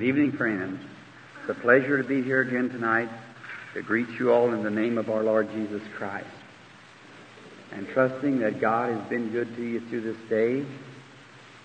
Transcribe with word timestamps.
Good 0.00 0.06
evening, 0.06 0.32
friends. 0.32 0.80
It's 1.42 1.58
a 1.58 1.60
pleasure 1.60 2.02
to 2.02 2.08
be 2.08 2.22
here 2.22 2.40
again 2.40 2.70
tonight 2.70 3.10
to 3.74 3.82
greet 3.82 4.08
you 4.18 4.32
all 4.32 4.50
in 4.54 4.62
the 4.62 4.70
name 4.70 4.96
of 4.96 5.10
our 5.10 5.22
Lord 5.22 5.50
Jesus 5.52 5.82
Christ. 5.94 6.26
And 7.70 7.86
trusting 7.88 8.38
that 8.38 8.62
God 8.62 8.98
has 8.98 9.10
been 9.10 9.30
good 9.30 9.54
to 9.56 9.62
you 9.62 9.80
through 9.90 10.00
this 10.00 10.16
day 10.30 10.64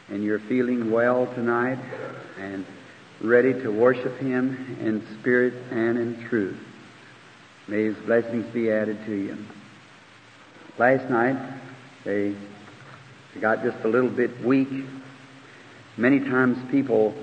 and 0.10 0.22
you're 0.22 0.42
feeling 0.50 0.92
well 0.92 1.34
tonight 1.34 1.80
and 2.38 2.66
ready 3.24 3.54
to 3.54 3.70
worship 3.70 4.18
Him 4.18 4.80
in 4.82 5.02
spirit 5.22 5.54
and 5.72 5.98
in 5.98 6.28
truth. 6.28 6.60
May 7.70 7.86
His 7.86 7.96
blessings 8.06 8.54
be 8.54 8.70
added 8.70 8.98
to 9.06 9.16
you. 9.16 9.46
Last 10.78 11.10
night, 11.10 11.58
they 12.04 12.36
got 13.40 13.64
just 13.64 13.78
a 13.86 13.88
little 13.88 14.12
bit 14.12 14.44
weak. 14.44 14.68
Many 15.96 16.20
times 16.20 16.58
people 16.70 17.16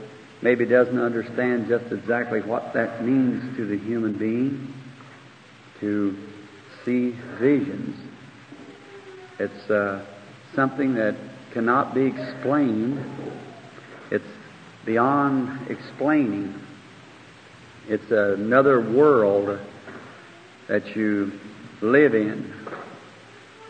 maybe 0.42 0.66
doesn't 0.66 0.98
understand 0.98 1.68
just 1.68 1.92
exactly 1.92 2.40
what 2.40 2.74
that 2.74 3.04
means 3.04 3.56
to 3.56 3.64
the 3.66 3.78
human 3.78 4.18
being 4.18 4.74
to 5.80 6.16
see 6.84 7.10
visions. 7.38 7.96
It's 9.38 9.70
uh, 9.70 10.04
something 10.54 10.94
that 10.94 11.16
cannot 11.52 11.94
be 11.94 12.06
explained. 12.06 13.04
It's 14.10 14.24
beyond 14.84 15.70
explaining. 15.70 16.54
It's 17.88 18.10
another 18.10 18.80
world 18.80 19.60
that 20.68 20.96
you 20.96 21.32
live 21.80 22.14
in. 22.14 22.52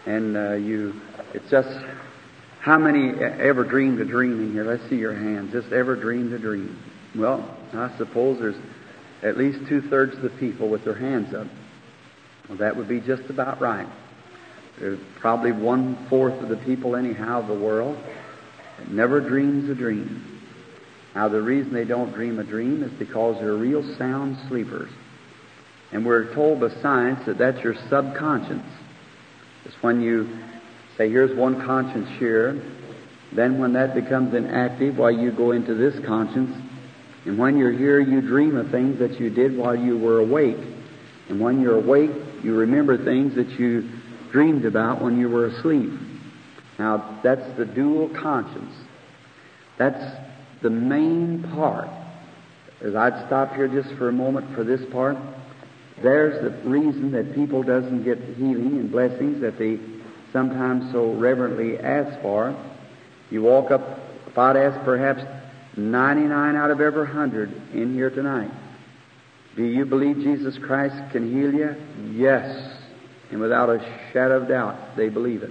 And 0.06 0.36
uh, 0.36 0.52
you, 0.54 1.00
it's 1.32 1.50
just, 1.50 1.68
how 2.62 2.78
many 2.78 3.10
ever 3.20 3.64
dreamed 3.64 4.00
a 4.00 4.04
dream 4.04 4.40
in 4.40 4.52
here? 4.52 4.62
Let's 4.62 4.88
see 4.88 4.94
your 4.94 5.14
hands. 5.14 5.50
Just 5.50 5.72
ever 5.72 5.96
dreamed 5.96 6.32
a 6.32 6.38
dream? 6.38 6.78
Well, 7.16 7.58
I 7.72 7.92
suppose 7.98 8.38
there's 8.38 8.54
at 9.24 9.36
least 9.36 9.68
two 9.68 9.80
thirds 9.90 10.14
of 10.14 10.22
the 10.22 10.30
people 10.30 10.68
with 10.68 10.84
their 10.84 10.94
hands 10.94 11.34
up. 11.34 11.48
Well, 12.48 12.58
that 12.58 12.76
would 12.76 12.86
be 12.86 13.00
just 13.00 13.28
about 13.30 13.60
right. 13.60 13.88
There's 14.78 15.00
probably 15.18 15.50
one 15.50 16.06
fourth 16.08 16.40
of 16.40 16.50
the 16.50 16.56
people, 16.56 16.94
anyhow, 16.94 17.40
of 17.40 17.48
the 17.48 17.58
world 17.58 17.98
that 18.78 18.88
never 18.88 19.20
dreams 19.20 19.68
a 19.68 19.74
dream. 19.74 20.40
Now, 21.16 21.28
the 21.28 21.42
reason 21.42 21.72
they 21.72 21.84
don't 21.84 22.12
dream 22.12 22.38
a 22.38 22.44
dream 22.44 22.84
is 22.84 22.92
because 22.92 23.40
they're 23.40 23.54
real 23.54 23.82
sound 23.98 24.36
sleepers. 24.48 24.90
And 25.90 26.06
we're 26.06 26.32
told 26.32 26.60
by 26.60 26.68
science 26.80 27.26
that 27.26 27.38
that's 27.38 27.60
your 27.64 27.74
subconscious. 27.90 28.62
It's 29.64 29.74
when 29.82 30.00
you 30.00 30.38
say, 30.96 31.08
here's 31.10 31.36
one 31.36 31.64
conscience 31.64 32.08
here, 32.18 32.62
then 33.34 33.58
when 33.58 33.72
that 33.72 33.94
becomes 33.94 34.34
inactive, 34.34 34.98
why 34.98 35.10
you 35.10 35.32
go 35.32 35.52
into 35.52 35.74
this 35.74 35.94
conscience, 36.04 36.54
and 37.24 37.38
when 37.38 37.56
you're 37.56 37.72
here, 37.72 38.00
you 38.00 38.20
dream 38.20 38.56
of 38.56 38.70
things 38.70 38.98
that 38.98 39.20
you 39.20 39.30
did 39.30 39.56
while 39.56 39.76
you 39.76 39.96
were 39.96 40.18
awake. 40.18 40.58
And 41.28 41.40
when 41.40 41.60
you're 41.60 41.78
awake, 41.78 42.10
you 42.42 42.54
remember 42.54 43.02
things 43.02 43.34
that 43.36 43.48
you 43.50 43.88
dreamed 44.32 44.64
about 44.64 45.00
when 45.00 45.18
you 45.18 45.28
were 45.28 45.46
asleep. 45.46 45.90
Now, 46.78 47.20
that's 47.22 47.56
the 47.56 47.64
dual 47.64 48.08
conscience. 48.20 48.74
That's 49.78 50.02
the 50.62 50.70
main 50.70 51.44
part. 51.54 51.88
As 52.82 52.96
I'd 52.96 53.26
stop 53.26 53.54
here 53.54 53.68
just 53.68 53.94
for 53.96 54.08
a 54.08 54.12
moment 54.12 54.54
for 54.56 54.64
this 54.64 54.80
part, 54.90 55.16
there's 56.02 56.42
the 56.42 56.68
reason 56.68 57.12
that 57.12 57.34
people 57.34 57.62
doesn't 57.62 58.02
get 58.02 58.18
healing 58.18 58.78
and 58.78 58.90
blessings 58.90 59.40
that 59.42 59.58
they 59.58 59.78
sometimes 60.32 60.90
so 60.92 61.12
reverently 61.14 61.78
ask 61.78 62.20
for. 62.22 62.56
You 63.30 63.42
walk 63.42 63.70
up, 63.70 63.82
if 64.26 64.36
I'd 64.36 64.56
ask 64.56 64.84
perhaps 64.84 65.22
99 65.76 66.56
out 66.56 66.70
of 66.70 66.80
every 66.80 67.04
100 67.04 67.74
in 67.74 67.94
here 67.94 68.10
tonight, 68.10 68.50
do 69.56 69.64
you 69.64 69.84
believe 69.84 70.16
Jesus 70.16 70.56
Christ 70.58 70.96
can 71.12 71.30
heal 71.30 71.52
you? 71.52 71.76
Yes. 72.12 72.78
And 73.30 73.40
without 73.40 73.68
a 73.68 73.78
shadow 74.12 74.42
of 74.42 74.48
doubt, 74.48 74.96
they 74.96 75.08
believe 75.08 75.42
it. 75.42 75.50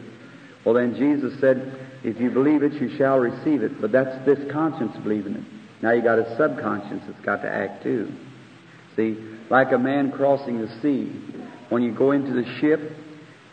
Well, 0.66 0.76
then 0.76 0.96
Jesus 0.96 1.40
said, 1.40 1.90
if 2.04 2.20
you 2.20 2.32
believe 2.32 2.64
it, 2.64 2.74
you 2.74 2.96
shall 2.98 3.20
receive 3.20 3.62
it. 3.64 3.80
But 3.80 3.92
that's 3.92 4.26
this 4.26 4.52
conscience 4.52 4.96
believing 5.04 5.36
it. 5.36 5.44
Now 5.84 5.92
you 5.92 6.02
got 6.02 6.20
a 6.20 6.36
subconscious 6.38 7.02
that's 7.08 7.26
got 7.26 7.42
to 7.42 7.50
act 7.50 7.84
too. 7.84 8.12
See, 8.96 9.18
like 9.50 9.72
a 9.72 9.78
man 9.78 10.12
crossing 10.12 10.60
the 10.60 10.68
sea. 10.82 11.12
When 11.70 11.84
you 11.84 11.92
go 11.92 12.12
into 12.12 12.34
the 12.34 12.46
ship, 12.60 12.92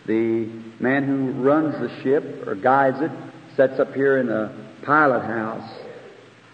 the 0.09 0.51
man 0.81 1.05
who 1.05 1.33
runs 1.41 1.75
the 1.75 2.03
ship 2.03 2.49
or 2.49 2.57
guides 2.57 2.97
it 3.01 3.13
sets 3.55 3.79
up 3.79 3.93
here 3.93 4.19
in 4.19 4.27
the 4.27 4.51
pilot 4.85 5.23
house. 5.25 5.71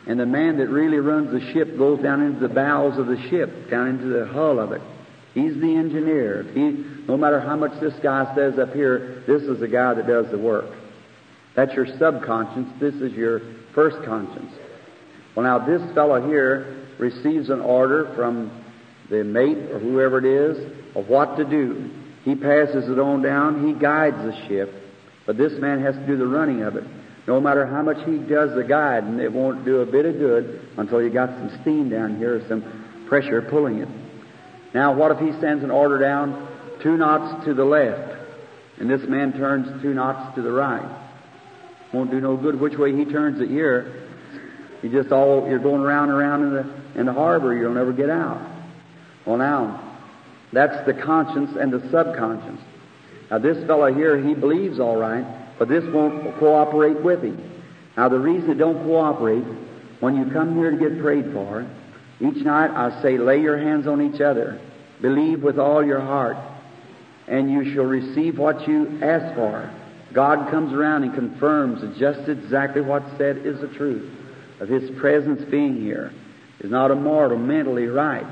And 0.07 0.21
the 0.21 0.27
man 0.27 0.59
that 0.59 0.69
really 0.69 0.99
runs 0.99 1.31
the 1.31 1.53
ship 1.53 1.79
goes 1.79 2.03
down 2.03 2.21
into 2.21 2.41
the 2.41 2.53
bowels 2.53 2.99
of 2.99 3.07
the 3.07 3.17
ship, 3.31 3.71
down 3.71 3.89
into 3.89 4.07
the 4.07 4.27
hull 4.27 4.59
of 4.59 4.73
it. 4.73 4.83
He's 5.33 5.55
the 5.55 5.77
engineer. 5.77 6.43
He, 6.53 6.85
no 7.09 7.17
matter 7.17 7.41
how 7.41 7.57
much 7.57 7.81
this 7.81 7.95
guy 8.03 8.35
says 8.35 8.59
up 8.59 8.75
here, 8.75 9.23
this 9.27 9.43
is 9.43 9.61
the 9.61 9.69
guy 9.69 9.95
that 9.95 10.07
does 10.07 10.31
the 10.31 10.39
work. 10.39 10.77
That's 11.57 11.73
your 11.75 11.87
subconscious. 11.99 12.67
This 12.81 12.95
is 12.97 13.13
your 13.13 13.41
first 13.75 14.05
conscience. 14.05 14.53
Well, 15.35 15.45
now 15.45 15.65
this 15.65 15.83
fellow 15.95 16.27
here 16.27 16.87
receives 16.99 17.51
an 17.51 17.61
order 17.61 18.13
from 18.15 18.65
the 19.11 19.23
mate 19.25 19.71
or 19.71 19.79
whoever 19.79 20.19
it 20.19 20.25
is 20.25 20.97
of 20.97 21.09
what 21.09 21.37
to 21.37 21.45
do. 21.45 21.91
He 22.25 22.35
passes 22.35 22.89
it 22.89 22.99
on 22.99 23.23
down. 23.23 23.67
He 23.67 23.75
guides 23.75 24.17
the 24.17 24.49
ship, 24.49 24.73
but 25.27 25.37
this 25.37 25.53
man 25.61 25.81
has 25.83 25.95
to 25.95 26.07
do 26.07 26.17
the 26.17 26.27
running 26.27 26.63
of 26.63 26.77
it. 26.77 26.85
No 27.27 27.41
matter 27.41 27.67
how 27.67 27.83
much 27.83 28.05
he 28.07 28.19
does 28.19 28.55
the 28.55 28.65
guiding, 28.65 29.19
it 29.21 29.33
won't 29.33 29.65
do 29.65 29.81
a 29.81 29.87
bit 29.87 30.05
of 30.07 30.19
good 30.19 30.69
until 30.77 31.03
you 31.03 31.11
got 31.11 31.31
some 31.31 31.59
steam 31.61 31.89
down 31.89 32.17
here, 32.17 32.37
or 32.37 32.49
some 32.49 33.07
pressure 33.09 33.43
pulling 33.43 33.79
it. 33.79 33.89
Now, 34.75 34.95
what 34.95 35.13
if 35.13 35.19
he 35.19 35.39
sends 35.41 35.63
an 35.63 35.71
order 35.71 35.99
down 35.99 36.49
two 36.83 36.97
knots 36.97 37.45
to 37.45 37.55
the 37.55 37.65
left, 37.65 38.19
and 38.79 38.91
this 38.91 39.03
man 39.09 39.33
turns 39.33 39.83
two 39.83 39.95
knots 39.95 40.35
to 40.35 40.43
the 40.43 40.51
right? 40.51 41.01
Won't 41.93 42.11
do 42.11 42.21
no 42.21 42.37
good 42.37 42.59
which 42.59 42.77
way 42.77 42.95
he 42.95 43.05
turns 43.05 43.41
it 43.41 43.49
here. 43.49 44.09
You 44.83 44.91
just 44.91 45.13
all 45.13 45.49
you're 45.49 45.59
going 45.59 45.81
around 45.81 46.11
and 46.11 46.19
around 46.19 46.43
in 46.43 46.53
the 46.53 47.01
in 47.01 47.07
the 47.07 47.13
harbor. 47.13 47.57
You'll 47.57 47.73
never 47.73 47.93
get 47.93 48.11
out. 48.11 48.41
Well, 49.25 49.39
now 49.39 49.84
that's 50.55 50.85
the 50.87 50.95
conscience 50.95 51.57
and 51.59 51.73
the 51.73 51.81
subconscious. 51.91 52.61
Now 53.31 53.39
this 53.39 53.65
fellow 53.67 53.93
here, 53.93 54.17
he 54.19 54.35
believes 54.35 54.79
all 54.79 54.97
right, 54.97 55.25
but 55.59 55.69
this 55.69 55.85
won't 55.93 56.37
cooperate 56.39 57.01
with 57.03 57.23
him. 57.23 57.63
Now 57.97 58.09
the 58.09 58.19
reason 58.19 58.51
it 58.51 58.59
don't 58.59 58.85
cooperate, 58.85 59.45
when 60.01 60.17
you 60.17 60.31
come 60.33 60.57
here 60.57 60.71
to 60.71 60.77
get 60.77 61.01
prayed 61.01 61.33
for, 61.33 61.67
each 62.21 62.45
night 62.45 62.71
I 62.71 63.03
say, 63.03 63.19
lay 63.19 63.41
your 63.41 63.59
hands 63.59 63.87
on 63.87 64.03
each 64.03 64.21
other, 64.21 64.61
believe 65.01 65.43
with 65.43 65.59
all 65.59 65.85
your 65.85 66.01
heart, 66.01 66.37
and 67.27 67.51
you 67.51 67.75
shall 67.75 67.85
receive 67.85 68.39
what 68.39 68.69
you 68.69 69.01
ask 69.03 69.35
for. 69.35 69.71
God 70.13 70.51
comes 70.51 70.73
around 70.73 71.03
and 71.03 71.15
confirms 71.15 71.99
just 71.99 72.29
exactly 72.29 72.83
what's 72.83 73.11
said 73.19 73.39
is 73.39 73.61
the 73.61 73.69
truth 73.69 74.09
of 74.61 74.69
His 74.69 74.91
presence 74.99 75.43
being 75.51 75.81
here. 75.81 76.13
Is 76.61 76.71
not 76.71 76.93
a 76.93 76.95
mortal 76.95 77.37
mentally 77.37 77.87
right, 77.87 78.25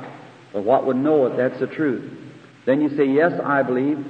but 0.53 0.65
what 0.65 0.87
would 0.87 0.97
know 0.97 1.27
it, 1.27 1.37
that's 1.37 1.59
the 1.61 1.67
truth. 1.67 2.19
Then 2.67 2.81
you 2.81 2.97
say, 2.97 3.07
Yes, 3.07 3.33
I 3.45 3.63
believe. 3.63 4.05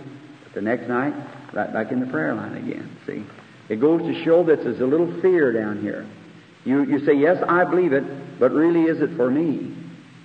But 0.44 0.54
the 0.54 0.60
next 0.60 0.88
night, 0.88 1.14
right 1.53 1.72
back 1.72 1.92
in 1.92 2.00
the 2.00 2.06
prayer 2.06 2.34
line 2.34 2.56
again. 2.56 2.97
See? 3.06 3.25
It 3.69 3.80
goes 3.80 4.03
to 4.03 4.25
show 4.25 4.44
that 4.44 4.62
there's 4.64 4.81
a 4.81 4.86
little 4.86 5.20
fear 5.20 5.52
down 5.52 5.81
here. 5.81 6.06
You, 6.64 6.84
you 6.84 7.04
say, 7.04 7.14
Yes, 7.14 7.42
I 7.48 7.64
believe 7.64 7.92
it, 7.92 8.38
but 8.38 8.52
really 8.52 8.82
is 8.82 9.00
it 9.00 9.16
for 9.16 9.31
me? 9.31 9.76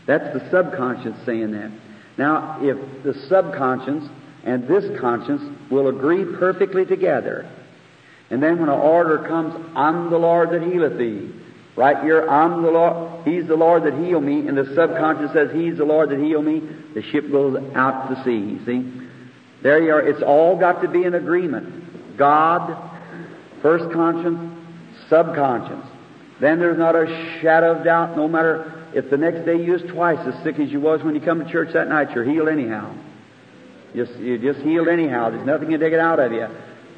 That's 0.06 0.34
the 0.34 0.50
subconscious 0.50 1.16
saying 1.26 1.52
that. 1.52 1.72
Now, 2.18 2.60
if 2.62 3.04
the 3.04 3.14
subconscious 3.28 4.04
and 4.44 4.68
this 4.68 5.00
conscience 5.00 5.42
will 5.70 5.90
agree 5.90 6.26
perfectly 6.38 6.86
together, 6.86 7.50
and 8.30 8.42
then 8.42 8.60
when 8.60 8.70
an 8.70 8.80
order 8.80 9.20
comes, 9.28 9.54
I'm 9.76 10.10
the 10.10 10.18
Lord 10.18 10.50
that 10.52 10.62
healeth 10.62 10.98
thee. 10.98 11.32
Right 11.78 12.04
here, 12.04 12.28
I'm 12.28 12.64
the 12.64 12.72
Lord, 12.72 13.28
He's 13.28 13.48
the 13.48 13.56
Lord 13.56 13.84
that 13.84 13.94
heal 13.94 14.20
me, 14.20 14.48
and 14.48 14.58
the 14.58 14.66
subconscious 14.76 15.32
says 15.32 15.52
He's 15.54 15.78
the 15.78 15.86
Lord 15.86 16.10
that 16.10 16.20
heal 16.20 16.42
me, 16.42 16.60
the 16.96 17.04
ship 17.04 17.32
goes 17.32 17.56
out 17.76 18.10
to 18.10 18.24
sea, 18.24 18.60
see? 18.66 19.08
There 19.62 19.82
you 19.82 19.92
are. 19.92 20.02
It's 20.02 20.24
all 20.24 20.58
got 20.58 20.82
to 20.82 20.88
be 20.88 21.04
in 21.04 21.14
agreement. 21.14 22.18
God, 22.18 22.76
first 23.62 23.94
conscience, 23.94 24.60
subconscious. 25.08 25.86
Then 26.42 26.60
there's 26.60 26.78
not 26.80 26.96
a 26.96 27.06
shadow 27.42 27.78
of 27.78 27.84
doubt, 27.84 28.18
no 28.18 28.28
matter 28.28 28.74
if 28.94 29.12
the 29.12 29.18
next 29.18 29.46
day 29.46 29.62
you 29.62 29.74
was 29.74 29.84
twice 29.84 30.20
as 30.28 30.44
sick 30.44 30.60
as 30.60 30.72
you 30.72 30.80
was 30.80 31.04
when 31.04 31.14
you 31.14 31.22
come 31.22 31.44
to 31.44 31.52
church 31.52 31.74
that 31.74 31.88
night, 31.90 32.12
you're 32.16 32.24
healed 32.24 32.50
anyhow. 32.50 32.96
Just, 33.96 34.14
you're 34.18 34.38
just 34.38 34.60
healed 34.66 34.88
anyhow. 34.88 35.30
There's 35.30 35.46
nothing 35.46 35.70
to 35.70 35.78
take 35.78 35.94
it 35.94 36.00
out 36.00 36.20
of 36.20 36.32
you. 36.32 36.48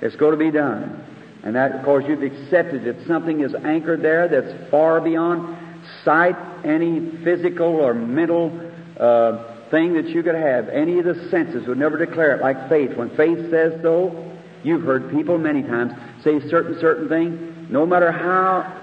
It's 0.02 0.16
going 0.16 0.32
to 0.32 0.38
be 0.38 0.52
done. 0.52 1.06
And 1.44 1.56
that, 1.56 1.72
of 1.74 1.86
course, 1.86 2.06
you've 2.08 2.24
accepted 2.24 2.84
that 2.84 3.08
something 3.08 3.42
is 3.42 3.56
anchored 3.56 4.02
there 4.02 4.28
that's 4.28 4.70
far 4.70 5.00
beyond 5.00 5.58
sight, 6.04 6.36
any 6.66 7.12
physical 7.24 7.68
or 7.68 7.94
mental 7.94 8.52
uh, 9.00 9.70
thing 9.70 9.94
that 9.94 10.10
you 10.10 10.22
could 10.24 10.36
have. 10.36 10.68
Any 10.70 11.00
of 11.00 11.06
the 11.06 11.30
senses 11.30 11.68
would 11.68 11.78
never 11.78 12.04
declare 12.04 12.36
it 12.36 12.42
like 12.42 12.68
faith. 12.68 12.96
When 12.98 13.10
faith 13.16 13.50
says 13.50 13.82
so, 13.82 14.34
you've 14.64 14.84
heard 14.84 15.12
people 15.12 15.38
many 15.38 15.64
times 15.64 15.94
say 16.24 16.40
certain, 16.50 16.78
certain 16.80 17.08
thing, 17.08 17.68
no 17.70 17.86
matter 17.86 18.12
how 18.12 18.76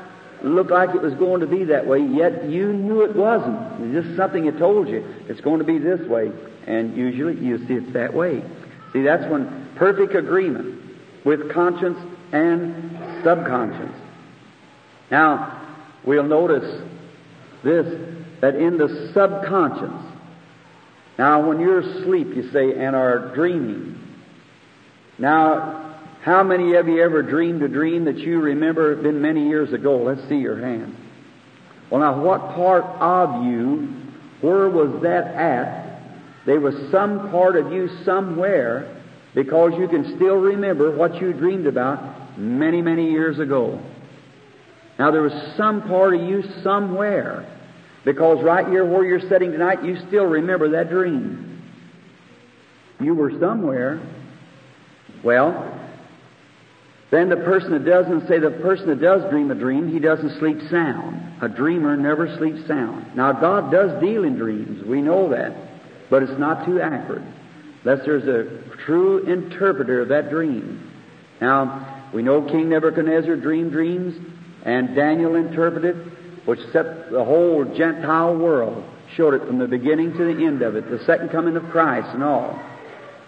looked 0.42 0.70
like 0.70 0.94
it 0.94 1.02
was 1.02 1.14
going 1.14 1.40
to 1.40 1.46
be 1.46 1.64
that 1.64 1.86
way, 1.86 1.98
yet 1.98 2.48
you 2.48 2.72
knew 2.72 3.02
it 3.02 3.14
wasn't. 3.14 3.94
It's 3.94 4.06
just 4.06 4.16
something 4.16 4.46
that 4.46 4.58
told 4.58 4.88
you 4.88 5.04
it's 5.28 5.40
going 5.40 5.58
to 5.58 5.64
be 5.64 5.78
this 5.78 6.00
way. 6.08 6.30
And 6.66 6.96
usually 6.96 7.36
you 7.36 7.58
see 7.66 7.74
it's 7.74 7.92
that 7.92 8.14
way. 8.14 8.42
See, 8.92 9.02
that's 9.02 9.30
when 9.30 9.70
perfect 9.76 10.14
agreement 10.14 10.82
with 11.24 11.52
conscience 11.52 11.98
and 12.32 13.22
subconscious. 13.24 13.94
Now, 15.10 15.78
we'll 16.04 16.24
notice 16.24 16.82
this, 17.62 17.86
that 18.40 18.54
in 18.56 18.78
the 18.78 19.10
subconscious, 19.14 20.04
now 21.18 21.46
when 21.46 21.60
you're 21.60 21.80
asleep, 21.80 22.28
you 22.34 22.50
say, 22.52 22.72
and 22.72 22.94
are 22.94 23.34
dreaming. 23.34 23.98
Now, 25.18 25.94
how 26.22 26.42
many 26.42 26.74
of 26.74 26.88
you 26.88 27.02
ever 27.02 27.22
dreamed 27.22 27.62
a 27.62 27.68
dream 27.68 28.04
that 28.06 28.18
you 28.18 28.40
remember 28.40 28.96
been 28.96 29.22
many 29.22 29.48
years 29.48 29.72
ago? 29.72 29.96
Let's 29.96 30.28
see 30.28 30.36
your 30.36 30.60
hand. 30.60 30.96
Well, 31.90 32.00
now, 32.00 32.20
what 32.20 32.40
part 32.54 32.84
of 32.84 33.44
you, 33.44 33.94
where 34.40 34.68
was 34.68 35.02
that 35.02 35.26
at? 35.34 36.02
There 36.44 36.60
was 36.60 36.74
some 36.90 37.30
part 37.30 37.56
of 37.56 37.72
you 37.72 37.88
somewhere 38.04 38.95
because 39.36 39.74
you 39.78 39.86
can 39.86 40.16
still 40.16 40.36
remember 40.36 40.96
what 40.96 41.14
you 41.20 41.34
dreamed 41.34 41.66
about 41.66 42.38
many, 42.38 42.80
many 42.80 43.10
years 43.10 43.38
ago. 43.38 43.78
Now, 44.98 45.10
there 45.10 45.20
was 45.20 45.54
some 45.58 45.82
part 45.82 46.14
of 46.14 46.22
you 46.22 46.42
somewhere 46.64 47.46
because 48.02 48.42
right 48.42 48.66
here 48.66 48.86
where 48.86 49.04
you're 49.04 49.28
sitting 49.28 49.52
tonight, 49.52 49.84
you 49.84 49.98
still 50.08 50.24
remember 50.24 50.70
that 50.70 50.88
dream. 50.88 51.62
You 52.98 53.14
were 53.14 53.30
somewhere. 53.38 54.00
Well, 55.22 55.80
then 57.10 57.28
the 57.28 57.36
person 57.36 57.72
that 57.72 57.84
doesn't 57.84 58.26
say 58.28 58.38
the 58.38 58.52
person 58.62 58.86
that 58.86 59.02
does 59.02 59.30
dream 59.30 59.50
a 59.50 59.54
dream, 59.54 59.92
he 59.92 59.98
doesn't 59.98 60.38
sleep 60.38 60.56
sound. 60.70 61.42
A 61.42 61.48
dreamer 61.50 61.94
never 61.94 62.34
sleeps 62.38 62.66
sound. 62.66 63.14
Now, 63.14 63.32
God 63.32 63.70
does 63.70 64.00
deal 64.00 64.24
in 64.24 64.36
dreams. 64.36 64.82
We 64.86 65.02
know 65.02 65.28
that. 65.28 65.54
But 66.08 66.22
it's 66.22 66.38
not 66.38 66.64
too 66.64 66.80
accurate. 66.80 67.22
Unless 67.84 68.06
there's 68.06 68.26
a 68.26 68.65
true 68.86 69.18
interpreter 69.26 70.00
of 70.00 70.08
that 70.08 70.30
dream. 70.30 70.90
Now, 71.40 72.08
we 72.14 72.22
know 72.22 72.42
King 72.42 72.70
Nebuchadnezzar 72.70 73.36
dreamed 73.36 73.72
dreams, 73.72 74.16
and 74.64 74.94
Daniel 74.94 75.34
interpreted, 75.34 76.12
which 76.46 76.60
set 76.72 77.10
the 77.10 77.24
whole 77.24 77.64
Gentile 77.76 78.36
world, 78.36 78.84
showed 79.16 79.34
it 79.34 79.46
from 79.46 79.58
the 79.58 79.66
beginning 79.66 80.12
to 80.12 80.24
the 80.24 80.44
end 80.44 80.62
of 80.62 80.76
it, 80.76 80.88
the 80.88 81.04
second 81.04 81.30
coming 81.30 81.56
of 81.56 81.64
Christ 81.70 82.08
and 82.14 82.22
all. 82.22 82.58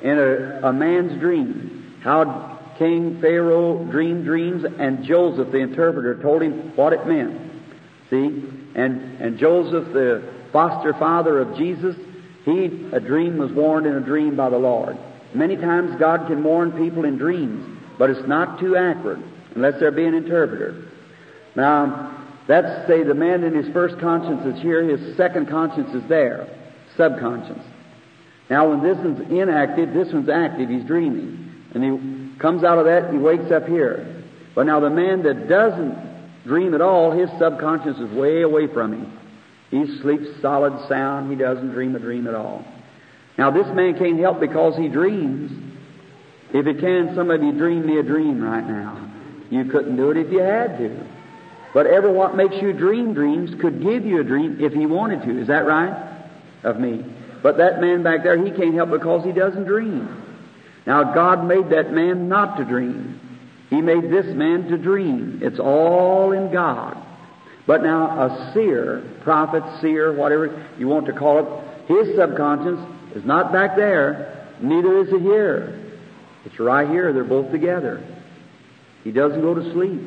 In 0.01 0.17
a, 0.17 0.69
a 0.69 0.73
man's 0.73 1.21
dream, 1.21 1.97
how 2.03 2.59
King 2.79 3.21
Pharaoh 3.21 3.85
dreamed 3.91 4.25
dreams, 4.25 4.65
and 4.79 5.05
Joseph, 5.05 5.51
the 5.51 5.59
interpreter, 5.59 6.23
told 6.23 6.43
him 6.43 6.77
what 6.77 6.93
it 6.93 7.07
meant. 7.07 7.53
See? 8.09 8.45
And, 8.75 9.21
and 9.21 9.39
Joseph, 9.39 9.93
the 9.93 10.33
foster 10.53 10.93
father 10.95 11.41
of 11.41 11.57
Jesus, 11.57 11.97
he, 12.45 12.89
a 12.93 13.01
dream 13.01 13.37
was 13.37 13.51
warned 13.53 13.87
in 13.87 13.95
a 13.95 14.01
dream 14.01 14.37
by 14.37 14.49
the 14.49 14.57
Lord. 14.57 14.97
Many 15.35 15.57
times 15.57 15.99
God 15.99 16.27
can 16.27 16.43
warn 16.43 16.73
people 16.73 17.05
in 17.05 17.19
dreams, 17.19 17.79
but 17.99 18.11
it's 18.11 18.27
not 18.27 18.59
too 18.61 18.77
accurate 18.77 19.21
unless 19.55 19.79
there 19.81 19.91
be 19.91 20.05
an 20.05 20.15
interpreter. 20.15 20.85
Now, 21.55 22.27
that's 22.47 22.87
say 22.87 23.03
the 23.03 23.15
man 23.15 23.45
in 23.45 23.55
his 23.55 23.73
first 23.73 23.99
conscience 23.99 24.57
is 24.57 24.63
here, 24.63 24.83
his 24.83 25.17
second 25.17 25.49
conscience 25.49 25.95
is 25.95 26.09
there, 26.09 26.49
subconscious. 26.97 27.63
Now, 28.49 28.71
when 28.71 28.83
this 28.83 28.97
one's 28.97 29.31
inactive, 29.31 29.93
this 29.93 30.13
one's 30.13 30.31
active, 30.31 30.71
he's 30.71 30.85
dreaming. 30.85 31.53
And 31.75 31.85
he 31.85 32.39
comes 32.39 32.65
out 32.65 32.79
of 32.79 32.87
that, 32.87 33.13
he 33.13 33.19
wakes 33.19 33.51
up 33.51 33.67
here. 33.67 34.25
But 34.55 34.65
now 34.65 34.81
the 34.81 34.91
man 34.91 35.23
that 35.25 35.49
doesn't 35.49 36.45
dream 36.45 36.75
at 36.75 36.81
all, 36.81 37.11
his 37.11 37.29
subconscious 37.39 37.99
is 37.99 38.11
way 38.13 38.41
away 38.41 38.67
from 38.67 38.95
him. 38.95 39.19
He 39.71 40.01
sleeps 40.01 40.27
solid, 40.41 40.89
sound. 40.89 41.31
He 41.31 41.37
doesn't 41.37 41.71
dream 41.71 41.95
a 41.95 41.99
dream 41.99 42.27
at 42.27 42.35
all. 42.35 42.65
Now, 43.39 43.53
this 43.53 43.69
man 43.69 43.97
can't 43.97 44.19
help 44.19 44.41
because 44.41 44.77
he 44.77 44.89
dreams. 44.89 45.53
If 46.53 46.67
it 46.67 46.81
can, 46.81 47.15
some 47.15 47.31
of 47.31 47.41
you 47.41 47.53
dream 47.53 47.87
me 47.87 47.99
a 47.99 48.03
dream 48.03 48.43
right 48.43 48.67
now. 48.67 49.09
You 49.49 49.65
couldn't 49.67 49.97
do 49.97 50.11
it 50.11 50.17
if 50.17 50.33
you 50.33 50.41
had 50.41 50.77
to. 50.79 51.07
But 51.73 51.87
ever 51.87 52.11
what 52.11 52.35
makes 52.35 52.57
you 52.61 52.73
dream 52.73 53.15
dreams 53.15 53.51
could 53.61 53.81
give 53.81 54.05
you 54.05 54.21
a 54.21 54.25
dream 54.25 54.59
if 54.61 54.73
he 54.73 54.87
wanted 54.87 55.23
to. 55.23 55.41
Is 55.41 55.47
that 55.47 55.67
right? 55.67 56.21
Of 56.65 56.81
me. 56.81 57.05
But 57.43 57.59
that 57.59 57.81
man 57.81 58.03
back 58.03 58.25
there, 58.25 58.43
he 58.45 58.51
can't 58.51 58.75
help 58.75 58.91
because 58.91 59.25
he 59.25 59.31
doesn't 59.31 59.65
dream. 59.65 60.25
Now, 60.87 61.15
God 61.15 61.47
made 61.47 61.71
that 61.71 61.93
man 61.93 62.29
not 62.29 62.57
to 62.57 62.65
dream. 62.65 63.21
He 63.71 63.81
made 63.81 64.05
this 64.05 64.27
man 64.35 64.69
to 64.69 64.79
dream. 64.79 65.41
It's 65.43 65.61
all 65.61 66.33
in 66.33 66.51
God. 66.53 66.97
But 67.67 67.83
now, 67.83 68.09
a 68.09 68.53
seer, 68.53 69.05
prophet, 69.23 69.63
seer, 69.81 70.13
whatever 70.13 70.67
you 70.79 70.89
want 70.89 71.07
to 71.07 71.13
call 71.13 71.39
it, 71.39 71.87
his 71.87 72.17
subconscious 72.17 72.81
is 73.15 73.25
not 73.25 73.53
back 73.53 73.77
there, 73.77 74.49
neither 74.61 74.99
is 74.99 75.13
it 75.13 75.21
here. 75.21 75.79
It's 76.45 76.59
right 76.59 76.89
here. 76.89 77.13
They're 77.13 77.25
both 77.25 77.51
together. 77.51 78.05
He 79.05 79.13
doesn't 79.13 79.41
go 79.41 79.55
to 79.55 79.73
sleep. 79.73 80.01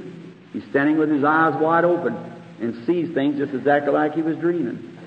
He's 0.53 0.63
standing 0.69 0.97
with 0.97 1.09
his 1.09 1.23
eyes 1.23 1.53
wide 1.59 1.85
open 1.85 2.15
and 2.59 2.85
sees 2.85 3.13
things 3.13 3.37
just 3.37 3.53
exactly 3.53 3.91
like 3.91 4.13
he 4.13 4.21
was 4.21 4.37
dreaming. 4.37 4.97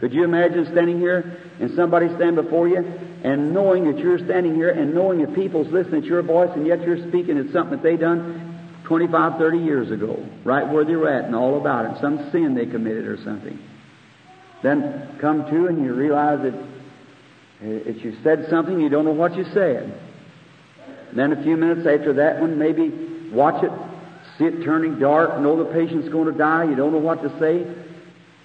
Could 0.00 0.12
you 0.12 0.24
imagine 0.24 0.66
standing 0.70 0.98
here 0.98 1.40
and 1.60 1.74
somebody 1.74 2.06
stand 2.16 2.36
before 2.36 2.68
you 2.68 2.78
and 2.78 3.52
knowing 3.52 3.90
that 3.90 3.98
you're 3.98 4.18
standing 4.18 4.54
here 4.54 4.70
and 4.70 4.94
knowing 4.94 5.20
that 5.20 5.34
people's 5.34 5.66
listening 5.72 6.02
to 6.02 6.06
your 6.06 6.22
voice 6.22 6.50
and 6.54 6.66
yet 6.66 6.80
you're 6.82 7.08
speaking 7.08 7.36
at 7.38 7.52
something 7.52 7.78
that 7.78 7.82
they 7.82 7.96
done 7.96 8.44
25, 8.84 9.38
30 9.38 9.58
years 9.58 9.90
ago, 9.90 10.24
right 10.44 10.66
where 10.66 10.84
they 10.84 10.96
were 10.96 11.12
at 11.12 11.24
and 11.24 11.34
all 11.34 11.60
about 11.60 11.84
it, 11.84 12.00
some 12.00 12.30
sin 12.30 12.54
they 12.54 12.66
committed 12.66 13.06
or 13.06 13.16
something. 13.24 13.58
Then 14.62 15.18
come 15.20 15.44
to 15.50 15.66
and 15.66 15.84
you 15.84 15.92
realize 15.94 16.40
that 16.42 16.54
if 17.60 18.04
you 18.04 18.16
said 18.22 18.46
something, 18.50 18.80
you 18.80 18.88
don't 18.88 19.04
know 19.04 19.12
what 19.12 19.36
you 19.36 19.44
said. 19.52 20.00
Then 21.14 21.32
a 21.32 21.42
few 21.42 21.56
minutes 21.56 21.86
after 21.86 22.12
that 22.14 22.40
one, 22.40 22.58
maybe 22.58 23.30
watch 23.32 23.62
it, 23.64 23.72
see 24.38 24.44
it 24.44 24.64
turning 24.64 24.98
dark, 24.98 25.40
know 25.40 25.56
the 25.56 25.72
patient's 25.72 26.08
going 26.08 26.30
to 26.30 26.38
die, 26.38 26.64
you 26.64 26.76
don't 26.76 26.92
know 26.92 26.98
what 26.98 27.22
to 27.22 27.38
say. 27.40 27.66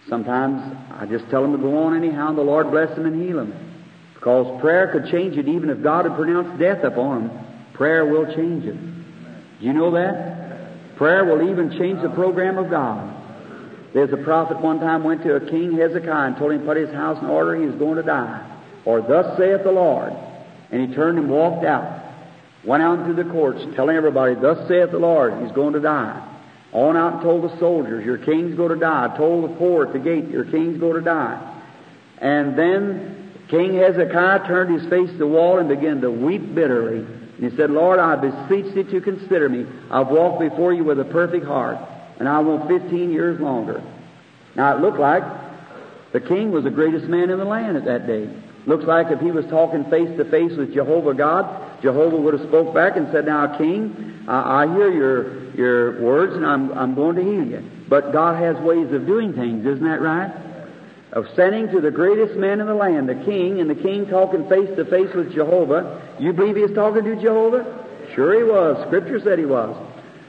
Sometimes 0.09 0.75
I 0.91 1.05
just 1.05 1.29
tell 1.29 1.41
them 1.41 1.51
to 1.53 1.57
go 1.57 1.77
on 1.83 1.95
anyhow, 1.95 2.29
and 2.29 2.37
the 2.37 2.43
Lord 2.43 2.71
bless 2.71 2.89
them 2.95 3.05
and 3.05 3.21
heal 3.21 3.37
them. 3.37 3.53
Because 4.15 4.59
prayer 4.61 4.87
could 4.91 5.11
change 5.11 5.37
it 5.37 5.47
even 5.47 5.69
if 5.69 5.83
God 5.83 6.05
had 6.05 6.15
pronounced 6.15 6.59
death 6.59 6.83
upon 6.83 7.27
them. 7.27 7.45
Prayer 7.73 8.05
will 8.05 8.25
change 8.33 8.65
it. 8.65 8.77
Do 9.59 9.65
you 9.65 9.73
know 9.73 9.91
that? 9.91 10.95
Prayer 10.97 11.25
will 11.25 11.49
even 11.49 11.77
change 11.77 12.01
the 12.01 12.09
program 12.09 12.57
of 12.57 12.69
God. 12.69 13.13
There's 13.93 14.11
a 14.13 14.17
prophet 14.17 14.59
one 14.59 14.79
time 14.79 15.03
went 15.03 15.23
to 15.23 15.35
a 15.35 15.49
king 15.49 15.77
Hezekiah 15.77 16.27
and 16.27 16.37
told 16.37 16.51
him 16.51 16.61
to 16.61 16.65
put 16.65 16.77
his 16.77 16.89
house 16.91 17.21
in 17.21 17.29
order, 17.29 17.55
he 17.55 17.65
was 17.67 17.75
going 17.75 17.97
to 17.97 18.03
die. 18.03 18.52
Or 18.85 19.01
thus 19.01 19.37
saith 19.37 19.63
the 19.63 19.71
Lord. 19.71 20.13
And 20.71 20.87
he 20.87 20.95
turned 20.95 21.17
and 21.17 21.29
walked 21.29 21.65
out. 21.65 22.01
Went 22.63 22.81
out 22.81 22.99
into 22.99 23.21
the 23.21 23.29
courts 23.29 23.61
telling 23.75 23.95
everybody, 23.95 24.35
Thus 24.35 24.67
saith 24.67 24.91
the 24.91 24.99
Lord, 24.99 25.41
he's 25.43 25.51
going 25.51 25.73
to 25.73 25.79
die. 25.79 26.29
On 26.71 26.97
out 26.97 27.13
and 27.13 27.21
told 27.21 27.43
the 27.43 27.59
soldiers, 27.59 28.05
Your 28.05 28.17
king's 28.17 28.55
going 28.55 28.69
to 28.69 28.79
die. 28.79 29.15
Told 29.17 29.49
the 29.49 29.55
poor 29.55 29.85
at 29.85 29.93
the 29.93 29.99
gate, 29.99 30.29
Your 30.29 30.45
king's 30.45 30.79
going 30.79 30.95
to 30.95 31.01
die. 31.01 31.61
And 32.17 32.57
then 32.57 33.31
King 33.49 33.75
Hezekiah 33.75 34.47
turned 34.47 34.79
his 34.79 34.89
face 34.89 35.09
to 35.09 35.17
the 35.17 35.27
wall 35.27 35.59
and 35.59 35.69
began 35.69 36.01
to 36.01 36.09
weep 36.09 36.55
bitterly. 36.55 36.99
And 36.99 37.51
he 37.51 37.55
said, 37.55 37.69
Lord, 37.69 37.99
I 37.99 38.15
beseech 38.15 38.73
thee 38.73 38.83
to 38.91 39.01
consider 39.01 39.49
me. 39.49 39.65
I've 39.91 40.07
walked 40.07 40.39
before 40.39 40.73
you 40.73 40.83
with 40.83 40.99
a 40.99 41.05
perfect 41.05 41.45
heart, 41.45 41.77
and 42.17 42.27
I 42.27 42.39
want 42.39 42.67
15 42.67 43.11
years 43.11 43.39
longer. 43.39 43.83
Now, 44.55 44.75
it 44.75 44.81
looked 44.81 44.99
like 44.99 45.23
the 46.13 46.21
king 46.21 46.51
was 46.51 46.63
the 46.63 46.71
greatest 46.71 47.05
man 47.05 47.29
in 47.29 47.37
the 47.37 47.45
land 47.45 47.75
at 47.75 47.85
that 47.85 48.07
day. 48.07 48.29
Looks 48.65 48.85
like 48.85 49.07
if 49.11 49.19
he 49.19 49.31
was 49.31 49.45
talking 49.45 49.83
face 49.89 50.15
to 50.17 50.25
face 50.25 50.57
with 50.57 50.73
Jehovah 50.73 51.13
God, 51.13 51.81
Jehovah 51.81 52.17
would 52.17 52.33
have 52.33 52.47
spoke 52.47 52.73
back 52.73 52.95
and 52.95 53.09
said, 53.11 53.25
Now, 53.25 53.57
king, 53.57 54.23
I, 54.27 54.63
I 54.63 54.67
hear 54.67 54.91
your, 54.91 55.53
your 55.55 56.01
words, 56.01 56.33
and 56.33 56.45
I'm, 56.45 56.71
I'm 56.71 56.95
going 56.95 57.17
to 57.17 57.23
heal 57.23 57.45
you. 57.45 57.69
But 57.89 58.13
God 58.13 58.41
has 58.41 58.55
ways 58.63 58.91
of 58.93 59.05
doing 59.05 59.33
things, 59.33 59.65
isn't 59.65 59.83
that 59.83 60.01
right? 60.01 60.31
of 61.13 61.27
sending 61.35 61.69
to 61.69 61.79
the 61.79 61.91
greatest 61.91 62.35
man 62.35 62.59
in 62.59 62.65
the 62.65 62.73
land, 62.73 63.07
the 63.07 63.23
king, 63.23 63.61
and 63.61 63.69
the 63.69 63.75
king 63.75 64.07
talking 64.07 64.49
face 64.49 64.67
to 64.75 64.83
face 64.85 65.13
with 65.13 65.31
Jehovah. 65.31 66.01
You 66.19 66.33
believe 66.33 66.55
he 66.55 66.63
was 66.63 66.73
talking 66.73 67.03
to 67.03 67.15
Jehovah? 67.15 67.87
Sure 68.15 68.35
he 68.35 68.43
was. 68.43 68.83
Scripture 68.87 69.19
said 69.23 69.37
he 69.37 69.45
was. 69.45 69.77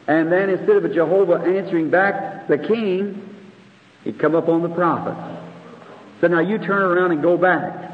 And 0.06 0.30
then 0.30 0.50
instead 0.50 0.76
of 0.76 0.92
Jehovah 0.92 1.36
answering 1.36 1.88
back 1.88 2.48
the 2.48 2.58
king, 2.58 3.34
he'd 4.04 4.18
come 4.18 4.34
up 4.34 4.48
on 4.48 4.62
the 4.62 4.68
prophet. 4.68 5.16
So 6.20 6.26
now 6.26 6.40
you 6.40 6.58
turn 6.58 6.82
around 6.82 7.12
and 7.12 7.22
go 7.22 7.38
back. 7.38 7.93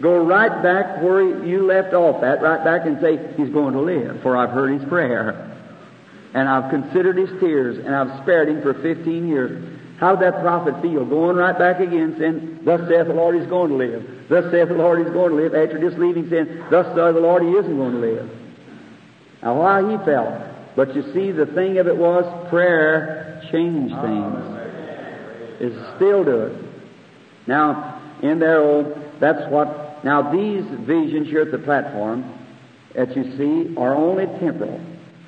Go 0.00 0.24
right 0.24 0.62
back 0.62 1.02
where 1.02 1.44
you 1.44 1.66
left 1.66 1.92
off 1.92 2.22
at, 2.22 2.40
right 2.40 2.62
back 2.64 2.86
and 2.86 3.00
say, 3.00 3.18
He's 3.36 3.52
going 3.52 3.74
to 3.74 3.80
live, 3.80 4.22
for 4.22 4.36
I've 4.36 4.50
heard 4.50 4.78
his 4.78 4.88
prayer. 4.88 5.44
And 6.34 6.48
I've 6.48 6.70
considered 6.70 7.16
his 7.16 7.30
tears, 7.40 7.78
and 7.78 7.94
I've 7.94 8.22
spared 8.22 8.48
him 8.48 8.62
for 8.62 8.74
15 8.74 9.26
years. 9.26 9.78
How 9.98 10.14
did 10.14 10.32
that 10.32 10.40
prophet 10.42 10.80
feel? 10.80 11.04
Going 11.04 11.36
right 11.36 11.58
back 11.58 11.80
again, 11.80 12.14
saying, 12.18 12.60
Thus 12.64 12.88
saith 12.88 13.08
the 13.08 13.14
Lord, 13.14 13.34
he's 13.34 13.48
going 13.48 13.70
to 13.70 13.76
live. 13.76 14.28
Thus 14.28 14.50
saith 14.52 14.68
the 14.68 14.74
Lord, 14.74 15.04
he's 15.04 15.12
going 15.12 15.30
to 15.30 15.36
live. 15.36 15.54
After 15.54 15.80
just 15.80 15.98
leaving, 15.98 16.30
saying, 16.30 16.66
Thus 16.70 16.86
saith 16.86 17.14
the 17.14 17.20
Lord, 17.20 17.42
he 17.42 17.50
isn't 17.50 17.76
going 17.76 17.92
to 17.92 17.98
live. 17.98 18.30
Now, 19.42 19.58
why 19.58 19.90
he 19.90 19.96
felt? 20.04 20.76
But 20.76 20.94
you 20.94 21.02
see, 21.12 21.32
the 21.32 21.46
thing 21.46 21.78
of 21.78 21.88
it 21.88 21.96
was 21.96 22.24
prayer 22.50 23.42
changed 23.50 23.94
things. 24.00 24.58
It 25.60 25.96
still 25.96 26.22
do 26.24 26.42
it. 26.42 26.64
Now, 27.48 28.00
in 28.22 28.38
there, 28.38 28.60
oh, 28.60 29.10
that's 29.18 29.50
what. 29.50 29.87
Now, 30.04 30.32
these 30.32 30.64
visions 30.86 31.28
here 31.28 31.42
at 31.42 31.50
the 31.50 31.58
platform 31.58 32.38
that 32.94 33.16
you 33.16 33.36
see 33.36 33.76
are 33.76 33.94
only 33.94 34.26
temporal. 34.38 34.80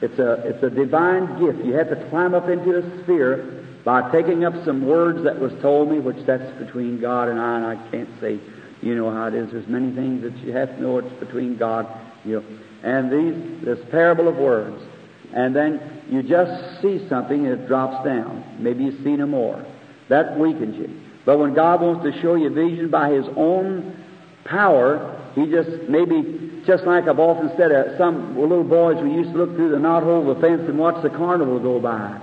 It's 0.03 0.19
a 0.19 0.33
it's 0.47 0.63
a 0.63 0.71
divine 0.71 1.39
gift. 1.45 1.65
You 1.65 1.75
have 1.75 1.91
to 1.91 2.09
climb 2.09 2.35
up 2.35 2.49
into 2.49 2.79
a 2.79 3.03
sphere 3.03 3.65
by 3.85 4.11
taking 4.11 4.45
up 4.45 4.55
some 4.65 4.87
words 4.87 5.25
that 5.25 5.39
was 5.39 5.53
told 5.61 5.91
me, 5.91 5.99
which 5.99 6.25
that's 6.27 6.59
between 6.59 7.01
God 7.01 7.29
and 7.29 7.39
I, 7.39 7.57
and 7.57 7.67
I 7.67 7.91
can't 7.91 8.09
say. 8.21 8.41
You 8.83 8.95
know 8.95 9.11
how 9.11 9.27
it 9.27 9.35
is. 9.35 9.53
There's 9.53 9.69
many 9.69 9.95
things 9.95 10.23
that 10.23 10.35
you 10.39 10.53
have 10.53 10.75
to 10.75 10.81
know. 10.81 10.99
It's 10.99 11.21
between 11.21 11.59
God, 11.59 11.87
you 12.25 12.41
know. 12.41 12.45
And 12.83 13.13
these 13.13 13.65
this 13.65 13.79
parable 13.91 14.27
of 14.27 14.37
words, 14.37 14.83
and 15.35 15.55
then 15.55 16.03
you 16.09 16.23
just 16.23 16.81
see 16.81 17.07
something 17.09 17.47
and 17.47 17.61
it 17.61 17.67
drops 17.67 18.05
down. 18.07 18.57
Maybe 18.59 18.85
you 18.85 19.05
see 19.05 19.17
no 19.17 19.27
more. 19.27 19.65
That 20.09 20.39
weakens 20.39 20.77
you. 20.77 20.99
But 21.27 21.39
when 21.39 21.55
God 21.55 21.83
wants 21.83 22.05
to 22.05 22.23
show 22.23 22.37
you 22.37 22.49
vision 22.49 22.91
by 22.91 23.11
His 23.11 23.27
own 23.37 24.00
power, 24.51 25.17
He 25.35 25.47
just 25.47 25.89
maybe 25.89 26.63
just 26.67 26.85
like 26.85 27.09
I've 27.09 27.19
often 27.19 27.51
said, 27.57 27.73
uh, 27.73 27.97
some 27.97 28.39
little 28.39 28.65
boys 28.65 29.03
we 29.03 29.11
used 29.11 29.33
to 29.33 29.39
look 29.39 29.57
through 29.57 29.71
the 29.71 29.79
knothole 29.79 30.29
of 30.29 30.37
the 30.37 30.41
fence 30.43 30.63
and 30.69 30.79
watch 30.79 31.03
the 31.03 31.11
carnival 31.11 31.59
go 31.59 31.81
by. 31.81 32.21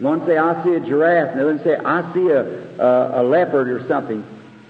One 0.00 0.26
say, 0.26 0.38
"I 0.38 0.64
see 0.64 0.74
a 0.74 0.80
giraffe," 0.80 1.30
and 1.30 1.40
the 1.40 1.48
other 1.48 1.60
say, 1.64 1.76
"I 1.76 2.12
see 2.14 2.28
a, 2.28 2.42
a 2.80 3.20
a 3.20 3.22
leopard 3.22 3.68
or 3.68 3.86
something." 3.86 4.24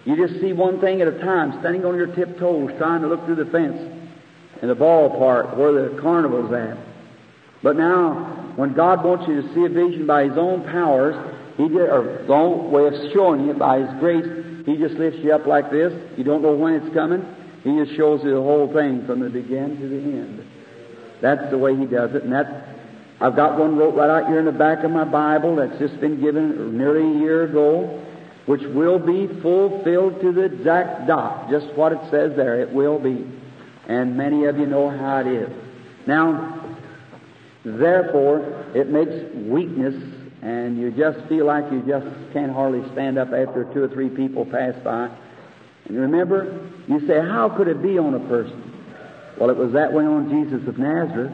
You 0.05 0.17
just 0.17 0.41
see 0.41 0.53
one 0.53 0.81
thing 0.81 1.03
at 1.03 1.09
a 1.09 1.19
time, 1.19 1.59
standing 1.61 1.85
on 1.85 1.95
your 1.95 2.07
tiptoes, 2.07 2.71
trying 2.79 3.03
to 3.03 3.09
look 3.09 3.25
through 3.27 3.37
the 3.37 3.47
fence 3.47 3.79
in 4.63 4.69
the 4.69 4.75
ballpark 4.75 5.57
where 5.57 5.73
the 5.73 6.01
carnival's 6.01 6.53
at. 6.53 6.79
But 7.63 7.77
now, 7.77 8.53
when 8.57 8.73
God 8.73 9.05
wants 9.05 9.29
you 9.29 9.43
to 9.43 9.55
see 9.55 9.65
a 9.65 9.69
vision 9.69 10.07
by 10.07 10.25
His 10.25 10.39
own 10.39 10.65
powers, 10.65 11.15
He 11.57 11.69
did, 11.69 11.91
or 11.91 12.21
His 12.21 12.31
own 12.31 12.71
way 12.71 12.87
of 12.87 12.95
showing 13.13 13.47
you 13.47 13.53
by 13.55 13.81
His 13.81 13.91
grace, 14.01 14.27
He 14.69 14.77
just 14.77 14.95
lifts 14.97 15.21
you 15.21 15.33
up 15.33 15.47
like 15.47 15.71
this. 15.71 15.93
You 16.19 16.25
don't 16.25 16.43
know 16.43 16.55
when 16.55 16.75
it's 16.75 16.95
coming. 16.95 17.25
He 17.65 17.75
just 17.83 17.97
shows 17.97 18.23
you 18.23 18.35
the 18.35 18.43
whole 18.43 18.71
thing 18.73 19.07
from 19.07 19.21
the 19.21 19.31
beginning 19.31 19.81
to 19.81 19.89
the 19.89 19.97
end. 19.97 20.47
That's 21.23 21.51
the 21.51 21.57
way 21.57 21.75
He 21.75 21.87
does 21.87 22.15
it, 22.15 22.23
and 22.23 22.33
that's. 22.33 22.51
I've 23.21 23.35
got 23.35 23.59
one 23.59 23.77
wrote 23.77 23.97
right 23.97 24.11
out 24.11 24.29
here 24.29 24.39
in 24.39 24.45
the 24.45 24.53
back 24.53 24.85
of 24.85 24.91
my 24.91 25.05
Bible 25.05 25.57
that's 25.57 25.79
just 25.79 25.99
been 26.01 26.21
given 26.21 26.77
nearly 26.77 27.17
a 27.17 27.19
year 27.19 27.45
ago, 27.45 28.05
which 28.47 28.61
will 28.63 28.99
be 28.99 29.27
fulfilled 29.41 30.21
to 30.21 30.33
the 30.33 30.43
exact 30.43 31.07
dot, 31.07 31.51
just 31.51 31.67
what 31.75 31.93
it 31.93 31.99
says 32.11 32.37
there. 32.37 32.61
It 32.61 32.71
will 32.71 32.99
be, 32.99 33.27
and 33.89 34.17
many 34.17 34.45
of 34.45 34.59
you 34.59 34.67
know 34.67 34.91
how 34.91 35.21
it 35.21 35.27
is. 35.27 35.51
Now, 36.07 36.69
Therefore, 37.65 38.65
it 38.75 38.89
makes 38.89 39.13
weakness, 39.35 39.95
and 40.49 40.79
you 40.79 40.91
just 40.91 41.29
feel 41.29 41.45
like 41.45 41.71
you 41.71 41.83
just 41.87 42.07
can't 42.33 42.51
hardly 42.51 42.83
stand 42.93 43.19
up 43.19 43.29
after 43.35 43.69
two 43.75 43.83
or 43.83 43.89
three 43.89 44.09
people 44.09 44.47
pass 44.47 44.75
by. 44.83 45.11
And 45.85 45.99
remember, 45.99 46.71
you 46.87 47.07
say, 47.07 47.21
how 47.21 47.51
could 47.55 47.69
it 47.69 47.83
be 47.83 47.99
on 47.99 48.15
a 48.15 48.21
person? 48.21 48.65
Well, 49.39 49.51
it 49.51 49.57
was 49.57 49.73
that 49.75 49.93
way 49.93 50.05
on 50.05 50.31
Jesus 50.31 50.67
of 50.67 50.79
Nazareth. 50.79 51.33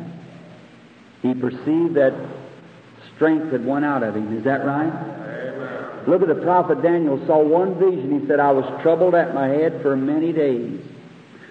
He 1.23 1.33
perceived 1.33 1.95
that 1.95 2.13
strength 3.15 3.53
had 3.53 3.65
won 3.65 3.85
out 3.85 4.03
of 4.03 4.17
him. 4.17 4.37
Is 4.37 4.45
that 4.45 4.67
right? 4.67 4.93
Amen. 4.93 6.09
Look 6.09 6.23
at 6.23 6.29
the 6.29 6.43
prophet 6.43 6.83
Daniel 6.83 7.25
saw 7.25 7.41
one 7.41 7.79
vision. 7.79 8.21
He 8.21 8.27
said, 8.27 8.41
I 8.41 8.51
was 8.51 8.65
troubled 8.83 9.15
at 9.15 9.33
my 9.33 9.47
head 9.47 9.81
for 9.81 9.97
many 9.97 10.33
days. 10.33 10.81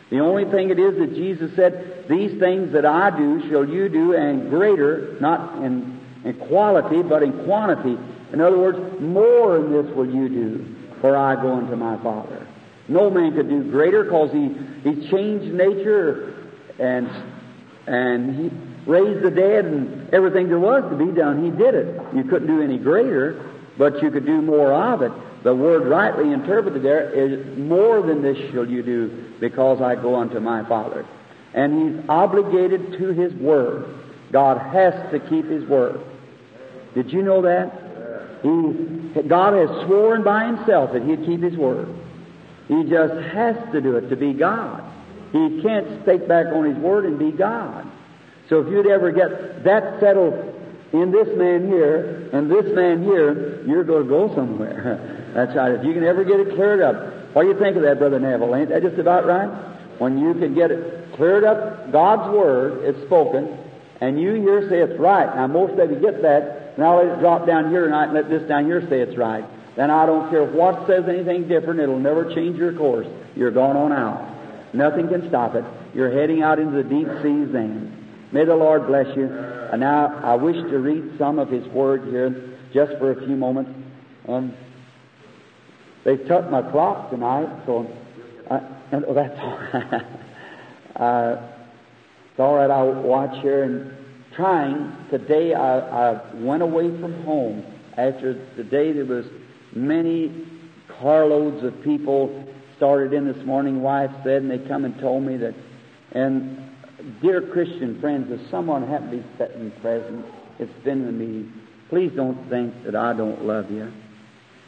The 0.09 0.19
only 0.19 0.45
thing 0.51 0.69
it 0.69 0.79
is 0.79 0.97
that 0.99 1.15
Jesus 1.15 1.55
said, 1.55 2.07
These 2.09 2.39
things 2.39 2.73
that 2.73 2.85
I 2.85 3.17
do 3.17 3.49
shall 3.49 3.67
you 3.67 3.87
do, 3.87 4.13
and 4.13 4.49
greater, 4.49 5.17
not 5.21 5.63
in, 5.63 6.02
in 6.23 6.33
quality, 6.47 7.01
but 7.01 7.23
in 7.23 7.43
quantity. 7.45 7.97
In 8.31 8.41
other 8.41 8.57
words, 8.57 8.77
more 9.01 9.59
than 9.59 9.71
this 9.71 9.95
will 9.95 10.09
you 10.09 10.29
do, 10.29 10.75
for 11.01 11.15
I 11.15 11.35
go 11.35 11.53
unto 11.53 11.75
my 11.75 12.01
Father. 12.01 12.47
No 12.87 13.09
man 13.09 13.33
could 13.33 13.49
do 13.49 13.63
greater 13.69 14.03
because 14.03 14.31
he, 14.31 14.49
he 14.83 15.09
changed 15.09 15.53
nature 15.53 16.33
and, 16.79 17.09
and 17.87 18.35
he 18.35 18.89
raised 18.89 19.23
the 19.23 19.31
dead 19.31 19.65
and 19.65 20.13
everything 20.13 20.49
there 20.49 20.59
was 20.59 20.83
to 20.89 20.97
be 20.97 21.11
done. 21.11 21.43
He 21.43 21.51
did 21.51 21.75
it. 21.75 22.01
You 22.13 22.23
couldn't 22.23 22.47
do 22.47 22.61
any 22.61 22.77
greater, 22.77 23.51
but 23.77 24.01
you 24.01 24.11
could 24.11 24.25
do 24.25 24.41
more 24.41 24.73
of 24.73 25.01
it. 25.01 25.11
The 25.43 25.55
word 25.55 25.87
rightly 25.87 26.31
interpreted 26.31 26.83
there 26.83 27.09
is 27.09 27.57
more 27.57 28.01
than 28.01 28.21
this 28.21 28.37
shall 28.51 28.67
you 28.67 28.81
do 28.81 29.33
because 29.39 29.81
I 29.81 29.95
go 29.95 30.15
unto 30.15 30.39
my 30.39 30.67
Father. 30.67 31.05
And 31.53 31.99
he's 31.99 32.09
obligated 32.09 32.93
to 32.93 33.09
his 33.09 33.33
word. 33.33 33.85
God 34.31 34.57
has 34.73 34.93
to 35.11 35.19
keep 35.19 35.45
his 35.45 35.63
word. 35.65 36.01
Did 36.95 37.11
you 37.11 37.23
know 37.23 37.41
that? 37.41 37.79
He, 38.43 39.21
God 39.21 39.53
has 39.53 39.69
sworn 39.85 40.23
by 40.23 40.45
himself 40.45 40.93
that 40.93 41.03
he'd 41.03 41.25
keep 41.25 41.41
his 41.41 41.55
word. 41.55 41.87
He 42.67 42.83
just 42.89 43.13
has 43.33 43.55
to 43.71 43.81
do 43.81 43.97
it 43.97 44.09
to 44.09 44.15
be 44.15 44.33
God. 44.33 44.83
He 45.31 45.61
can't 45.61 46.05
take 46.05 46.27
back 46.27 46.47
on 46.47 46.65
his 46.65 46.77
word 46.77 47.05
and 47.05 47.17
be 47.17 47.31
God. 47.31 47.89
So 48.49 48.59
if 48.59 48.67
you'd 48.67 48.87
ever 48.87 49.11
get 49.11 49.63
that 49.63 49.99
settled 49.99 50.33
in 50.93 51.11
this 51.11 51.27
man 51.35 51.67
here 51.67 52.29
and 52.33 52.51
this 52.51 52.65
man 52.75 53.03
here, 53.03 53.63
you're 53.65 53.83
going 53.83 54.03
to 54.03 54.09
go 54.09 54.33
somewhere. 54.35 55.31
That's 55.33 55.55
right. 55.55 55.71
If 55.71 55.83
you 55.83 55.93
can 55.93 56.03
ever 56.03 56.23
get 56.23 56.39
it 56.39 56.55
cleared 56.55 56.81
up. 56.81 57.33
What 57.33 57.43
do 57.43 57.49
you 57.49 57.59
think 57.59 57.75
of 57.75 57.81
that, 57.81 57.97
Brother 57.97 58.19
Neville? 58.19 58.55
Ain't 58.55 58.69
that 58.69 58.83
just 58.83 58.99
about 58.99 59.25
right? 59.25 59.49
When 59.97 60.19
you 60.19 60.33
can 60.35 60.53
get 60.53 60.69
it 60.69 61.13
cleared 61.15 61.43
up, 61.43 61.91
God's 61.91 62.31
Word 62.31 62.85
is 62.85 63.01
spoken, 63.05 63.57
and 64.01 64.21
you 64.21 64.35
here 64.35 64.69
say 64.69 64.81
it's 64.81 64.99
right. 64.99 65.35
Now, 65.35 65.47
most 65.47 65.79
of 65.79 65.89
you 65.89 65.99
get 65.99 66.21
that, 66.21 66.62
and 66.75 66.83
I'll 66.83 66.97
let 66.97 67.17
it 67.17 67.19
drop 67.19 67.45
down 67.45 67.69
here 67.69 67.85
tonight 67.85 68.05
and 68.05 68.13
let 68.13 68.29
this 68.29 68.47
down 68.47 68.65
here 68.65 68.81
say 68.89 69.01
it's 69.01 69.17
right. 69.17 69.45
Then 69.75 69.89
I 69.89 70.05
don't 70.05 70.29
care 70.29 70.43
what 70.45 70.87
says 70.87 71.05
anything 71.07 71.47
different, 71.47 71.79
it'll 71.79 71.99
never 71.99 72.33
change 72.33 72.57
your 72.57 72.73
course. 72.73 73.07
You're 73.35 73.51
going 73.51 73.77
on 73.77 73.91
out. 73.91 74.73
Nothing 74.73 75.07
can 75.07 75.27
stop 75.29 75.55
it. 75.55 75.65
You're 75.93 76.11
heading 76.11 76.41
out 76.41 76.59
into 76.59 76.81
the 76.81 76.83
deep 76.83 77.07
seas 77.21 77.51
then. 77.51 78.29
May 78.31 78.45
the 78.45 78.55
Lord 78.55 78.87
bless 78.87 79.15
you. 79.15 79.27
And 79.27 79.79
now 79.79 80.19
I 80.23 80.35
wish 80.35 80.55
to 80.55 80.79
read 80.79 81.17
some 81.17 81.39
of 81.39 81.49
His 81.49 81.65
Word 81.67 82.05
here 82.05 82.57
just 82.73 82.93
for 82.97 83.11
a 83.11 83.25
few 83.25 83.35
moments. 83.35 83.71
Um, 84.27 84.53
they 86.03 86.17
took 86.17 86.49
my 86.49 86.61
clock 86.61 87.11
tonight, 87.11 87.49
so 87.65 87.87
I, 88.49 88.57
and, 88.91 89.05
oh, 89.07 89.13
that's 89.13 89.39
all 89.39 89.57
right. 89.57 90.05
uh, 90.95 91.41
it's 92.31 92.39
all 92.39 92.55
right. 92.55 92.69
I'll 92.69 93.01
watch 93.01 93.41
here 93.41 93.63
and 93.63 93.95
trying. 94.35 94.95
Today 95.09 95.53
I, 95.53 95.79
I 95.79 96.33
went 96.35 96.63
away 96.63 96.89
from 96.99 97.23
home 97.23 97.65
after 97.97 98.33
the 98.55 98.63
day 98.63 98.91
there 98.91 99.05
was 99.05 99.25
many 99.73 100.47
carloads 100.99 101.63
of 101.63 101.81
people 101.83 102.47
started 102.77 103.13
in 103.13 103.31
this 103.31 103.45
morning. 103.45 103.81
Wife 103.81 104.11
said, 104.23 104.41
and 104.43 104.51
they 104.51 104.59
come 104.67 104.85
and 104.85 104.99
told 104.99 105.23
me 105.23 105.37
that. 105.37 105.53
And 106.11 106.69
dear 107.21 107.41
Christian 107.41 107.99
friends, 107.99 108.27
if 108.29 108.49
someone 108.49 108.87
happened 108.87 109.11
to 109.11 109.17
be 109.17 109.25
sitting 109.37 109.71
present, 109.81 110.25
it's 110.59 110.83
been 110.83 111.05
with 111.05 111.15
me. 111.15 111.49
Please 111.89 112.11
don't 112.15 112.49
think 112.49 112.83
that 112.85 112.95
I 112.95 113.13
don't 113.13 113.45
love 113.45 113.69
you. 113.69 113.91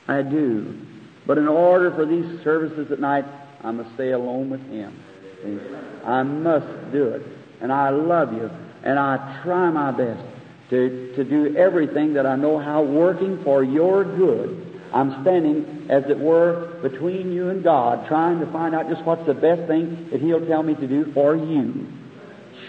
I 0.07 0.21
do. 0.21 0.79
But 1.25 1.37
in 1.37 1.47
order 1.47 1.91
for 1.91 2.05
these 2.05 2.43
services 2.43 2.91
at 2.91 2.99
night, 2.99 3.25
I 3.63 3.71
must 3.71 3.93
stay 3.95 4.11
alone 4.11 4.49
with 4.49 4.61
Him. 4.69 4.99
I 6.05 6.21
must 6.23 6.91
do 6.91 7.07
it. 7.09 7.23
And 7.61 7.71
I 7.71 7.89
love 7.89 8.33
you. 8.33 8.49
And 8.85 8.97
I 8.99 9.41
try 9.43 9.69
my 9.71 9.91
best 9.91 10.23
to, 10.69 11.13
to 11.15 11.23
do 11.23 11.55
everything 11.57 12.13
that 12.13 12.25
I 12.25 12.35
know 12.35 12.59
how 12.59 12.83
working 12.83 13.43
for 13.43 13.63
your 13.63 14.03
good. 14.03 14.81
I'm 14.93 15.21
standing, 15.23 15.87
as 15.89 16.05
it 16.09 16.17
were, 16.17 16.79
between 16.81 17.33
you 17.33 17.49
and 17.49 17.63
God, 17.63 18.07
trying 18.07 18.39
to 18.39 18.45
find 18.51 18.73
out 18.73 18.87
just 18.89 19.03
what's 19.03 19.25
the 19.25 19.33
best 19.33 19.67
thing 19.67 20.09
that 20.11 20.21
He'll 20.21 20.45
tell 20.45 20.63
me 20.63 20.75
to 20.75 20.87
do 20.87 21.11
for 21.13 21.35
you. 21.35 21.87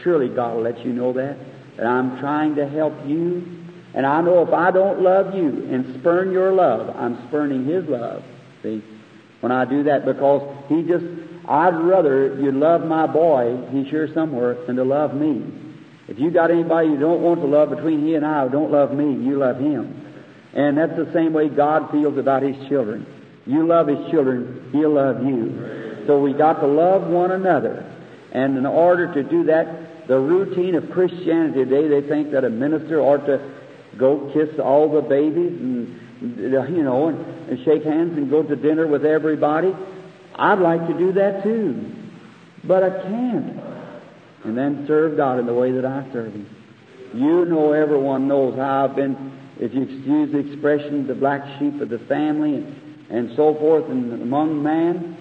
Surely 0.02 0.28
God 0.28 0.56
will 0.56 0.62
let 0.62 0.84
you 0.84 0.92
know 0.92 1.12
that. 1.12 1.36
That 1.76 1.86
I'm 1.86 2.18
trying 2.18 2.56
to 2.56 2.68
help 2.68 2.94
you. 3.06 3.46
And 3.94 4.04
I 4.04 4.20
know 4.22 4.42
if 4.42 4.52
I 4.52 4.70
don't 4.70 5.00
love 5.00 5.34
you 5.34 5.68
and 5.70 6.00
spurn 6.00 6.32
your 6.32 6.52
love, 6.52 6.96
I'm 6.96 7.28
spurning 7.28 7.64
His 7.66 7.84
love. 7.86 8.24
See? 8.62 8.82
When 9.40 9.52
I 9.52 9.64
do 9.64 9.84
that, 9.84 10.04
because 10.04 10.42
he 10.68 10.82
just, 10.82 11.04
I'd 11.48 11.76
rather 11.76 12.40
you 12.40 12.52
love 12.52 12.84
my 12.84 13.06
boy, 13.06 13.68
he's 13.70 13.86
here 13.86 14.12
somewhere, 14.12 14.54
than 14.66 14.76
to 14.76 14.84
love 14.84 15.14
me. 15.14 15.44
If 16.08 16.18
you 16.18 16.30
got 16.30 16.50
anybody 16.50 16.88
you 16.88 16.98
don't 16.98 17.22
want 17.22 17.40
to 17.40 17.46
love 17.46 17.70
between 17.70 18.04
he 18.04 18.14
and 18.14 18.24
I, 18.24 18.44
who 18.44 18.50
don't 18.50 18.70
love 18.70 18.92
me, 18.92 19.04
you 19.04 19.38
love 19.38 19.58
him. 19.58 20.02
And 20.54 20.78
that's 20.78 20.96
the 20.96 21.10
same 21.12 21.32
way 21.32 21.48
God 21.48 21.90
feels 21.90 22.16
about 22.16 22.42
his 22.42 22.56
children. 22.68 23.06
You 23.44 23.66
love 23.66 23.88
his 23.88 24.10
children, 24.10 24.70
he'll 24.72 24.94
love 24.94 25.24
you. 25.24 26.04
So 26.06 26.20
we 26.20 26.32
got 26.32 26.60
to 26.60 26.66
love 26.66 27.08
one 27.08 27.32
another. 27.32 27.92
And 28.32 28.56
in 28.56 28.66
order 28.66 29.12
to 29.14 29.22
do 29.22 29.44
that, 29.44 30.08
the 30.08 30.18
routine 30.18 30.74
of 30.76 30.90
Christianity 30.90 31.64
today, 31.64 31.88
they 31.88 32.06
think 32.06 32.30
that 32.32 32.44
a 32.44 32.50
minister 32.50 33.00
ought 33.00 33.26
to 33.26 33.54
go 33.98 34.30
kiss 34.32 34.58
all 34.60 34.92
the 34.92 35.00
babies 35.00 35.52
and 35.52 36.00
you 36.20 36.82
know, 36.82 37.08
and, 37.08 37.18
and 37.50 37.64
shake 37.64 37.84
hands 37.84 38.16
and 38.16 38.30
go 38.30 38.42
to 38.42 38.56
dinner 38.56 38.86
with 38.86 39.04
everybody. 39.04 39.74
I'd 40.34 40.58
like 40.58 40.86
to 40.86 40.94
do 40.94 41.12
that 41.12 41.42
too, 41.42 41.92
but 42.64 42.82
I 42.82 42.90
can't. 43.02 43.75
And 44.46 44.56
then 44.56 44.86
serve 44.86 45.16
God 45.16 45.40
in 45.40 45.46
the 45.46 45.54
way 45.54 45.72
that 45.72 45.84
I 45.84 46.06
serve 46.12 46.32
Him. 46.32 46.48
You 47.12 47.44
know, 47.46 47.72
everyone 47.72 48.28
knows 48.28 48.56
how 48.56 48.84
I've 48.84 48.94
been, 48.94 49.32
if 49.58 49.74
you 49.74 49.82
excuse 49.82 50.32
the 50.32 50.38
expression, 50.38 51.06
the 51.06 51.14
black 51.14 51.58
sheep 51.58 51.80
of 51.80 51.88
the 51.88 51.98
family 52.00 52.56
and, 52.56 53.06
and 53.10 53.36
so 53.36 53.54
forth 53.54 53.86
and 53.86 54.22
among 54.22 54.62
man. 54.62 55.16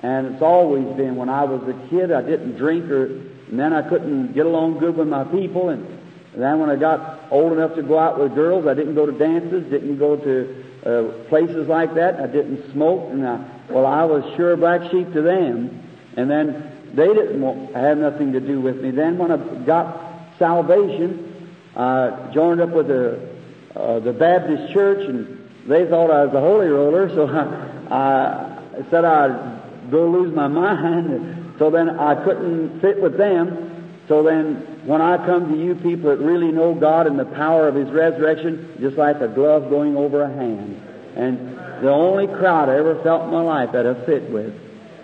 And 0.00 0.34
it's 0.34 0.42
always 0.42 0.84
been 0.96 1.16
when 1.16 1.28
I 1.28 1.44
was 1.44 1.62
a 1.68 1.88
kid, 1.88 2.10
I 2.12 2.22
didn't 2.22 2.56
drink 2.56 2.90
or, 2.90 3.06
and 3.06 3.58
then 3.58 3.72
I 3.72 3.88
couldn't 3.88 4.34
get 4.34 4.46
along 4.46 4.80
good 4.80 4.96
with 4.96 5.08
my 5.08 5.24
people. 5.24 5.68
And 5.68 5.86
then 6.34 6.58
when 6.58 6.70
I 6.70 6.76
got 6.76 7.30
old 7.30 7.52
enough 7.52 7.74
to 7.76 7.82
go 7.82 7.98
out 7.98 8.18
with 8.18 8.34
girls, 8.34 8.66
I 8.66 8.74
didn't 8.74 8.94
go 8.94 9.06
to 9.06 9.12
dances, 9.12 9.70
didn't 9.70 9.98
go 9.98 10.16
to 10.16 10.64
uh, 10.84 11.28
places 11.28 11.68
like 11.68 11.94
that. 11.94 12.20
I 12.20 12.26
didn't 12.26 12.72
smoke. 12.72 13.10
And 13.12 13.26
I, 13.26 13.48
well, 13.70 13.86
I 13.86 14.04
was 14.04 14.24
sure 14.36 14.56
black 14.56 14.90
sheep 14.90 15.12
to 15.12 15.22
them. 15.22 15.88
And 16.16 16.30
then 16.30 16.71
they 16.94 17.08
didn't 17.08 17.74
have 17.74 17.98
nothing 17.98 18.32
to 18.32 18.40
do 18.40 18.60
with 18.60 18.80
me. 18.80 18.90
Then 18.90 19.18
when 19.18 19.30
I 19.30 19.36
got 19.64 20.38
salvation, 20.38 21.54
I 21.74 22.30
joined 22.34 22.60
up 22.60 22.70
with 22.70 22.88
the, 22.88 23.30
uh, 23.74 24.00
the 24.00 24.12
Baptist 24.12 24.72
church 24.72 25.08
and 25.08 25.38
they 25.66 25.86
thought 25.86 26.10
I 26.10 26.24
was 26.26 26.34
a 26.34 26.40
holy 26.40 26.66
roller, 26.68 27.08
so 27.08 27.28
I, 27.90 28.78
I 28.78 28.90
said 28.90 29.04
I'd 29.04 29.90
go 29.90 30.08
lose 30.08 30.34
my 30.34 30.48
mind. 30.48 31.54
So 31.58 31.70
then 31.70 31.90
I 31.90 32.22
couldn't 32.24 32.80
fit 32.80 33.00
with 33.00 33.16
them. 33.16 33.94
So 34.08 34.22
then 34.22 34.56
when 34.84 35.00
I 35.00 35.16
come 35.24 35.52
to 35.52 35.58
you 35.58 35.74
people 35.76 36.10
that 36.10 36.18
really 36.18 36.50
know 36.50 36.74
God 36.74 37.06
and 37.06 37.18
the 37.18 37.24
power 37.24 37.68
of 37.68 37.74
His 37.74 37.88
resurrection, 37.88 38.76
just 38.80 38.96
like 38.96 39.20
a 39.20 39.28
glove 39.28 39.70
going 39.70 39.96
over 39.96 40.22
a 40.22 40.28
hand. 40.28 40.82
And 41.16 41.56
the 41.82 41.90
only 41.90 42.26
crowd 42.26 42.68
I 42.68 42.78
ever 42.78 43.00
felt 43.02 43.24
in 43.24 43.30
my 43.30 43.42
life 43.42 43.72
that 43.72 43.86
I 43.86 43.94
fit 44.04 44.30
with 44.30 44.54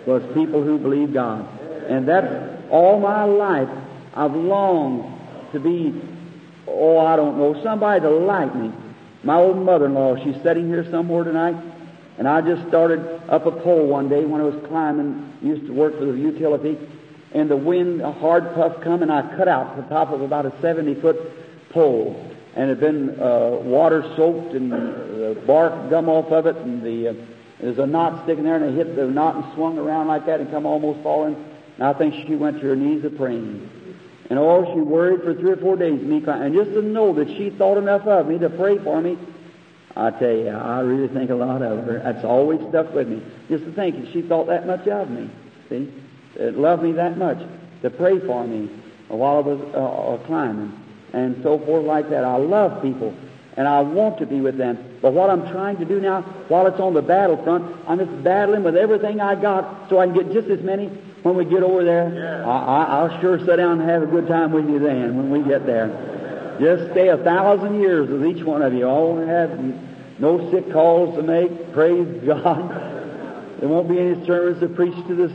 was 0.05 0.21
people 0.33 0.63
who 0.63 0.77
believe 0.77 1.13
God. 1.13 1.47
And 1.89 2.07
that's 2.07 2.69
all 2.69 2.99
my 2.99 3.23
life. 3.23 3.69
I've 4.13 4.35
longed 4.35 5.51
to 5.53 5.59
be, 5.59 5.99
oh, 6.67 6.99
I 6.99 7.15
don't 7.15 7.37
know, 7.37 7.61
somebody 7.63 8.01
to 8.01 8.09
like 8.09 8.53
me. 8.55 8.71
My 9.23 9.35
old 9.35 9.57
mother-in-law, 9.57 10.23
she's 10.23 10.41
sitting 10.43 10.67
here 10.67 10.89
somewhere 10.91 11.23
tonight, 11.23 11.55
and 12.17 12.27
I 12.27 12.41
just 12.41 12.67
started 12.67 12.99
up 13.27 13.45
a 13.47 13.51
pole 13.51 13.87
one 13.87 14.07
day 14.07 14.23
when 14.23 14.39
I 14.39 14.43
was 14.43 14.63
climbing, 14.67 15.33
used 15.41 15.65
to 15.65 15.73
work 15.73 15.97
for 15.97 16.05
the 16.05 16.13
utility, 16.13 16.77
and 17.33 17.49
the 17.49 17.57
wind, 17.57 18.01
a 18.01 18.11
hard 18.11 18.53
puff 18.53 18.81
come, 18.81 19.01
and 19.01 19.11
I 19.11 19.21
cut 19.35 19.47
out 19.47 19.75
the 19.75 19.83
top 19.83 20.11
of 20.11 20.21
about 20.21 20.45
a 20.45 20.51
70-foot 20.51 21.69
pole. 21.71 22.25
And 22.55 22.69
it 22.69 22.77
had 22.77 22.79
been 22.79 23.19
uh, 23.19 23.49
water 23.61 24.03
soaked, 24.15 24.53
and 24.53 24.71
the 24.71 25.41
bark 25.45 25.89
gum 25.89 26.07
off 26.07 26.31
of 26.31 26.45
it, 26.45 26.55
and 26.55 26.83
the 26.83 27.09
uh, 27.09 27.13
there's 27.59 27.77
a 27.77 27.85
knot 27.85 28.23
sticking 28.23 28.45
there, 28.45 28.55
and 28.55 28.65
I 28.65 28.71
hit 28.71 28.95
the 28.95 29.05
knot 29.07 29.35
and 29.35 29.53
swung 29.53 29.77
around 29.77 30.07
like 30.07 30.25
that 30.27 30.39
and 30.39 30.49
come 30.49 30.65
almost 30.65 31.03
falling. 31.03 31.35
And 31.79 31.87
I 31.87 31.93
think 31.93 32.27
she 32.27 32.35
went 32.35 32.59
to 32.59 32.67
her 32.67 32.75
knees 32.75 33.05
a 33.05 33.09
praying. 33.09 33.69
And 34.29 34.37
oh, 34.37 34.69
she 34.73 34.81
worried 34.81 35.21
for 35.23 35.33
three 35.33 35.51
or 35.51 35.57
four 35.57 35.77
days, 35.77 36.01
me. 36.01 36.21
And 36.27 36.53
just 36.53 36.71
to 36.71 36.81
know 36.81 37.13
that 37.13 37.29
she 37.29 37.51
thought 37.51 37.77
enough 37.77 38.05
of 38.05 38.27
me 38.27 38.37
to 38.37 38.49
pray 38.49 38.77
for 38.77 39.01
me, 39.01 39.17
I 39.95 40.11
tell 40.11 40.31
you, 40.31 40.49
I 40.49 40.81
really 40.81 41.07
think 41.07 41.29
a 41.29 41.35
lot 41.35 41.61
of 41.61 41.85
her. 41.85 41.99
That's 42.03 42.25
always 42.25 42.59
stuck 42.69 42.93
with 42.93 43.07
me. 43.07 43.23
Just 43.47 43.63
to 43.63 43.71
think 43.71 43.95
that 44.03 44.11
she 44.11 44.21
thought 44.21 44.47
that 44.47 44.67
much 44.67 44.87
of 44.87 45.09
me. 45.09 45.31
See? 45.69 45.91
It 46.35 46.57
loved 46.57 46.83
me 46.83 46.91
that 46.93 47.17
much 47.17 47.39
to 47.81 47.89
pray 47.89 48.19
for 48.19 48.45
me 48.45 48.69
while 49.07 49.37
I 49.37 49.39
was 49.39 49.59
uh, 49.73 50.13
uh, 50.13 50.27
climbing 50.27 50.77
and 51.13 51.41
so 51.41 51.57
forth 51.59 51.85
like 51.85 52.09
that. 52.09 52.23
I 52.23 52.35
love 52.35 52.81
people 52.81 53.15
and 53.57 53.67
I 53.67 53.81
want 53.81 54.19
to 54.19 54.25
be 54.25 54.41
with 54.41 54.57
them. 54.57 54.99
But 55.01 55.13
what 55.13 55.29
I'm 55.29 55.49
trying 55.49 55.77
to 55.77 55.85
do 55.85 55.99
now, 55.99 56.21
while 56.49 56.67
it's 56.67 56.79
on 56.79 56.93
the 56.93 57.01
battlefront, 57.01 57.75
I'm 57.87 57.97
just 57.97 58.23
battling 58.23 58.63
with 58.63 58.77
everything 58.77 59.21
I 59.21 59.35
got 59.35 59.89
so 59.89 59.99
I 59.99 60.05
can 60.05 60.15
get 60.15 60.31
just 60.31 60.49
as 60.49 60.61
many 60.61 60.91
when 61.23 61.35
we 61.35 61.45
get 61.45 61.63
over 61.63 61.83
there. 61.83 62.45
I, 62.45 63.03
will 63.03 63.21
sure 63.21 63.39
sit 63.39 63.57
down 63.57 63.79
and 63.81 63.89
have 63.89 64.03
a 64.03 64.07
good 64.07 64.27
time 64.27 64.51
with 64.51 64.69
you 64.69 64.79
then 64.79 65.17
when 65.17 65.29
we 65.29 65.47
get 65.47 65.65
there. 65.65 66.57
Just 66.59 66.91
stay 66.91 67.07
a 67.09 67.17
thousand 67.17 67.79
years 67.79 68.09
with 68.09 68.25
each 68.25 68.43
one 68.43 68.61
of 68.61 68.73
you. 68.73 68.85
All 68.85 69.17
have 69.17 69.57
no 70.19 70.51
sick 70.51 70.71
calls 70.71 71.15
to 71.15 71.23
make. 71.23 71.73
Praise 71.73 72.07
God. 72.25 72.69
There 73.59 73.69
won't 73.69 73.89
be 73.89 73.99
any 73.99 74.25
sermons 74.25 74.59
to 74.61 74.69
preach 74.69 74.95
to 75.07 75.15
this 75.15 75.31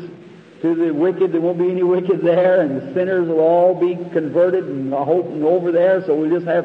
to 0.63 0.75
the 0.75 0.93
wicked. 0.93 1.33
There 1.33 1.41
won't 1.41 1.59
be 1.59 1.71
any 1.71 1.83
wicked 1.83 2.23
there, 2.23 2.61
and 2.63 2.81
the 2.81 2.95
sinners 2.95 3.29
will 3.29 3.41
all 3.41 3.75
be 3.75 3.97
converted 4.13 4.65
and 4.65 4.95
I 4.95 5.05
hope 5.05 5.27
over 5.27 5.73
there. 5.73 6.05
So 6.07 6.15
we 6.15 6.29
just 6.31 6.47
have 6.47 6.65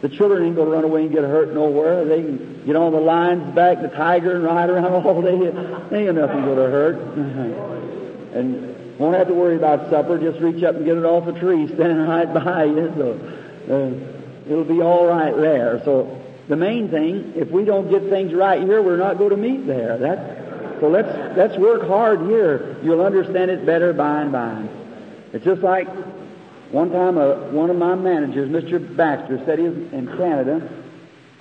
the 0.00 0.08
children 0.08 0.44
ain't 0.44 0.54
going 0.54 0.68
to 0.68 0.74
run 0.74 0.84
away 0.84 1.02
and 1.02 1.12
get 1.12 1.24
hurt 1.24 1.52
nowhere. 1.52 2.04
They 2.04 2.22
can 2.22 2.64
get 2.64 2.76
on 2.76 2.92
the 2.92 3.00
lion's 3.00 3.54
back, 3.54 3.82
the 3.82 3.88
tiger, 3.88 4.36
and 4.36 4.44
ride 4.44 4.70
around 4.70 4.86
all 5.06 5.20
day. 5.22 5.38
They 5.90 6.06
ain't 6.06 6.16
nothing 6.16 6.44
going 6.44 6.56
to 6.56 6.70
hurt. 6.70 7.94
and 8.34 8.98
won't 8.98 9.16
have 9.16 9.28
to 9.28 9.34
worry 9.34 9.56
about 9.56 9.90
supper. 9.90 10.18
Just 10.18 10.40
reach 10.40 10.62
up 10.64 10.74
and 10.74 10.84
get 10.84 10.96
it 10.96 11.04
off 11.04 11.26
a 11.28 11.38
tree 11.38 11.66
standing 11.74 12.06
right 12.06 12.32
by 12.32 12.64
you. 12.64 12.92
So 12.96 13.12
uh, 13.72 14.50
it'll 14.50 14.64
be 14.64 14.82
all 14.82 15.06
right 15.06 15.36
there. 15.36 15.80
So 15.84 16.20
the 16.48 16.56
main 16.56 16.90
thing, 16.90 17.34
if 17.36 17.50
we 17.50 17.64
don't 17.64 17.90
get 17.90 18.08
things 18.08 18.32
right 18.34 18.62
here, 18.62 18.82
we're 18.82 18.96
not 18.96 19.18
going 19.18 19.30
to 19.30 19.36
meet 19.36 19.66
there. 19.66 19.98
So 20.80 20.88
let's 20.88 21.36
let's 21.36 21.58
work 21.58 21.86
hard 21.86 22.20
here. 22.22 22.78
You'll 22.82 23.04
understand 23.04 23.50
it 23.50 23.66
better 23.66 23.92
by 23.92 24.22
and 24.22 24.32
by. 24.32 24.68
It's 25.32 25.44
just 25.44 25.60
like 25.62 25.88
one 26.70 26.90
time, 26.90 27.16
uh, 27.18 27.50
one 27.50 27.70
of 27.70 27.76
my 27.76 27.94
managers, 27.94 28.48
Mr. 28.48 28.96
Baxter, 28.96 29.42
said 29.46 29.58
he 29.58 29.64
was 29.64 29.92
in 29.92 30.06
Canada, 30.18 30.68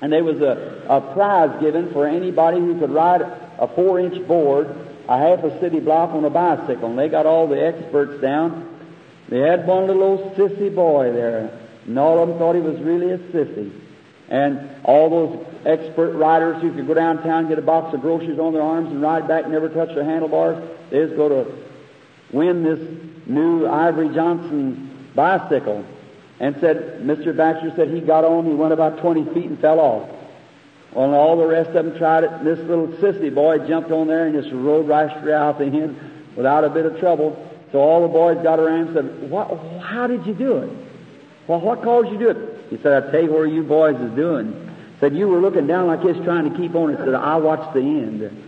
and 0.01 0.11
there 0.11 0.23
was 0.23 0.39
a, 0.41 0.85
a 0.89 1.13
prize 1.13 1.59
given 1.61 1.91
for 1.91 2.07
anybody 2.07 2.59
who 2.59 2.79
could 2.79 2.91
ride 2.91 3.21
a 3.21 3.67
four-inch 3.75 4.25
board 4.27 4.86
a 5.07 5.17
half 5.17 5.43
a 5.43 5.59
city 5.59 5.79
block 5.79 6.11
on 6.11 6.23
a 6.25 6.29
bicycle. 6.29 6.89
And 6.89 6.99
they 6.99 7.09
got 7.09 7.25
all 7.25 7.47
the 7.47 7.65
experts 7.65 8.21
down. 8.21 8.75
They 9.29 9.39
had 9.39 9.67
one 9.67 9.87
little 9.87 10.03
old 10.03 10.35
sissy 10.35 10.73
boy 10.73 11.11
there, 11.11 11.51
and 11.85 11.99
all 11.99 12.21
of 12.21 12.29
them 12.29 12.37
thought 12.37 12.55
he 12.55 12.61
was 12.61 12.79
really 12.79 13.11
a 13.11 13.17
sissy. 13.17 13.71
And 14.29 14.69
all 14.83 15.09
those 15.09 15.47
expert 15.65 16.13
riders 16.13 16.61
who 16.61 16.73
could 16.73 16.87
go 16.87 16.93
downtown, 16.93 17.47
get 17.47 17.59
a 17.59 17.61
box 17.61 17.93
of 17.93 18.01
groceries 18.01 18.39
on 18.39 18.53
their 18.53 18.61
arms, 18.61 18.89
and 18.89 19.01
ride 19.01 19.27
back, 19.27 19.47
never 19.47 19.69
touch 19.69 19.89
their 19.95 20.03
handlebars, 20.03 20.61
they 20.89 20.99
just 21.05 21.15
go 21.15 21.29
to 21.29 21.51
win 22.31 22.63
this 22.63 22.79
new 23.25 23.67
Iver 23.67 24.13
Johnson 24.13 25.11
bicycle 25.15 25.85
and 26.39 26.55
said, 26.59 27.01
Mr. 27.01 27.35
Baxter 27.35 27.73
said 27.75 27.89
he 27.89 27.99
got 27.99 28.23
on, 28.23 28.45
he 28.45 28.53
went 28.53 28.73
about 28.73 28.99
20 28.99 29.33
feet 29.33 29.45
and 29.45 29.59
fell 29.59 29.79
off. 29.79 30.09
Well, 30.97 31.05
and 31.05 31.13
all 31.13 31.37
the 31.37 31.45
rest 31.45 31.69
of 31.69 31.85
them 31.85 31.95
tried 31.95 32.23
it. 32.23 32.43
This 32.43 32.57
little 32.57 32.87
sissy 32.87 33.31
boy 33.31 33.59
jumped 33.67 33.91
on 33.91 34.07
there 34.07 34.25
and 34.25 34.41
just 34.41 34.51
rode 34.51 34.87
right 34.87 35.15
straight 35.19 35.35
out 35.35 35.59
the 35.59 35.65
end 35.65 35.95
without 36.35 36.63
a 36.63 36.69
bit 36.71 36.87
of 36.87 36.99
trouble. 36.99 37.37
So 37.71 37.77
all 37.77 38.01
the 38.01 38.07
boys 38.07 38.41
got 38.41 38.57
around 38.57 38.87
and 38.87 38.95
said, 38.95 39.29
what, 39.29 39.47
how 39.79 40.07
did 40.07 40.25
you 40.25 40.33
do 40.33 40.57
it? 40.57 40.71
Well, 41.45 41.61
what 41.61 41.83
caused 41.83 42.09
you 42.09 42.17
to 42.17 42.23
do 42.23 42.29
it? 42.31 42.65
He 42.71 42.77
said, 42.81 43.03
I 43.03 43.11
tell 43.11 43.21
you 43.21 43.31
where 43.31 43.45
you 43.45 43.61
boys 43.61 43.95
is 43.95 44.11
doing. 44.15 44.73
Said, 44.99 45.15
you 45.15 45.27
were 45.27 45.39
looking 45.39 45.67
down 45.67 45.85
like 45.85 46.01
this 46.01 46.17
trying 46.25 46.51
to 46.51 46.57
keep 46.57 46.73
on. 46.73 46.89
He 46.89 46.95
said, 46.95 47.13
I 47.13 47.35
watched 47.35 47.75
the 47.75 47.79
end. 47.79 48.43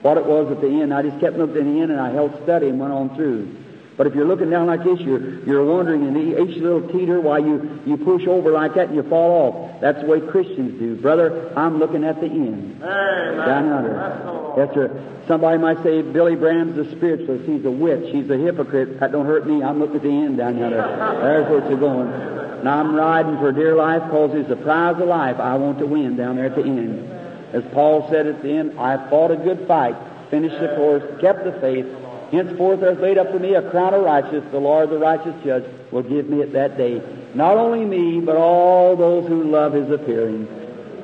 What 0.00 0.16
it 0.16 0.24
was 0.24 0.50
at 0.50 0.62
the 0.62 0.68
end. 0.68 0.94
I 0.94 1.02
just 1.02 1.20
kept 1.20 1.36
looking 1.36 1.58
at 1.58 1.64
the 1.64 1.80
end 1.82 1.92
and 1.92 2.00
I 2.00 2.10
held 2.10 2.40
steady 2.44 2.70
and 2.70 2.80
went 2.80 2.94
on 2.94 3.14
through. 3.16 3.54
But 3.96 4.06
if 4.06 4.14
you're 4.14 4.26
looking 4.26 4.50
down 4.50 4.66
like 4.66 4.84
this, 4.84 5.00
you're, 5.00 5.40
you're 5.44 5.64
wondering 5.64 6.06
in 6.06 6.16
each 6.16 6.56
little 6.58 6.86
teeter 6.88 7.18
why 7.18 7.38
you, 7.38 7.80
you 7.86 7.96
push 7.96 8.26
over 8.26 8.50
like 8.50 8.74
that 8.74 8.88
and 8.88 8.94
you 8.94 9.02
fall 9.04 9.30
off. 9.30 9.80
That's 9.80 10.00
the 10.00 10.06
way 10.06 10.20
Christians 10.20 10.78
do. 10.78 10.96
Brother, 10.96 11.50
I'm 11.56 11.78
looking 11.78 12.04
at 12.04 12.20
the 12.20 12.26
end. 12.26 12.82
Amen. 12.82 13.46
Down 13.46 13.72
under. 13.72 14.54
Yes, 14.58 14.74
sir. 14.74 15.22
Somebody 15.26 15.58
might 15.58 15.82
say 15.82 16.02
Billy 16.02 16.36
Branham's 16.36 16.78
a 16.78 16.90
spiritualist. 16.96 17.48
He's 17.48 17.64
a 17.64 17.70
witch. 17.70 18.12
He's 18.12 18.28
a 18.28 18.36
hypocrite. 18.36 19.00
That 19.00 19.12
don't 19.12 19.26
hurt 19.26 19.46
me. 19.46 19.62
I'm 19.62 19.80
looking 19.80 19.96
at 19.96 20.02
the 20.02 20.08
end 20.08 20.36
down 20.36 20.58
yonder. 20.58 20.76
There's 20.76 21.48
where 21.48 21.68
you're 21.68 21.80
going. 21.80 22.64
Now 22.64 22.80
I'm 22.80 22.94
riding 22.94 23.38
for 23.38 23.50
dear 23.50 23.74
life 23.76 24.02
because 24.04 24.34
it's 24.34 24.48
the 24.48 24.56
prize 24.56 25.00
of 25.00 25.08
life 25.08 25.38
I 25.38 25.56
want 25.56 25.78
to 25.78 25.86
win 25.86 26.16
down 26.16 26.36
there 26.36 26.46
at 26.46 26.54
the 26.54 26.62
end. 26.62 27.10
As 27.52 27.64
Paul 27.72 28.08
said 28.10 28.26
at 28.26 28.42
the 28.42 28.50
end, 28.50 28.78
I 28.78 29.08
fought 29.08 29.30
a 29.30 29.36
good 29.36 29.66
fight, 29.66 29.96
finished 30.30 30.58
the 30.60 30.74
course, 30.76 31.02
kept 31.20 31.44
the 31.44 31.52
faith, 31.60 31.86
Henceforth 32.30 32.80
there 32.80 32.92
is 32.92 32.98
laid 32.98 33.18
up 33.18 33.30
for 33.30 33.38
me 33.38 33.54
a 33.54 33.70
crown 33.70 33.94
of 33.94 34.02
righteousness. 34.02 34.44
The 34.50 34.58
Lord, 34.58 34.90
the 34.90 34.98
righteous 34.98 35.34
judge, 35.44 35.64
will 35.92 36.02
give 36.02 36.28
me 36.28 36.42
at 36.42 36.52
that 36.52 36.76
day. 36.76 37.00
Not 37.34 37.56
only 37.56 37.84
me, 37.84 38.20
but 38.20 38.36
all 38.36 38.96
those 38.96 39.28
who 39.28 39.44
love 39.44 39.72
his 39.72 39.90
appearing. 39.90 40.48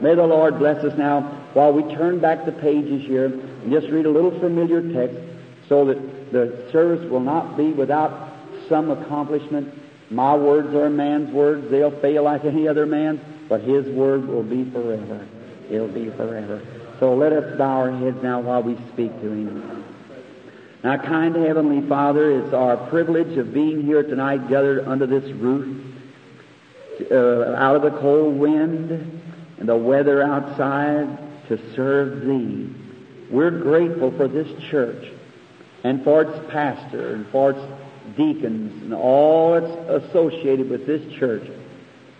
May 0.00 0.14
the 0.14 0.26
Lord 0.26 0.58
bless 0.58 0.82
us 0.84 0.96
now 0.98 1.20
while 1.54 1.72
we 1.72 1.94
turn 1.94 2.18
back 2.18 2.44
the 2.44 2.52
pages 2.52 3.02
here 3.06 3.26
and 3.26 3.70
just 3.70 3.88
read 3.88 4.06
a 4.06 4.10
little 4.10 4.36
familiar 4.40 4.82
text 4.92 5.16
so 5.68 5.84
that 5.84 6.32
the 6.32 6.68
service 6.72 7.08
will 7.08 7.20
not 7.20 7.56
be 7.56 7.72
without 7.72 8.30
some 8.68 8.90
accomplishment. 8.90 9.72
My 10.10 10.34
words 10.34 10.74
are 10.74 10.86
a 10.86 10.90
man's 10.90 11.32
words. 11.32 11.70
They'll 11.70 11.98
fail 12.00 12.24
like 12.24 12.44
any 12.44 12.66
other 12.66 12.86
man, 12.86 13.20
but 13.48 13.60
his 13.60 13.86
word 13.94 14.26
will 14.26 14.42
be 14.42 14.68
forever. 14.70 15.26
It'll 15.70 15.88
be 15.88 16.10
forever. 16.10 16.62
So 16.98 17.14
let 17.14 17.32
us 17.32 17.56
bow 17.56 17.80
our 17.82 17.92
heads 17.92 18.22
now 18.22 18.40
while 18.40 18.62
we 18.62 18.76
speak 18.92 19.12
to 19.20 19.30
him. 19.30 19.81
Now, 20.82 20.96
kind 20.96 21.36
Heavenly 21.36 21.86
Father, 21.88 22.40
it's 22.40 22.52
our 22.52 22.76
privilege 22.88 23.38
of 23.38 23.54
being 23.54 23.82
here 23.82 24.02
tonight 24.02 24.48
gathered 24.48 24.84
under 24.88 25.06
this 25.06 25.30
roof, 25.34 25.80
uh, 27.08 27.54
out 27.54 27.76
of 27.76 27.82
the 27.82 27.96
cold 28.00 28.36
wind 28.36 29.22
and 29.58 29.68
the 29.68 29.76
weather 29.76 30.22
outside 30.22 31.06
to 31.48 31.74
serve 31.76 32.26
Thee. 32.26 32.74
We're 33.30 33.50
grateful 33.52 34.10
for 34.16 34.26
this 34.26 34.48
church 34.70 35.12
and 35.84 36.02
for 36.02 36.22
its 36.22 36.50
pastor 36.50 37.14
and 37.14 37.28
for 37.28 37.52
its 37.52 37.60
deacons 38.16 38.82
and 38.82 38.92
all 38.92 39.52
that's 39.52 40.04
associated 40.06 40.68
with 40.68 40.84
this 40.86 41.12
church. 41.14 41.48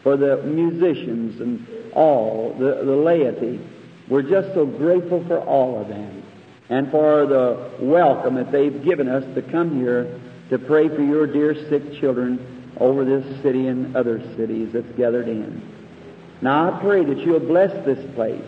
for 0.05 0.17
the 0.17 0.43
musicians 0.43 1.41
and 1.41 1.67
all, 1.93 2.55
the, 2.59 2.83
the 2.85 2.97
laity. 2.97 3.61
We're 4.09 4.23
just 4.23 4.53
so 4.55 4.67
grateful 4.67 5.25
for 5.27 5.39
all 5.41 5.81
of 5.81 5.89
them 5.89 6.22
and 6.73 6.91
for 6.91 7.27
the 7.27 7.71
welcome 7.81 8.37
that 8.37 8.51
they've 8.51 8.83
given 8.83 9.07
us 9.07 9.23
to 9.35 9.43
come 9.43 9.79
here 9.79 10.19
to 10.49 10.59
pray 10.59 10.89
for 10.89 11.03
your 11.03 11.27
dear 11.27 11.55
sick 11.69 12.01
children 12.01 12.73
over 12.79 13.05
this 13.05 13.43
city 13.43 13.67
and 13.67 13.95
other 13.95 14.23
cities 14.37 14.73
that's 14.73 14.91
gathered 14.93 15.29
in. 15.29 15.61
Now 16.41 16.73
I 16.73 16.81
pray 16.81 17.05
that 17.05 17.19
you'll 17.19 17.41
bless 17.41 17.73
this 17.85 18.03
place 18.15 18.43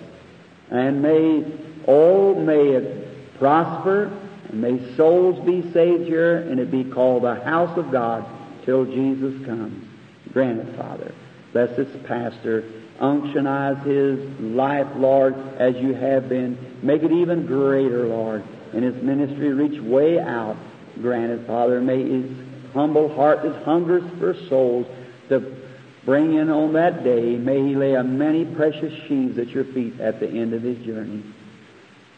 and 0.71 1.03
may, 1.03 1.45
oh, 1.87 2.35
may 2.35 2.69
it 2.69 3.39
prosper 3.39 4.11
and 4.49 4.59
may 4.59 4.97
souls 4.97 5.45
be 5.45 5.61
saved 5.73 6.07
here 6.07 6.39
and 6.39 6.59
it 6.59 6.71
be 6.71 6.83
called 6.83 7.25
the 7.25 7.35
house 7.35 7.77
of 7.77 7.93
God 7.93 8.25
till 8.65 8.87
Jesus 8.87 9.45
comes. 9.45 9.87
Grant 10.33 10.61
it, 10.61 10.77
Father. 10.77 11.15
Bless 11.53 11.77
this 11.77 11.95
pastor. 12.07 12.65
Unctionize 13.01 13.85
his 13.85 14.41
life, 14.41 14.87
Lord, 14.97 15.35
as 15.59 15.77
you 15.77 15.95
have 15.95 16.29
been. 16.29 16.79
Make 16.83 17.03
it 17.03 17.13
even 17.13 17.47
greater, 17.47 18.07
Lord. 18.07 18.45
And 18.73 18.85
his 18.85 19.03
ministry 19.03 19.53
reach 19.53 19.81
way 19.81 20.21
out. 20.21 20.57
Grant 21.01 21.33
it, 21.33 21.47
Father. 21.47 21.81
May 21.81 22.09
his 22.09 22.31
humble 22.73 23.15
heart 23.15 23.43
that 23.43 23.65
hungers 23.65 24.05
for 24.19 24.35
souls 24.49 24.87
to 25.29 25.57
bring 26.05 26.35
in 26.35 26.51
on 26.51 26.75
that 26.75 27.03
day, 27.03 27.37
may 27.37 27.67
he 27.67 27.75
lay 27.75 27.95
a 27.95 28.03
many 28.03 28.45
precious 28.45 28.93
sheaves 29.09 29.39
at 29.39 29.49
your 29.49 29.65
feet 29.65 30.01
at 30.01 30.21
the 30.21 30.29
end 30.29 30.53
of 30.53 30.63
his 30.63 30.79
journey. 30.85 31.23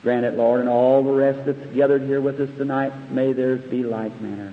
Grant 0.03 0.27
it, 0.27 0.35
Lord, 0.35 0.61
and 0.61 0.69
all 0.69 1.03
the 1.03 1.12
rest 1.12 1.47
that's 1.47 1.75
gathered 1.75 2.03
here 2.03 2.21
with 2.21 2.41
us 2.41 2.51
tonight, 2.57 3.11
may 3.11 3.33
theirs 3.33 3.62
be 3.71 3.83
like 3.83 4.21
manner. 4.21 4.53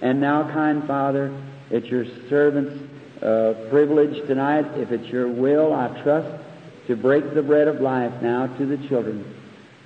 And 0.00 0.20
now, 0.20 0.50
kind 0.50 0.86
Father, 0.86 1.34
it's 1.70 1.86
your 1.86 2.06
servant's 2.28 2.93
uh, 3.24 3.54
privilege 3.70 4.26
tonight, 4.26 4.66
if 4.76 4.92
it's 4.92 5.06
your 5.08 5.28
will, 5.28 5.72
I 5.72 5.88
trust, 6.02 6.28
to 6.86 6.96
break 6.96 7.32
the 7.32 7.42
bread 7.42 7.68
of 7.68 7.80
life 7.80 8.12
now 8.22 8.46
to 8.58 8.66
the 8.66 8.76
children. 8.88 9.34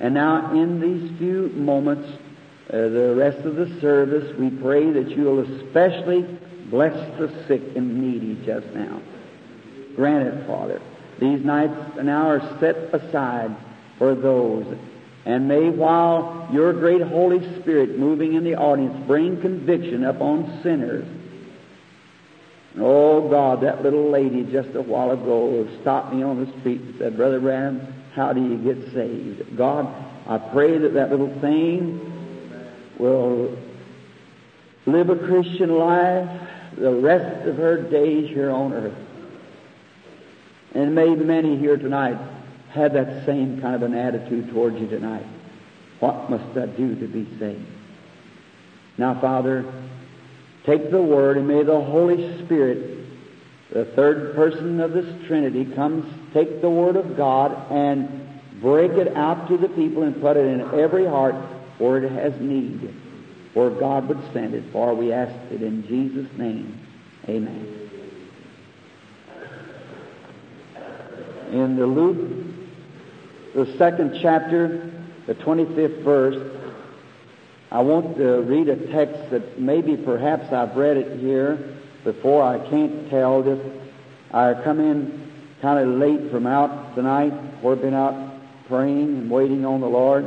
And 0.01 0.15
now, 0.15 0.53
in 0.53 0.81
these 0.81 1.17
few 1.19 1.49
moments, 1.51 2.09
uh, 2.69 2.77
the 2.77 3.15
rest 3.17 3.39
of 3.47 3.55
the 3.55 3.81
service, 3.81 4.37
we 4.39 4.51
pray 4.51 4.91
that 4.91 5.11
you'll 5.11 5.41
especially 5.41 6.27
bless 6.69 6.95
the 7.19 7.29
sick 7.47 7.63
and 7.77 8.01
needy 8.01 8.45
just 8.45 8.67
now. 8.75 9.01
Grant 9.95 10.29
it, 10.29 10.47
Father. 10.47 10.81
These 11.21 11.45
nights 11.45 11.75
now 12.03 12.29
are 12.29 12.59
set 12.61 12.77
aside 12.93 13.57
for 13.99 14.15
those. 14.15 14.67
And 15.25 15.49
may, 15.49 15.71
while 15.71 16.49
your 16.53 16.73
great 16.73 17.03
Holy 17.03 17.41
Spirit 17.61 17.99
moving 17.99 18.35
in 18.35 18.45
the 18.45 18.55
audience, 18.55 18.97
bring 19.07 19.41
conviction 19.41 20.05
upon 20.05 20.61
sinners 20.63 21.07
Oh 22.81 23.29
God, 23.29 23.63
that 23.63 23.83
little 23.83 24.11
lady 24.11 24.45
just 24.45 24.75
a 24.75 24.83
while 24.83 25.11
ago 25.11 25.69
stopped 25.81 26.15
me 26.15 26.23
on 26.23 26.45
the 26.45 26.61
street 26.61 26.81
and 26.81 26.99
said, 26.99 27.17
Brother 27.17 27.41
Branham, 27.41 27.81
how 28.15 28.33
do 28.33 28.41
you 28.41 28.57
get 28.59 28.93
saved? 28.93 29.57
God, 29.57 29.87
I 30.27 30.39
pray 30.53 30.79
that 30.79 30.95
that 30.95 31.11
little 31.11 31.41
thing 31.41 32.01
will 32.99 33.57
live 34.87 35.11
a 35.11 35.17
Christian 35.17 35.71
life 35.71 36.49
the 36.77 36.93
rest 36.93 37.47
of 37.49 37.57
her 37.57 37.83
days 37.83 38.29
here 38.29 38.51
on 38.51 38.73
earth. 38.73 38.99
And 40.75 40.95
may 40.95 41.15
many 41.15 41.57
here 41.59 41.77
tonight 41.77 42.19
have 42.71 42.93
that 42.93 43.27
same 43.27 43.61
kind 43.61 43.75
of 43.75 43.83
an 43.83 43.95
attitude 43.95 44.51
towards 44.51 44.79
you 44.79 44.87
tonight. 44.87 45.27
What 46.01 46.31
must 46.31 46.57
I 46.57 46.67
do 46.67 46.95
to 46.95 47.09
be 47.09 47.27
saved? 47.39 47.67
Now, 48.99 49.21
Father, 49.21 49.65
Take 50.69 50.91
the 50.91 51.01
Word, 51.01 51.39
and 51.39 51.49
may 51.49 51.63
the 51.63 51.81
Holy 51.81 52.45
Spirit, 52.45 52.99
the 53.73 53.87
third 53.87 54.35
person 54.35 54.81
of 54.81 54.93
this 54.93 55.07
Trinity, 55.27 55.65
comes, 55.65 56.05
take 56.35 56.61
the 56.61 56.69
Word 56.69 56.97
of 56.97 57.17
God 57.17 57.73
and 57.73 58.29
break 58.61 58.93
it 58.93 59.17
out 59.17 59.49
to 59.49 59.57
the 59.57 59.71
people 59.71 60.03
and 60.03 60.21
put 60.21 60.37
it 60.37 60.45
in 60.45 60.61
every 60.79 61.07
heart 61.07 61.37
where 61.79 62.05
it 62.05 62.13
has 62.13 62.39
need, 62.39 62.95
where 63.55 63.71
God 63.71 64.09
would 64.09 64.21
send 64.35 64.53
it. 64.53 64.71
For 64.71 64.95
we 64.95 65.11
ask 65.11 65.33
it 65.51 65.63
in 65.63 65.87
Jesus' 65.87 66.31
name. 66.37 66.79
Amen. 67.27 67.91
In 71.51 71.77
the 71.77 71.87
Luke, 71.87 72.45
the 73.55 73.75
second 73.79 74.19
chapter, 74.21 74.93
the 75.27 75.35
25th 75.35 76.03
verse, 76.03 76.58
I 77.71 77.81
want 77.81 78.17
to 78.17 78.41
read 78.43 78.69
a 78.69 78.77
text 78.93 79.31
that 79.31 79.61
maybe 79.61 79.97
perhaps 79.97 80.53
I've 80.53 80.75
read 80.75 80.97
it 80.97 81.21
here 81.21 81.77
before. 82.03 82.43
I 82.43 82.59
can't 82.71 83.11
tell. 83.11 83.43
Just 83.43 83.63
I 84.33 84.55
come 84.65 84.81
in 84.81 85.31
kind 85.61 85.79
of 85.79 85.99
late 85.99 86.31
from 86.31 86.47
out 86.47 86.95
tonight. 86.95 87.33
We've 87.63 87.81
been 87.81 87.95
out 87.95 88.41
praying 88.69 89.19
and 89.19 89.31
waiting 89.31 89.67
on 89.67 89.81
the 89.81 89.87
Lord. 89.87 90.27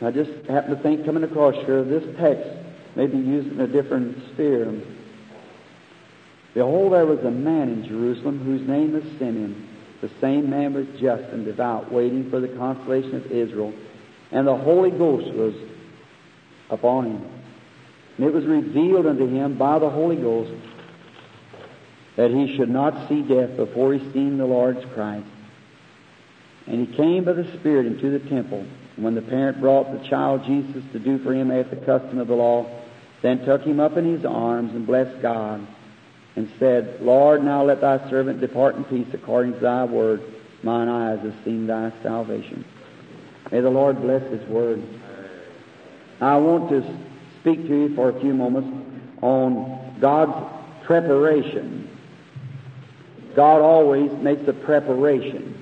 I 0.00 0.10
just 0.10 0.30
happened 0.48 0.76
to 0.76 0.82
think 0.82 1.04
coming 1.04 1.24
across 1.24 1.54
here 1.66 1.82
this 1.84 2.04
text 2.18 2.48
may 2.96 3.06
be 3.06 3.16
used 3.16 3.48
in 3.48 3.60
a 3.60 3.66
different 3.66 4.16
sphere. 4.32 4.82
Behold, 6.54 6.92
there 6.92 7.06
was 7.06 7.20
a 7.20 7.30
man 7.30 7.68
in 7.68 7.86
Jerusalem 7.86 8.44
whose 8.44 8.66
name 8.66 8.92
was 8.92 9.02
Simeon. 9.18 9.68
The 10.00 10.10
same 10.20 10.50
man 10.50 10.74
was 10.74 10.86
just 11.00 11.24
and 11.32 11.44
devout, 11.44 11.90
waiting 11.90 12.30
for 12.30 12.40
the 12.40 12.48
consolation 12.48 13.16
of 13.16 13.26
Israel. 13.32 13.72
And 14.30 14.46
the 14.46 14.56
Holy 14.56 14.90
Ghost 14.90 15.32
was 15.34 15.54
upon 16.74 17.06
him. 17.06 17.24
And 18.16 18.26
it 18.26 18.32
was 18.32 18.44
revealed 18.44 19.06
unto 19.06 19.26
him 19.26 19.56
by 19.56 19.78
the 19.78 19.90
Holy 19.90 20.16
Ghost 20.16 20.52
that 22.16 22.30
he 22.30 22.56
should 22.56 22.70
not 22.70 23.08
see 23.08 23.22
death 23.22 23.56
before 23.56 23.94
he 23.94 24.12
seen 24.12 24.38
the 24.38 24.46
Lord's 24.46 24.84
Christ. 24.94 25.26
And 26.66 26.86
he 26.86 26.96
came 26.96 27.24
by 27.24 27.32
the 27.32 27.50
Spirit 27.58 27.86
into 27.86 28.10
the 28.10 28.28
temple. 28.28 28.64
And 28.96 29.04
when 29.04 29.14
the 29.14 29.22
parent 29.22 29.60
brought 29.60 29.90
the 29.90 30.08
child 30.08 30.44
Jesus 30.46 30.84
to 30.92 30.98
do 30.98 31.18
for 31.18 31.34
him 31.34 31.50
after 31.50 31.74
the 31.74 31.84
custom 31.84 32.18
of 32.18 32.28
the 32.28 32.34
law, 32.34 32.70
then 33.22 33.44
took 33.44 33.62
him 33.62 33.80
up 33.80 33.96
in 33.96 34.04
his 34.04 34.24
arms 34.24 34.72
and 34.74 34.86
blessed 34.86 35.20
God, 35.22 35.66
and 36.36 36.52
said, 36.58 36.98
Lord, 37.00 37.42
now 37.42 37.64
let 37.64 37.80
thy 37.80 38.08
servant 38.10 38.40
depart 38.40 38.76
in 38.76 38.84
peace 38.84 39.08
according 39.12 39.54
to 39.54 39.60
thy 39.60 39.84
word. 39.84 40.22
Mine 40.62 40.88
eyes 40.88 41.20
have 41.20 41.34
seen 41.44 41.66
thy 41.66 41.92
salvation. 42.02 42.64
May 43.50 43.60
the 43.60 43.70
Lord 43.70 44.00
bless 44.00 44.22
his 44.30 44.46
word. 44.48 44.82
I 46.24 46.36
want 46.36 46.70
to 46.70 46.82
speak 47.40 47.66
to 47.68 47.68
you 47.68 47.94
for 47.94 48.08
a 48.08 48.20
few 48.20 48.32
moments 48.32 48.68
on 49.20 49.98
God's 50.00 50.86
preparation. 50.86 51.90
God 53.36 53.60
always 53.60 54.10
makes 54.22 54.46
a 54.48 54.52
preparation. 54.52 55.60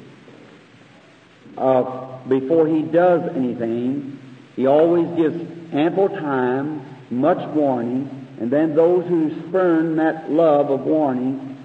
Uh, 1.57 2.19
before 2.29 2.69
He 2.69 2.83
does 2.83 3.29
anything, 3.35 4.19
He 4.57 4.67
always 4.67 5.07
gives 5.17 5.37
ample 5.73 6.09
time, 6.09 6.85
much 7.11 7.45
warning, 7.55 8.23
and 8.41 8.51
then 8.51 8.75
those 8.75 9.07
who 9.07 9.49
spurn 9.49 9.97
that 9.97 10.31
love 10.31 10.71
of 10.71 10.81
warning, 10.81 11.57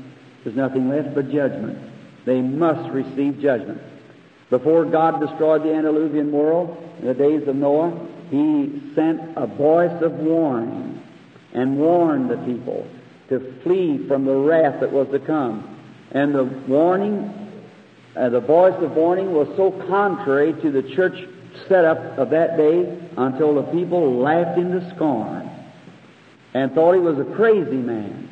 there's 0.44 0.56
nothing 0.56 0.90
left 0.90 1.14
but 1.14 1.32
judgment. 1.32 1.78
They 2.26 2.42
must 2.42 2.92
receive 2.92 3.40
judgment. 3.40 3.82
Before 4.50 4.86
God 4.86 5.20
destroyed 5.20 5.64
the 5.64 5.74
antediluvian 5.74 6.32
world 6.32 6.78
in 7.00 7.08
the 7.08 7.14
days 7.14 7.48
of 7.48 7.56
Noah, 7.56 8.08
he 8.30 8.82
sent 8.94 9.22
a 9.38 9.48
voice 9.48 10.02
of 10.02 10.14
warning 10.14 11.02
and 11.54 11.78
warned 11.78 12.30
the 12.30 12.38
people 12.38 12.88
to 13.30 13.60
flee 13.64 14.06
from 14.08 14.26
the 14.26 14.36
wrath 14.36 14.80
that 14.82 14.92
was 14.92 15.08
to 15.12 15.20
come. 15.20 15.78
And 16.12 16.34
the 16.34 16.44
warning, 16.44 17.34
uh, 18.16 18.30
the 18.30 18.40
voice 18.40 18.76
of 18.82 18.92
warning 18.92 19.34
was 19.34 19.48
so 19.56 19.72
contrary 19.88 20.54
to 20.62 20.72
the 20.72 20.84
church 20.96 21.18
setup 21.68 21.98
of 22.18 22.30
that 22.30 22.58
day 22.58 23.00
until 23.18 23.56
the 23.56 23.64
people 23.64 24.20
laughed 24.20 24.58
him 24.58 24.80
to 24.80 24.96
scorn 24.96 25.50
and 26.54 26.72
thought 26.74 26.94
he 26.94 27.00
was 27.00 27.18
a 27.20 27.36
crazy 27.36 27.78
man. 27.78 28.30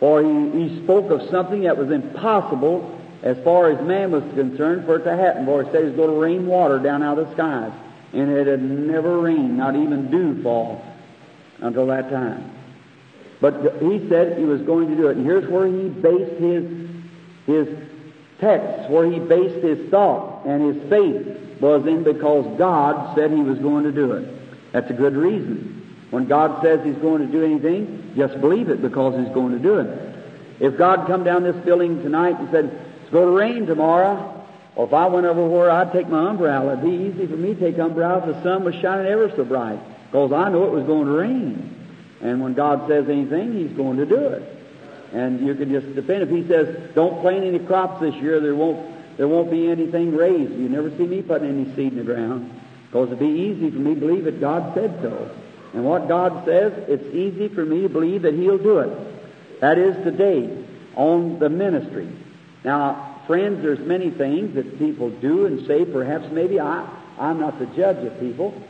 For 0.00 0.22
he, 0.22 0.68
he 0.68 0.82
spoke 0.82 1.10
of 1.10 1.28
something 1.30 1.62
that 1.62 1.76
was 1.76 1.90
impossible 1.90 3.00
as 3.22 3.36
far 3.44 3.70
as 3.70 3.86
man 3.86 4.10
was 4.10 4.22
concerned 4.34 4.84
for 4.84 4.96
it 4.96 5.04
to 5.04 5.16
happen. 5.16 5.46
For 5.46 5.64
he 5.64 5.70
said 5.70 5.80
he 5.80 5.86
was 5.88 5.96
going 5.96 6.10
to 6.10 6.20
rain 6.20 6.46
water 6.46 6.78
down 6.78 7.02
out 7.02 7.18
of 7.18 7.28
the 7.28 7.32
skies 7.34 7.72
and 8.12 8.30
it 8.30 8.46
had 8.46 8.62
never 8.62 9.18
rained, 9.20 9.56
not 9.56 9.76
even 9.76 10.10
dew 10.10 10.42
fall 10.42 10.82
until 11.60 11.86
that 11.86 12.10
time. 12.10 12.52
But 13.40 13.80
he 13.80 14.08
said 14.08 14.38
he 14.38 14.44
was 14.44 14.62
going 14.62 14.88
to 14.88 14.96
do 14.96 15.08
it. 15.08 15.16
And 15.16 15.26
here's 15.26 15.48
where 15.50 15.66
he 15.66 15.88
based 15.88 16.40
his, 16.40 16.88
his 17.46 17.68
text, 18.40 18.90
where 18.90 19.10
he 19.10 19.18
based 19.18 19.62
his 19.62 19.90
thought 19.90 20.44
and 20.46 20.74
his 20.74 20.88
faith 20.88 21.60
was 21.60 21.86
in 21.86 22.02
because 22.02 22.58
God 22.58 23.14
said 23.16 23.30
he 23.30 23.42
was 23.42 23.58
going 23.58 23.84
to 23.84 23.92
do 23.92 24.12
it. 24.12 24.72
That's 24.72 24.90
a 24.90 24.94
good 24.94 25.14
reason. 25.14 25.72
When 26.10 26.26
God 26.26 26.62
says 26.62 26.80
he's 26.84 26.96
going 26.96 27.26
to 27.26 27.32
do 27.32 27.44
anything, 27.44 28.12
just 28.16 28.40
believe 28.40 28.68
it 28.68 28.80
because 28.80 29.18
he's 29.18 29.32
going 29.34 29.52
to 29.52 29.58
do 29.58 29.78
it. 29.78 30.14
If 30.60 30.78
God 30.78 31.06
come 31.06 31.24
down 31.24 31.42
this 31.42 31.56
building 31.64 32.02
tonight 32.02 32.38
and 32.38 32.50
said, 32.50 32.64
it's 33.02 33.10
going 33.10 33.26
to 33.26 33.32
rain 33.32 33.66
tomorrow, 33.66 34.35
or 34.76 34.86
if 34.86 34.92
I 34.92 35.06
went 35.06 35.26
over 35.26 35.46
where 35.46 35.70
I'd 35.70 35.92
take 35.92 36.08
my 36.08 36.30
umbrella, 36.30 36.74
it'd 36.74 36.84
be 36.84 36.90
easy 36.90 37.26
for 37.26 37.36
me 37.36 37.54
to 37.54 37.60
take 37.60 37.78
umbrella 37.78 38.28
if 38.28 38.36
the 38.36 38.42
sun 38.42 38.62
was 38.62 38.74
shining 38.76 39.06
ever 39.06 39.32
so 39.34 39.44
bright, 39.44 39.80
because 40.06 40.32
I 40.32 40.50
know 40.50 40.64
it 40.64 40.72
was 40.72 40.84
going 40.84 41.06
to 41.06 41.12
rain. 41.12 41.72
And 42.20 42.42
when 42.42 42.54
God 42.54 42.86
says 42.86 43.08
anything, 43.08 43.54
He's 43.54 43.76
going 43.76 43.96
to 43.96 44.06
do 44.06 44.28
it. 44.28 44.56
And 45.12 45.46
you 45.46 45.54
can 45.54 45.70
just 45.70 45.94
depend. 45.94 46.22
If 46.22 46.30
he 46.30 46.46
says, 46.46 46.94
don't 46.94 47.20
plant 47.22 47.44
any 47.44 47.58
crops 47.58 48.00
this 48.00 48.14
year, 48.16 48.40
there 48.40 48.54
won't, 48.54 49.16
there 49.16 49.28
won't 49.28 49.50
be 49.50 49.70
anything 49.70 50.14
raised. 50.14 50.52
You 50.52 50.68
never 50.68 50.90
see 50.90 51.06
me 51.06 51.22
putting 51.22 51.48
any 51.48 51.64
seed 51.74 51.92
in 51.92 51.98
the 51.98 52.04
ground. 52.04 52.60
Because 52.86 53.08
it'd 53.08 53.18
be 53.18 53.26
easy 53.26 53.70
for 53.70 53.78
me 53.78 53.94
to 53.94 54.00
believe 54.00 54.24
that 54.24 54.40
God 54.40 54.74
said 54.74 54.98
so. 55.00 55.30
And 55.74 55.84
what 55.84 56.08
God 56.08 56.44
says, 56.44 56.72
it's 56.88 57.14
easy 57.14 57.48
for 57.48 57.64
me 57.64 57.82
to 57.82 57.88
believe 57.88 58.22
that 58.22 58.34
He'll 58.34 58.58
do 58.58 58.80
it. 58.80 59.60
That 59.60 59.78
is 59.78 59.94
today 60.04 60.64
on 60.96 61.38
the 61.38 61.48
ministry. 61.48 62.08
Now, 62.64 63.05
friends, 63.26 63.62
there's 63.62 63.78
many 63.80 64.10
things 64.10 64.54
that 64.54 64.78
people 64.78 65.10
do 65.10 65.46
and 65.46 65.66
say. 65.66 65.84
Perhaps 65.84 66.26
maybe 66.32 66.60
I, 66.60 66.88
I'm 67.18 67.40
not 67.40 67.58
the 67.58 67.66
judge 67.66 68.04
of 68.04 68.18
people, 68.20 68.60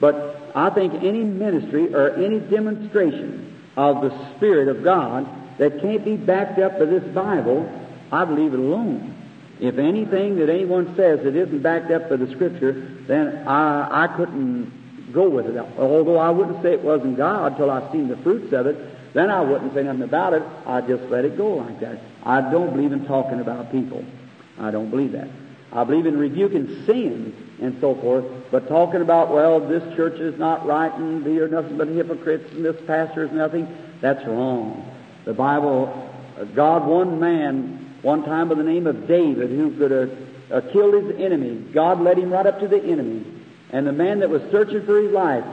but 0.00 0.52
I 0.54 0.70
think 0.70 0.94
any 0.94 1.22
ministry 1.22 1.94
or 1.94 2.10
any 2.14 2.40
demonstration 2.40 3.62
of 3.76 4.02
the 4.02 4.36
Spirit 4.36 4.68
of 4.68 4.82
God 4.82 5.26
that 5.58 5.80
can't 5.80 6.04
be 6.04 6.16
backed 6.16 6.58
up 6.58 6.78
by 6.78 6.84
this 6.86 7.04
Bible, 7.14 7.70
I'd 8.12 8.30
leave 8.30 8.52
it 8.52 8.58
alone. 8.58 9.14
If 9.60 9.78
anything 9.78 10.36
that 10.38 10.50
anyone 10.50 10.94
says 10.96 11.20
that 11.24 11.34
isn't 11.34 11.62
backed 11.62 11.90
up 11.90 12.10
by 12.10 12.16
the 12.16 12.30
Scripture, 12.32 12.72
then 13.06 13.46
I, 13.48 14.04
I 14.04 14.16
couldn't 14.16 15.12
go 15.12 15.28
with 15.28 15.46
it. 15.46 15.56
Although 15.78 16.18
I 16.18 16.30
wouldn't 16.30 16.62
say 16.62 16.74
it 16.74 16.82
wasn't 16.82 17.16
God 17.16 17.56
till 17.56 17.70
I've 17.70 17.90
seen 17.90 18.08
the 18.08 18.18
fruits 18.18 18.52
of 18.52 18.66
it, 18.66 18.76
then 19.16 19.30
I 19.30 19.40
wouldn't 19.40 19.72
say 19.72 19.82
nothing 19.82 20.02
about 20.02 20.34
it. 20.34 20.42
I'd 20.66 20.86
just 20.86 21.04
let 21.04 21.24
it 21.24 21.38
go 21.38 21.54
like 21.54 21.80
that. 21.80 22.02
I 22.22 22.42
don't 22.42 22.76
believe 22.76 22.92
in 22.92 23.06
talking 23.06 23.40
about 23.40 23.72
people. 23.72 24.04
I 24.58 24.70
don't 24.70 24.90
believe 24.90 25.12
that. 25.12 25.28
I 25.72 25.84
believe 25.84 26.04
in 26.04 26.18
rebuking 26.18 26.84
sin 26.84 27.34
and 27.62 27.80
so 27.80 27.94
forth, 27.94 28.26
but 28.50 28.68
talking 28.68 29.00
about, 29.00 29.32
well, 29.32 29.58
this 29.58 29.82
church 29.96 30.20
is 30.20 30.38
not 30.38 30.66
right 30.66 30.92
and 30.92 31.24
they 31.24 31.38
are 31.38 31.48
nothing 31.48 31.78
but 31.78 31.88
hypocrites 31.88 32.52
and 32.52 32.62
this 32.62 32.76
pastor 32.86 33.24
is 33.24 33.32
nothing, 33.32 33.66
that's 34.02 34.22
wrong. 34.26 34.86
The 35.24 35.32
Bible, 35.32 36.10
God, 36.54 36.86
one 36.86 37.18
man, 37.18 37.94
one 38.02 38.22
time 38.22 38.50
by 38.50 38.54
the 38.56 38.62
name 38.62 38.86
of 38.86 39.08
David, 39.08 39.48
who 39.48 39.74
could 39.78 39.92
have 39.92 40.18
uh, 40.52 40.60
killed 40.72 40.92
his 40.92 41.18
enemy, 41.18 41.54
God 41.72 42.02
led 42.02 42.18
him 42.18 42.30
right 42.30 42.46
up 42.46 42.60
to 42.60 42.68
the 42.68 42.84
enemy. 42.84 43.24
And 43.70 43.86
the 43.86 43.92
man 43.92 44.20
that 44.20 44.28
was 44.28 44.42
searching 44.50 44.84
for 44.84 45.00
his 45.00 45.10
life, 45.10 45.44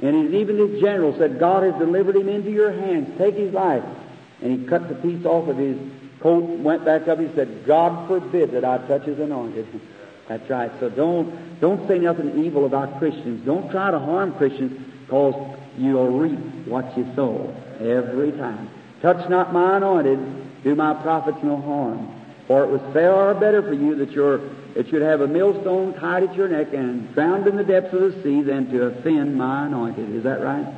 and 0.00 0.34
even 0.34 0.58
his 0.58 0.80
general 0.80 1.16
said, 1.18 1.38
God 1.38 1.64
has 1.64 1.74
delivered 1.74 2.16
him 2.16 2.28
into 2.28 2.50
your 2.50 2.72
hands. 2.72 3.16
Take 3.18 3.34
his 3.34 3.52
life. 3.52 3.84
And 4.40 4.60
he 4.60 4.66
cut 4.66 4.88
the 4.88 4.94
piece 4.94 5.24
off 5.24 5.48
of 5.48 5.56
his 5.56 5.76
coat, 6.20 6.44
went 6.44 6.84
back 6.84 7.08
up. 7.08 7.18
He 7.18 7.28
said, 7.34 7.64
God 7.66 8.06
forbid 8.06 8.52
that 8.52 8.64
I 8.64 8.78
touch 8.86 9.02
his 9.04 9.18
anointed. 9.18 9.66
That's 10.28 10.48
right. 10.50 10.70
So 10.78 10.90
don't 10.90 11.58
don't 11.58 11.88
say 11.88 11.98
nothing 11.98 12.44
evil 12.44 12.66
about 12.66 12.98
Christians. 12.98 13.44
Don't 13.46 13.70
try 13.70 13.90
to 13.90 13.98
harm 13.98 14.34
Christians, 14.34 14.78
because 15.00 15.34
you'll 15.78 16.18
reap 16.18 16.38
what 16.66 16.96
you 16.96 17.10
sow 17.16 17.54
every 17.80 18.32
time. 18.32 18.68
Touch 19.00 19.28
not 19.30 19.52
my 19.52 19.78
anointed, 19.78 20.62
do 20.62 20.74
my 20.74 20.94
prophets 21.02 21.38
no 21.42 21.60
harm. 21.60 22.14
For 22.46 22.62
it 22.64 22.70
was 22.70 22.80
far 22.92 23.34
better 23.34 23.62
for 23.62 23.72
you 23.72 23.94
that 23.96 24.10
your 24.10 24.40
it 24.78 24.88
should 24.90 25.02
have 25.02 25.20
a 25.22 25.26
millstone 25.26 25.92
tied 25.94 26.22
at 26.22 26.36
your 26.36 26.46
neck 26.46 26.72
and 26.72 27.12
drowned 27.12 27.48
in 27.48 27.56
the 27.56 27.64
depths 27.64 27.92
of 27.92 28.00
the 28.00 28.22
sea 28.22 28.42
than 28.42 28.70
to 28.70 28.84
offend 28.84 29.36
my 29.36 29.66
anointed. 29.66 30.14
Is 30.14 30.22
that 30.22 30.40
right? 30.40 30.72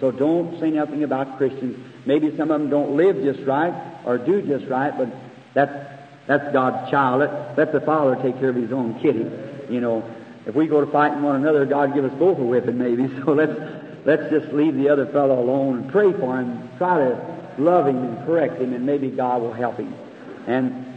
So 0.00 0.10
don't 0.10 0.58
say 0.58 0.72
nothing 0.72 1.04
about 1.04 1.38
Christians. 1.38 1.78
Maybe 2.04 2.36
some 2.36 2.50
of 2.50 2.60
them 2.60 2.68
don't 2.68 2.96
live 2.96 3.22
just 3.22 3.46
right 3.46 3.72
or 4.04 4.18
do 4.18 4.42
just 4.42 4.68
right, 4.68 4.92
but 4.98 5.08
that's 5.54 5.72
that's 6.26 6.52
God's 6.52 6.90
child. 6.90 7.20
Let, 7.20 7.56
let 7.56 7.72
the 7.72 7.80
father 7.80 8.20
take 8.20 8.40
care 8.40 8.48
of 8.48 8.56
his 8.56 8.72
own 8.72 9.00
kitty. 9.00 9.24
You 9.72 9.80
know, 9.80 10.02
if 10.46 10.56
we 10.56 10.66
go 10.66 10.84
to 10.84 10.90
fighting 10.90 11.22
one 11.22 11.36
another, 11.36 11.64
God 11.64 11.94
give 11.94 12.04
us 12.04 12.18
both 12.18 12.40
a 12.40 12.42
whipping 12.42 12.76
maybe. 12.76 13.06
So 13.24 13.34
let's 13.34 13.56
let's 14.04 14.30
just 14.30 14.52
leave 14.52 14.74
the 14.74 14.88
other 14.88 15.06
fellow 15.06 15.38
alone 15.38 15.82
and 15.82 15.92
pray 15.92 16.12
for 16.12 16.40
him. 16.40 16.70
Try 16.76 16.98
to 16.98 17.54
love 17.58 17.86
him 17.86 17.98
and 18.02 18.26
correct 18.26 18.60
him, 18.60 18.72
and 18.72 18.84
maybe 18.84 19.10
God 19.10 19.42
will 19.42 19.52
help 19.52 19.76
him. 19.76 19.94
And 20.48 20.93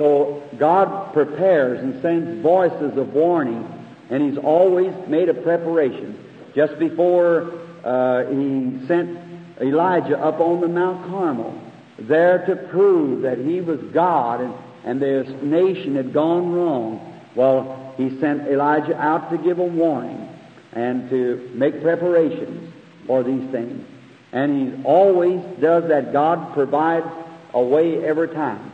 so 0.00 0.42
God 0.58 1.12
prepares 1.12 1.78
and 1.78 2.00
sends 2.00 2.42
voices 2.42 2.96
of 2.96 3.12
warning, 3.12 3.68
and 4.08 4.30
He's 4.30 4.42
always 4.42 4.94
made 5.08 5.28
a 5.28 5.34
preparation. 5.34 6.18
Just 6.54 6.78
before 6.78 7.52
uh, 7.84 8.24
He 8.30 8.86
sent 8.86 9.18
Elijah 9.60 10.18
up 10.18 10.40
on 10.40 10.62
the 10.62 10.68
Mount 10.68 11.06
Carmel, 11.10 11.54
there 11.98 12.46
to 12.46 12.56
prove 12.70 13.20
that 13.22 13.36
He 13.36 13.60
was 13.60 13.78
God 13.92 14.40
and, 14.40 14.54
and 14.86 15.02
this 15.02 15.28
nation 15.42 15.96
had 15.96 16.14
gone 16.14 16.50
wrong, 16.50 17.20
well, 17.36 17.92
He 17.98 18.18
sent 18.20 18.48
Elijah 18.48 18.96
out 18.98 19.30
to 19.30 19.36
give 19.36 19.58
a 19.58 19.64
warning 19.64 20.30
and 20.72 21.10
to 21.10 21.50
make 21.52 21.82
preparations 21.82 22.72
for 23.06 23.22
these 23.22 23.50
things. 23.50 23.86
And 24.32 24.78
He 24.78 24.82
always 24.82 25.42
does 25.60 25.90
that. 25.90 26.14
God 26.14 26.54
provides 26.54 27.06
a 27.52 27.62
way 27.62 28.02
every 28.02 28.28
time 28.28 28.69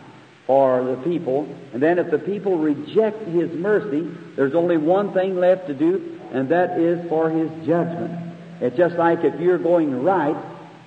for 0.46 0.84
the 0.84 0.96
people. 1.02 1.48
And 1.72 1.82
then 1.82 1.98
if 1.98 2.10
the 2.10 2.18
people 2.18 2.58
reject 2.58 3.20
His 3.28 3.50
mercy, 3.52 4.08
there's 4.36 4.54
only 4.54 4.76
one 4.76 5.12
thing 5.12 5.36
left 5.36 5.66
to 5.66 5.74
do, 5.74 6.20
and 6.32 6.48
that 6.50 6.78
is 6.78 7.08
for 7.08 7.28
His 7.30 7.50
judgment. 7.66 8.34
It's 8.60 8.76
just 8.76 8.96
like 8.96 9.24
if 9.24 9.38
you're 9.40 9.58
going 9.58 10.02
right, 10.02 10.36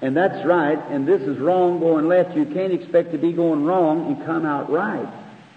and 0.02 0.16
that's 0.16 0.46
right, 0.46 0.80
and 0.90 1.08
this 1.08 1.22
is 1.22 1.38
wrong 1.40 1.80
going 1.80 2.08
left, 2.08 2.36
you 2.36 2.46
can't 2.46 2.72
expect 2.72 3.12
to 3.12 3.18
be 3.18 3.34
going 3.34 3.66
wrong 3.66 4.08
and 4.08 4.26
come 4.26 4.46
out 4.46 4.72
right. 4.72 5.08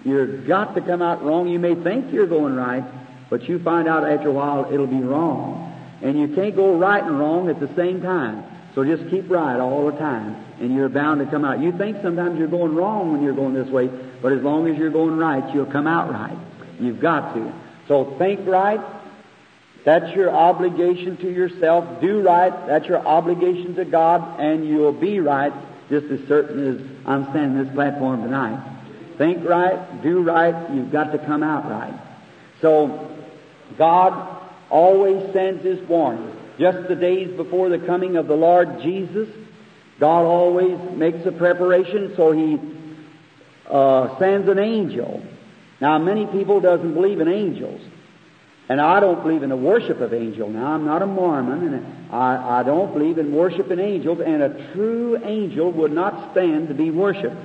You've 0.05 0.49
got 0.49 0.75
to 0.75 0.81
come 0.81 1.01
out 1.01 1.23
wrong. 1.25 1.49
You 1.49 1.61
may 1.61 1.77
think 1.77 2.13
you're 2.13 2.27
going 2.27 2.57
right, 2.57 2.83
but 3.31 3.45
you 3.45 3.61
find 3.61 3.87
out 3.87 4.09
after 4.09 4.29
a 4.29 4.33
while 4.33 4.69
it'll 4.73 4.89
be 4.89 5.01
wrong. 5.01 5.69
And 6.03 6.19
you 6.19 6.35
can't 6.35 6.57
go 6.57 6.77
right 6.77 7.03
and 7.03 7.19
wrong 7.19 7.49
at 7.49 7.61
the 7.61 7.73
same 7.77 8.03
time. 8.03 8.45
So 8.75 8.85
just 8.85 9.11
keep 9.11 9.31
right 9.31 9.61
all 9.61 9.91
the 9.91 9.99
time, 9.99 10.35
and 10.59 10.75
you're 10.75 10.89
bound 10.89 11.21
to 11.21 11.31
come 11.31 11.45
out. 11.45 11.61
You 11.61 11.73
think 11.77 11.99
sometimes 12.03 12.39
you're 12.39 12.49
going 12.49 12.75
wrong 12.75 13.13
when 13.13 13.23
you're 13.23 13.35
going 13.35 13.53
this 13.53 13.69
way, 13.69 13.89
but 14.23 14.33
as 14.33 14.43
long 14.43 14.67
as 14.69 14.79
you're 14.79 14.91
going 14.91 15.19
right, 15.19 15.55
you'll 15.55 15.67
come 15.67 15.87
out 15.87 16.11
right. 16.11 16.39
You've 16.81 17.01
got 17.01 17.35
to. 17.35 17.53
So 17.87 18.17
think 18.19 18.47
right. 18.47 18.81
That's 19.85 20.15
your 20.15 20.31
obligation 20.31 21.17
to 21.19 21.31
yourself. 21.31 22.01
Do 22.01 22.23
right. 22.23 22.67
That's 22.67 22.87
your 22.87 23.07
obligation 23.07 23.75
to 23.75 23.85
God, 23.85 24.41
and 24.41 24.67
you'll 24.67 24.93
be 24.93 25.21
right 25.21 25.53
just 25.91 26.07
as 26.07 26.27
certain 26.27 26.75
as 26.75 27.07
I'm 27.07 27.29
standing 27.31 27.63
this 27.63 27.75
platform 27.75 28.23
tonight. 28.23 28.63
Think 29.19 29.47
right. 29.47 30.03
Do 30.03 30.23
right. 30.23 30.73
You've 30.73 30.91
got 30.91 31.13
to 31.13 31.19
come 31.19 31.43
out 31.43 31.69
right. 31.69 31.95
So 32.63 33.15
God 33.77 34.41
always 34.71 35.31
sends 35.35 35.63
His 35.63 35.81
warning. 35.87 36.39
Just 36.59 36.89
the 36.89 36.95
days 36.95 37.35
before 37.37 37.69
the 37.69 37.79
coming 37.79 38.17
of 38.17 38.27
the 38.27 38.35
Lord 38.35 38.83
Jesus, 38.83 39.29
God 39.99 40.25
always 40.25 40.79
makes 40.97 41.25
a 41.27 41.33
preparation, 41.33 42.13
so 42.17 42.33
He 42.33 42.59
uh, 43.69 44.19
sends 44.19 44.49
an 44.49 44.59
angel. 44.59 45.25
Now, 45.81 45.99
many 45.99 46.27
people 46.27 46.61
doesn't 46.61 46.95
believe 46.95 47.21
in 47.21 47.29
angels, 47.29 47.81
and 48.69 48.81
I 48.81 49.01
don't 49.01 49.23
believe 49.23 49.43
in 49.43 49.49
the 49.49 49.57
worship 49.57 50.01
of 50.01 50.13
angels. 50.13 50.53
Now, 50.53 50.75
I'm 50.75 50.85
not 50.85 51.03
a 51.03 51.07
Mormon, 51.07 51.75
and 51.75 52.13
I, 52.13 52.61
I 52.61 52.63
don't 52.63 52.93
believe 52.93 53.19
in 53.19 53.33
worshiping 53.35 53.79
angels, 53.79 54.21
and 54.25 54.43
a 54.43 54.73
true 54.73 55.19
angel 55.25 55.73
would 55.73 55.93
not 55.93 56.33
stand 56.33 56.69
to 56.69 56.75
be 56.75 56.91
worshipped. 56.91 57.37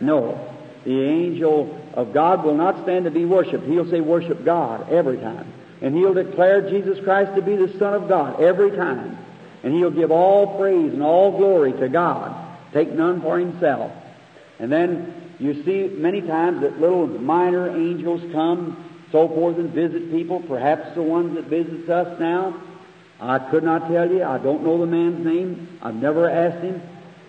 No, 0.00 0.52
the 0.84 1.02
angel 1.02 1.80
of 1.94 2.12
God 2.12 2.44
will 2.44 2.56
not 2.56 2.82
stand 2.82 3.04
to 3.04 3.10
be 3.10 3.24
worshipped. 3.24 3.64
He'll 3.64 3.90
say, 3.90 4.00
"Worship 4.00 4.44
God" 4.44 4.90
every 4.90 5.18
time. 5.18 5.52
And 5.80 5.94
he'll 5.94 6.14
declare 6.14 6.68
Jesus 6.68 7.02
Christ 7.04 7.34
to 7.34 7.42
be 7.42 7.56
the 7.56 7.76
Son 7.78 7.94
of 7.94 8.08
God 8.08 8.40
every 8.40 8.70
time. 8.70 9.18
And 9.62 9.74
he'll 9.74 9.90
give 9.90 10.10
all 10.10 10.58
praise 10.58 10.92
and 10.92 11.02
all 11.02 11.36
glory 11.36 11.72
to 11.74 11.88
God. 11.88 12.34
Take 12.72 12.92
none 12.92 13.20
for 13.20 13.38
himself. 13.38 13.92
And 14.58 14.72
then 14.72 15.34
you 15.38 15.64
see 15.64 15.88
many 15.88 16.22
times 16.22 16.62
that 16.62 16.80
little 16.80 17.06
minor 17.06 17.68
angels 17.76 18.22
come, 18.32 18.84
so 19.12 19.28
forth, 19.28 19.58
and 19.58 19.70
visit 19.70 20.10
people, 20.10 20.40
perhaps 20.40 20.94
the 20.94 21.02
ones 21.02 21.34
that 21.34 21.44
visits 21.44 21.88
us 21.88 22.18
now. 22.18 22.60
I 23.20 23.38
could 23.38 23.64
not 23.64 23.88
tell 23.88 24.10
you. 24.10 24.24
I 24.24 24.38
don't 24.38 24.62
know 24.62 24.78
the 24.78 24.86
man's 24.86 25.24
name. 25.24 25.78
I've 25.82 25.94
never 25.94 26.28
asked 26.28 26.62
him. 26.62 26.82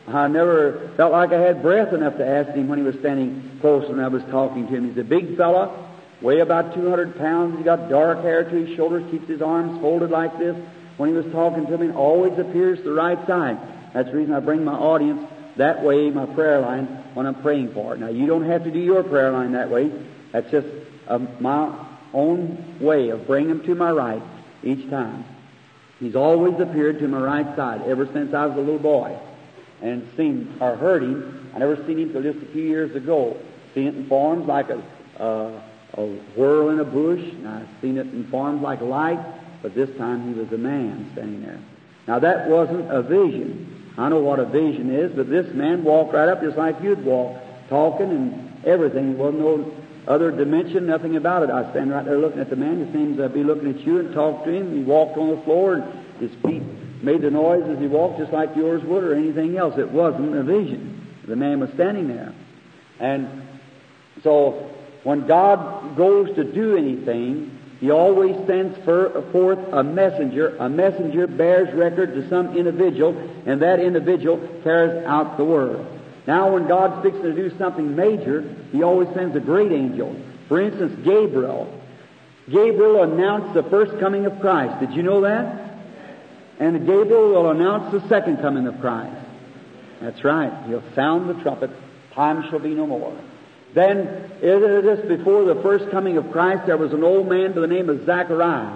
I 0.07 0.27
never 0.27 0.89
felt 0.95 1.11
like 1.11 1.31
I 1.31 1.39
had 1.39 1.61
breath 1.61 1.93
enough 1.93 2.17
to 2.17 2.25
ask 2.25 2.51
him 2.51 2.69
when 2.69 2.79
he 2.79 2.83
was 2.83 2.95
standing 2.99 3.57
close 3.59 3.89
and 3.89 4.01
I 4.01 4.07
was 4.07 4.23
talking 4.31 4.67
to 4.67 4.73
him. 4.73 4.87
He's 4.87 4.97
a 4.97 5.03
big 5.03 5.35
fellow, 5.35 5.86
weigh 6.21 6.39
about 6.39 6.73
200 6.73 7.17
pounds. 7.17 7.57
He's 7.57 7.65
got 7.65 7.89
dark 7.89 8.21
hair 8.21 8.43
to 8.43 8.65
his 8.65 8.75
shoulders, 8.75 9.09
keeps 9.11 9.27
his 9.27 9.41
arms 9.41 9.79
folded 9.81 10.09
like 10.09 10.37
this. 10.39 10.55
When 10.97 11.09
he 11.09 11.15
was 11.15 11.31
talking 11.31 11.67
to 11.67 11.77
me, 11.77 11.91
always 11.91 12.37
appears 12.39 12.79
to 12.79 12.85
the 12.85 12.93
right 12.93 13.19
side. 13.27 13.57
That's 13.93 14.09
the 14.09 14.17
reason 14.17 14.33
I 14.33 14.39
bring 14.39 14.63
my 14.63 14.73
audience 14.73 15.21
that 15.57 15.83
way, 15.83 16.09
my 16.09 16.25
prayer 16.25 16.59
line, 16.59 16.85
when 17.13 17.25
I'm 17.25 17.41
praying 17.41 17.73
for 17.73 17.93
it. 17.93 17.99
Now, 17.99 18.09
you 18.09 18.25
don't 18.27 18.45
have 18.45 18.63
to 18.63 18.71
do 18.71 18.79
your 18.79 19.03
prayer 19.03 19.31
line 19.31 19.53
that 19.53 19.69
way. 19.69 19.91
That's 20.31 20.49
just 20.51 20.67
uh, 21.07 21.19
my 21.39 21.85
own 22.13 22.79
way 22.79 23.09
of 23.09 23.27
bringing 23.27 23.49
them 23.49 23.65
to 23.65 23.75
my 23.75 23.91
right 23.91 24.21
each 24.63 24.89
time. 24.89 25.25
He's 25.99 26.15
always 26.15 26.59
appeared 26.59 26.99
to 26.99 27.07
my 27.07 27.19
right 27.19 27.55
side 27.55 27.81
ever 27.87 28.05
since 28.13 28.33
I 28.33 28.45
was 28.45 28.57
a 28.57 28.61
little 28.61 28.79
boy. 28.79 29.17
And 29.81 30.07
seen 30.17 30.57
or 30.59 30.75
heard 30.75 31.03
him. 31.03 31.51
I 31.53 31.59
never 31.59 31.75
seen 31.85 31.99
him 31.99 32.11
till 32.11 32.23
just 32.23 32.39
a 32.39 32.51
few 32.51 32.63
years 32.63 32.95
ago. 32.95 33.37
Seen 33.75 33.87
it 33.87 33.95
in 33.95 34.07
forms 34.07 34.47
like 34.47 34.69
a, 34.69 34.83
uh, 35.19 35.61
a 35.97 36.05
whirl 36.39 36.69
in 36.69 36.79
a 36.79 36.85
bush, 36.85 37.19
and 37.19 37.47
I've 37.47 37.67
seen 37.81 37.97
it 37.97 38.07
in 38.07 38.27
forms 38.29 38.61
like 38.61 38.81
light, 38.81 39.19
but 39.61 39.73
this 39.75 39.89
time 39.97 40.33
he 40.33 40.39
was 40.39 40.51
a 40.51 40.57
man 40.57 41.09
standing 41.13 41.41
there. 41.41 41.59
Now 42.07 42.19
that 42.19 42.47
wasn't 42.47 42.91
a 42.91 43.01
vision. 43.01 43.93
I 43.97 44.09
know 44.09 44.19
what 44.19 44.39
a 44.39 44.45
vision 44.45 44.93
is, 44.93 45.11
but 45.13 45.29
this 45.29 45.51
man 45.53 45.83
walked 45.83 46.13
right 46.13 46.29
up 46.29 46.41
just 46.41 46.55
like 46.55 46.81
you'd 46.81 47.03
walk, 47.03 47.41
talking 47.67 48.11
and 48.11 48.65
everything. 48.65 49.13
There 49.13 49.23
wasn't 49.23 49.41
no 49.41 49.75
other 50.07 50.31
dimension, 50.31 50.85
nothing 50.85 51.15
about 51.15 51.43
it. 51.43 51.49
I 51.49 51.69
stand 51.71 51.91
right 51.91 52.05
there 52.05 52.17
looking 52.17 52.39
at 52.39 52.49
the 52.49 52.55
man. 52.55 52.81
It 52.81 52.93
seems 52.93 53.19
I'd 53.19 53.33
be 53.33 53.43
looking 53.43 53.69
at 53.69 53.79
you 53.81 53.99
and 53.99 54.13
talk 54.13 54.45
to 54.45 54.51
him. 54.51 54.77
He 54.77 54.83
walked 54.83 55.17
on 55.17 55.35
the 55.35 55.41
floor 55.43 55.73
and 55.73 55.83
his 56.19 56.31
feet 56.43 56.63
made 57.01 57.21
the 57.21 57.31
noise 57.31 57.63
as 57.67 57.79
he 57.79 57.87
walked 57.87 58.19
just 58.19 58.31
like 58.31 58.55
yours 58.55 58.83
would 58.83 59.03
or 59.03 59.15
anything 59.15 59.57
else. 59.57 59.77
It 59.77 59.89
wasn't 59.89 60.35
a 60.35 60.43
vision. 60.43 61.07
The 61.27 61.35
man 61.35 61.59
was 61.59 61.69
standing 61.71 62.07
there. 62.07 62.33
And 62.99 63.43
so 64.23 64.71
when 65.07 65.25
God 65.25 65.95
goes 65.95 66.35
to 66.35 66.43
do 66.43 66.75
anything, 66.75 67.57
He 67.79 67.91
always 67.91 68.35
sends 68.45 68.77
forth 68.83 69.59
a 69.71 69.81
messenger. 69.81 70.57
A 70.57 70.67
messenger 70.67 71.27
bears 71.27 71.73
record 71.73 72.13
to 72.15 72.27
some 72.27 72.57
individual, 72.57 73.15
and 73.45 73.61
that 73.61 73.79
individual 73.79 74.37
carries 74.65 75.05
out 75.05 75.37
the 75.37 75.45
word. 75.45 75.87
Now, 76.27 76.53
when 76.53 76.67
God's 76.67 77.01
fixing 77.03 77.23
to 77.23 77.33
do 77.33 77.57
something 77.57 77.95
major, 77.95 78.53
He 78.73 78.83
always 78.83 79.07
sends 79.13 79.33
a 79.37 79.39
great 79.39 79.71
angel. 79.71 80.13
For 80.49 80.59
instance, 80.59 80.99
Gabriel. 81.05 81.73
Gabriel 82.51 83.03
announced 83.03 83.53
the 83.53 83.63
first 83.63 83.97
coming 84.01 84.25
of 84.25 84.37
Christ. 84.41 84.77
Did 84.81 84.91
you 84.91 85.03
know 85.03 85.21
that? 85.21 85.73
And 86.59 86.85
Gabriel 86.85 87.29
will 87.29 87.51
announce 87.51 87.93
the 87.93 88.05
second 88.09 88.41
coming 88.41 88.67
of 88.67 88.77
Christ. 88.81 89.25
That's 90.01 90.21
right. 90.25 90.51
He'll 90.67 90.83
sound 90.95 91.29
the 91.29 91.41
trumpet. 91.43 91.71
Time 92.11 92.49
shall 92.49 92.59
be 92.59 92.73
no 92.73 92.85
more. 92.85 93.17
Then, 93.77 94.31
just 94.41 95.07
before 95.07 95.45
the 95.45 95.61
first 95.61 95.91
coming 95.91 96.17
of 96.17 96.31
Christ, 96.31 96.65
there 96.65 96.77
was 96.77 96.93
an 96.93 97.03
old 97.03 97.29
man 97.29 97.53
by 97.53 97.61
the 97.61 97.67
name 97.67 97.91
of 97.91 98.07
Zachariah. 98.07 98.75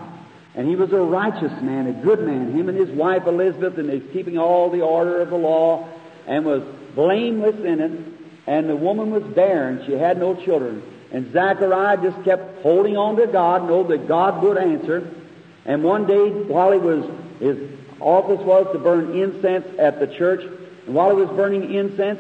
And 0.53 0.67
he 0.67 0.75
was 0.75 0.91
a 0.93 0.99
righteous 0.99 1.59
man, 1.59 1.87
a 1.87 2.03
good 2.03 2.19
man. 2.19 2.51
Him 2.51 2.69
and 2.69 2.77
his 2.77 2.91
wife 2.91 3.25
Elizabeth, 3.25 3.79
and 3.79 3.89
he's 3.89 4.03
keeping 4.13 4.37
all 4.37 4.69
the 4.69 4.81
order 4.81 5.19
of 5.19 5.31
the 5.31 5.37
law, 5.37 5.89
and 6.27 6.45
was 6.45 6.61
blameless 6.93 7.55
in 7.65 7.79
it. 7.79 7.91
And 8.45 8.69
the 8.69 8.75
woman 8.75 9.09
was 9.09 9.23
barren; 9.23 9.83
she 9.87 9.93
had 9.93 10.19
no 10.19 10.35
children. 10.35 10.83
And 11.11 11.33
Zachariah 11.33 11.97
just 11.97 12.23
kept 12.23 12.61
holding 12.61 12.95
on 12.95 13.15
to 13.15 13.25
God, 13.25 13.67
know 13.67 13.81
that 13.85 14.07
God 14.07 14.43
would 14.43 14.59
answer. 14.59 15.09
And 15.65 15.83
one 15.83 16.05
day, 16.05 16.29
while 16.29 16.73
he 16.73 16.77
was 16.77 17.09
his 17.39 17.57
office 17.99 18.45
was 18.45 18.67
to 18.71 18.77
burn 18.77 19.17
incense 19.19 19.65
at 19.79 19.99
the 19.99 20.05
church, 20.05 20.43
and 20.85 20.93
while 20.93 21.09
he 21.09 21.15
was 21.15 21.29
burning 21.29 21.73
incense, 21.73 22.19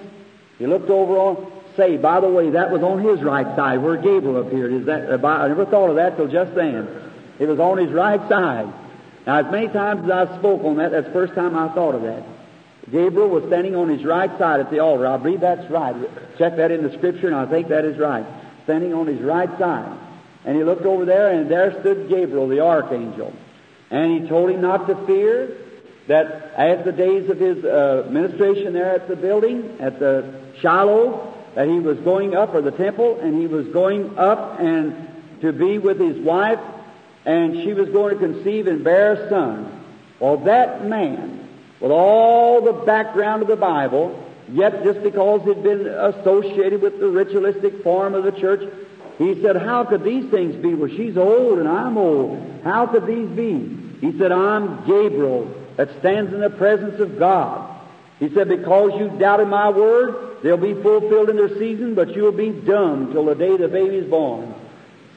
he 0.57 0.65
looked 0.65 0.89
over 0.89 1.19
on 1.19 1.60
say, 1.75 1.97
by 1.97 2.19
the 2.19 2.29
way, 2.29 2.51
that 2.51 2.71
was 2.71 2.81
on 2.81 2.99
his 2.99 3.21
right 3.21 3.55
side 3.55 3.81
where 3.81 3.97
Gabriel 3.97 4.41
appeared. 4.41 4.73
Is 4.73 4.85
that, 4.85 5.09
uh, 5.09 5.27
I 5.27 5.47
never 5.47 5.65
thought 5.65 5.89
of 5.89 5.95
that 5.95 6.17
till 6.17 6.27
just 6.27 6.53
then. 6.55 6.87
It 7.39 7.47
was 7.47 7.59
on 7.59 7.77
his 7.77 7.91
right 7.91 8.19
side. 8.29 8.71
Now, 9.25 9.37
as 9.37 9.51
many 9.51 9.67
times 9.67 10.05
as 10.05 10.29
I 10.29 10.37
spoke 10.39 10.63
on 10.63 10.77
that, 10.77 10.91
that's 10.91 11.07
the 11.07 11.13
first 11.13 11.33
time 11.33 11.55
I 11.55 11.69
thought 11.69 11.95
of 11.95 12.01
that. 12.03 12.23
Gabriel 12.91 13.29
was 13.29 13.43
standing 13.45 13.75
on 13.75 13.89
his 13.89 14.03
right 14.03 14.35
side 14.39 14.59
at 14.59 14.71
the 14.71 14.79
altar. 14.79 15.07
I 15.07 15.17
believe 15.17 15.41
that's 15.41 15.69
right. 15.69 15.95
Check 16.37 16.57
that 16.57 16.71
in 16.71 16.83
the 16.83 16.91
scripture, 16.97 17.27
and 17.27 17.35
I 17.35 17.45
think 17.45 17.69
that 17.69 17.85
is 17.85 17.97
right. 17.97 18.25
Standing 18.63 18.93
on 18.93 19.07
his 19.07 19.21
right 19.21 19.49
side. 19.59 19.97
And 20.45 20.57
he 20.57 20.63
looked 20.63 20.85
over 20.85 21.05
there, 21.05 21.31
and 21.31 21.49
there 21.49 21.79
stood 21.81 22.09
Gabriel, 22.09 22.47
the 22.47 22.61
archangel. 22.61 23.33
And 23.91 24.21
he 24.21 24.27
told 24.27 24.49
him 24.49 24.61
not 24.61 24.87
to 24.87 24.95
fear, 25.05 25.57
that 26.07 26.53
as 26.57 26.83
the 26.83 26.91
days 26.91 27.29
of 27.29 27.39
his 27.39 27.63
uh, 27.63 28.07
ministration 28.09 28.73
there 28.73 28.93
at 28.95 29.07
the 29.07 29.15
building, 29.15 29.77
at 29.79 29.99
the 29.99 30.33
Shiloh, 30.59 31.30
that 31.55 31.67
he 31.67 31.79
was 31.79 31.97
going 31.99 32.35
up, 32.35 32.53
or 32.53 32.61
the 32.61 32.71
temple, 32.71 33.19
and 33.19 33.39
he 33.39 33.47
was 33.47 33.67
going 33.67 34.17
up 34.17 34.59
and 34.59 35.07
to 35.41 35.51
be 35.51 35.77
with 35.77 35.99
his 35.99 36.17
wife, 36.17 36.59
and 37.25 37.55
she 37.63 37.73
was 37.73 37.89
going 37.89 38.17
to 38.17 38.19
conceive 38.19 38.67
and 38.67 38.83
bear 38.83 39.13
a 39.13 39.29
son. 39.29 39.83
Well, 40.19 40.37
that 40.37 40.85
man, 40.85 41.47
with 41.79 41.91
all 41.91 42.61
the 42.61 42.73
background 42.73 43.41
of 43.41 43.47
the 43.47 43.55
Bible, 43.55 44.23
yet 44.49 44.83
just 44.83 45.01
because 45.03 45.41
he'd 45.43 45.63
been 45.63 45.87
associated 45.87 46.81
with 46.81 46.99
the 46.99 47.07
ritualistic 47.07 47.83
form 47.83 48.13
of 48.13 48.23
the 48.23 48.31
church, 48.31 48.61
he 49.17 49.41
said, 49.41 49.55
How 49.55 49.83
could 49.83 50.03
these 50.03 50.29
things 50.31 50.55
be? 50.55 50.73
Well, 50.73 50.89
she's 50.89 51.17
old 51.17 51.59
and 51.59 51.67
I'm 51.67 51.97
old. 51.97 52.61
How 52.63 52.87
could 52.87 53.05
these 53.05 53.29
be? 53.29 53.77
He 53.99 54.17
said, 54.17 54.31
I'm 54.31 54.85
Gabriel 54.85 55.53
that 55.77 55.89
stands 55.99 56.33
in 56.33 56.39
the 56.39 56.49
presence 56.49 56.99
of 56.99 57.19
God. 57.19 57.79
He 58.19 58.33
said, 58.33 58.49
Because 58.49 58.99
you 58.99 59.09
doubted 59.19 59.47
my 59.47 59.69
word, 59.69 60.30
they'll 60.43 60.57
be 60.57 60.73
fulfilled 60.73 61.29
in 61.29 61.35
their 61.35 61.57
season, 61.57 61.95
but 61.95 62.15
you'll 62.15 62.31
be 62.31 62.49
dumb 62.49 63.11
till 63.11 63.25
the 63.25 63.35
day 63.35 63.57
the 63.57 63.67
baby's 63.67 64.09
born. 64.09 64.53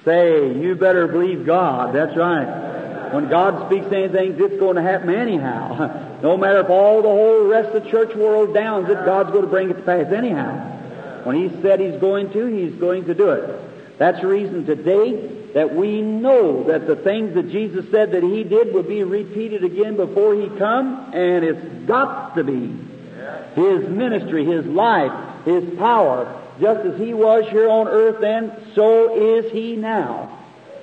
Say, 0.05 0.55
you 0.59 0.75
better 0.75 1.09
believe 1.09 1.47
God. 1.47 1.95
That's 1.95 2.17
right. 2.17 3.13
When 3.15 3.29
God 3.29 3.67
speaks 3.69 3.87
anything, 3.87 4.37
it's 4.39 4.59
going 4.59 4.77
to 4.77 4.83
happen 4.83 5.15
anyhow. 5.15 6.19
no 6.23 6.37
matter 6.37 6.61
if 6.61 6.69
all 6.69 7.01
the 7.01 7.09
whole 7.09 7.47
rest 7.47 7.75
of 7.75 7.85
the 7.85 7.91
church 7.91 8.15
world 8.15 8.53
downs 8.53 8.89
it, 8.91 9.05
God's 9.05 9.31
going 9.31 9.45
to 9.45 9.51
bring 9.51 9.71
it 9.71 9.75
to 9.75 9.83
pass 9.83 10.13
anyhow. 10.13 11.23
When 11.25 11.37
He 11.37 11.63
said 11.63 11.81
He's 11.81 12.01
going 12.01 12.33
to, 12.33 12.47
He's 12.47 12.75
going 12.75 13.07
to 13.07 13.15
do 13.15 13.31
it. 13.31 13.99
That's 13.99 14.21
the 14.21 14.27
reason 14.27 14.67
today 14.67 15.53
that 15.55 15.75
we 15.75 16.03
know 16.03 16.65
that 16.65 16.87
the 16.87 16.97
things 16.97 17.35
that 17.35 17.51
Jesus 17.51 17.89
said 17.91 18.13
that 18.13 18.23
He 18.23 18.43
did 18.43 18.75
will 18.75 18.83
be 18.83 19.05
repeated 19.05 19.63
again 19.63 19.97
before 19.97 20.35
He 20.35 20.49
come, 20.59 21.13
and 21.15 21.45
it's 21.45 21.87
got 21.87 22.35
to 22.35 22.45
be. 22.45 22.77
His 23.55 23.88
ministry, 23.88 24.45
His 24.45 24.67
life, 24.67 25.45
His 25.45 25.79
power, 25.79 26.40
just 26.61 26.81
as 26.87 26.99
He 26.99 27.14
was 27.14 27.49
here 27.51 27.69
on 27.69 27.88
earth 27.88 28.21
then, 28.21 28.53
so 28.75 29.14
is 29.14 29.53
He 29.53 29.77
now. 29.77 30.38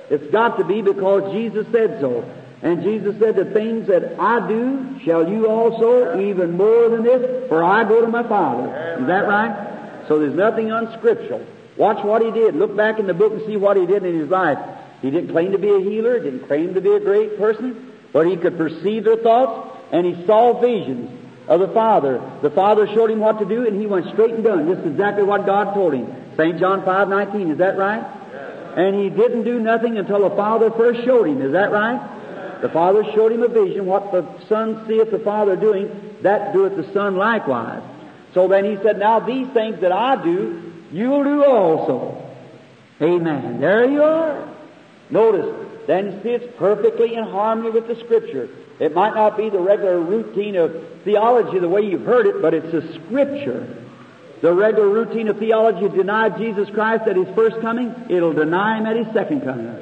It's 0.09 0.29
got 0.31 0.57
to 0.57 0.65
be 0.65 0.81
because 0.81 1.31
Jesus 1.31 1.65
said 1.71 2.01
so. 2.01 2.29
And 2.61 2.83
Jesus 2.83 3.17
said, 3.17 3.35
The 3.35 3.45
things 3.45 3.87
that 3.87 4.19
I 4.19 4.47
do 4.47 4.99
shall 5.03 5.27
you 5.27 5.47
also, 5.47 6.19
even 6.19 6.57
more 6.57 6.89
than 6.89 7.03
this, 7.03 7.49
for 7.49 7.63
I 7.63 7.83
go 7.83 8.01
to 8.01 8.07
my 8.07 8.23
Father. 8.23 8.97
Is 8.99 9.07
that 9.07 9.27
right? 9.27 10.05
So 10.07 10.19
there's 10.19 10.35
nothing 10.35 10.71
unscriptural. 10.71 11.45
Watch 11.77 12.03
what 12.03 12.21
he 12.21 12.31
did. 12.31 12.55
Look 12.55 12.75
back 12.75 12.99
in 12.99 13.07
the 13.07 13.13
book 13.13 13.33
and 13.33 13.45
see 13.45 13.57
what 13.57 13.77
he 13.77 13.85
did 13.85 14.03
in 14.03 14.19
his 14.19 14.29
life. 14.29 14.59
He 15.01 15.09
didn't 15.09 15.31
claim 15.31 15.53
to 15.53 15.57
be 15.57 15.69
a 15.69 15.79
healer, 15.79 16.19
didn't 16.19 16.47
claim 16.47 16.73
to 16.73 16.81
be 16.81 16.91
a 16.91 16.99
great 16.99 17.37
person, 17.37 17.93
but 18.13 18.27
he 18.27 18.35
could 18.35 18.57
perceive 18.57 19.05
their 19.05 19.17
thoughts, 19.17 19.77
and 19.91 20.05
he 20.05 20.25
saw 20.25 20.59
visions 20.59 21.20
of 21.47 21.59
the 21.59 21.67
Father. 21.69 22.21
The 22.41 22.49
Father 22.51 22.87
showed 22.87 23.11
him 23.11 23.19
what 23.19 23.39
to 23.39 23.45
do, 23.45 23.67
and 23.67 23.79
he 23.79 23.87
went 23.87 24.07
straight 24.13 24.33
and 24.33 24.43
done. 24.43 24.73
Just 24.73 24.85
exactly 24.85 25.23
what 25.23 25.45
God 25.45 25.73
told 25.73 25.93
him. 25.93 26.07
St. 26.37 26.59
John 26.59 26.85
5, 26.85 27.09
19, 27.09 27.51
is 27.51 27.57
that 27.57 27.77
right? 27.77 28.03
And 28.77 28.95
he 28.95 29.09
didn't 29.09 29.43
do 29.43 29.59
nothing 29.59 29.97
until 29.97 30.27
the 30.29 30.35
Father 30.35 30.71
first 30.71 31.03
showed 31.03 31.27
him, 31.27 31.41
is 31.41 31.51
that 31.51 31.71
right? 31.71 32.61
The 32.61 32.69
Father 32.69 33.03
showed 33.13 33.31
him 33.31 33.43
a 33.43 33.47
vision, 33.47 33.85
what 33.85 34.11
the 34.11 34.25
Son 34.47 34.85
seeth 34.87 35.11
the 35.11 35.19
Father 35.19 35.55
doing, 35.55 36.15
that 36.21 36.53
doeth 36.53 36.77
the 36.77 36.93
Son 36.93 37.17
likewise. 37.17 37.81
So 38.33 38.47
then 38.47 38.65
he 38.65 38.77
said, 38.83 38.99
Now 38.99 39.19
these 39.19 39.47
things 39.47 39.81
that 39.81 39.91
I 39.91 40.23
do, 40.23 40.71
you'll 40.91 41.23
do 41.23 41.43
also. 41.43 42.23
Amen. 43.01 43.59
There 43.59 43.89
you 43.89 44.03
are. 44.03 44.47
Notice, 45.09 45.67
then 45.87 46.21
see 46.23 46.29
it's 46.29 46.55
perfectly 46.57 47.15
in 47.15 47.23
harmony 47.23 47.71
with 47.71 47.87
the 47.87 47.95
Scripture. 47.95 48.47
It 48.81 48.95
might 48.95 49.13
not 49.13 49.37
be 49.37 49.47
the 49.51 49.59
regular 49.59 49.99
routine 49.99 50.55
of 50.55 50.75
theology 51.03 51.59
the 51.59 51.69
way 51.69 51.81
you've 51.81 52.03
heard 52.03 52.25
it, 52.25 52.41
but 52.41 52.55
it's 52.55 52.71
the 52.71 52.81
Scripture. 52.95 53.77
The 54.41 54.51
regular 54.51 54.89
routine 54.89 55.27
of 55.27 55.37
theology 55.37 55.87
denied 55.87 56.39
Jesus 56.39 56.67
Christ 56.71 57.07
at 57.07 57.15
His 57.15 57.27
first 57.35 57.61
coming, 57.61 57.93
it'll 58.09 58.33
deny 58.33 58.79
Him 58.79 58.87
at 58.87 58.95
His 58.95 59.05
second 59.13 59.41
coming. 59.41 59.77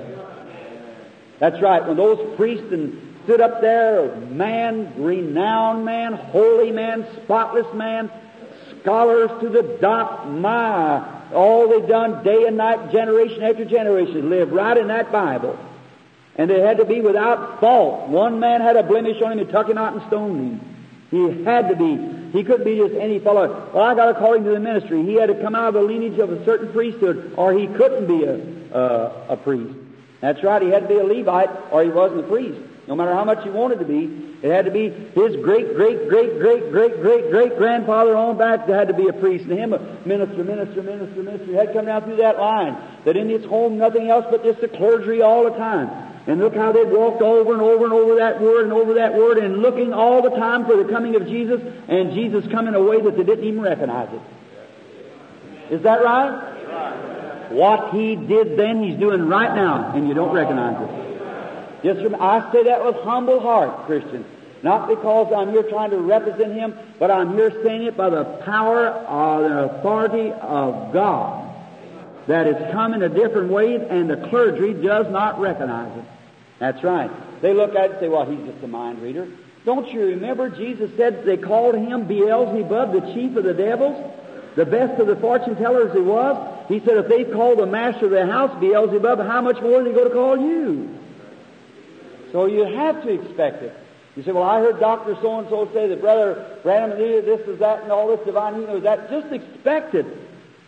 That's 1.40 1.62
right. 1.62 1.88
When 1.88 1.96
those 1.96 2.36
priests 2.36 2.74
and 2.74 3.02
stood 3.24 3.40
up 3.40 3.62
there, 3.62 4.18
man, 4.18 5.02
renowned 5.02 5.86
man, 5.86 6.12
holy 6.12 6.72
man, 6.72 7.08
spotless 7.24 7.74
man, 7.74 8.12
scholars 8.82 9.32
to 9.40 9.48
the 9.48 9.78
dot, 9.80 10.30
my, 10.30 11.32
all 11.32 11.70
they've 11.70 11.88
done 11.88 12.22
day 12.26 12.48
and 12.48 12.58
night, 12.58 12.92
generation 12.92 13.44
after 13.44 13.64
generation, 13.64 14.30
live 14.30 14.52
right 14.52 14.76
in 14.76 14.90
that 14.90 15.10
Bible. 15.10 15.58
And 16.40 16.50
they 16.50 16.62
had 16.62 16.78
to 16.78 16.86
be 16.86 17.02
without 17.02 17.60
fault. 17.60 18.08
One 18.08 18.40
man 18.40 18.62
had 18.62 18.78
a 18.78 18.84
blemish 18.84 19.22
on 19.22 19.34
him 19.34 19.40
and 19.40 19.50
took 19.50 19.68
him 19.68 19.78
out 19.78 19.92
and 19.92 20.02
stoned 20.08 20.40
him. 20.40 20.62
He 21.12 21.44
had 21.44 21.68
to 21.68 21.76
be. 21.76 22.32
He 22.32 22.46
couldn't 22.46 22.64
be 22.64 22.78
just 22.78 22.96
any 22.96 23.20
fellow. 23.20 23.70
Well, 23.74 23.84
I 23.84 23.94
got 23.94 24.14
to 24.14 24.14
call 24.14 24.36
him 24.36 24.46
to 24.46 24.52
the 24.52 24.60
ministry. 24.60 25.04
He 25.04 25.16
had 25.16 25.28
to 25.28 25.36
come 25.36 25.54
out 25.54 25.68
of 25.68 25.74
the 25.74 25.82
lineage 25.82 26.18
of 26.18 26.32
a 26.32 26.46
certain 26.46 26.72
priesthood, 26.72 27.34
or 27.36 27.52
he 27.52 27.68
couldn't 27.68 28.08
be 28.08 28.24
a, 28.24 28.36
a 29.28 29.36
priest. 29.36 29.78
That's 30.22 30.42
right. 30.42 30.62
He 30.62 30.70
had 30.70 30.84
to 30.84 30.88
be 30.88 30.96
a 30.96 31.04
Levite, 31.04 31.50
or 31.72 31.84
he 31.84 31.90
wasn't 31.90 32.22
a 32.22 32.24
priest. 32.24 32.58
No 32.88 32.96
matter 32.96 33.14
how 33.14 33.26
much 33.26 33.44
he 33.44 33.50
wanted 33.50 33.80
to 33.80 33.86
be, 33.86 34.38
it 34.42 34.50
had 34.50 34.64
to 34.64 34.72
be 34.72 34.90
his 34.90 35.36
great, 35.44 35.76
great, 35.76 36.08
great, 36.08 36.40
great, 36.40 36.72
great, 36.72 37.02
great, 37.02 37.32
great 37.32 37.58
grandfather 37.58 38.16
on 38.16 38.38
back 38.38 38.66
that 38.68 38.80
had 38.80 38.88
to 38.88 38.94
be 38.94 39.10
a 39.10 39.14
priest, 39.14 39.44
and 39.44 39.60
him 39.60 39.74
a 39.74 39.80
minister, 40.06 40.44
minister, 40.46 40.82
minister, 40.84 41.22
minister. 41.22 41.46
He 41.48 41.54
had 41.54 41.74
come 41.74 41.86
down 41.86 42.04
through 42.04 42.18
that 42.18 42.40
line. 42.40 42.78
That 43.04 43.18
in 43.18 43.28
his 43.28 43.44
home, 43.44 43.78
nothing 43.78 44.10
else 44.10 44.26
but 44.32 44.46
just 44.46 44.62
the 44.62 44.70
clergy 44.70 45.22
all 45.22 45.44
the 45.44 45.58
time. 45.58 46.09
And 46.28 46.40
look 46.40 46.56
how 46.56 46.72
they 46.72 46.84
walked 46.84 47.22
over 47.22 47.54
and 47.54 47.62
over 47.62 47.86
and 47.86 47.94
over 47.94 48.16
that 48.16 48.42
word 48.42 48.66
and 48.66 48.74
over 48.74 48.96
that 48.96 49.14
word 49.14 49.38
and 49.38 49.58
looking 49.58 49.94
all 49.94 50.22
the 50.22 50.30
time 50.30 50.66
for 50.66 50.76
the 50.76 50.92
coming 50.92 51.16
of 51.16 51.26
Jesus, 51.28 51.62
and 51.88 52.14
Jesus 52.14 52.46
coming 52.52 52.74
in 52.74 52.76
a 52.76 52.84
way 52.84 53.02
that 53.02 53.18
they 53.18 53.24
didn't 53.24 53.46
even 53.46 53.62
recognize 53.62 54.10
it. 54.14 55.74
Is 55.74 55.82
that 55.84 56.04
right? 56.04 57.52
What 57.52 57.94
he 57.96 58.16
did 58.16 58.58
then, 58.58 58.84
he's 58.84 59.00
doing 59.00 59.28
right 59.28 59.56
now, 59.56 59.94
and 59.96 60.08
you 60.08 60.14
don't 60.14 60.34
recognize 60.34 60.78
it. 60.88 61.10
Just 61.84 62.14
I 62.16 62.52
say 62.52 62.64
that 62.66 62.86
with 62.86 62.96
humble 62.98 63.40
heart, 63.40 63.86
Christian. 63.86 64.26
Not 64.62 64.90
because 64.90 65.32
I'm 65.34 65.52
here 65.52 65.64
trying 65.64 65.92
to 65.92 65.98
represent 65.98 66.54
Him, 66.54 66.78
but 67.00 67.10
I'm 67.10 67.34
here 67.34 67.52
saying 67.64 67.84
it 67.84 67.96
by 67.96 68.10
the 68.10 68.26
power 68.46 68.92
the 69.42 69.78
authority 69.78 70.32
of 70.32 70.92
God. 70.92 71.49
That 72.30 72.46
it's 72.46 72.72
come 72.72 72.94
in 72.94 73.02
a 73.02 73.10
different 73.10 73.50
way 73.50 73.74
and 73.76 74.08
the 74.08 74.28
clergy 74.30 74.74
does 74.74 75.10
not 75.10 75.40
recognize 75.40 75.98
it. 75.98 76.06
That's 76.60 76.84
right. 76.84 77.10
They 77.42 77.56
look 77.56 77.74
at 77.74 77.86
it 77.86 77.92
and 77.94 78.00
say, 78.02 78.08
well, 78.08 78.30
he's 78.30 78.46
just 78.48 78.64
a 78.64 78.68
mind 78.68 79.02
reader. 79.02 79.28
Don't 79.66 79.92
you 79.92 80.02
remember 80.06 80.48
Jesus 80.48 80.92
said 80.96 81.26
they 81.26 81.38
called 81.38 81.74
him 81.74 82.06
Beelzebub, 82.06 82.94
the 82.94 83.14
chief 83.16 83.36
of 83.36 83.46
the 83.46 83.56
devils? 83.56 84.14
The 84.56 84.66
best 84.66 85.02
of 85.02 85.08
the 85.08 85.16
fortune 85.16 85.56
tellers 85.56 85.92
he 85.92 86.02
was. 86.02 86.68
He 86.68 86.80
said, 86.82 86.98
if 86.98 87.08
they 87.08 87.24
call 87.24 87.56
the 87.56 87.66
master 87.66 88.06
of 88.06 88.12
the 88.12 88.28
house 88.28 88.56
Beelzebub, 88.60 89.26
how 89.26 89.42
much 89.42 89.60
more 89.60 89.82
are 89.82 89.84
they 89.84 89.92
going 89.92 90.10
to 90.10 90.14
call 90.14 90.38
you? 90.38 91.00
So 92.32 92.46
you 92.46 92.64
have 92.64 93.02
to 93.02 93.10
expect 93.10 93.64
it. 93.64 93.76
You 94.16 94.22
say, 94.22 94.34
well, 94.34 94.44
I 94.44 94.60
heard 94.60 94.80
Dr. 94.80 95.16
So-and-so 95.20 95.72
say 95.74 95.88
that 95.88 96.00
Brother 96.00 96.60
Branham 96.62 97.00
this 97.00 97.42
is 97.48 97.58
that 97.58 97.82
and 97.82 97.92
all 97.92 98.16
this 98.16 98.24
divine 98.24 98.54
healing 98.54 98.84
that. 98.84 99.10
Just 99.10 99.34
expect 99.34 99.96
it. 99.96 100.06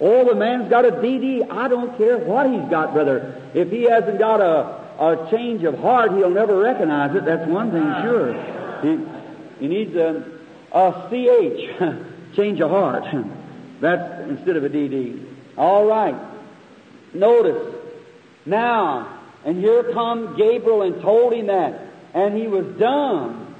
Oh, 0.04 0.26
the 0.28 0.34
man's 0.34 0.68
got 0.68 0.84
a 0.84 0.92
DD. 0.92 1.50
I 1.52 1.68
don't 1.68 1.96
care 1.96 2.18
what 2.18 2.50
he's 2.50 2.68
got, 2.72 2.92
brother. 2.94 3.40
If 3.54 3.70
he 3.70 3.84
hasn't 3.84 4.18
got 4.18 4.42
a, 4.42 4.82
a 5.00 5.30
change 5.30 5.64
of 5.64 5.78
heart, 5.78 6.12
he'll 6.14 6.32
never 6.32 6.58
recognize 6.58 7.16
it. 7.16 7.24
That's 7.24 7.48
one 7.48 7.72
thing 7.72 7.84
sure. 8.02 8.34
He, 8.82 8.98
he 9.60 9.68
needs 9.68 9.96
a, 9.96 10.26
a 10.72 11.08
CH, 11.08 12.36
change 12.36 12.60
of 12.62 12.72
heart. 12.72 13.04
That's 13.80 14.28
instead 14.28 14.58
of 14.58 14.64
a 14.64 14.70
DD. 14.70 15.24
All 15.56 15.86
right. 15.86 16.16
Notice. 17.14 17.76
Now, 18.48 19.20
and 19.46 19.60
here 19.60 19.92
come 19.94 20.36
Gabriel 20.36 20.82
and 20.82 21.00
told 21.04 21.34
him 21.34 21.46
that. 21.48 21.80
And 22.16 22.36
he 22.36 22.48
was 22.48 22.66
dumb. 22.80 23.56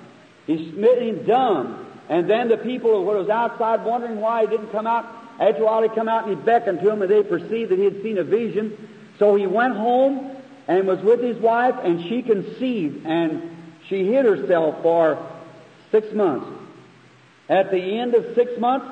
He 0.48 0.72
smitten 0.72 1.08
him 1.08 1.26
dumb. 1.26 1.86
And 2.10 2.28
then 2.28 2.50
the 2.50 2.58
people 2.58 2.92
who 2.92 3.04
was 3.04 3.30
outside 3.30 3.86
wondering 3.86 4.20
why 4.20 4.42
he 4.42 4.48
didn't 4.48 4.72
come 4.72 4.88
out. 4.88 5.21
After 5.42 5.64
a 5.64 5.66
while, 5.66 5.82
he 5.82 5.90
come 5.90 6.08
out 6.08 6.28
and 6.28 6.38
he 6.38 6.44
beckoned 6.44 6.80
to 6.82 6.86
them, 6.86 7.02
and 7.02 7.10
they 7.10 7.24
perceived 7.24 7.72
that 7.72 7.80
he 7.80 7.86
had 7.86 8.04
seen 8.04 8.20
a 8.20 8.24
vision. 8.24 8.78
So 9.18 9.36
he 9.36 9.48
went 9.48 9.76
home 9.76 10.38
and 10.68 10.88
was 10.88 11.00
with 11.00 11.22
his 11.22 11.38
wife, 11.38 11.76
and 11.84 12.02
she 12.08 12.22
conceived, 12.22 13.06
and 13.08 13.58
she 13.88 14.06
hid 14.06 14.26
herself 14.26 14.84
for 14.84 15.18
six 15.90 16.14
months. 16.14 16.46
At 17.50 17.72
the 17.72 17.82
end 17.82 18.14
of 18.14 18.36
six 18.36 18.58
months, 18.60 18.86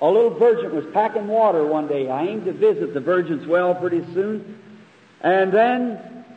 a 0.00 0.08
little 0.08 0.30
virgin 0.30 0.74
was 0.74 0.86
packing 0.92 1.26
water 1.26 1.64
one 1.66 1.88
day. 1.88 2.08
I 2.08 2.26
aimed 2.28 2.44
to 2.44 2.52
visit 2.52 2.94
the 2.94 3.00
virgin's 3.00 3.46
well 3.46 3.74
pretty 3.74 4.04
soon. 4.14 4.58
And 5.20 5.52
then, 5.52 5.96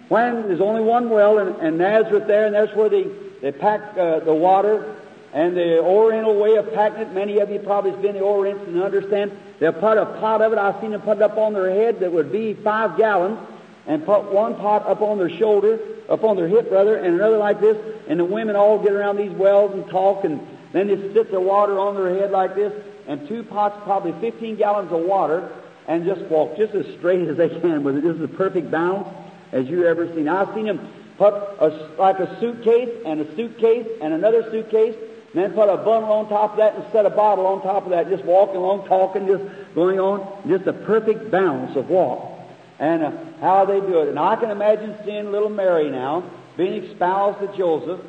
when 0.10 0.48
there's 0.48 0.60
only 0.60 0.82
one 0.82 1.12
well 1.12 1.38
in, 1.38 1.78
Nazareth 1.78 2.26
there, 2.26 2.48
and 2.48 2.56
that's 2.56 2.76
where 2.76 2.90
they, 2.90 3.04
they 3.42 3.52
pack 3.52 3.96
uh, 3.96 4.22
the 4.22 4.34
water, 4.34 4.96
and 5.34 5.56
the 5.56 5.80
Oriental 5.80 6.38
way 6.40 6.56
of 6.56 6.74
packing 6.74 7.02
it, 7.02 7.14
many 7.14 7.38
of 7.38 7.52
you 7.52 7.60
probably 7.60 7.92
have 7.92 8.02
been 8.02 8.16
the 8.16 8.24
Orientals 8.24 8.68
and 8.68 8.82
understand, 8.82 9.32
they'll 9.62 9.72
put 9.72 9.98
a 9.98 10.06
pot 10.20 10.42
of 10.42 10.52
it, 10.52 10.58
I've 10.58 10.82
seen 10.82 10.92
them 10.92 11.02
put 11.02 11.18
it 11.18 11.24
up 11.24 11.38
on 11.38 11.54
their 11.54 11.70
head 11.70 12.02
that 12.02 12.12
would 12.12 12.34
be 12.34 12.54
five 12.56 12.98
gallons, 12.98 13.40
and 13.88 14.06
put 14.06 14.32
one 14.32 14.56
pot 14.56 14.86
up 14.88 15.02
on 15.02 15.18
their 15.18 15.30
shoulder, 15.30 15.80
up 16.10 16.24
on 16.24 16.36
their 16.36 16.48
hip 16.48 16.70
rather, 16.72 16.98
and 16.98 17.16
another 17.16 17.38
like 17.38 17.62
this, 17.62 17.78
and 18.08 18.20
the 18.20 18.26
women 18.26 18.56
all 18.56 18.82
get 18.82 18.92
around 18.92 19.18
these 19.18 19.32
wells 19.32 19.72
and 19.74 19.88
talk, 19.90 20.24
and 20.24 20.40
then 20.74 20.88
they 20.88 21.14
sit 21.14 21.32
the 21.32 21.40
water 21.40 21.80
on 21.80 21.96
their 21.96 22.14
head 22.20 22.32
like 22.32 22.56
this, 22.56 22.74
and 23.08 23.28
two 23.28 23.44
pots, 23.44 23.78
probably 23.84 24.14
15 24.20 24.58
gallons 24.58 24.92
of 24.92 25.02
water, 25.02 25.50
and 25.88 26.06
just 26.06 26.22
walk 26.24 26.58
just 26.58 26.74
as 26.74 26.86
straight 26.98 27.28
as 27.28 27.38
they 27.38 27.50
can 27.50 27.84
with 27.84 27.98
it. 27.98 28.04
This 28.04 28.18
is 28.18 28.36
perfect 28.36 28.72
balance 28.72 29.08
as 29.52 29.68
you 29.68 29.86
ever 29.86 30.08
seen. 30.16 30.28
I've 30.28 30.54
seen 30.56 30.66
them 30.66 30.88
put 31.18 31.34
a, 31.34 31.68
like 31.98 32.20
a 32.20 32.40
suitcase 32.40 32.90
and 33.06 33.22
a 33.22 33.36
suitcase 33.36 33.88
and 34.02 34.14
another 34.14 34.50
suitcase, 34.50 34.96
and 35.34 35.44
then 35.44 35.54
put 35.54 35.70
a 35.70 35.78
bundle 35.78 36.12
on 36.12 36.28
top 36.28 36.52
of 36.52 36.58
that 36.58 36.76
and 36.76 36.84
set 36.92 37.06
a 37.06 37.10
bottle 37.10 37.48
on 37.48 37.62
top 37.62 37.86
of 37.86 37.92
that, 37.92 38.10
just 38.10 38.26
walking 38.26 38.58
along, 38.58 38.88
talking, 38.88 39.28
just 39.28 39.44
going 39.74 40.00
on, 40.00 40.48
just 40.48 40.68
a 40.68 40.74
perfect 40.74 41.32
balance 41.32 41.76
of 41.78 41.90
walk. 41.90 42.40
And 42.80 43.04
uh, 43.04 43.12
how 43.40 43.64
they 43.64 43.80
do 43.80 44.02
it. 44.02 44.10
And 44.10 44.20
I 44.20 44.36
can 44.36 44.52
imagine 44.52 44.98
seeing 45.06 45.32
little 45.32 45.50
Mary 45.50 45.90
now 45.90 46.30
being 46.58 46.84
espoused 46.84 47.40
to 47.40 47.58
Joseph, 47.58 48.02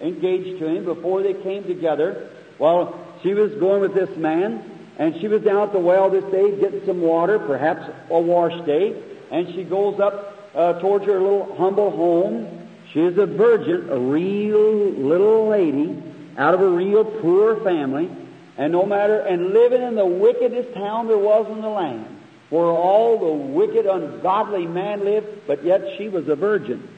engaged 0.00 0.58
to 0.60 0.66
him 0.66 0.84
before 0.84 1.22
they 1.22 1.34
came 1.34 1.64
together. 1.64 2.30
Well, 2.58 3.06
she 3.22 3.34
was 3.34 3.52
going 3.54 3.82
with 3.82 3.94
this 3.94 4.16
man, 4.16 4.64
and 4.98 5.20
she 5.20 5.28
was 5.28 5.42
down 5.42 5.68
at 5.68 5.72
the 5.72 5.78
well 5.78 6.10
this 6.10 6.24
day 6.32 6.58
getting 6.58 6.84
some 6.86 7.02
water, 7.02 7.38
perhaps 7.38 7.90
a 8.10 8.18
wash 8.18 8.64
day, 8.66 9.00
and 9.30 9.52
she 9.54 9.64
goes 9.64 10.00
up 10.00 10.50
uh, 10.54 10.80
towards 10.80 11.04
her 11.04 11.20
little 11.20 11.54
humble 11.56 11.90
home. 11.90 12.68
She 12.92 13.00
is 13.00 13.18
a 13.18 13.26
virgin, 13.26 13.88
a 13.90 13.98
real 13.98 14.90
little 14.92 15.48
lady 15.48 16.02
out 16.36 16.54
of 16.54 16.60
a 16.60 16.68
real 16.68 17.04
poor 17.04 17.56
family, 17.62 18.10
and 18.56 18.72
no 18.72 18.84
matter, 18.84 19.20
and 19.20 19.50
living 19.52 19.82
in 19.82 19.94
the 19.94 20.06
wickedest 20.06 20.74
town 20.74 21.08
there 21.08 21.18
was 21.18 21.46
in 21.50 21.60
the 21.60 21.68
land, 21.68 22.06
where 22.50 22.66
all 22.66 23.18
the 23.18 23.32
wicked, 23.32 23.86
ungodly 23.86 24.66
man 24.66 25.04
lived, 25.04 25.46
but 25.46 25.64
yet 25.64 25.82
she 25.96 26.08
was 26.08 26.28
a 26.28 26.36
virgin. 26.36 26.88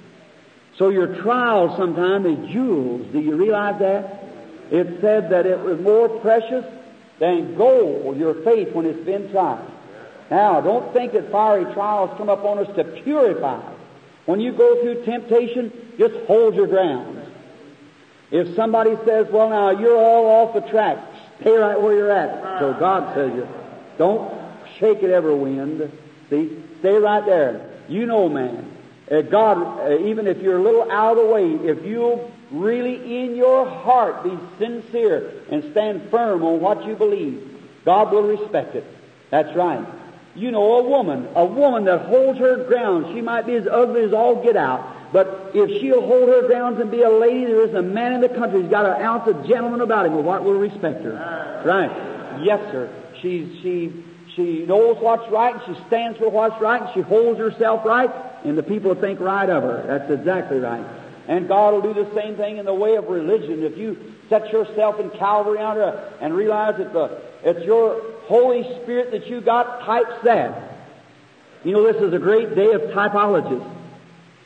So 0.77 0.89
your 0.89 1.23
trials 1.23 1.77
sometimes 1.77 2.27
are 2.27 2.53
jewels. 2.53 3.07
Do 3.13 3.21
you 3.21 3.37
realize 3.37 3.79
that? 3.81 4.25
It 4.71 5.01
said 5.01 5.31
that 5.31 5.47
it 5.47 5.61
was 5.61 5.79
more 5.81 6.09
precious 6.09 6.65
than 7.19 7.55
gold, 7.57 8.17
your 8.17 8.35
faith, 8.43 8.73
when 8.73 8.87
it's 8.87 9.05
been 9.05 9.31
tried. 9.31 9.69
Now, 10.31 10.63
don't 10.63 10.93
think 10.95 11.13
that 11.13 11.31
fiery 11.31 11.73
trials 11.75 12.17
come 12.17 12.31
upon 12.31 12.59
us 12.59 12.75
to 12.77 12.85
purify. 12.85 13.61
When 14.25 14.41
you 14.41 14.53
go 14.53 14.81
through 14.81 15.05
temptation, 15.05 15.95
just 15.99 16.15
hold 16.27 16.55
your 16.55 16.69
ground. 16.69 17.22
If 18.33 18.57
somebody 18.57 18.97
says, 19.05 19.29
well, 19.31 19.51
now, 19.51 19.71
you're 19.71 19.97
all 19.97 20.27
off 20.27 20.55
the 20.55 20.63
track, 20.71 20.99
stay 21.41 21.53
right 21.53 21.81
where 21.81 21.95
you're 21.95 22.11
at. 22.11 22.61
So 22.61 22.73
God 22.73 23.15
says 23.15 23.33
you. 23.35 23.47
Don't 23.99 24.33
shake 24.79 25.03
it 25.03 25.11
every 25.11 25.35
wind. 25.35 25.93
See? 26.31 26.57
Stay 26.81 26.95
right 26.95 27.25
there. 27.25 27.71
You 27.89 28.07
know, 28.07 28.31
man. 28.31 28.71
Uh, 29.11 29.21
God, 29.21 29.87
uh, 29.87 29.99
even 29.99 30.27
if 30.27 30.41
you're 30.41 30.57
a 30.57 30.63
little 30.63 30.91
out 30.91 31.19
of 31.19 31.27
the 31.27 31.31
way, 31.31 31.69
if 31.69 31.85
you'll 31.85 32.33
really 32.51 33.25
in 33.25 33.37
your 33.37 33.69
heart 33.69 34.25
be 34.25 34.39
sincere 34.59 35.43
and 35.51 35.71
stand 35.73 36.11
firm 36.11 36.43
on 36.43 36.61
what 36.61 36.87
you 36.87 36.95
believe, 36.95 37.61
God 37.85 38.13
will 38.13 38.23
respect 38.23 38.75
it. 38.75 38.87
That's 39.31 39.55
right. 39.55 39.87
You 40.35 40.51
know, 40.51 40.79
a 40.79 40.89
woman, 40.89 41.29
a 41.35 41.45
woman 41.45 41.85
that 41.85 42.07
holds 42.07 42.39
her 42.39 42.65
ground, 42.65 43.15
she 43.15 43.21
might 43.21 43.45
be 43.45 43.55
as 43.57 43.67
ugly 43.67 44.05
as 44.05 44.15
all 44.15 44.43
get 44.43 44.57
out, 44.57 44.97
but 45.13 45.51
if 45.55 45.81
she'll 45.81 46.01
hold 46.01 46.29
her 46.29 46.47
grounds 46.47 46.81
and 46.81 46.91
be 46.91 47.03
a 47.03 47.11
lady, 47.11 47.45
there 47.45 47.63
isn't 47.63 47.77
a 47.77 47.83
man 47.83 48.13
in 48.15 48.21
the 48.23 48.31
country 48.31 48.63
who's 48.63 48.71
got 48.71 48.87
an 48.87 49.03
ounce 49.03 49.29
of 49.29 49.47
gentleman 49.47 49.83
about 49.83 50.07
him, 50.07 50.25
what 50.25 50.43
will 50.43 50.59
respect 50.59 51.05
her. 51.05 51.15
Uh. 51.15 51.67
Right. 51.67 52.43
Yes, 52.43 52.61
sir. 52.73 52.91
She, 53.21 53.61
she, 53.63 54.05
she 54.35 54.65
knows 54.65 54.97
what's 55.01 55.31
right, 55.31 55.55
and 55.55 55.77
she 55.77 55.85
stands 55.87 56.19
for 56.19 56.31
what's 56.31 56.61
right, 56.61 56.81
and 56.81 56.91
she 56.95 57.01
holds 57.01 57.39
herself 57.39 57.85
right, 57.85 58.11
and 58.45 58.57
the 58.57 58.63
people 58.63 58.95
think 58.95 59.21
right 59.21 59.49
of 59.49 59.63
her. 59.63 59.85
That's 59.87 60.11
exactly 60.11 60.59
right. 60.59 60.85
And 61.29 61.47
God 61.47 61.75
will 61.75 61.93
do 61.93 62.05
the 62.05 62.13
same 62.15 62.37
thing 62.37 62.57
in 62.57 62.65
the 62.65 62.75
way 62.75 62.97
of 62.97 63.09
religion. 63.09 63.63
If 63.63 63.77
you 63.77 64.15
set 64.29 64.51
yourself 64.51 64.99
in 64.99 65.11
Calvary 65.11 65.59
under 65.59 66.11
and 66.21 66.35
realize 66.35 66.79
that 66.79 66.93
the, 66.93 67.21
it's 67.45 67.65
your 67.65 68.01
Holy 68.23 68.65
Spirit 68.83 69.11
that 69.13 69.27
you 69.27 69.41
got 69.41 69.85
types 69.85 70.25
that. 70.25 70.71
You 71.65 71.73
know, 71.73 71.93
this 71.93 72.03
is 72.03 72.13
a 72.13 72.19
great 72.19 72.57
day 72.57 72.73
of 72.73 72.81
typologists. 72.81 73.82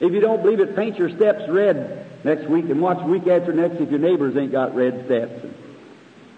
If 0.01 0.13
you 0.13 0.21
don't 0.21 0.43
believe 0.43 0.61
it, 0.61 0.77
paint 0.77 0.99
your 0.99 1.11
steps 1.11 1.49
red 1.49 2.07
next 2.25 2.49
week 2.49 2.67
and 2.67 2.81
watch 2.81 3.03
week 3.05 3.27
after 3.27 3.53
next 3.53 3.81
if 3.81 3.91
your 3.91 4.01
neighbors 4.01 4.37
ain't 4.37 4.53
got 4.53 4.75
red 4.75 5.07
steps. 5.07 5.47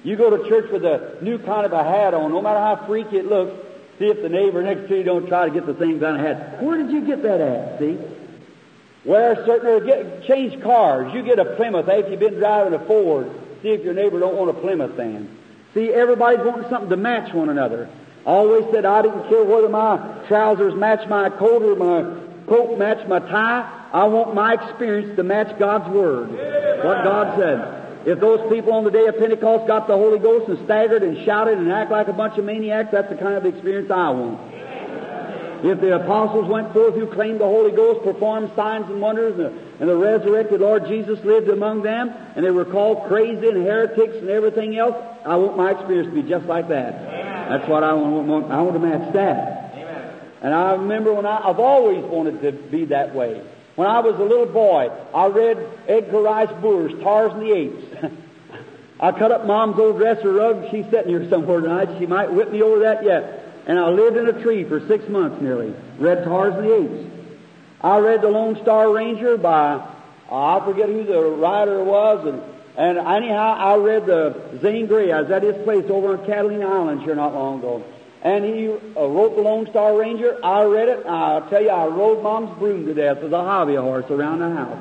You 0.04 0.16
go 0.16 0.30
to 0.30 0.48
church 0.48 0.70
with 0.70 0.84
a 0.84 1.18
new 1.22 1.38
kind 1.38 1.66
of 1.66 1.72
a 1.72 1.82
hat 1.82 2.14
on, 2.14 2.30
no 2.30 2.40
matter 2.40 2.60
how 2.60 2.86
freaky 2.86 3.18
it 3.18 3.26
looks, 3.26 3.52
see 3.98 4.06
if 4.06 4.22
the 4.22 4.28
neighbor 4.28 4.62
next 4.62 4.88
to 4.88 4.96
you 4.96 5.02
don't 5.02 5.26
try 5.26 5.48
to 5.48 5.50
get 5.52 5.66
the 5.66 5.76
same 5.78 5.98
kind 5.98 6.16
of 6.16 6.24
hat. 6.24 6.62
Where 6.62 6.76
did 6.76 6.90
you 6.90 7.04
get 7.04 7.22
that 7.24 7.40
at, 7.40 7.78
see? 7.80 7.98
Wear 9.04 9.34
certain, 9.44 9.66
or 9.68 9.80
get, 9.80 10.24
change 10.24 10.62
cars. 10.62 11.12
You 11.12 11.22
get 11.22 11.38
a 11.38 11.56
Plymouth 11.56 11.88
after 11.88 12.10
you've 12.10 12.20
been 12.20 12.34
driving 12.34 12.74
a 12.74 12.84
Ford. 12.86 13.30
See 13.62 13.70
if 13.70 13.82
your 13.82 13.94
neighbor 13.94 14.20
don't 14.20 14.36
want 14.36 14.50
a 14.50 14.60
Plymouth 14.60 14.96
then. 14.96 15.36
See, 15.74 15.92
everybody's 15.92 16.44
wanting 16.44 16.68
something 16.68 16.90
to 16.90 16.96
match 16.96 17.32
one 17.34 17.48
another. 17.48 17.88
I 18.24 18.30
always 18.30 18.64
said 18.70 18.84
I 18.84 19.02
didn't 19.02 19.28
care 19.28 19.44
whether 19.44 19.68
my 19.68 19.96
trousers 20.28 20.74
match 20.74 21.08
my 21.08 21.30
coat 21.30 21.62
or 21.62 21.76
my 21.76 22.27
coat 22.48 22.78
match 22.78 23.06
my 23.08 23.18
tie. 23.18 23.88
I 23.92 24.04
want 24.04 24.34
my 24.34 24.54
experience 24.54 25.16
to 25.16 25.22
match 25.22 25.58
God's 25.58 25.88
Word. 25.88 26.30
What 26.30 27.04
God 27.04 27.38
said. 27.38 28.06
If 28.06 28.20
those 28.20 28.40
people 28.50 28.72
on 28.72 28.84
the 28.84 28.90
day 28.90 29.06
of 29.06 29.18
Pentecost 29.18 29.66
got 29.66 29.88
the 29.88 29.96
Holy 29.96 30.18
Ghost 30.18 30.48
and 30.48 30.64
staggered 30.64 31.02
and 31.02 31.24
shouted 31.26 31.58
and 31.58 31.70
act 31.70 31.90
like 31.90 32.08
a 32.08 32.12
bunch 32.12 32.38
of 32.38 32.44
maniacs, 32.44 32.90
that's 32.92 33.08
the 33.08 33.16
kind 33.16 33.34
of 33.34 33.44
experience 33.44 33.90
I 33.90 34.10
want. 34.10 34.40
If 35.64 35.80
the 35.80 35.96
apostles 35.96 36.48
went 36.48 36.72
forth 36.72 36.94
who 36.94 37.08
claimed 37.08 37.40
the 37.40 37.44
Holy 37.44 37.72
Ghost, 37.72 38.04
performed 38.04 38.52
signs 38.54 38.88
and 38.88 39.00
wonders, 39.00 39.34
and 39.34 39.44
the, 39.44 39.62
and 39.80 39.88
the 39.88 39.96
resurrected 39.96 40.60
Lord 40.60 40.86
Jesus 40.86 41.18
lived 41.24 41.48
among 41.48 41.82
them, 41.82 42.14
and 42.36 42.44
they 42.44 42.52
were 42.52 42.64
called 42.64 43.08
crazy 43.08 43.48
and 43.48 43.66
heretics 43.66 44.16
and 44.18 44.30
everything 44.30 44.78
else, 44.78 44.94
I 45.26 45.34
want 45.34 45.56
my 45.56 45.72
experience 45.72 46.14
to 46.14 46.22
be 46.22 46.28
just 46.28 46.46
like 46.46 46.68
that. 46.68 46.92
That's 47.48 47.68
what 47.68 47.82
I 47.82 47.92
want. 47.92 48.52
I 48.52 48.62
want 48.62 48.74
to 48.74 48.78
match 48.78 49.12
that. 49.14 49.67
And 50.42 50.54
I 50.54 50.72
remember 50.72 51.12
when 51.12 51.26
I, 51.26 51.48
I've 51.48 51.58
always 51.58 52.04
wanted 52.04 52.42
to 52.42 52.52
be 52.52 52.86
that 52.86 53.14
way. 53.14 53.42
When 53.74 53.88
I 53.88 54.00
was 54.00 54.16
a 54.16 54.24
little 54.24 54.46
boy, 54.46 54.90
I 55.14 55.26
read 55.26 55.58
Edgar 55.86 56.22
Rice 56.22 56.50
Burroughs' 56.60 57.00
Tarzan 57.02 57.40
the 57.40 57.52
Apes. 57.52 58.12
I 59.00 59.12
cut 59.12 59.30
up 59.30 59.46
Mom's 59.46 59.78
old 59.78 59.98
dresser 59.98 60.32
rug. 60.32 60.70
She's 60.70 60.84
sitting 60.90 61.10
here 61.10 61.28
somewhere 61.30 61.60
tonight. 61.60 61.88
She 61.98 62.06
might 62.06 62.32
whip 62.32 62.50
me 62.50 62.62
over 62.62 62.80
that 62.80 63.04
yet. 63.04 63.44
And 63.66 63.78
I 63.78 63.88
lived 63.88 64.16
in 64.16 64.28
a 64.28 64.42
tree 64.42 64.64
for 64.64 64.84
six 64.88 65.08
months 65.08 65.40
nearly. 65.40 65.74
Read 65.98 66.24
Tarzan 66.24 66.64
the 66.64 66.74
Apes. 66.74 67.10
I 67.80 67.98
read 67.98 68.22
The 68.22 68.28
Lone 68.28 68.60
Star 68.62 68.92
Ranger 68.92 69.36
by, 69.36 69.74
uh, 69.74 70.58
I 70.58 70.64
forget 70.64 70.88
who 70.88 71.04
the 71.04 71.20
writer 71.20 71.84
was, 71.84 72.26
and, 72.26 72.42
and 72.76 72.98
anyhow, 72.98 73.54
I 73.56 73.76
read 73.76 74.06
the 74.06 74.58
Zane 74.60 74.86
Grey. 74.86 75.12
I 75.12 75.20
was 75.20 75.30
at 75.30 75.44
his 75.44 75.56
place 75.62 75.84
over 75.88 76.18
on 76.18 76.26
Catalina 76.26 76.66
Island 76.66 77.02
here 77.02 77.14
not 77.14 77.34
long 77.34 77.60
ago. 77.60 77.84
And 78.22 78.44
he 78.44 78.68
uh, 78.68 79.06
wrote 79.06 79.36
The 79.36 79.42
Lone 79.42 79.68
Star 79.70 79.96
Ranger. 79.96 80.44
I 80.44 80.64
read 80.64 80.88
it. 80.88 81.06
I'll 81.06 81.48
tell 81.48 81.62
you, 81.62 81.70
I 81.70 81.86
rode 81.86 82.22
Mom's 82.22 82.58
broom 82.58 82.84
to 82.86 82.94
death 82.94 83.18
as 83.18 83.30
a 83.30 83.42
hobby 83.42 83.76
horse 83.76 84.06
around 84.10 84.40
the 84.40 84.50
house. 84.50 84.78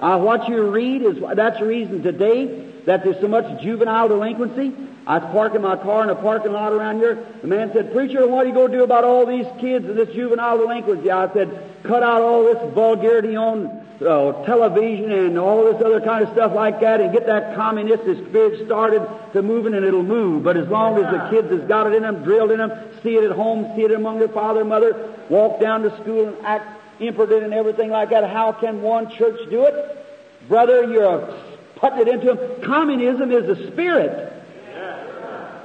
Uh, 0.00 0.18
what 0.18 0.48
you 0.48 0.70
read 0.70 1.02
is, 1.02 1.16
that's 1.34 1.60
the 1.60 1.66
reason 1.66 2.02
today 2.02 2.72
that 2.84 3.04
there's 3.04 3.20
so 3.20 3.28
much 3.28 3.62
juvenile 3.62 4.08
delinquency. 4.08 4.74
I 5.06 5.18
was 5.18 5.30
parking 5.32 5.60
my 5.60 5.76
car 5.76 6.02
in 6.02 6.10
a 6.10 6.14
parking 6.14 6.52
lot 6.52 6.72
around 6.72 6.98
here. 6.98 7.26
The 7.42 7.46
man 7.46 7.72
said, 7.74 7.92
Preacher, 7.92 8.26
what 8.26 8.46
are 8.46 8.48
you 8.48 8.54
going 8.54 8.72
to 8.72 8.78
do 8.78 8.84
about 8.84 9.04
all 9.04 9.26
these 9.26 9.46
kids 9.60 9.84
and 9.86 9.98
this 9.98 10.08
juvenile 10.14 10.58
delinquency? 10.58 11.10
I 11.10 11.30
said, 11.32 11.82
cut 11.82 12.02
out 12.02 12.22
all 12.22 12.44
this 12.44 12.74
vulgarity 12.74 13.36
on 13.36 13.84
uh, 14.00 14.44
television 14.44 15.12
and 15.12 15.38
all 15.38 15.64
this 15.70 15.82
other 15.82 16.00
kind 16.00 16.24
of 16.24 16.32
stuff 16.32 16.54
like 16.54 16.80
that 16.80 17.00
and 17.00 17.12
get 17.12 17.26
that 17.26 17.54
communistic 17.54 18.26
spirit 18.28 18.64
started 18.66 19.06
to 19.34 19.42
moving 19.42 19.74
and 19.74 19.84
it'll 19.84 20.02
move. 20.02 20.42
But 20.42 20.56
as 20.56 20.68
long 20.68 20.96
as 20.96 21.12
the 21.12 21.28
kids 21.28 21.50
has 21.50 21.68
got 21.68 21.86
it 21.86 21.94
in 21.94 22.02
them, 22.02 22.24
drilled 22.24 22.50
in 22.50 22.58
them, 22.58 22.72
see 23.02 23.16
it 23.16 23.24
at 23.24 23.36
home, 23.36 23.76
see 23.76 23.82
it 23.82 23.92
among 23.92 24.18
their 24.18 24.28
father 24.28 24.60
and 24.60 24.68
mother, 24.70 25.14
walk 25.28 25.60
down 25.60 25.82
to 25.82 25.94
school 26.00 26.28
and 26.28 26.46
act 26.46 26.80
impotent 27.00 27.44
and 27.44 27.52
everything 27.52 27.90
like 27.90 28.10
that, 28.10 28.28
how 28.30 28.52
can 28.52 28.80
one 28.80 29.10
church 29.10 29.38
do 29.50 29.64
it? 29.64 30.06
Brother, 30.48 30.84
you're 30.84 31.38
putting 31.76 32.00
it 32.00 32.08
into 32.08 32.34
them. 32.34 32.62
Communism 32.62 33.32
is 33.32 33.58
a 33.58 33.70
spirit. 33.70 34.33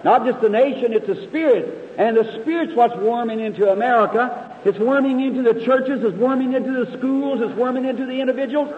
Not 0.04 0.26
just 0.26 0.41
the 0.41 0.50
nation, 0.50 0.93
it's 0.93 1.10
a 1.10 1.28
spirit. 1.28 1.95
And 1.97 2.16
the 2.16 2.41
spirit's 2.41 2.74
what's 2.74 2.95
warming 2.95 3.39
into 3.39 3.70
America. 3.70 4.58
It's 4.66 4.78
warming 4.78 5.22
into 5.22 5.41
the 5.41 5.60
churches, 5.66 6.04
it's 6.04 6.18
warming 6.18 6.54
into 6.54 6.86
the 6.86 6.97
schools, 6.97 7.41
it's 7.41 7.56
warming 7.56 7.86
into 7.86 8.06
the 8.06 8.20
individuals. 8.20 8.74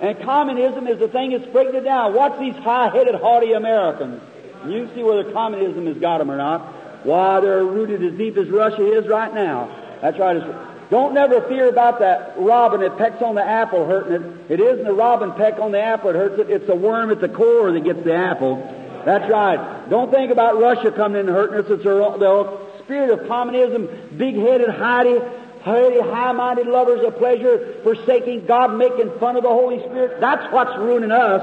And 0.00 0.18
communism 0.20 0.86
is 0.86 0.98
the 0.98 1.08
thing 1.08 1.30
that's 1.30 1.46
breaking 1.46 1.76
it 1.76 1.84
down. 1.84 2.14
Watch 2.14 2.38
these 2.38 2.54
high-headed, 2.54 3.14
haughty 3.16 3.52
Americans. 3.52 4.20
You 4.66 4.86
can 4.86 4.94
see 4.94 5.02
whether 5.02 5.32
communism 5.32 5.86
has 5.86 5.96
got 5.98 6.18
them 6.18 6.30
or 6.30 6.36
not. 6.36 6.60
Why, 7.04 7.40
they're 7.40 7.64
rooted 7.64 8.02
as 8.04 8.18
deep 8.18 8.36
as 8.36 8.48
Russia 8.48 8.98
is 8.98 9.06
right 9.06 9.32
now. 9.32 9.70
That's 10.02 10.18
right. 10.18 10.42
Don't 10.90 11.14
never 11.14 11.40
fear 11.42 11.68
about 11.68 12.00
that 12.00 12.34
robin 12.36 12.80
that 12.80 12.98
pecks 12.98 13.22
on 13.22 13.36
the 13.36 13.44
apple 13.44 13.86
hurting 13.86 14.12
it. 14.14 14.50
It 14.50 14.60
isn't 14.60 14.84
the 14.84 14.92
robin 14.92 15.32
peck 15.32 15.60
on 15.60 15.70
the 15.70 15.80
apple 15.80 16.12
that 16.12 16.18
hurts 16.18 16.40
it. 16.40 16.50
It's 16.50 16.66
the 16.66 16.74
worm 16.74 17.10
at 17.10 17.20
the 17.20 17.28
core 17.28 17.70
that 17.70 17.84
gets 17.84 18.02
the 18.02 18.14
apple. 18.14 18.58
That's 19.04 19.30
right. 19.30 19.88
Don't 19.88 20.10
think 20.10 20.30
about 20.30 20.60
Russia 20.60 20.92
coming 20.92 21.20
in 21.20 21.28
and 21.28 21.36
hurting 21.36 21.58
us. 21.64 21.70
It's 21.70 21.84
the 21.84 22.58
spirit 22.84 23.10
of 23.10 23.28
communism, 23.28 23.88
big-headed, 24.16 24.68
high 24.70 25.18
high-minded 25.62 26.66
lovers 26.66 27.04
of 27.04 27.16
pleasure, 27.18 27.80
forsaking 27.82 28.46
God, 28.46 28.76
making 28.76 29.10
fun 29.18 29.36
of 29.36 29.42
the 29.42 29.48
Holy 29.48 29.78
Spirit. 29.80 30.20
That's 30.20 30.50
what's 30.52 30.76
ruining 30.78 31.12
us. 31.12 31.40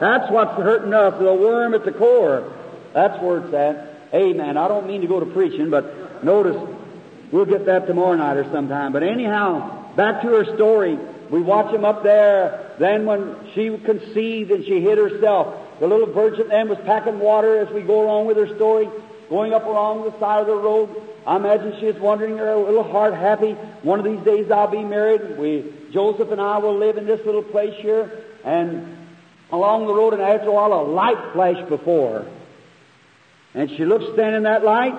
That's 0.00 0.30
what's 0.30 0.52
hurting 0.60 0.94
us, 0.94 1.18
the 1.18 1.34
worm 1.34 1.74
at 1.74 1.84
the 1.84 1.92
core. 1.92 2.52
That's 2.92 3.20
where 3.22 3.38
it's 3.38 3.54
at. 3.54 4.14
Amen. 4.14 4.56
I 4.56 4.68
don't 4.68 4.86
mean 4.86 5.00
to 5.00 5.06
go 5.06 5.18
to 5.18 5.26
preaching, 5.26 5.70
but 5.70 6.22
notice, 6.24 6.56
we'll 7.32 7.44
get 7.44 7.66
that 7.66 7.86
tomorrow 7.86 8.14
night 8.14 8.36
or 8.36 8.44
sometime. 8.52 8.92
But 8.92 9.02
anyhow, 9.02 9.94
back 9.96 10.22
to 10.22 10.28
her 10.28 10.44
story. 10.54 10.98
We 11.30 11.40
watch 11.40 11.74
him 11.74 11.84
up 11.84 12.02
there. 12.04 12.76
Then 12.78 13.06
when 13.06 13.36
she 13.54 13.76
conceived 13.78 14.50
and 14.50 14.64
she 14.64 14.80
hid 14.80 14.98
herself, 14.98 15.54
the 15.80 15.86
little 15.86 16.06
virgin 16.06 16.48
then 16.48 16.68
was 16.68 16.78
packing 16.84 17.18
water 17.18 17.58
as 17.58 17.68
we 17.70 17.82
go 17.82 18.04
along 18.04 18.26
with 18.26 18.36
her 18.36 18.54
story, 18.54 18.88
going 19.28 19.52
up 19.52 19.66
along 19.66 20.04
the 20.04 20.18
side 20.18 20.40
of 20.40 20.46
the 20.46 20.56
road. 20.56 21.02
I 21.26 21.36
imagine 21.36 21.74
she 21.80 21.86
is 21.86 21.98
wondering 22.00 22.38
her 22.38 22.56
little 22.56 22.82
heart 22.82 23.14
happy. 23.14 23.52
One 23.82 23.98
of 23.98 24.04
these 24.04 24.20
days 24.20 24.50
I'll 24.50 24.68
be 24.68 24.84
married. 24.84 25.38
We, 25.38 25.72
Joseph 25.90 26.30
and 26.30 26.40
I 26.40 26.58
will 26.58 26.76
live 26.76 26.98
in 26.98 27.06
this 27.06 27.24
little 27.24 27.42
place 27.42 27.74
here. 27.80 28.24
And 28.44 28.96
along 29.50 29.86
the 29.86 29.94
road, 29.94 30.12
and 30.12 30.22
after 30.22 30.48
a 30.48 30.52
while, 30.52 30.72
a 30.72 30.82
light 30.82 31.32
flashed 31.32 31.68
before 31.68 32.20
her. 32.20 32.30
And 33.54 33.70
she 33.70 33.84
looked 33.84 34.12
standing 34.12 34.36
in 34.36 34.42
that 34.42 34.64
light. 34.64 34.94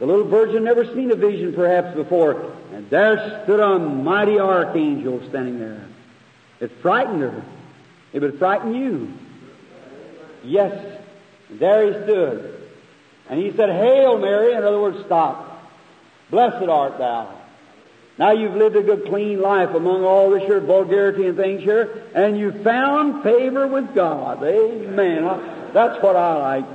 The 0.00 0.06
little 0.06 0.26
virgin 0.26 0.64
never 0.64 0.86
seen 0.94 1.10
a 1.10 1.14
vision 1.14 1.52
perhaps 1.52 1.94
before. 1.94 2.52
And 2.72 2.88
there 2.90 3.42
stood 3.44 3.60
a 3.60 3.78
mighty 3.78 4.38
archangel 4.38 5.22
standing 5.28 5.60
there. 5.60 5.86
It 6.58 6.72
frightened 6.82 7.20
her. 7.20 7.44
It 8.12 8.20
would 8.22 8.38
frighten 8.38 8.74
you. 8.74 9.12
Yes. 10.44 10.98
There 11.50 11.86
he 11.86 11.92
stood. 12.04 12.68
And 13.28 13.40
he 13.40 13.52
said, 13.56 13.70
Hail 13.70 14.18
Mary. 14.18 14.52
In 14.54 14.62
other 14.62 14.80
words, 14.80 15.04
stop. 15.06 15.46
Blessed 16.30 16.68
art 16.68 16.98
thou. 16.98 17.36
Now 18.18 18.32
you've 18.32 18.54
lived 18.54 18.76
a 18.76 18.82
good 18.82 19.06
clean 19.06 19.40
life 19.40 19.70
among 19.70 20.04
all 20.04 20.30
this 20.30 20.42
here 20.42 20.60
vulgarity 20.60 21.26
and 21.26 21.38
things 21.38 21.62
here, 21.62 22.04
and 22.14 22.38
you 22.38 22.52
found 22.62 23.22
favor 23.22 23.66
with 23.66 23.94
God. 23.94 24.42
Amen. 24.44 25.24
That's 25.72 26.02
what 26.02 26.16
I 26.16 26.58
like. 26.58 26.66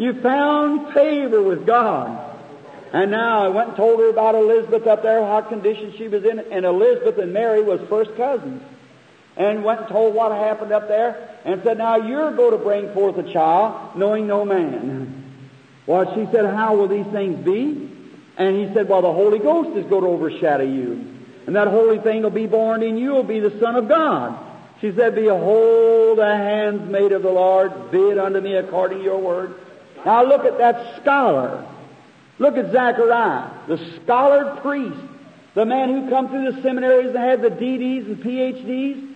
You 0.00 0.14
found 0.22 0.94
favor 0.94 1.42
with 1.42 1.66
God. 1.66 2.24
And 2.92 3.10
now 3.10 3.44
I 3.44 3.48
went 3.48 3.68
and 3.68 3.76
told 3.76 4.00
her 4.00 4.08
about 4.08 4.34
Elizabeth 4.34 4.86
up 4.86 5.02
there, 5.02 5.20
what 5.20 5.50
condition 5.50 5.92
she 5.98 6.08
was 6.08 6.24
in, 6.24 6.38
and 6.38 6.64
Elizabeth 6.64 7.18
and 7.18 7.34
Mary 7.34 7.62
was 7.62 7.80
first 7.90 8.16
cousins. 8.16 8.62
And 9.38 9.64
went 9.64 9.80
and 9.80 9.88
told 9.88 10.14
what 10.14 10.32
happened 10.32 10.72
up 10.72 10.88
there, 10.88 11.38
and 11.44 11.62
said, 11.62 11.78
Now 11.78 11.96
you're 11.96 12.34
going 12.34 12.50
to 12.50 12.58
bring 12.58 12.92
forth 12.92 13.16
a 13.18 13.32
child, 13.32 13.96
knowing 13.96 14.26
no 14.26 14.44
man. 14.44 15.24
Well, 15.86 16.12
she 16.14 16.30
said, 16.32 16.44
How 16.44 16.74
will 16.74 16.88
these 16.88 17.06
things 17.06 17.44
be? 17.44 17.88
And 18.36 18.56
he 18.56 18.74
said, 18.74 18.88
Well, 18.88 19.02
the 19.02 19.12
Holy 19.12 19.38
Ghost 19.38 19.76
is 19.76 19.86
going 19.86 20.02
to 20.02 20.10
overshadow 20.10 20.64
you. 20.64 21.14
And 21.46 21.56
that 21.56 21.68
holy 21.68 21.98
thing 21.98 22.22
will 22.22 22.30
be 22.30 22.46
born 22.46 22.82
in 22.82 22.98
you, 22.98 23.12
will 23.12 23.22
be 23.22 23.40
the 23.40 23.58
Son 23.58 23.76
of 23.76 23.88
God. 23.88 24.38
She 24.80 24.92
said, 24.92 25.14
Behold, 25.14 26.18
the 26.18 26.36
handmaid 26.36 27.12
of 27.12 27.22
the 27.22 27.30
Lord, 27.30 27.90
be 27.90 27.98
it 27.98 28.18
unto 28.18 28.40
me 28.40 28.54
according 28.54 28.98
to 28.98 29.04
your 29.04 29.18
word. 29.18 29.54
Now 30.04 30.24
look 30.24 30.44
at 30.44 30.58
that 30.58 31.00
scholar. 31.00 31.64
Look 32.38 32.56
at 32.56 32.70
Zachariah, 32.70 33.50
the 33.66 33.78
scholar 33.96 34.56
priest, 34.60 35.00
the 35.54 35.64
man 35.64 35.88
who 35.88 36.08
come 36.08 36.28
through 36.28 36.52
the 36.52 36.62
seminaries 36.62 37.08
and 37.08 37.18
had 37.18 37.42
the 37.42 37.50
DDs 37.50 38.06
and 38.06 38.18
PhDs 38.18 39.07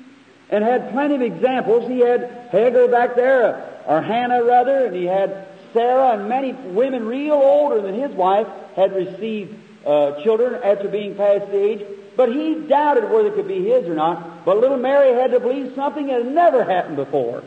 and 0.52 0.62
had 0.62 0.92
plenty 0.92 1.14
of 1.16 1.22
examples. 1.22 1.88
He 1.88 2.00
had 2.00 2.48
Hagar 2.52 2.86
back 2.86 3.16
there, 3.16 3.80
or 3.86 4.02
Hannah 4.02 4.44
rather, 4.44 4.86
and 4.86 4.94
he 4.94 5.06
had 5.06 5.48
Sarah 5.72 6.12
and 6.12 6.28
many 6.28 6.52
women 6.52 7.06
real 7.06 7.34
older 7.34 7.80
than 7.80 7.94
his 7.94 8.12
wife 8.12 8.46
had 8.76 8.94
received 8.94 9.58
uh, 9.86 10.22
children 10.22 10.60
after 10.62 10.88
being 10.88 11.14
past 11.14 11.50
the 11.50 11.58
age. 11.58 11.86
But 12.14 12.28
he 12.28 12.54
doubted 12.54 13.10
whether 13.10 13.28
it 13.28 13.34
could 13.34 13.48
be 13.48 13.64
his 13.64 13.88
or 13.88 13.94
not. 13.94 14.44
But 14.44 14.58
little 14.58 14.76
Mary 14.76 15.14
had 15.14 15.30
to 15.30 15.40
believe 15.40 15.72
something 15.74 16.08
that 16.08 16.24
had 16.24 16.34
never 16.34 16.62
happened 16.62 16.96
before. 16.96 17.42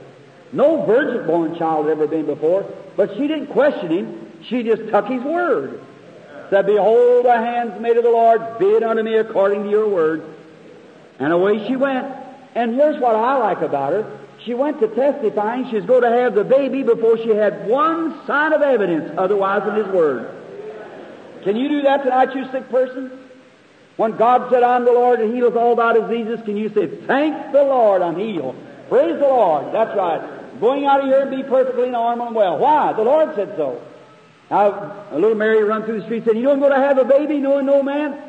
No 0.51 0.83
virgin 0.85 1.27
born 1.27 1.55
child 1.55 1.85
had 1.85 1.91
ever 1.91 2.07
been 2.07 2.25
before. 2.25 2.65
But 2.95 3.15
she 3.15 3.27
didn't 3.27 3.47
question 3.47 3.91
him. 3.91 4.31
She 4.49 4.63
just 4.63 4.89
took 4.89 5.07
his 5.07 5.21
word. 5.21 5.83
Said, 6.49 6.65
Behold, 6.65 7.25
the 7.25 7.37
hands 7.37 7.79
made 7.79 7.97
of 7.97 8.03
the 8.03 8.09
Lord, 8.09 8.57
be 8.57 8.65
it 8.65 8.81
unto 8.81 9.03
me 9.03 9.15
according 9.15 9.63
to 9.63 9.69
your 9.69 9.87
word. 9.87 10.23
And 11.19 11.31
away 11.31 11.67
she 11.67 11.75
went. 11.75 12.24
And 12.55 12.73
here's 12.75 12.99
what 12.99 13.15
I 13.15 13.37
like 13.37 13.61
about 13.61 13.93
her. 13.93 14.19
She 14.43 14.53
went 14.53 14.79
to 14.79 14.87
testifying 14.87 15.69
she's 15.69 15.85
going 15.85 16.03
to 16.03 16.09
have 16.09 16.35
the 16.35 16.43
baby 16.43 16.83
before 16.83 17.17
she 17.17 17.29
had 17.29 17.67
one 17.67 18.25
sign 18.25 18.53
of 18.53 18.61
evidence 18.61 19.13
otherwise 19.17 19.63
than 19.65 19.75
his 19.75 19.87
word. 19.87 20.31
Can 21.43 21.55
you 21.57 21.69
do 21.69 21.81
that 21.83 22.03
tonight, 22.03 22.35
you 22.35 22.49
sick 22.51 22.69
person? 22.69 23.11
When 23.97 24.17
God 24.17 24.49
said, 24.51 24.63
I'm 24.63 24.83
the 24.83 24.91
Lord 24.91 25.19
that 25.19 25.27
healeth 25.27 25.55
all 25.55 25.75
thy 25.75 25.93
diseases, 25.93 26.43
can 26.43 26.57
you 26.57 26.69
say, 26.69 26.87
Thank 26.87 27.53
the 27.53 27.63
Lord, 27.63 28.01
I'm 28.01 28.17
healed. 28.17 28.55
Praise 28.89 29.19
the 29.19 29.27
Lord. 29.27 29.73
That's 29.73 29.95
right. 29.95 30.59
Going 30.59 30.85
out 30.85 31.01
of 31.01 31.07
here 31.07 31.21
and 31.21 31.31
be 31.31 31.43
perfectly 31.43 31.89
normal 31.89 32.27
and 32.27 32.35
well. 32.35 32.57
Why? 32.57 32.93
The 32.93 33.03
Lord 33.03 33.35
said 33.35 33.55
so. 33.55 33.81
Now, 34.49 35.07
a 35.11 35.17
little 35.17 35.37
Mary 35.37 35.63
run 35.63 35.83
through 35.83 35.99
the 35.99 36.05
street 36.05 36.17
and 36.17 36.25
said, 36.25 36.37
You 36.37 36.43
don't 36.43 36.59
go 36.59 36.69
to 36.69 36.75
have 36.75 36.97
a 36.97 37.05
baby 37.05 37.39
knowing 37.39 37.65
no 37.65 37.81
man? 37.81 38.21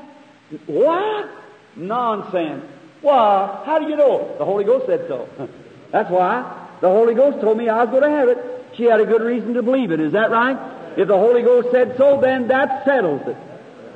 What? 0.67 1.29
Nonsense. 1.75 2.65
Why? 3.07 3.63
How 3.65 3.79
do 3.79 3.89
you 3.89 3.95
know? 3.95 4.35
The 4.37 4.45
Holy 4.45 4.65
Ghost 4.65 4.87
said 4.87 5.05
so. 5.07 5.29
That's 5.93 6.11
why. 6.11 6.43
The 6.81 6.89
Holy 6.89 7.15
Ghost 7.15 7.41
told 7.41 7.57
me 7.57 7.69
I 7.69 7.85
was 7.85 7.91
going 7.91 8.03
to 8.03 8.11
have 8.11 8.29
it. 8.29 8.39
She 8.77 8.83
had 8.83 9.01
a 9.01 9.07
good 9.07 9.23
reason 9.23 9.55
to 9.55 9.63
believe 9.63 9.93
it. 9.93 10.01
Is 10.01 10.13
that 10.13 10.33
right? 10.33 10.59
If 10.99 11.07
the 11.07 11.17
Holy 11.17 11.43
Ghost 11.43 11.69
said 11.71 11.95
so, 11.97 12.21
then 12.21 12.49
that 12.49 12.85
settles 12.85 13.23
it. 13.29 13.37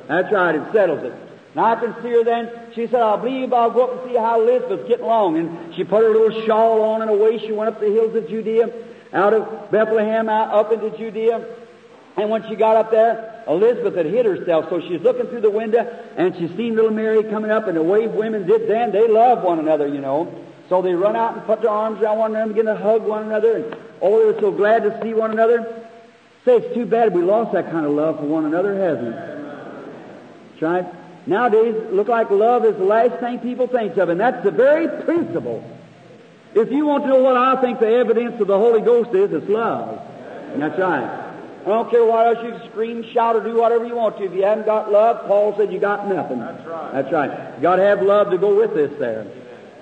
That's 0.07 0.31
right, 0.31 0.55
it 0.55 0.63
settles 0.71 1.03
it. 1.03 1.13
Now 1.55 1.65
I 1.65 1.75
can 1.75 1.93
see 2.01 2.09
her 2.11 2.23
then. 2.23 2.49
She 2.73 2.87
said, 2.87 3.01
I 3.01 3.17
believe 3.17 3.51
I'll 3.51 3.71
go 3.71 3.87
up 3.87 4.01
and 4.01 4.11
see 4.11 4.17
how 4.17 4.41
Elizabeth's 4.41 4.87
getting 4.87 5.03
along. 5.03 5.37
And 5.37 5.75
she 5.75 5.83
put 5.83 6.03
her 6.03 6.09
little 6.09 6.45
shawl 6.45 6.81
on 6.81 7.01
and 7.01 7.11
away 7.11 7.37
she 7.37 7.51
went 7.51 7.67
up 7.67 7.81
the 7.81 7.91
hills 7.91 8.15
of 8.15 8.29
Judea, 8.29 8.71
out 9.11 9.33
of 9.33 9.71
Bethlehem, 9.71 10.29
out, 10.29 10.53
up 10.53 10.71
into 10.71 10.97
Judea. 10.97 11.45
And 12.17 12.29
when 12.29 12.47
she 12.49 12.55
got 12.55 12.75
up 12.75 12.91
there, 12.91 13.43
Elizabeth 13.47 13.95
had 13.95 14.05
hid 14.05 14.25
herself, 14.25 14.69
so 14.69 14.81
she's 14.81 15.01
looking 15.01 15.27
through 15.27 15.41
the 15.41 15.49
window, 15.49 15.87
and 16.17 16.35
she's 16.35 16.55
seen 16.57 16.75
little 16.75 16.91
Mary 16.91 17.23
coming 17.23 17.51
up, 17.51 17.67
and 17.67 17.77
the 17.77 17.83
way 17.83 18.07
women 18.07 18.45
did 18.45 18.67
then, 18.67 18.91
they 18.91 19.07
love 19.07 19.43
one 19.43 19.59
another, 19.59 19.87
you 19.87 20.01
know. 20.01 20.33
So 20.69 20.81
they 20.81 20.93
run 20.93 21.15
out 21.15 21.35
and 21.35 21.45
put 21.45 21.61
their 21.61 21.69
arms 21.69 22.01
around 22.01 22.17
one 22.17 22.31
another 22.31 22.43
and 22.45 22.53
begin 22.53 22.65
to 22.67 22.75
hug 22.75 23.03
one 23.03 23.23
another, 23.23 23.57
and 23.57 23.77
oh, 24.01 24.19
they 24.19 24.25
were 24.33 24.39
so 24.39 24.51
glad 24.51 24.83
to 24.83 25.01
see 25.01 25.13
one 25.13 25.31
another. 25.31 25.87
Say, 26.45 26.57
it's 26.57 26.73
too 26.73 26.85
bad 26.85 27.13
we 27.13 27.21
lost 27.21 27.53
that 27.53 27.71
kind 27.71 27.85
of 27.85 27.91
love 27.91 28.19
for 28.19 28.25
one 28.25 28.45
another, 28.45 28.75
hasn't 28.75 29.15
it? 29.15 30.63
Right. 30.63 30.85
Nowadays, 31.25 31.75
look 31.91 32.07
like 32.07 32.29
love 32.29 32.65
is 32.65 32.75
the 32.77 32.83
last 32.83 33.19
thing 33.19 33.39
people 33.39 33.67
think 33.67 33.97
of, 33.97 34.09
and 34.09 34.19
that's 34.19 34.43
the 34.43 34.51
very 34.51 34.87
principle. 35.03 35.63
If 36.53 36.71
you 36.71 36.85
want 36.85 37.03
to 37.03 37.09
know 37.09 37.21
what 37.23 37.37
I 37.37 37.59
think 37.61 37.79
the 37.79 37.87
evidence 37.87 38.39
of 38.39 38.47
the 38.47 38.57
Holy 38.57 38.81
Ghost 38.81 39.13
is, 39.15 39.31
it's 39.31 39.49
love. 39.49 39.99
That's 40.55 40.77
right. 40.79 41.30
I 41.61 41.65
don't 41.65 41.89
care 41.91 42.03
what 42.03 42.25
else 42.25 42.43
you 42.43 42.51
can 42.51 42.69
scream, 42.71 43.03
shout, 43.13 43.35
or 43.35 43.43
do 43.43 43.55
whatever 43.55 43.85
you 43.85 43.95
want 43.95 44.17
to. 44.17 44.23
If 44.23 44.33
you 44.33 44.43
haven't 44.43 44.65
got 44.65 44.91
love, 44.91 45.27
Paul 45.27 45.55
said 45.55 45.71
you 45.71 45.79
got 45.79 46.07
nothing. 46.07 46.39
That's 46.39 46.65
right. 46.67 46.91
That's 46.91 47.11
right. 47.11 47.55
You 47.55 47.61
got 47.61 47.75
to 47.75 47.83
have 47.83 48.01
love 48.01 48.31
to 48.31 48.37
go 48.37 48.57
with 48.57 48.73
this 48.73 48.97
there. 48.97 49.27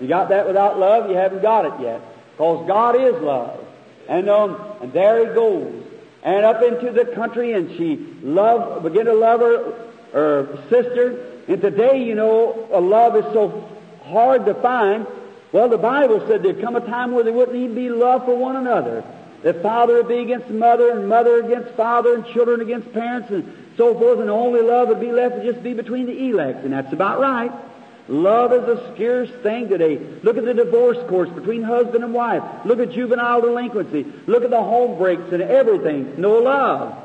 You 0.01 0.07
got 0.07 0.29
that 0.29 0.47
without 0.47 0.77
love, 0.77 1.09
you 1.09 1.15
haven't 1.15 1.41
got 1.41 1.65
it 1.65 1.73
yet. 1.81 2.01
Because 2.31 2.67
God 2.67 2.95
is 2.95 3.21
love. 3.21 3.65
And, 4.07 4.29
um, 4.29 4.61
and 4.81 4.91
there 4.91 5.27
he 5.27 5.33
goes. 5.33 5.83
And 6.23 6.45
up 6.45 6.61
into 6.63 6.91
the 6.91 7.05
country, 7.05 7.53
and 7.53 7.69
she 7.77 7.95
loved, 8.21 8.83
began 8.83 9.05
to 9.05 9.13
love 9.13 9.39
her, 9.39 9.89
her 10.13 10.63
sister. 10.69 11.25
And 11.47 11.61
today, 11.61 12.03
you 12.03 12.15
know, 12.15 12.67
a 12.71 12.81
love 12.81 13.15
is 13.15 13.23
so 13.33 13.69
hard 14.03 14.45
to 14.45 14.53
find. 14.55 15.07
Well, 15.51 15.69
the 15.69 15.77
Bible 15.77 16.25
said 16.27 16.43
there'd 16.43 16.61
come 16.61 16.75
a 16.75 16.81
time 16.81 17.11
where 17.11 17.23
there 17.23 17.33
wouldn't 17.33 17.57
even 17.57 17.75
be 17.75 17.89
love 17.89 18.25
for 18.25 18.35
one 18.35 18.55
another. 18.55 19.03
That 19.43 19.61
father 19.61 19.95
would 19.95 20.07
be 20.07 20.19
against 20.19 20.49
mother, 20.49 20.91
and 20.91 21.07
mother 21.07 21.39
against 21.39 21.71
father, 21.75 22.15
and 22.15 22.25
children 22.27 22.61
against 22.61 22.91
parents, 22.93 23.29
and 23.29 23.53
so 23.77 23.97
forth, 23.97 24.19
and 24.19 24.29
only 24.29 24.61
love 24.61 24.89
would 24.89 24.99
be 24.99 25.11
left 25.11 25.35
to 25.37 25.51
just 25.51 25.63
be 25.63 25.73
between 25.73 26.05
the 26.05 26.29
elect. 26.29 26.63
And 26.65 26.73
that's 26.73 26.91
about 26.91 27.19
right. 27.19 27.51
Love 28.09 28.51
is 28.53 28.63
a 28.63 28.93
scarce 28.93 29.29
thing 29.43 29.69
today. 29.69 29.97
Look 30.23 30.35
at 30.37 30.43
the 30.43 30.53
divorce 30.53 30.97
courts 31.07 31.31
between 31.31 31.61
husband 31.61 32.03
and 32.03 32.11
wife. 32.11 32.43
Look 32.65 32.79
at 32.79 32.91
juvenile 32.91 33.41
delinquency. 33.41 34.05
Look 34.25 34.43
at 34.43 34.49
the 34.49 34.61
home 34.61 34.97
breaks 34.97 35.31
and 35.31 35.43
everything. 35.43 36.19
No 36.19 36.39
love. 36.39 36.97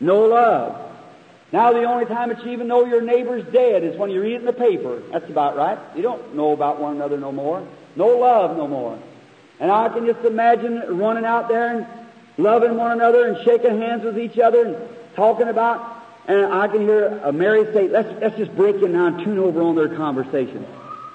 No 0.00 0.20
love. 0.22 0.82
Now 1.52 1.72
the 1.72 1.84
only 1.84 2.06
time 2.06 2.30
that 2.30 2.44
you 2.44 2.52
even 2.52 2.66
know 2.66 2.86
your 2.86 3.02
neighbor's 3.02 3.44
dead 3.52 3.84
is 3.84 3.96
when 3.96 4.10
you 4.10 4.22
read 4.22 4.32
it 4.32 4.40
in 4.40 4.46
the 4.46 4.52
paper. 4.52 5.02
That's 5.12 5.28
about 5.28 5.56
right. 5.56 5.78
You 5.94 6.02
don't 6.02 6.34
know 6.34 6.52
about 6.52 6.80
one 6.80 6.96
another 6.96 7.18
no 7.18 7.30
more. 7.30 7.66
No 7.94 8.08
love 8.08 8.56
no 8.56 8.66
more. 8.66 8.98
And 9.60 9.70
I 9.70 9.88
can 9.88 10.06
just 10.06 10.24
imagine 10.24 10.98
running 10.98 11.24
out 11.24 11.48
there 11.48 11.76
and 11.76 11.86
loving 12.36 12.76
one 12.76 12.92
another 12.92 13.26
and 13.26 13.44
shaking 13.44 13.80
hands 13.80 14.04
with 14.04 14.18
each 14.18 14.38
other 14.38 14.64
and 14.66 14.76
talking 15.14 15.48
about 15.48 15.96
and 16.28 16.52
I 16.52 16.66
can 16.66 16.80
hear 16.80 17.32
Mary 17.32 17.64
say, 17.72 17.88
let's, 17.88 18.08
let's 18.20 18.36
just 18.36 18.54
break 18.56 18.82
in 18.82 18.92
now 18.92 19.06
and 19.06 19.24
tune 19.24 19.38
over 19.38 19.62
on 19.62 19.76
their 19.76 19.94
conversation. 19.94 20.66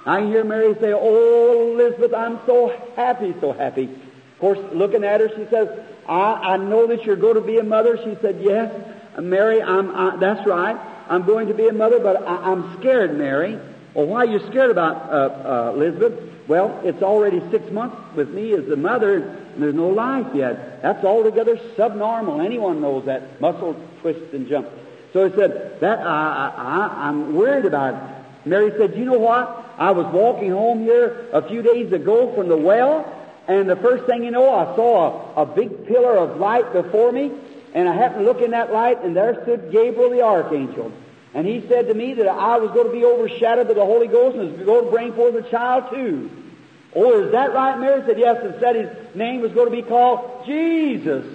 I 0.06 0.20
can 0.20 0.30
hear 0.30 0.44
Mary 0.44 0.74
say, 0.76 0.94
Oh, 0.94 1.74
Elizabeth, 1.74 2.14
I'm 2.14 2.40
so 2.46 2.74
happy, 2.96 3.36
so 3.42 3.52
happy. 3.52 3.84
Of 3.84 4.40
course, 4.40 4.60
looking 4.74 5.04
at 5.04 5.20
her, 5.20 5.30
she 5.30 5.46
says, 5.50 5.68
I, 6.08 6.54
I 6.54 6.58
know 6.58 6.88
that 6.88 7.04
you're 7.04 7.18
going 7.18 7.36
to 7.36 7.42
be 7.42 7.60
a 7.60 7.64
mother. 7.64 7.98
She 7.98 8.18
said, 8.22 8.40
Yes, 8.42 8.74
Mary, 9.20 9.62
I'm, 9.62 9.94
I, 9.94 10.16
that's 10.16 10.48
right. 10.48 10.78
I'm 11.10 11.26
going 11.26 11.50
to 11.50 11.54
be 11.54 11.68
a 11.68 11.74
mother, 11.74 12.00
but 12.00 12.26
I, 12.26 12.52
I'm 12.52 12.80
scared, 12.80 13.16
Mary. 13.18 13.60
Well, 13.94 14.08
why 14.08 14.20
are 14.20 14.26
you 14.26 14.40
scared 14.48 14.72
about 14.72 15.12
uh, 15.12 15.16
uh, 15.16 15.74
Elizabeth? 15.76 16.31
Well, 16.48 16.82
it's 16.84 17.02
already 17.02 17.42
six 17.52 17.72
months 17.72 17.96
with 18.16 18.30
me 18.30 18.54
as 18.54 18.66
the 18.66 18.76
mother, 18.76 19.18
and 19.18 19.62
there's 19.62 19.76
no 19.76 19.90
life 19.90 20.28
yet. 20.34 20.82
That's 20.82 21.04
altogether 21.04 21.60
subnormal. 21.78 22.42
Anyone 22.42 22.82
knows 22.82 23.06
that. 23.06 23.40
Muscle 23.40 23.76
twist 24.02 24.34
and 24.34 24.48
jump. 24.48 24.68
So 25.14 25.30
he 25.30 25.36
said, 25.36 25.80
that, 25.82 26.00
I, 26.00 26.54
I, 26.56 27.08
I'm 27.08 27.36
worried 27.36 27.66
about 27.66 27.94
it. 27.94 28.48
Mary 28.48 28.72
said, 28.78 28.98
you 28.98 29.06
know 29.06 29.20
what? 29.20 29.76
I 29.78 29.92
was 29.92 30.06
walking 30.14 30.52
home 30.52 30.84
here 30.84 31.28
a 31.32 31.48
few 31.48 31.62
days 31.62 31.92
ago 31.92 32.34
from 32.36 32.48
the 32.50 32.58
well, 32.58 33.06
and 33.48 33.70
the 33.70 33.76
first 33.76 34.06
thing 34.06 34.24
you 34.24 34.32
know, 34.32 34.54
I 34.54 34.76
saw 34.76 35.34
a, 35.36 35.44
a 35.44 35.46
big 35.46 35.86
pillar 35.88 36.18
of 36.18 36.38
light 36.38 36.72
before 36.74 37.12
me, 37.12 37.32
and 37.74 37.88
I 37.88 37.96
happened 37.96 38.22
to 38.22 38.26
look 38.26 38.42
in 38.42 38.52
that 38.52 38.72
light, 38.72 39.04
and 39.04 39.16
there 39.16 39.42
stood 39.44 39.72
Gabriel 39.72 40.10
the 40.10 40.22
archangel. 40.22 40.92
And 41.34 41.48
he 41.48 41.66
said 41.68 41.88
to 41.88 41.94
me 41.94 42.14
that 42.16 42.28
I 42.28 42.58
was 42.58 42.72
going 42.72 42.88
to 42.88 42.92
be 42.92 43.06
overshadowed 43.06 43.68
by 43.68 43.74
the 43.74 43.86
Holy 43.86 44.08
Ghost 44.08 44.38
and 44.38 44.58
was 44.58 44.66
going 44.66 44.86
to 44.86 44.92
bring 44.92 45.14
forth 45.14 45.36
a 45.36 45.50
child 45.50 45.90
too. 45.90 46.30
Oh, 46.94 47.24
is 47.24 47.32
that 47.32 47.54
right? 47.54 47.80
Mary 47.80 48.04
said, 48.06 48.20
yes, 48.20 48.38
and 48.44 48.60
said 48.60 48.76
his 48.76 49.16
name 49.16 49.40
was 49.42 49.54
going 49.54 49.70
to 49.70 49.76
be 49.76 49.82
called 49.82 50.46
Jesus. 50.46 51.26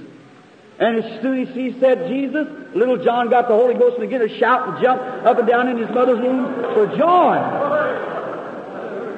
And 0.78 1.03
as 1.03 1.22
soon 1.22 1.47
as 1.47 1.55
he 1.55 1.80
said 1.80 2.09
Jesus, 2.09 2.47
little 2.74 2.99
John 2.99 3.30
got 3.30 3.49
the 3.49 3.55
Holy 3.55 3.72
Ghost 3.72 3.97
and 3.99 4.03
began 4.03 4.20
to 4.20 4.38
shout 4.38 4.68
and 4.68 4.82
jump 4.82 5.01
up 5.01 5.38
and 5.38 5.49
down 5.49 5.68
in 5.68 5.78
his 5.78 5.88
mother's 5.88 6.20
womb 6.20 6.55
for 6.74 6.86
joy. 6.94 7.36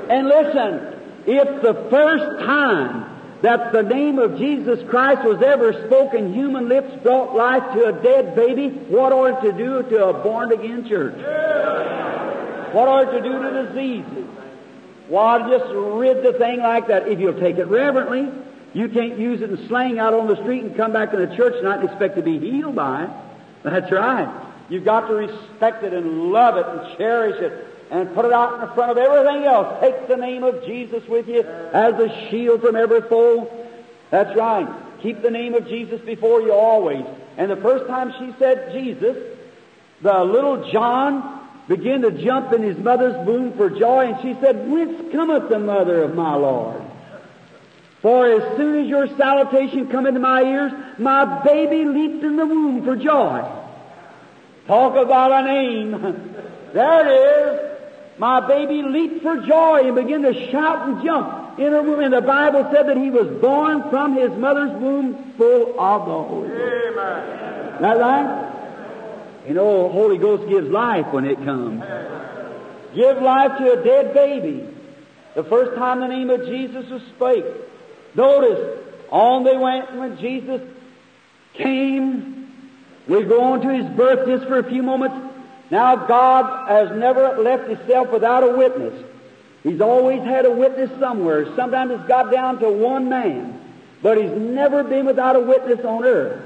And 0.09 0.29
listen, 0.29 1.01
if 1.26 1.62
the 1.62 1.74
first 1.91 2.45
time 2.45 3.18
that 3.43 3.72
the 3.72 3.82
name 3.82 4.18
of 4.18 4.36
Jesus 4.36 4.80
Christ 4.89 5.22
was 5.24 5.41
ever 5.43 5.72
spoken, 5.86 6.34
human 6.34 6.68
lips 6.68 6.91
brought 7.03 7.36
life 7.36 7.62
to 7.74 7.86
a 7.86 7.93
dead 7.93 8.34
baby, 8.34 8.68
what 8.68 9.12
ought 9.12 9.41
to 9.43 9.53
do 9.53 9.82
to 9.82 10.07
a 10.07 10.12
born 10.22 10.53
again 10.53 10.89
church? 10.89 11.14
What 12.74 12.89
ought 12.89 13.12
to 13.12 13.22
do 13.22 13.43
to 13.43 13.66
diseases? 13.66 14.26
Why, 15.09 15.49
just 15.49 15.72
rid 15.72 16.22
the 16.22 16.39
thing 16.39 16.59
like 16.61 16.89
that. 16.89 17.09
If 17.09 17.18
you'll 17.18 17.39
take 17.41 17.57
it 17.57 17.66
reverently, 17.66 18.28
you 18.74 18.89
can't 18.89 19.18
use 19.18 19.41
it 19.41 19.51
in 19.51 19.68
slang 19.68 19.99
out 19.99 20.12
on 20.12 20.26
the 20.26 20.36
street 20.43 20.64
and 20.64 20.76
come 20.76 20.93
back 20.93 21.12
to 21.12 21.16
the 21.16 21.34
church 21.34 21.55
and 21.55 21.64
not 21.64 21.84
expect 21.84 22.16
to 22.16 22.22
be 22.22 22.39
healed 22.39 22.74
by 22.74 23.05
it. 23.05 23.11
That's 23.62 23.91
right. 23.91 24.28
You've 24.68 24.84
got 24.84 25.09
to 25.09 25.14
respect 25.14 25.82
it 25.82 25.95
and 25.95 26.30
love 26.30 26.57
it 26.57 26.66
and 26.66 26.99
cherish 26.99 27.41
it 27.41 27.78
and 27.91 28.14
put 28.14 28.24
it 28.24 28.32
out 28.32 28.62
in 28.62 28.74
front 28.74 28.91
of 28.91 28.99
everything 28.99 29.45
else. 29.45 29.80
Take 29.80 30.09
the 30.09 30.16
name 30.16 30.45
of 30.45 30.64
Jesus 30.64 31.07
with 31.09 31.28
you 31.28 31.43
as 31.43 31.95
a 31.95 32.28
shield 32.28 32.61
from 32.61 32.76
every 32.76 33.03
foe. 33.03 33.51
That's 34.11 34.36
right. 34.36 34.68
Keep 35.03 35.22
the 35.22 35.30
name 35.30 35.55
of 35.55 35.68
Jesus 35.68 36.01
before 36.01 36.43
you 36.43 36.53
always. 36.53 37.05
And 37.36 37.51
the 37.51 37.57
first 37.57 37.86
time 37.86 38.12
she 38.18 38.34
said 38.39 38.72
Jesus, 38.72 39.16
the 40.03 40.24
little 40.24 40.70
John 40.70 41.49
began 41.68 42.03
to 42.03 42.11
jump 42.11 42.53
in 42.53 42.62
his 42.62 42.78
mother's 42.78 43.26
womb 43.26 43.53
for 43.53 43.70
joy, 43.70 44.12
and 44.12 44.22
she 44.22 44.41
said, 44.41 44.68
Whence 44.68 45.12
cometh 45.12 45.49
the 45.49 45.59
mother 45.59 46.03
of 46.03 46.14
my 46.14 46.34
Lord? 46.34 46.82
For 48.01 48.26
as 48.26 48.57
soon 48.57 48.84
as 48.84 48.89
your 48.89 49.09
salutation 49.16 49.89
come 49.89 50.07
into 50.07 50.20
my 50.20 50.43
ears, 50.43 50.72
my 50.99 51.43
baby 51.43 51.84
leaped 51.84 52.24
in 52.24 52.36
the 52.36 52.47
womb 52.47 52.84
for 52.84 52.97
joy. 52.97 53.45
Talk 54.66 54.97
about 54.97 55.32
a 55.32 55.47
name. 55.47 56.34
There 56.68 57.01
it 57.01 57.64
is. 57.64 57.68
My 58.19 58.47
baby 58.47 58.83
leaped 58.83 59.23
for 59.23 59.37
joy 59.37 59.87
and 59.87 59.95
began 59.95 60.23
to 60.23 60.51
shout 60.51 60.89
and 60.89 61.05
jump 61.05 61.59
in 61.59 61.73
her 61.73 61.83
womb. 61.83 62.01
And 62.01 62.12
the 62.12 62.21
Bible 62.21 62.69
said 62.73 62.89
that 62.89 62.97
he 62.97 63.11
was 63.11 63.29
born 63.41 63.89
from 63.91 64.16
his 64.16 64.31
mother's 64.33 64.73
womb 64.73 65.35
full 65.37 65.79
of 65.79 66.07
the 66.07 66.12
Holy 66.12 66.49
Ghost. 66.49 66.61
Amen. 66.61 67.83
That 67.83 67.99
right? 67.99 69.45
You 69.47 69.55
know, 69.55 69.89
Holy 69.89 70.19
Ghost 70.19 70.49
gives 70.49 70.69
life 70.69 71.07
when 71.12 71.25
it 71.25 71.37
comes. 71.45 71.83
Give 72.95 73.23
life 73.23 73.59
to 73.59 73.73
a 73.73 73.85
dead 73.85 74.14
baby. 74.14 74.66
The 75.35 75.45
first 75.45 75.77
time 75.77 76.01
the 76.01 76.09
name 76.09 76.31
of 76.31 76.47
Jesus 76.47 76.91
was 76.91 77.03
spake, 77.14 77.45
Notice, 78.14 78.81
on 79.11 79.45
they 79.45 79.57
went 79.57 79.95
when 79.95 80.19
Jesus 80.19 80.61
came. 81.55 82.51
We 83.07 83.23
go 83.23 83.43
on 83.53 83.61
to 83.61 83.73
his 83.73 83.87
birth 83.97 84.27
just 84.27 84.49
for 84.49 84.59
a 84.59 84.69
few 84.69 84.83
moments. 84.83 85.28
Now 85.71 85.97
God 86.07 86.69
has 86.69 86.97
never 86.97 87.39
left 87.39 87.69
himself 87.69 88.11
without 88.11 88.43
a 88.43 88.57
witness. 88.57 89.05
He's 89.62 89.81
always 89.81 90.23
had 90.23 90.47
a 90.47 90.51
witness 90.51 90.91
somewhere. 90.99 91.55
Sometimes 91.57 91.91
it's 91.93 92.09
got 92.09 92.33
down 92.33 92.59
to 92.61 92.71
one 92.71 93.09
man. 93.09 93.61
But 94.03 94.19
he's 94.19 94.31
never 94.31 94.85
been 94.85 95.07
without 95.07 95.37
a 95.37 95.41
witness 95.41 95.85
on 95.85 96.05
earth. 96.05 96.43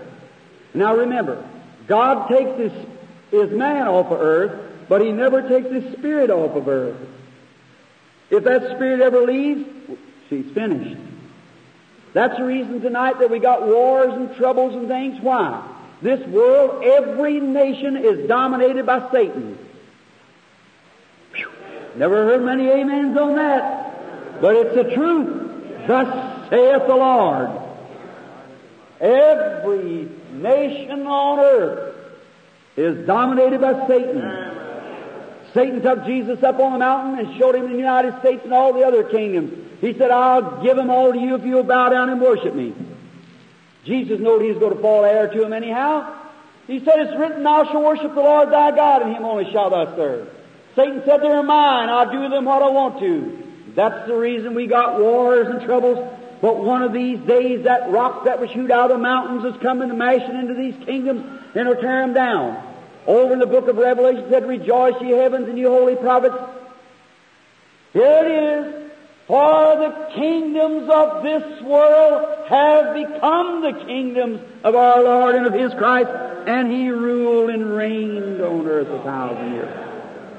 Now 0.75 0.97
remember, 0.97 1.47
God 1.87 2.29
takes 2.29 2.59
his, 2.59 2.73
his 3.31 3.51
man 3.51 3.87
off 3.89 4.11
of 4.11 4.20
earth, 4.20 4.89
but 4.89 5.03
he 5.03 5.12
never 5.12 5.47
takes 5.47 5.70
his 5.70 5.93
spirit 5.93 6.31
off 6.31 6.57
of 6.57 6.66
earth. 6.66 6.97
If 8.31 8.45
that 8.45 8.75
spirit 8.75 9.01
ever 9.01 9.20
leaves, 9.20 9.68
she's 10.31 10.51
finished. 10.53 10.99
That's 12.14 12.37
the 12.39 12.45
reason 12.45 12.81
tonight 12.81 13.18
that 13.20 13.31
we 13.31 13.39
got 13.39 13.66
wars 13.66 14.12
and 14.14 14.35
troubles 14.37 14.75
and 14.75 14.89
things. 14.89 15.20
Why? 15.20 15.62
This 16.03 16.27
world, 16.27 16.83
every 16.83 17.39
nation 17.39 17.97
is 17.97 18.27
dominated 18.29 18.85
by 18.85 19.09
Satan. 19.13 19.57
Never 21.95 22.25
heard 22.25 22.43
many 22.43 22.71
amens 22.71 23.17
on 23.17 23.37
that. 23.37 24.41
But 24.41 24.57
it's 24.57 24.75
the 24.75 24.95
truth. 24.95 25.87
Thus 25.87 26.51
saith 26.51 26.87
the 26.89 26.97
Lord. 26.97 27.51
Every 29.01 30.09
nation 30.33 31.07
on 31.07 31.39
earth 31.39 31.97
is 32.77 33.07
dominated 33.07 33.61
by 33.61 33.87
Satan. 33.87 34.59
Satan 35.55 35.83
took 35.83 36.05
Jesus 36.07 36.43
up 36.43 36.59
on 36.59 36.73
the 36.73 36.79
mountain 36.79 37.25
and 37.27 37.39
showed 37.39 37.55
him 37.55 37.71
the 37.71 37.77
United 37.77 38.19
States 38.21 38.43
and 38.45 38.53
all 38.53 38.73
the 38.73 38.85
other 38.85 39.05
kingdoms. 39.05 39.53
He 39.81 39.93
said, 39.99 40.11
I'll 40.11 40.63
give 40.63 40.77
them 40.77 40.91
all 40.91 41.13
to 41.13 41.19
you 41.19 41.35
if 41.35 41.45
you'll 41.45 41.63
bow 41.63 41.91
down 41.91 42.09
and 42.09 42.21
worship 42.21 42.55
me. 42.55 42.75
Jesus 43.85 44.20
knew 44.20 44.39
he 44.39 44.49
was 44.49 44.59
going 44.59 44.76
to 44.76 44.83
fall 44.83 45.05
heir 45.05 45.28
to 45.28 45.45
him 45.45 45.53
anyhow. 45.53 46.18
He 46.66 46.78
said, 46.78 47.01
It's 47.01 47.18
written, 47.18 47.43
Thou 47.43 47.64
shalt 47.64 47.85
worship 47.85 48.14
the 48.14 48.20
Lord 48.20 48.51
thy 48.51 48.70
God, 48.74 49.03
and 49.03 49.16
him 49.16 49.24
only 49.24 49.51
shalt 49.51 49.72
thou 49.72 49.97
serve. 49.97 50.28
Satan 50.76 51.03
said, 51.05 51.20
They're 51.22 51.43
mine. 51.43 51.89
I'll 51.89 52.11
do 52.11 52.28
them 52.28 52.45
what 52.45 52.62
I 52.62 52.70
want 52.70 53.01
to. 53.01 53.39
That's 53.74 54.07
the 54.07 54.16
reason 54.16 54.55
we 54.55 54.66
got 54.66 55.01
wars 55.01 55.49
and 55.49 55.62
troubles. 55.62 55.99
But 56.41 56.59
one 56.59 56.83
of 56.83 56.93
these 56.93 57.18
days, 57.20 57.64
that 57.64 57.91
rock 57.91 58.24
that 58.24 58.41
was 58.41 58.51
shoot 58.51 58.70
out 58.70 58.91
of 58.91 58.99
the 58.99 59.03
mountains 59.03 59.45
is 59.55 59.61
coming 59.62 59.89
to 59.89 59.95
mashing 59.95 60.37
into 60.37 60.55
these 60.55 60.74
kingdoms 60.85 61.24
and 61.55 61.68
will 61.68 61.76
tear 61.76 62.01
them 62.01 62.14
down. 62.14 62.68
Over 63.07 63.33
in 63.33 63.39
the 63.39 63.47
book 63.47 63.68
of 63.68 63.76
Revelation 63.76 64.26
said, 64.30 64.47
Rejoice, 64.47 65.01
ye 65.01 65.11
heavens, 65.11 65.49
and 65.49 65.59
ye 65.59 65.64
holy 65.64 65.97
prophets. 65.97 66.37
Here 67.93 68.24
it 68.24 68.66
is. 68.66 68.91
For 69.27 69.77
the 69.77 70.09
kingdoms 70.14 70.91
of 70.91 71.23
this 71.23 71.62
world 71.62 72.49
have 72.49 72.95
become 72.95 73.62
the 73.62 73.85
kingdoms 73.87 74.41
of 74.64 74.75
our 74.75 75.03
Lord 75.03 75.35
and 75.37 75.47
of 75.47 75.53
His 75.53 75.73
Christ, 75.75 76.11
and 76.47 76.70
He 76.73 76.91
ruled 76.91 77.51
and 77.51 77.73
reigned 77.73 78.41
on 78.41 78.66
earth 78.66 78.89
a 78.89 79.03
thousand 79.03 79.55
years. 79.55 79.89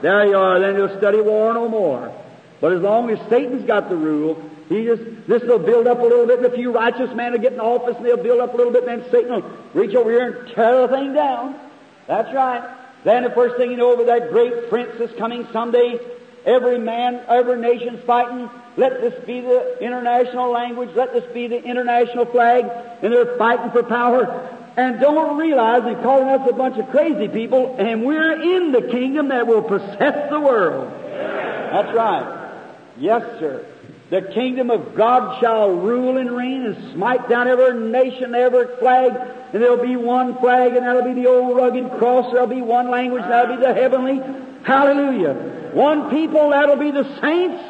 There 0.02 0.26
you 0.26 0.38
are, 0.38 0.60
then 0.60 0.76
you'll 0.76 0.98
study 0.98 1.22
war 1.22 1.54
no 1.54 1.70
more. 1.70 2.14
But 2.60 2.74
as 2.74 2.82
long 2.82 3.10
as 3.10 3.20
Satan's 3.30 3.66
got 3.66 3.90
the 3.90 3.96
rule, 3.96 4.42
he 4.70 4.86
just, 4.86 5.02
this 5.28 5.44
will 5.44 5.60
build 5.60 5.88
up 5.88 6.00
a 6.00 6.04
little 6.04 6.26
bit, 6.26 6.40
and 6.40 6.46
a 6.46 6.56
few 6.56 6.72
righteous 6.72 7.14
men 7.16 7.32
will 7.32 7.40
get 7.40 7.54
in 7.54 7.60
office, 7.60 7.96
and 7.98 8.06
they'll 8.06 8.18
build 8.18 8.42
up 8.42 8.54
a 8.54 8.58
little 8.58 8.72
bit, 8.72 8.88
and 8.88 9.02
then 9.02 9.12
Satan 9.12 9.32
will 9.32 9.50
reach 9.74 9.96
over 9.96 10.12
here 10.12 10.32
and 10.32 10.56
tear 10.56 10.88
the 10.88 10.88
thing 10.90 11.14
down. 11.14 11.60
That's 12.08 12.34
right. 12.34 12.64
Then 13.04 13.24
the 13.24 13.30
first 13.30 13.58
thing 13.58 13.72
you 13.72 13.78
know, 13.78 13.92
over 13.92 14.06
that 14.06 14.30
great 14.30 14.70
prince 14.70 15.00
is 15.00 15.12
coming 15.18 15.48
someday. 15.52 16.00
Every 16.46 16.78
man, 16.78 17.22
every 17.28 17.60
nation's 17.60 18.04
fighting. 18.04 18.50
Let 18.76 19.02
this 19.02 19.14
be 19.26 19.42
the 19.42 19.78
international 19.80 20.52
language. 20.52 20.90
Let 20.96 21.14
this 21.14 21.26
be 21.34 21.48
the 21.48 21.64
international 21.64 22.26
flag. 22.26 22.66
And 23.02 23.14
they're 23.14 23.38
fighting 23.38 23.72
for 23.72 23.84
power. 23.84 24.50
And 24.76 25.00
don't 25.00 25.38
realize 25.38 25.84
they're 25.84 26.02
calling 26.02 26.30
us 26.30 26.50
a 26.50 26.54
bunch 26.54 26.78
of 26.78 26.90
crazy 26.90 27.28
people, 27.28 27.76
and 27.78 28.04
we're 28.04 28.42
in 28.42 28.72
the 28.72 28.82
kingdom 28.82 29.28
that 29.28 29.46
will 29.46 29.62
possess 29.62 30.32
the 30.32 30.40
world. 30.40 30.92
That's 30.92 31.96
right. 31.96 32.50
Yes, 32.98 33.22
sir. 33.40 33.66
The 34.10 34.24
kingdom 34.34 34.72
of 34.72 34.96
God 34.96 35.40
shall 35.40 35.70
rule 35.70 36.18
and 36.18 36.32
reign 36.32 36.66
and 36.66 36.94
smite 36.94 37.30
down 37.30 37.48
every 37.48 37.80
nation, 37.90 38.34
every 38.34 38.76
flag, 38.78 39.16
and 39.54 39.62
there'll 39.62 39.78
be 39.78 39.96
one 39.96 40.40
flag, 40.40 40.76
and 40.76 40.86
that'll 40.86 41.04
be 41.04 41.22
the 41.22 41.28
old 41.28 41.56
rugged 41.56 41.92
cross. 42.00 42.32
There'll 42.32 42.48
be 42.48 42.62
one 42.62 42.90
language, 42.90 43.22
and 43.24 43.32
that'll 43.32 43.56
be 43.56 43.62
the 43.62 43.74
heavenly. 43.74 44.22
Hallelujah. 44.64 45.63
One 45.74 46.12
people, 46.12 46.52
that'll 46.52 46.76
be 46.76 46.92
the 46.92 47.04
saints, 47.20 47.64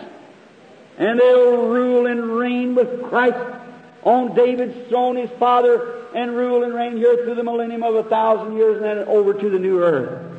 and 0.97 1.19
they'll 1.19 1.67
rule 1.67 2.05
and 2.05 2.31
reign 2.31 2.75
with 2.75 3.03
Christ 3.03 3.37
on 4.03 4.35
David's 4.35 4.89
throne, 4.89 5.15
his 5.15 5.29
father, 5.39 6.05
and 6.13 6.35
rule 6.35 6.63
and 6.63 6.73
reign 6.73 6.97
here 6.97 7.23
through 7.23 7.35
the 7.35 7.43
millennium 7.43 7.81
of 7.83 7.95
a 7.95 8.03
thousand 8.03 8.57
years, 8.57 8.75
and 8.77 8.85
then 8.85 8.97
over 9.07 9.33
to 9.33 9.49
the 9.49 9.57
new 9.57 9.81
earth. 9.81 10.31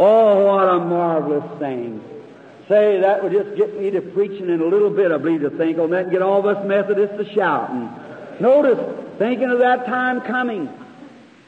Oh, 0.00 0.46
what 0.46 0.68
a 0.68 0.80
marvelous 0.80 1.58
thing. 1.60 2.02
Say, 2.68 3.00
that 3.00 3.22
would 3.22 3.32
just 3.32 3.56
get 3.56 3.78
me 3.78 3.90
to 3.90 4.00
preaching 4.00 4.48
in 4.48 4.60
a 4.60 4.66
little 4.66 4.90
bit, 4.90 5.12
I 5.12 5.18
believe, 5.18 5.42
to 5.42 5.50
think 5.50 5.78
on 5.78 5.90
that 5.90 6.04
and 6.04 6.12
get 6.12 6.22
all 6.22 6.40
of 6.40 6.46
us 6.46 6.66
Methodists 6.66 7.16
to 7.16 7.34
shouting. 7.34 7.88
Notice, 8.40 8.78
thinking 9.18 9.50
of 9.50 9.58
that 9.60 9.86
time 9.86 10.22
coming. 10.22 10.68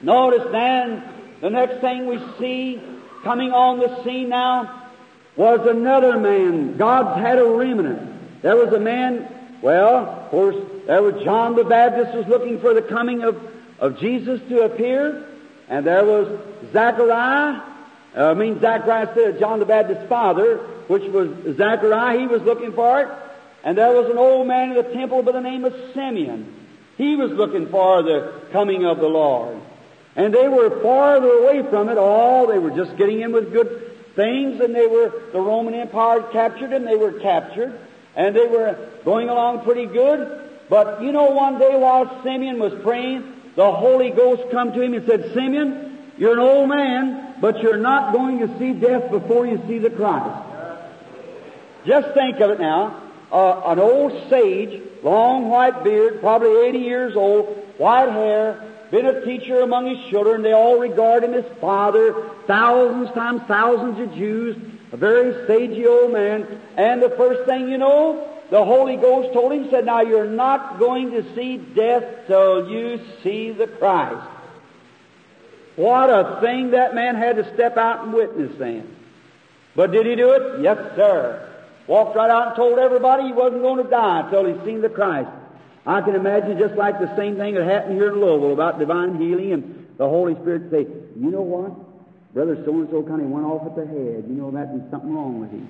Notice 0.03 0.47
then, 0.53 1.03
the 1.41 1.51
next 1.51 1.81
thing 1.81 2.07
we 2.07 2.21
see 2.39 2.81
coming 3.25 3.53
on 3.53 3.79
the 3.79 4.05
scene 4.05 4.29
now 4.29 4.82
was 5.37 5.67
another 5.67 6.19
man. 6.19 6.77
God's 6.77 7.21
had 7.21 7.39
a 7.39 7.45
remnant. 7.45 8.43
There 8.43 8.57
was 8.57 8.73
a 8.73 8.81
man, 8.81 9.29
well, 9.63 9.97
of 9.97 10.31
course, 10.31 10.57
there 10.87 11.03
was 11.03 11.23
John 11.23 11.55
the 11.55 11.65
Baptist 11.65 12.15
was 12.15 12.27
looking 12.27 12.61
for 12.61 12.75
the 12.75 12.83
coming 12.83 13.23
of, 13.23 13.41
of 13.79 13.99
Jesus 13.99 14.41
to 14.49 14.63
appear, 14.63 15.27
and 15.69 15.87
there 15.87 16.05
was 16.05 16.29
Zachariah, 16.73 17.63
uh, 18.17 18.31
I 18.31 18.35
mean 18.35 18.61
Zachariah 18.61 19.15
said 19.15 19.39
John 19.39 19.59
the 19.59 19.65
Baptist's 19.65 20.07
father, 20.09 20.59
which 20.89 21.05
was 21.05 21.57
Zachariah, 21.57 22.19
he 22.19 22.27
was 22.27 22.43
looking 22.43 22.73
for 22.73 23.01
it. 23.01 23.09
And 23.65 23.79
there 23.79 23.93
was 23.93 24.11
an 24.11 24.19
old 24.19 24.47
man 24.47 24.71
in 24.71 24.75
the 24.75 24.93
temple 24.93 25.23
by 25.23 25.33
the 25.33 25.41
name 25.41 25.65
of 25.65 25.75
Simeon. 25.95 26.53
He 26.99 27.17
was 27.17 27.31
looking 27.31 27.69
for 27.69 28.03
the 28.03 28.41
coming 28.51 28.85
of 28.85 28.99
the 28.99 29.07
Lord. 29.07 29.59
And 30.15 30.35
they 30.35 30.49
were 30.49 30.83
farther 30.83 31.29
away 31.29 31.63
from 31.71 31.89
it 31.89 31.97
all. 31.97 32.49
They 32.49 32.59
were 32.59 32.73
just 32.73 32.97
getting 32.97 33.21
in 33.21 33.33
with 33.33 33.53
good 33.53 33.92
things, 34.15 34.61
and 34.61 34.75
they 34.75 34.87
were, 34.87 35.13
the 35.33 35.41
Roman 35.41 35.75
Empire 35.75 36.23
captured 36.23 36.71
them, 36.71 36.85
they 36.85 36.97
were 36.97 37.13
captured, 37.13 37.79
and 38.15 38.35
they 38.35 38.47
were 38.47 38.77
going 39.05 39.29
along 39.29 39.65
pretty 39.65 39.87
good. 39.87 40.51
But 40.69 41.03
you 41.03 41.13
know, 41.13 41.31
one 41.31 41.59
day 41.59 41.77
while 41.77 42.23
Simeon 42.23 42.59
was 42.59 42.73
praying, 42.83 43.41
the 43.57 43.71
Holy 43.71 44.11
Ghost 44.11 44.51
come 44.51 44.73
to 44.73 44.81
him 44.81 44.95
and 44.95 45.07
said, 45.07 45.33
Simeon, 45.35 46.13
you're 46.17 46.33
an 46.33 46.39
old 46.39 46.69
man, 46.69 47.35
but 47.41 47.61
you're 47.63 47.77
not 47.77 48.13
going 48.13 48.39
to 48.39 48.59
see 48.59 48.73
death 48.73 49.11
before 49.11 49.47
you 49.47 49.63
see 49.67 49.79
the 49.79 49.91
Christ. 49.91 50.49
Just 51.85 52.15
think 52.15 52.41
of 52.41 52.51
it 52.51 52.61
now. 52.61 53.03
Uh, 53.31 53.63
an 53.67 53.79
old 53.79 54.29
sage, 54.29 54.83
long 55.03 55.49
white 55.49 55.83
beard, 55.83 56.21
probably 56.21 56.69
80 56.69 56.79
years 56.79 57.17
old, 57.17 57.47
white 57.79 58.11
hair, 58.11 58.72
been 58.93 59.07
a 59.07 59.25
teacher 59.25 59.63
among 59.63 59.87
his 59.87 60.07
children. 60.11 60.43
They 60.43 60.53
all 60.53 60.79
regard 60.79 61.25
him 61.25 61.33
as 61.33 61.47
father. 61.61 62.29
Thousands 62.47 63.11
times 63.13 63.41
thousands 63.49 63.99
of 63.99 64.15
Jews. 64.15 64.55
A 64.93 64.99
very 64.99 65.33
sagey 65.47 65.87
old 65.87 66.13
man. 66.13 66.61
And 66.77 67.03
the 67.03 67.09
first 67.09 67.47
thing 67.47 67.71
you 67.71 67.79
know, 67.79 68.29
the 68.51 68.63
Holy 68.63 68.97
Ghost 68.97 69.33
told 69.33 69.53
him, 69.53 69.71
said, 69.71 69.87
Now 69.87 70.03
you're 70.03 70.29
not 70.29 70.79
going 70.79 71.13
to 71.13 71.35
see 71.35 71.57
death 71.57 72.05
till 72.27 72.71
you 72.71 73.01
see 73.23 73.51
the 73.51 73.67
Christ. 73.67 74.29
What 75.77 76.11
a 76.11 76.39
thing 76.43 76.73
that 76.73 76.95
man 76.95 77.15
had 77.15 77.37
to 77.37 77.55
step 77.55 77.79
out 77.79 78.05
and 78.05 78.13
witness 78.13 78.53
then. 78.59 78.95
But 79.75 79.91
did 79.93 80.05
he 80.05 80.17
do 80.17 80.33
it? 80.33 80.61
Yes, 80.61 80.77
sir. 80.97 81.49
Walked 81.87 82.15
right 82.15 82.29
out 82.29 82.49
and 82.49 82.57
told 82.57 82.79
everybody 82.79 83.23
he 83.23 83.33
wasn't 83.33 83.63
going 83.63 83.83
to 83.83 83.91
die 83.91 84.21
until 84.21 84.45
he'd 84.45 84.63
seen 84.67 84.83
the 84.83 84.91
Christ. 84.91 85.31
I 85.85 86.01
can 86.01 86.15
imagine 86.15 86.59
just 86.59 86.75
like 86.75 87.01
the 87.01 87.15
same 87.17 87.37
thing 87.37 87.55
that 87.55 87.65
happened 87.65 87.95
here 87.95 88.13
in 88.13 88.21
Louisville 88.21 88.53
about 88.53 88.79
divine 88.79 89.21
healing 89.21 89.53
and 89.53 89.87
the 89.99 90.09
Holy 90.09 90.35
Spirit 90.37 90.71
say, 90.71 90.87
you 91.17 91.31
know 91.31 91.43
what? 91.43 91.73
Brother 92.35 92.57
so-and-so 92.65 93.03
kind 93.03 93.21
of 93.21 93.29
went 93.29 93.45
off 93.45 93.67
at 93.67 93.77
the 93.77 93.87
head. 93.87 94.25
You 94.29 94.35
know 94.35 94.51
that 94.53 94.69
there's 94.71 94.91
something 94.91 95.15
wrong 95.15 95.41
with 95.41 95.51
him. 95.51 95.69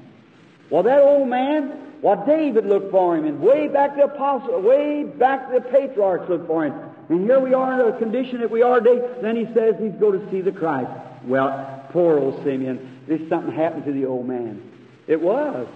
Well, 0.70 0.84
that 0.84 1.00
old 1.00 1.28
man, 1.28 1.72
well, 2.02 2.24
David 2.26 2.66
looked 2.66 2.90
for 2.90 3.16
him, 3.16 3.26
and 3.26 3.40
way 3.40 3.68
back 3.68 3.96
the 3.96 4.04
apostle, 4.04 4.60
way 4.60 5.04
back 5.04 5.50
the 5.52 5.60
patriarchs 5.60 6.28
looked 6.28 6.46
for 6.46 6.64
him. 6.64 6.74
And 7.08 7.24
here 7.24 7.40
we 7.40 7.52
are 7.52 7.80
in 7.80 7.92
the 7.92 7.98
condition 7.98 8.40
that 8.40 8.50
we 8.50 8.62
are 8.62 8.80
today. 8.80 9.06
Then 9.20 9.36
he 9.36 9.46
says 9.52 9.74
he's 9.80 9.92
going 9.92 10.20
to 10.20 10.30
see 10.30 10.40
the 10.40 10.52
Christ. 10.52 10.90
Well, 11.24 11.84
poor 11.90 12.18
old 12.18 12.42
Simeon, 12.44 13.00
there's 13.06 13.28
something 13.28 13.54
happened 13.54 13.84
to 13.86 13.92
the 13.92 14.06
old 14.06 14.26
man. 14.26 14.62
It 15.06 15.20
was. 15.20 15.66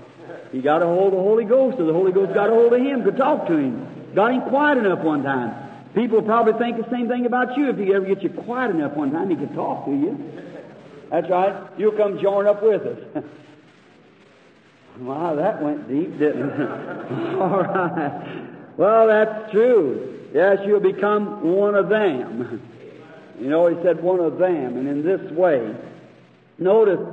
He 0.53 0.61
got 0.63 0.83
a 0.83 0.87
hold 0.87 1.13
of 1.13 1.19
the 1.19 1.25
Holy 1.25 1.45
Ghost, 1.45 1.79
or 1.81 1.85
the 1.85 1.93
Holy 1.93 2.13
Ghost 2.13 2.33
got 2.33 2.49
a 2.49 2.53
hold 2.53 2.73
of 2.73 2.81
him, 2.81 3.03
could 3.03 3.17
talk 3.17 3.49
to 3.49 3.57
him. 3.57 3.87
Got 4.17 4.33
him 4.33 4.41
quiet 4.49 4.79
enough 4.79 5.01
one 5.01 5.23
time. 5.23 5.55
People 5.95 6.23
probably 6.23 6.55
think 6.55 6.79
the 6.83 6.91
same 6.91 7.07
thing 7.07 7.27
about 7.27 7.57
you. 7.59 7.69
If 7.69 7.77
he 7.77 7.93
ever 7.93 8.07
gets 8.07 8.23
you 8.23 8.31
quiet 8.31 8.71
enough 8.71 8.95
one 8.97 9.13
time, 9.13 9.29
he 9.29 9.37
can 9.37 9.55
talk 9.55 9.85
to 9.85 9.91
you. 9.91 10.19
That's 11.11 11.29
right. 11.29 11.55
You'll 11.77 11.93
come 11.93 12.19
join 12.19 12.47
up 12.47 12.63
with 12.63 12.81
us. 12.81 13.25
wow, 15.01 15.37
that 15.37 15.63
went 15.63 15.87
deep, 15.87 16.19
didn't 16.19 16.49
it? 16.49 16.61
All 17.41 17.63
right. 17.63 18.79
Well, 18.79 19.07
that's 19.07 19.53
true. 19.53 20.31
Yes, 20.33 20.61
you'll 20.67 20.81
become 20.81 21.55
one 21.55 21.75
of 21.75 21.91
them. 21.91 22.63
You 23.39 23.51
know, 23.51 23.67
he 23.67 23.77
said 23.83 24.03
one 24.03 24.21
of 24.21 24.39
them, 24.39 24.79
and 24.79 24.89
in 24.89 25.03
this 25.05 25.31
way. 25.33 25.77
Notice, 26.59 27.07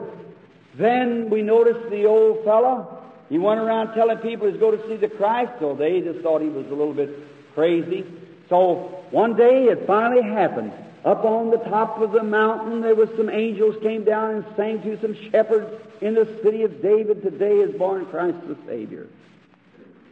then 0.76 1.30
we 1.30 1.42
notice 1.42 1.78
the 1.90 2.06
old 2.06 2.46
fellow 2.46 2.93
he 3.30 3.38
went 3.38 3.60
around 3.60 3.94
telling 3.94 4.18
people 4.18 4.50
he's 4.50 4.60
going 4.60 4.78
to 4.78 4.88
see 4.88 4.98
the 4.98 5.08
Christ, 5.08 5.54
so 5.60 5.76
they 5.76 6.02
just 6.02 6.20
thought 6.20 6.42
he 6.42 6.50
was 6.50 6.66
a 6.68 6.76
little 6.76 6.94
bit 6.94 7.10
crazy. 7.54 8.06
So 8.50 9.04
one 9.12 9.36
day 9.36 9.66
it 9.66 9.88
finally 9.88 10.24
happened. 10.24 10.72
Up 11.06 11.26
on 11.26 11.50
the 11.50 11.58
top 11.58 12.00
of 12.00 12.14
the 12.14 12.24
mountain, 12.24 12.82
there 12.82 12.96
was 12.96 13.10
some 13.18 13.30
angels 13.30 13.76
came 13.82 14.06
down 14.06 14.36
and 14.36 14.46
sang 14.56 14.82
to 14.84 15.00
some 15.02 15.16
shepherds 15.32 15.70
in 16.02 16.14
the 16.14 16.26
city 16.44 16.64
of 16.64 16.82
David. 16.82 17.22
Today 17.22 17.56
is 17.56 17.76
born 17.78 18.06
Christ 18.06 18.38
the 18.48 18.58
Savior. 18.66 19.08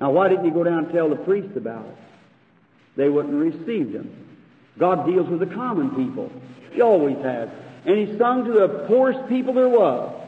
Now, 0.01 0.11
why 0.11 0.27
didn't 0.27 0.45
you 0.45 0.51
go 0.51 0.63
down 0.63 0.85
and 0.85 0.93
tell 0.93 1.09
the 1.09 1.15
priest 1.15 1.55
about 1.55 1.85
it? 1.85 1.95
They 2.97 3.07
wouldn't 3.07 3.33
receive 3.33 3.93
him. 3.93 4.13
God 4.77 5.05
deals 5.05 5.29
with 5.29 5.39
the 5.39 5.55
common 5.55 5.91
people. 5.91 6.31
He 6.71 6.81
always 6.81 7.17
has. 7.17 7.49
And 7.85 7.97
he 7.97 8.17
sung 8.17 8.45
to 8.45 8.51
the 8.51 8.85
poorest 8.87 9.29
people 9.29 9.53
there 9.53 9.69
was. 9.69 10.20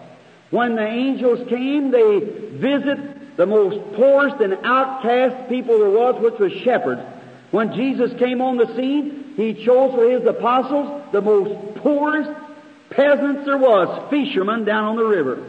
When 0.54 0.76
the 0.76 0.86
angels 0.86 1.50
came, 1.50 1.90
they 1.90 2.20
visit 2.20 3.38
the 3.38 3.48
most 3.48 3.96
poorest 3.96 4.36
and 4.36 4.54
outcast 4.64 5.50
people 5.50 5.80
there 5.80 5.90
was, 5.90 6.22
which 6.22 6.38
was 6.40 6.52
shepherds. 6.62 7.02
When 7.50 7.74
Jesus 7.74 8.14
came 8.20 8.40
on 8.40 8.58
the 8.58 8.68
scene, 8.76 9.34
He 9.36 9.56
chose 9.66 9.96
for 9.96 10.08
His 10.08 10.24
apostles 10.28 11.06
the 11.12 11.22
most 11.22 11.78
poorest 11.78 12.30
peasants 12.92 13.46
there 13.46 13.58
was, 13.58 14.12
fishermen 14.12 14.64
down 14.64 14.84
on 14.84 14.96
the 14.96 15.06
river. 15.06 15.44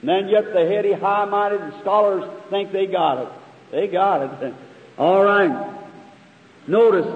And 0.00 0.08
then 0.10 0.28
yet 0.28 0.52
the 0.52 0.66
heady, 0.66 0.92
high-minded 0.92 1.80
scholars 1.80 2.30
think 2.50 2.72
they 2.72 2.84
got 2.84 3.22
it. 3.22 3.28
They 3.70 3.86
got 3.88 4.42
it. 4.42 4.54
All 4.98 5.24
right. 5.24 5.74
Notice, 6.66 7.06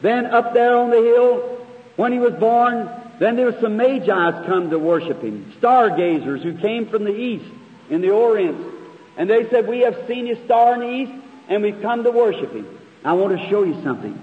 then 0.00 0.26
up 0.26 0.54
there 0.54 0.76
on 0.76 0.90
the 0.90 1.02
hill, 1.02 1.66
when 1.96 2.12
he 2.12 2.20
was 2.20 2.34
born, 2.34 2.88
then 3.18 3.36
there 3.36 3.46
were 3.46 3.60
some 3.60 3.76
magi's 3.76 4.46
come 4.46 4.70
to 4.70 4.78
worship 4.78 5.22
him, 5.22 5.52
stargazers 5.58 6.42
who 6.42 6.58
came 6.58 6.86
from 6.86 7.04
the 7.04 7.14
east 7.14 7.50
in 7.90 8.00
the 8.00 8.10
Orient. 8.10 8.72
And 9.16 9.30
they 9.30 9.48
said, 9.50 9.68
We 9.68 9.80
have 9.80 10.06
seen 10.08 10.26
his 10.26 10.38
star 10.44 10.74
in 10.74 10.80
the 10.80 10.90
east, 10.90 11.12
and 11.48 11.62
we've 11.62 11.80
come 11.80 12.02
to 12.04 12.10
worship 12.10 12.52
him. 12.52 12.66
I 13.04 13.12
want 13.12 13.38
to 13.38 13.48
show 13.48 13.62
you 13.62 13.80
something. 13.82 14.18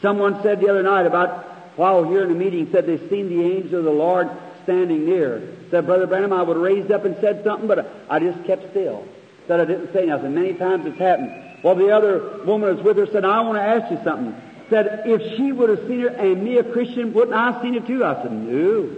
Someone 0.00 0.42
said 0.42 0.60
the 0.60 0.70
other 0.70 0.82
night 0.82 1.06
about, 1.06 1.44
while 1.76 2.04
here 2.04 2.24
in 2.24 2.30
a 2.30 2.34
meeting, 2.34 2.70
said 2.72 2.86
they've 2.86 3.10
seen 3.10 3.28
the 3.28 3.44
angel 3.44 3.80
of 3.80 3.84
the 3.84 3.90
Lord 3.90 4.30
standing 4.62 5.04
near. 5.04 5.42
Said, 5.70 5.86
Brother 5.86 6.06
Branham, 6.06 6.32
I 6.32 6.42
would 6.42 6.56
have 6.56 6.62
raised 6.62 6.90
up 6.90 7.04
and 7.04 7.16
said 7.20 7.44
something, 7.44 7.68
but 7.68 7.90
I 8.08 8.18
just 8.18 8.44
kept 8.44 8.70
still. 8.70 9.06
Said 9.46 9.60
I 9.60 9.64
didn't 9.64 9.92
say 9.92 10.06
nothing. 10.06 10.34
Many 10.34 10.54
times 10.54 10.86
it's 10.86 10.98
happened. 10.98 11.32
Well, 11.62 11.74
the 11.74 11.90
other 11.90 12.44
woman 12.44 12.74
was 12.74 12.84
with 12.84 12.96
her 12.96 13.06
said, 13.06 13.24
I 13.24 13.40
want 13.40 13.58
to 13.58 13.62
ask 13.62 13.90
you 13.90 14.00
something. 14.02 14.34
Said, 14.70 15.02
if 15.04 15.36
she 15.36 15.50
would 15.50 15.68
have 15.68 15.86
seen 15.88 16.00
her 16.00 16.08
and 16.08 16.42
me 16.42 16.58
a 16.58 16.64
Christian, 16.64 17.12
wouldn't 17.12 17.36
I 17.36 17.50
have 17.50 17.62
seen 17.62 17.74
it 17.74 17.86
too? 17.86 18.04
I 18.04 18.22
said, 18.22 18.32
no. 18.32 18.88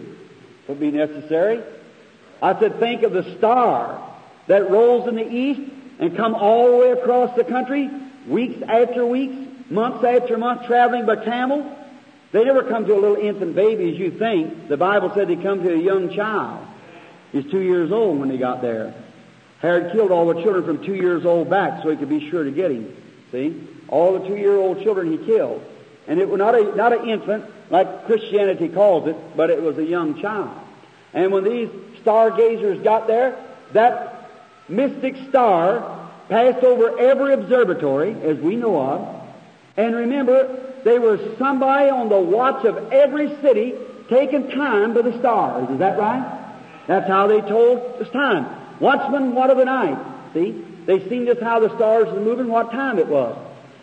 Would 0.68 0.79
be 0.79 0.91
necessary. 0.91 1.62
I 2.43 2.59
said, 2.61 2.79
think 2.79 3.03
of 3.03 3.12
the 3.12 3.37
star 3.39 4.01
that 4.49 4.70
rolls 4.70 5.09
in 5.09 5.16
the 5.16 5.27
east 5.29 5.61
and 5.99 6.16
come 6.16 6.35
all 6.35 6.70
the 6.70 6.77
way 6.77 6.91
across 6.91 7.35
the 7.37 7.45
country, 7.45 7.89
weeks 8.29 8.62
after 8.68 9.07
weeks, 9.07 9.35
months 9.70 10.05
after 10.05 10.37
months, 10.37 10.66
traveling 10.66 11.07
by 11.07 11.16
camel. 11.25 11.79
They 12.33 12.45
never 12.45 12.64
come 12.64 12.87
to 12.87 12.95
a 12.95 13.01
little 13.01 13.16
infant 13.16 13.55
baby 13.55 13.93
as 13.93 13.99
you 13.99 14.11
think. 14.11 14.68
The 14.68 14.77
Bible 14.77 15.12
said 15.14 15.29
they 15.29 15.37
come 15.37 15.62
to 15.62 15.73
a 15.73 15.79
young 15.79 16.14
child. 16.14 16.66
He's 17.33 17.51
two 17.51 17.61
years 17.61 17.91
old 17.91 18.20
when 18.20 18.29
they 18.29 18.39
got 18.39 18.61
there. 18.61 18.95
Herod 19.61 19.93
killed 19.93 20.11
all 20.11 20.27
the 20.27 20.43
children 20.43 20.64
from 20.64 20.85
two 20.85 20.95
years 20.95 21.25
old 21.25 21.49
back 21.49 21.83
so 21.83 21.91
he 21.91 21.97
could 21.97 22.09
be 22.09 22.29
sure 22.31 22.45
to 22.45 22.51
get 22.51 22.70
him. 22.70 22.95
See? 23.31 23.68
All 23.93 24.18
the 24.18 24.26
two-year-old 24.26 24.82
children 24.82 25.12
he 25.12 25.18
killed. 25.18 25.62
And 26.09 26.18
it 26.18 26.26
was 26.26 26.38
not 26.38 26.55
a, 26.55 26.74
not 26.74 26.95
an 26.95 27.11
infant 27.11 27.45
like 27.68 28.07
Christianity 28.07 28.70
calls 28.70 29.07
it, 29.07 29.16
but 29.36 29.51
it 29.51 29.61
was 29.61 29.76
a 29.76 29.84
young 29.84 30.18
child. 30.20 30.51
And 31.12 31.30
when 31.30 31.45
these 31.45 31.68
stargazers 32.01 32.82
got 32.82 33.07
there, 33.07 33.36
that 33.74 34.30
mystic 34.66 35.14
star 35.28 36.09
passed 36.30 36.64
over 36.64 36.99
every 36.99 37.34
observatory, 37.34 38.12
as 38.22 38.38
we 38.38 38.57
know 38.57 38.80
of. 38.80 39.22
And 39.76 39.95
remember, 39.95 40.59
there 40.84 41.03
was 41.03 41.20
somebody 41.38 41.90
on 41.90 42.09
the 42.09 42.18
watch 42.18 42.64
of 42.64 42.93
every 42.95 43.28
city 43.43 43.74
taking 44.09 44.51
time 44.53 44.95
by 44.95 45.03
the 45.03 45.18
stars. 45.18 45.68
Is 45.68 45.80
that 45.80 45.99
right? 45.99 46.38
That's 46.86 47.07
how 47.09 47.26
they 47.26 47.43
told 47.43 47.99
the 47.99 48.07
time. 48.07 48.47
Watchman, 48.80 49.34
what 49.34 49.51
of 49.51 49.59
the 49.59 49.66
night? 49.66 49.99
See? 50.32 50.64
They 50.86 51.07
seen 51.11 51.26
just 51.26 51.43
how 51.43 51.61
the 51.61 51.76
stars 51.76 52.07
were 52.07 52.20
moving, 52.20 52.49
what 52.49 52.72
time 52.72 52.99
it 52.99 53.07
was. 53.07 53.36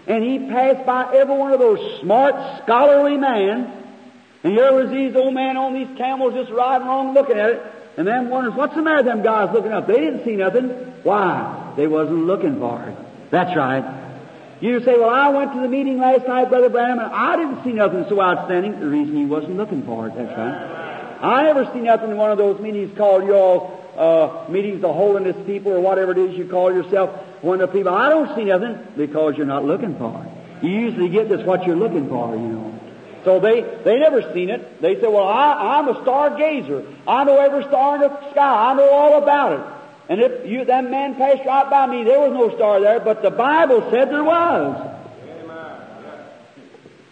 And 0.10 0.24
he 0.24 0.40
passed 0.50 0.88
by 0.88 1.16
every 1.16 1.38
one 1.38 1.54
of 1.54 1.60
those 1.60 2.02
smart, 2.02 2.64
scholarly 2.64 3.16
men. 3.16 3.72
And 4.44 4.54
here 4.54 4.74
was 4.74 4.90
these 4.90 5.16
old 5.16 5.36
men 5.36 5.56
on 5.56 5.76
these 5.76 5.98
camels 5.98 6.34
just 6.34 6.50
riding 6.50 6.88
along 6.88 7.14
looking 7.14 7.38
at 7.38 7.50
it. 7.52 7.62
And 7.96 8.08
them 8.08 8.30
wonders, 8.30 8.56
what's 8.56 8.74
the 8.74 8.82
matter 8.82 8.98
with 8.98 9.06
them 9.06 9.22
guys 9.22 9.54
looking 9.54 9.72
up? 9.72 9.86
They 9.86 10.00
didn't 10.00 10.26
see 10.26 10.36
nothing. 10.36 10.70
Why? 11.04 11.74
They 11.78 11.86
wasn't 11.86 12.26
looking 12.26 12.60
for 12.60 12.82
it. 12.90 12.98
That's 13.30 13.56
right. 13.56 13.84
You 14.62 14.84
say, 14.84 14.98
well, 14.98 15.12
I 15.12 15.30
went 15.30 15.54
to 15.54 15.62
the 15.62 15.68
meeting 15.68 16.00
last 16.00 16.28
night, 16.28 16.50
Brother 16.50 16.70
Branham, 16.70 17.00
and 17.00 17.14
I 17.14 17.38
didn't 17.38 17.64
see 17.64 17.72
nothing 17.72 18.06
so 18.10 18.20
outstanding. 18.20 18.80
The 18.80 18.88
reason 18.88 19.16
he 19.16 19.26
wasn't 19.26 19.58
looking 19.58 19.84
for 19.84 20.08
it, 20.08 20.16
that's 20.16 20.36
right. 20.38 21.20
I 21.22 21.44
never 21.44 21.72
see 21.72 21.82
nothing 21.82 22.12
in 22.12 22.18
one 22.18 22.32
of 22.32 22.38
those 22.38 22.60
meetings 22.60 22.98
called 22.98 23.28
y'all 23.28 23.79
uh, 23.98 24.46
meetings 24.50 24.84
of 24.84 24.96
holiness 24.96 25.36
people 25.46 25.72
or 25.72 25.80
whatever 25.80 26.12
it 26.12 26.18
is 26.18 26.38
you 26.38 26.46
call 26.46 26.74
yourself. 26.74 27.10
One 27.42 27.62
of 27.62 27.70
the 27.70 27.78
people, 27.78 27.94
I 27.94 28.10
don't 28.10 28.36
see 28.36 28.44
nothing 28.44 28.78
because 28.98 29.38
you're 29.38 29.46
not 29.46 29.66
looking 29.66 29.98
for 29.98 30.24
it. 30.24 30.66
You 30.66 30.72
usually 30.72 31.10
get 31.10 31.30
just 31.30 31.46
what 31.46 31.66
you're 31.66 31.76
looking 31.76 32.10
for, 32.10 32.36
you 32.36 32.42
know. 32.42 32.80
So 33.24 33.40
they, 33.40 33.62
they 33.84 34.00
never 34.00 34.34
seen 34.34 34.50
it. 34.50 34.82
They 34.82 34.96
said, 34.96 35.10
well, 35.10 35.28
I, 35.28 35.78
I'm 35.78 35.88
a 35.88 35.96
stargazer. 35.96 36.96
I 37.08 37.24
know 37.24 37.38
every 37.38 37.64
star 37.66 37.96
in 37.96 38.02
the 38.02 38.32
sky. 38.32 38.72
I 38.72 38.74
know 38.74 38.90
all 38.90 39.22
about 39.22 39.60
it. 39.60 39.66
And 40.10 40.22
if 40.22 40.46
you, 40.50 40.66
that 40.66 40.90
man 40.90 41.16
passed 41.16 41.46
right 41.46 41.70
by 41.70 41.86
me, 41.88 42.04
there 42.04 42.20
was 42.20 42.32
no 42.34 42.56
star 42.56 42.80
there, 42.80 43.00
but 43.00 43.22
the 43.22 43.30
Bible 43.30 43.88
said 43.92 44.10
there 44.10 44.24
was. 44.24 44.96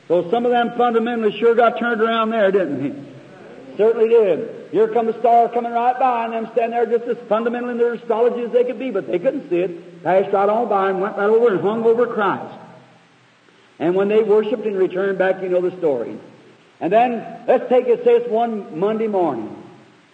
So 0.07 0.29
some 0.31 0.45
of 0.45 0.51
them 0.51 0.77
fundamentally 0.77 1.37
sure 1.37 1.53
got 1.53 1.77
turned 1.77 2.01
around 2.01 2.29
there, 2.29 2.51
didn't 2.51 2.81
they? 2.81 3.06
Certainly 3.77 4.09
did. 4.09 4.71
Here 4.71 4.87
come 4.87 5.07
a 5.07 5.19
star 5.19 5.49
coming 5.49 5.71
right 5.71 5.97
by, 5.97 6.25
and 6.25 6.33
them 6.33 6.49
standing 6.51 6.71
there 6.71 6.85
just 6.85 7.05
as 7.05 7.17
fundamental 7.27 7.69
in 7.69 7.77
their 7.77 7.93
astrology 7.93 8.41
as 8.41 8.51
they 8.51 8.63
could 8.63 8.79
be, 8.79 8.89
but 8.89 9.07
they 9.07 9.19
couldn't 9.19 9.49
see 9.49 9.59
it. 9.59 10.03
Passed 10.03 10.33
right 10.33 10.49
on 10.49 10.67
by 10.67 10.89
and 10.89 10.99
went 10.99 11.15
right 11.15 11.29
over 11.29 11.53
and 11.53 11.61
hung 11.61 11.85
over 11.85 12.07
Christ. 12.07 12.57
And 13.79 13.93
when 13.95 14.07
they 14.07 14.23
worshiped 14.23 14.65
and 14.65 14.75
returned 14.75 15.19
back, 15.19 15.41
you 15.43 15.49
know 15.49 15.61
the 15.61 15.77
story. 15.77 16.17
And 16.79 16.91
then, 16.91 17.43
let's 17.47 17.69
take 17.69 17.87
it, 17.87 18.03
say 18.03 18.15
it's 18.15 18.29
one 18.29 18.79
Monday 18.79 19.07
morning. 19.07 19.63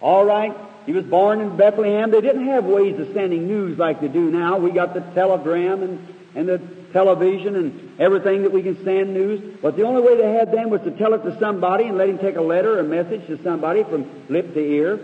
All 0.00 0.24
right? 0.24 0.54
He 0.84 0.92
was 0.92 1.04
born 1.04 1.40
in 1.40 1.56
Bethlehem. 1.56 2.10
They 2.10 2.20
didn't 2.20 2.46
have 2.46 2.64
ways 2.64 2.98
of 3.00 3.12
sending 3.14 3.46
news 3.46 3.78
like 3.78 4.02
they 4.02 4.08
do 4.08 4.30
now. 4.30 4.58
We 4.58 4.70
got 4.70 4.92
the 4.92 5.00
telegram 5.00 5.82
and, 5.82 6.14
and 6.34 6.48
the 6.48 6.60
television 6.94 7.56
and 7.56 8.00
everything 8.00 8.42
that 8.44 8.52
we 8.52 8.62
can 8.62 8.82
send 8.82 9.12
news. 9.12 9.58
But 9.60 9.76
the 9.76 9.82
only 9.82 10.00
way 10.00 10.16
they 10.16 10.32
had 10.32 10.50
then 10.50 10.70
was 10.70 10.80
to 10.82 10.92
tell 10.92 11.12
it 11.12 11.22
to 11.24 11.38
somebody 11.38 11.84
and 11.84 11.98
let 11.98 12.08
him 12.08 12.18
take 12.18 12.36
a 12.36 12.40
letter 12.40 12.78
or 12.78 12.82
message 12.84 13.26
to 13.26 13.42
somebody 13.42 13.84
from 13.84 14.08
lip 14.30 14.54
to 14.54 14.60
ear. 14.60 14.98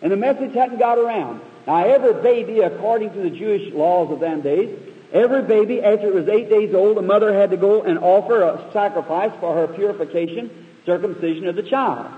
And 0.00 0.10
the 0.10 0.16
message 0.16 0.54
hadn't 0.54 0.78
got 0.78 0.98
around. 0.98 1.42
Now, 1.66 1.84
every 1.84 2.14
baby, 2.22 2.60
according 2.60 3.12
to 3.12 3.20
the 3.20 3.30
Jewish 3.30 3.72
laws 3.74 4.10
of 4.10 4.20
them 4.20 4.40
days, 4.40 4.78
every 5.12 5.42
baby, 5.42 5.82
after 5.82 6.08
it 6.08 6.14
was 6.14 6.28
eight 6.28 6.48
days 6.48 6.74
old, 6.74 6.96
the 6.96 7.02
mother 7.02 7.34
had 7.34 7.50
to 7.50 7.56
go 7.56 7.82
and 7.82 7.98
offer 7.98 8.42
a 8.42 8.70
sacrifice 8.72 9.32
for 9.38 9.54
her 9.54 9.68
purification, 9.68 10.66
circumcision 10.86 11.46
of 11.46 11.56
the 11.56 11.62
child. 11.62 12.10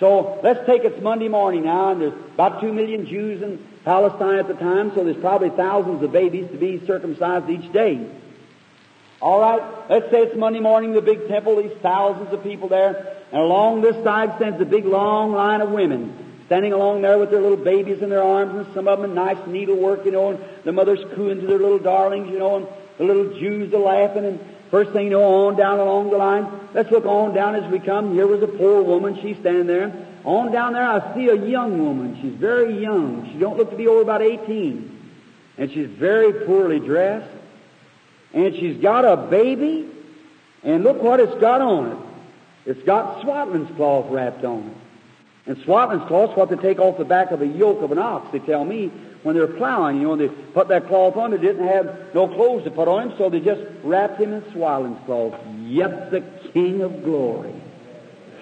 So 0.00 0.40
let's 0.42 0.64
take 0.66 0.84
it's 0.84 1.02
Monday 1.02 1.28
morning 1.28 1.64
now, 1.64 1.92
and 1.92 2.00
there's 2.00 2.12
about 2.34 2.60
two 2.60 2.72
million 2.72 3.06
Jews 3.06 3.42
in 3.42 3.66
Palestine 3.84 4.38
at 4.38 4.46
the 4.46 4.54
time, 4.54 4.94
so 4.94 5.04
there's 5.04 5.16
probably 5.16 5.50
thousands 5.50 6.02
of 6.02 6.12
babies 6.12 6.50
to 6.50 6.58
be 6.58 6.84
circumcised 6.86 7.48
each 7.48 7.72
day. 7.72 8.06
All 9.26 9.40
right, 9.40 9.90
let's 9.90 10.08
say 10.12 10.22
it's 10.22 10.36
Monday 10.36 10.60
morning, 10.60 10.92
the 10.92 11.02
big 11.02 11.26
temple, 11.26 11.60
these 11.60 11.76
thousands 11.82 12.32
of 12.32 12.44
people 12.44 12.68
there, 12.68 13.16
and 13.32 13.40
along 13.40 13.80
this 13.80 13.96
side 14.04 14.36
stands 14.36 14.60
a 14.60 14.64
big 14.64 14.84
long 14.84 15.32
line 15.32 15.60
of 15.60 15.70
women 15.70 16.16
standing 16.46 16.72
along 16.72 17.02
there 17.02 17.18
with 17.18 17.32
their 17.32 17.40
little 17.40 17.56
babies 17.56 18.02
in 18.02 18.08
their 18.08 18.22
arms, 18.22 18.54
and 18.54 18.72
some 18.72 18.86
of 18.86 19.00
them 19.00 19.10
in 19.10 19.16
nice 19.16 19.44
needlework, 19.48 20.04
you 20.04 20.12
know, 20.12 20.30
and 20.30 20.38
the 20.62 20.70
mothers 20.70 21.00
cooing 21.16 21.40
to 21.40 21.46
their 21.48 21.58
little 21.58 21.80
darlings, 21.80 22.30
you 22.30 22.38
know, 22.38 22.54
and 22.58 22.68
the 22.98 23.04
little 23.04 23.36
Jews 23.36 23.74
are 23.74 23.78
laughing, 23.78 24.26
and 24.26 24.38
First 24.70 24.92
thing 24.92 25.04
you 25.04 25.10
know, 25.10 25.46
on 25.46 25.56
down 25.56 25.78
along 25.78 26.10
the 26.10 26.16
line. 26.16 26.46
Let's 26.74 26.90
look 26.90 27.04
on 27.04 27.34
down 27.34 27.54
as 27.54 27.70
we 27.70 27.78
come. 27.78 28.14
Here 28.14 28.26
was 28.26 28.42
a 28.42 28.48
poor 28.48 28.82
woman. 28.82 29.20
She's 29.22 29.36
standing 29.38 29.66
there. 29.66 29.92
On 30.24 30.50
down 30.50 30.72
there, 30.72 30.84
I 30.84 31.14
see 31.14 31.28
a 31.28 31.36
young 31.36 31.78
woman. 31.78 32.18
She's 32.20 32.34
very 32.34 32.82
young. 32.82 33.30
She 33.32 33.38
don't 33.38 33.56
look 33.56 33.70
to 33.70 33.76
be 33.76 33.86
over 33.86 34.02
about 34.02 34.22
18. 34.22 35.12
And 35.56 35.70
she's 35.70 35.86
very 35.86 36.32
poorly 36.44 36.80
dressed. 36.80 37.30
And 38.36 38.54
she's 38.54 38.76
got 38.76 39.04
a 39.04 39.16
baby. 39.16 39.88
And 40.62 40.84
look 40.84 41.02
what 41.02 41.20
it's 41.20 41.34
got 41.40 41.60
on 41.60 41.92
it. 41.92 41.98
It's 42.70 42.82
got 42.82 43.22
swaddling's 43.22 43.74
cloth 43.76 44.10
wrapped 44.10 44.44
on 44.44 44.68
it. 44.68 45.50
And 45.50 45.64
swaddling's 45.64 46.06
cloth's 46.06 46.36
what 46.36 46.50
they 46.50 46.56
take 46.56 46.78
off 46.78 46.98
the 46.98 47.04
back 47.04 47.30
of 47.30 47.40
a 47.40 47.46
yoke 47.46 47.80
of 47.80 47.92
an 47.92 47.98
ox, 47.98 48.30
they 48.32 48.40
tell 48.40 48.64
me 48.64 48.88
when 49.22 49.36
they 49.36 49.40
were 49.40 49.46
plowing. 49.46 50.00
You 50.00 50.08
know, 50.08 50.16
they 50.16 50.28
put 50.28 50.68
that 50.68 50.88
cloth 50.88 51.16
on. 51.16 51.30
They 51.30 51.38
didn't 51.38 51.66
have 51.66 52.14
no 52.14 52.28
clothes 52.28 52.64
to 52.64 52.70
put 52.70 52.88
on 52.88 53.10
him, 53.10 53.14
so 53.16 53.30
they 53.30 53.40
just 53.40 53.62
wrapped 53.82 54.20
him 54.20 54.34
in 54.34 54.52
swaddling 54.52 54.96
cloth. 55.06 55.34
Yet 55.62 56.10
the 56.10 56.20
King 56.52 56.82
of 56.82 57.04
glory, 57.04 57.54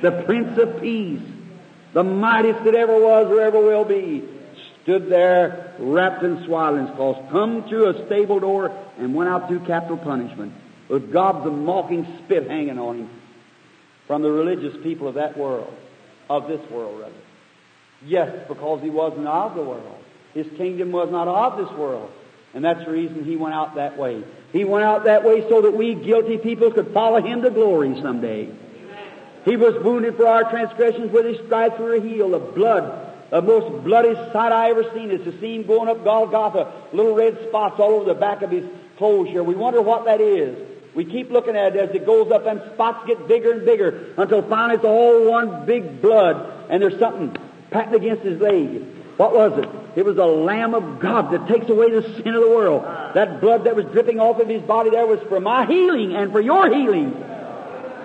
the 0.01 0.11
Prince 0.23 0.59
of 0.59 0.81
Peace, 0.81 1.23
the 1.93 2.03
mightiest 2.03 2.65
that 2.65 2.75
ever 2.75 2.99
was 2.99 3.31
or 3.31 3.41
ever 3.41 3.61
will 3.61 3.85
be, 3.85 4.25
stood 4.85 5.09
there 5.09 5.75
wrapped 5.79 6.23
in 6.23 6.45
swaddling 6.45 6.95
cloth, 6.95 7.31
come 7.31 7.69
through 7.69 7.89
a 7.89 8.07
stable 8.07 8.39
door 8.39 8.71
and 8.99 9.15
went 9.15 9.29
out 9.29 9.49
through 9.49 9.61
capital 9.61 9.97
punishment 9.97 10.53
with 10.89 11.13
gobs 11.13 11.45
of 11.47 11.53
mocking 11.53 12.07
spit 12.25 12.49
hanging 12.49 12.79
on 12.79 13.01
him 13.01 13.11
from 14.07 14.23
the 14.23 14.31
religious 14.31 14.77
people 14.83 15.09
of 15.09 15.15
that 15.15 15.37
world, 15.37 15.75
of 16.31 16.47
this 16.47 16.61
world 16.71 17.01
rather. 17.01 17.13
Yes, 18.05 18.47
because 18.47 18.83
he 18.83 18.91
wasn't 18.91 19.27
of 19.27 19.55
the 19.55 19.63
world. 19.63 19.99
His 20.35 20.47
kingdom 20.57 20.93
was 20.93 21.11
not 21.11 21.27
of 21.27 21.57
this 21.57 21.77
world. 21.77 22.13
And 22.53 22.65
that's 22.65 22.85
the 22.85 22.91
reason 22.93 23.25
he 23.25 23.37
went 23.37 23.55
out 23.55 23.75
that 23.75 23.97
way. 23.97 24.23
He 24.53 24.65
went 24.65 24.85
out 24.85 25.05
that 25.05 25.25
way 25.25 25.49
so 25.49 25.63
that 25.63 25.73
we 25.73 25.95
guilty 25.95 26.39
people 26.39 26.71
could 26.71 26.93
follow 26.93 27.21
him 27.21 27.43
to 27.43 27.51
glory 27.51 28.01
someday. 28.01 28.49
He 29.45 29.57
was 29.57 29.75
wounded 29.83 30.17
for 30.17 30.27
our 30.27 30.49
transgressions, 30.51 31.13
with 31.13 31.27
his 31.27 31.45
stripes 31.47 31.79
we 31.79 31.85
were 31.85 32.01
healed. 32.01 32.33
The 32.33 32.39
blood, 32.39 33.04
the 33.31 33.43
most 33.43 33.85
bloody 33.85 34.15
sight 34.33 34.53
I 34.53 34.71
ever 34.71 34.85
seen 34.95 35.11
is 35.11 35.25
to 35.25 35.39
see 35.41 35.57
him 35.57 35.67
going 35.67 35.89
up 35.89 36.05
Golgotha, 36.05 36.73
little 36.93 37.15
red 37.15 37.39
spots 37.49 37.81
all 37.81 37.93
over 37.93 38.05
the 38.05 38.15
back 38.15 38.43
of 38.43 38.51
his 38.51 38.65
clothes 38.97 39.29
here. 39.29 39.43
We 39.43 39.55
wonder 39.55 39.83
what 39.83 40.05
that 40.05 40.21
is. 40.21 40.57
We 40.95 41.05
keep 41.05 41.31
looking 41.31 41.57
at 41.57 41.75
it 41.75 41.89
as 41.89 41.95
it 41.95 42.07
goes 42.07 42.31
up, 42.31 42.47
and 42.47 42.63
spots 42.75 43.07
get 43.07 43.27
bigger 43.27 43.53
and 43.53 43.65
bigger 43.65 44.15
until 44.17 44.43
finally 44.43 44.77
it's 44.77 44.85
all 44.85 45.29
one 45.29 45.67
big 45.67 46.01
blood, 46.01 46.69
and 46.71 46.81
there's 46.81 46.99
something 47.01 47.37
patting 47.71 47.95
against 47.95 48.23
his 48.23 48.41
leg. 48.41 48.85
What 49.17 49.35
was 49.35 49.59
it? 49.59 49.69
It 49.97 50.05
was 50.05 50.17
the 50.17 50.27
Lamb 50.27 50.75
of 50.75 51.01
God 51.01 51.33
that 51.33 51.49
takes 51.49 51.69
away 51.69 51.91
the 51.91 52.03
sin 52.03 52.35
of 52.35 52.43
the 52.43 52.51
world. 52.51 52.83
That 53.15 53.41
blood 53.41 53.65
that 53.65 53.77
was 53.77 53.87
dripping 53.87 54.21
off 54.21 54.41
of 54.41 54.49
his 54.49 54.63
body 54.63 54.91
there 54.91 55.07
was 55.07 55.21
for 55.29 55.41
my 55.41 55.67
healing 55.67 56.15
and 56.15 56.33
for 56.33 56.41
your 56.41 56.73
healing. 56.73 57.13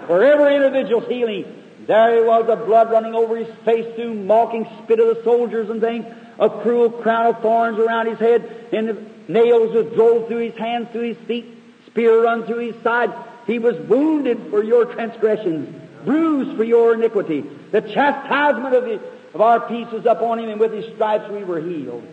for 0.08 0.24
every 0.24 0.56
individual's 0.56 1.08
healing. 1.08 1.46
There 1.90 2.18
he 2.18 2.22
was, 2.22 2.46
the 2.46 2.56
blood 2.56 2.92
running 2.92 3.16
over 3.16 3.36
his 3.36 3.48
face 3.66 3.96
through 3.96 4.14
mocking 4.14 4.70
spit 4.84 5.00
of 5.00 5.08
the 5.08 5.24
soldiers 5.24 5.72
and 5.72 5.82
things, 5.82 6.06
a 6.38 6.48
cruel 6.48 6.92
crown 6.92 7.26
of 7.26 7.42
thorns 7.42 7.80
around 7.80 8.06
his 8.06 8.20
head, 8.20 8.68
and 8.72 8.90
the 8.90 9.06
nails 9.28 9.74
were 9.74 9.82
drove 9.82 10.28
through 10.28 10.52
his 10.52 10.56
hands, 10.56 10.90
through 10.92 11.14
his 11.16 11.18
feet, 11.26 11.48
spear 11.88 12.26
run 12.26 12.46
through 12.46 12.74
his 12.74 12.84
side. 12.84 13.12
He 13.48 13.58
was 13.58 13.76
wounded 13.88 14.52
for 14.52 14.64
your 14.64 14.86
transgressions, 14.86 15.82
bruised 16.06 16.56
for 16.58 16.64
your 16.64 16.94
iniquity. 16.94 17.44
The 17.72 17.82
chastisement 17.82 18.76
of, 18.76 18.84
the, 18.84 19.02
of 19.34 19.42
our 19.42 19.60
peace 19.62 19.90
was 19.92 20.06
upon 20.06 20.38
him, 20.38 20.50
and 20.50 20.60
with 20.60 20.74
his 20.74 20.94
stripes 20.94 21.28
we 21.32 21.44
were 21.44 21.60
healed. 21.60 22.08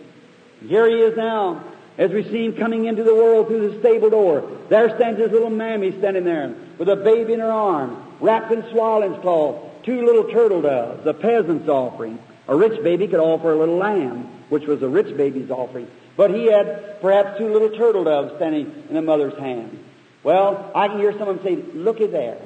And 0.61 0.71
Here 0.71 0.89
he 0.89 1.01
is 1.01 1.15
now, 1.15 1.63
as 1.99 2.09
we 2.09 2.23
see 2.23 2.45
him 2.45 2.53
coming 2.53 2.85
into 2.85 3.03
the 3.03 3.13
world 3.13 3.45
through 3.45 3.69
the 3.69 3.79
stable 3.79 4.09
door. 4.09 4.57
There 4.69 4.89
stands 4.95 5.19
his 5.19 5.31
little 5.31 5.51
mammy 5.51 5.95
standing 5.99 6.23
there 6.23 6.55
with 6.79 6.89
a 6.89 6.95
baby 6.95 7.33
in 7.33 7.41
her 7.41 7.51
arm, 7.51 8.15
wrapped 8.19 8.51
in 8.51 8.67
swaddling 8.71 9.21
cloth, 9.21 9.66
two 9.87 10.05
little 10.05 10.25
turtle 10.25 10.61
doves, 10.61 11.07
a 11.07 11.13
peasant's 11.13 11.69
offering. 11.69 12.19
A 12.49 12.55
rich 12.55 12.83
baby 12.83 13.07
could 13.07 13.19
offer 13.19 13.53
a 13.53 13.57
little 13.57 13.77
lamb, 13.77 14.29
which 14.49 14.65
was 14.65 14.83
a 14.83 14.87
rich 14.87 15.15
baby's 15.15 15.49
offering. 15.49 15.87
But 16.17 16.31
he 16.31 16.45
had 16.45 16.99
perhaps 17.01 17.37
two 17.37 17.51
little 17.51 17.69
turtle 17.69 18.03
doves 18.03 18.35
standing 18.35 18.83
in 18.89 18.97
a 18.97 19.01
mother's 19.01 19.37
hand. 19.39 19.83
Well, 20.23 20.71
I 20.75 20.89
can 20.89 20.99
hear 20.99 21.17
someone 21.17 21.41
say, 21.41 21.55
look 21.55 22.01
at 22.01 22.11
there. 22.11 22.37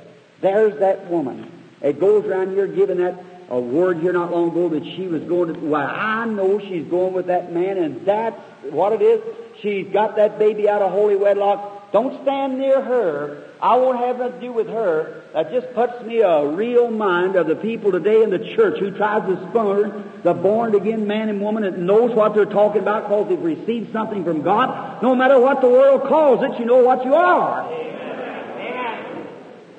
There's 0.42 0.80
that 0.80 1.10
woman. 1.10 1.52
It 1.82 2.00
goes 2.00 2.26
around 2.26 2.54
here 2.54 2.68
giving 2.68 2.98
that 2.98 3.24
a 3.50 3.60
word 3.60 4.00
here 4.02 4.14
not 4.14 4.32
long 4.32 4.52
ago 4.52 4.70
that 4.70 4.86
she 4.96 5.08
was 5.08 5.24
going 5.24 5.54
to, 5.54 5.60
well, 5.60 5.88
I 5.88 6.26
know 6.26 6.60
she's 6.60 6.86
going 6.86 7.14
with 7.14 7.28
that 7.28 7.52
man 7.52 7.78
and 7.78 8.06
that's 8.06 8.40
what 8.70 8.94
it 8.94 9.02
is. 9.02 9.22
She's 9.62 9.92
got 9.92 10.16
that 10.18 10.38
baby 10.38 10.70
out 10.70 10.82
of 10.82 10.92
holy 10.92 11.16
wedlock. 11.16 11.92
Don't 11.92 12.22
stand 12.22 12.60
near 12.60 12.82
her. 12.82 13.51
I 13.62 13.76
won't 13.76 14.00
have 14.00 14.18
nothing 14.18 14.40
to 14.40 14.48
do 14.48 14.52
with 14.52 14.68
her. 14.70 15.22
That 15.34 15.52
just 15.52 15.72
puts 15.76 16.04
me 16.04 16.22
a 16.22 16.48
real 16.48 16.90
mind 16.90 17.36
of 17.36 17.46
the 17.46 17.56
people 17.56 17.92
today 17.92 18.24
in 18.24 18.32
the 18.32 18.40
church 18.40 18.80
who 18.80 18.90
tries 18.90 19.22
to 19.28 19.50
spurn 19.50 20.20
the 20.24 20.34
born 20.34 20.74
again 20.74 21.06
man 21.06 21.30
and 21.30 21.40
woman 21.40 21.62
that 21.64 21.78
knows 21.78 22.12
what 22.12 22.34
they're 22.34 22.46
talking 22.46 22.82
about 22.82 23.04
because 23.04 23.30
they've 23.30 23.40
received 23.40 23.94
something 23.94 24.24
from 24.24 24.42
God. 24.42 25.04
No 25.04 25.14
matter 25.14 25.40
what 25.40 25.62
the 25.62 25.68
world 25.68 26.04
calls 26.08 26.44
it, 26.44 26.60
you 26.60 26.66
know 26.66 26.84
what 26.84 27.06
you 27.06 27.14
are. 27.14 27.70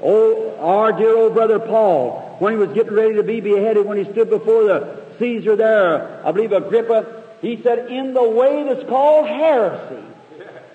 Oh, 0.00 0.56
our 0.60 0.92
dear 0.92 1.16
old 1.16 1.34
brother 1.34 1.58
Paul, 1.58 2.36
when 2.38 2.52
he 2.52 2.58
was 2.58 2.72
getting 2.72 2.94
ready 2.94 3.14
to 3.16 3.22
be 3.24 3.40
beheaded, 3.40 3.84
when 3.84 3.98
he 3.98 4.10
stood 4.12 4.30
before 4.30 4.64
the 4.64 5.02
Caesar 5.18 5.56
there, 5.56 6.24
I 6.24 6.30
believe 6.30 6.52
Agrippa, 6.52 7.24
he 7.40 7.60
said, 7.62 7.90
in 7.90 8.14
the 8.14 8.28
way 8.28 8.62
that's 8.62 8.88
called 8.88 9.26
heresy. 9.26 10.04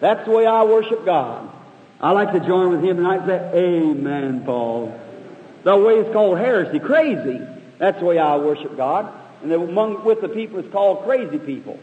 That's 0.01 0.25
the 0.25 0.31
way 0.31 0.45
I 0.45 0.63
worship 0.63 1.05
God. 1.05 1.53
I 1.99 2.11
like 2.11 2.31
to 2.33 2.39
join 2.39 2.69
with 2.71 2.83
him 2.83 2.97
and 2.97 3.07
I 3.07 3.25
say, 3.25 3.51
Amen, 3.53 4.43
Paul. 4.45 4.99
The 5.63 5.75
way 5.75 5.95
it's 5.95 6.13
called 6.13 6.37
heresy, 6.37 6.79
crazy. 6.79 7.41
That's 7.79 7.99
the 7.99 8.05
way 8.05 8.19
I 8.19 8.37
worship 8.37 8.77
God. 8.77 9.11
And 9.43 9.51
among 9.51 10.03
with 10.03 10.21
the 10.21 10.29
people 10.29 10.59
it's 10.59 10.71
called 10.71 11.03
crazy 11.03 11.39
people. 11.39 11.79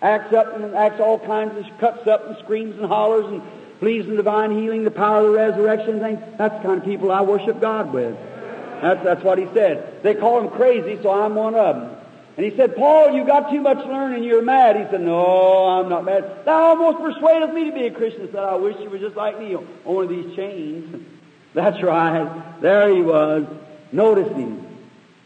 Acts 0.00 0.32
up 0.32 0.54
and 0.54 0.74
acts 0.74 1.00
all 1.00 1.18
kinds 1.18 1.56
of 1.56 1.78
cuts 1.78 2.06
up 2.06 2.26
and 2.28 2.36
screams 2.38 2.76
and 2.76 2.86
hollers 2.86 3.26
and 3.26 3.42
pleads 3.80 4.06
in 4.06 4.16
divine 4.16 4.50
healing, 4.50 4.84
the 4.84 4.90
power 4.90 5.26
of 5.26 5.26
the 5.26 5.30
resurrection 5.32 6.00
thing. 6.00 6.22
That's 6.38 6.54
the 6.56 6.62
kind 6.62 6.78
of 6.78 6.84
people 6.84 7.10
I 7.10 7.22
worship 7.22 7.60
God 7.60 7.92
with. 7.92 8.16
That's, 8.80 9.02
that's 9.02 9.24
what 9.24 9.38
he 9.38 9.46
said. 9.54 10.02
They 10.02 10.14
call 10.14 10.40
him 10.40 10.50
crazy, 10.50 11.00
so 11.02 11.10
I'm 11.10 11.34
one 11.34 11.54
of 11.54 11.76
them. 11.76 11.96
And 12.36 12.44
he 12.44 12.56
said, 12.56 12.74
Paul, 12.74 13.12
you 13.12 13.24
got 13.24 13.50
too 13.50 13.60
much 13.60 13.78
learning, 13.86 14.24
you're 14.24 14.42
mad. 14.42 14.76
He 14.76 14.82
said, 14.90 15.00
No, 15.00 15.66
I'm 15.66 15.88
not 15.88 16.04
mad. 16.04 16.44
That 16.44 16.48
almost 16.48 16.98
persuaded 16.98 17.54
me 17.54 17.70
to 17.70 17.72
be 17.72 17.86
a 17.86 17.90
Christian. 17.92 18.28
Said, 18.32 18.42
I 18.42 18.56
wish 18.56 18.76
you 18.80 18.90
were 18.90 18.98
just 18.98 19.14
like 19.16 19.38
me 19.38 19.54
on 19.54 19.64
one 19.84 20.04
of 20.04 20.10
these 20.10 20.34
chains. 20.34 21.06
That's 21.54 21.80
right. 21.82 22.60
There 22.60 22.92
he 22.92 23.02
was. 23.02 23.46
Notice 23.92 24.32
him. 24.32 24.66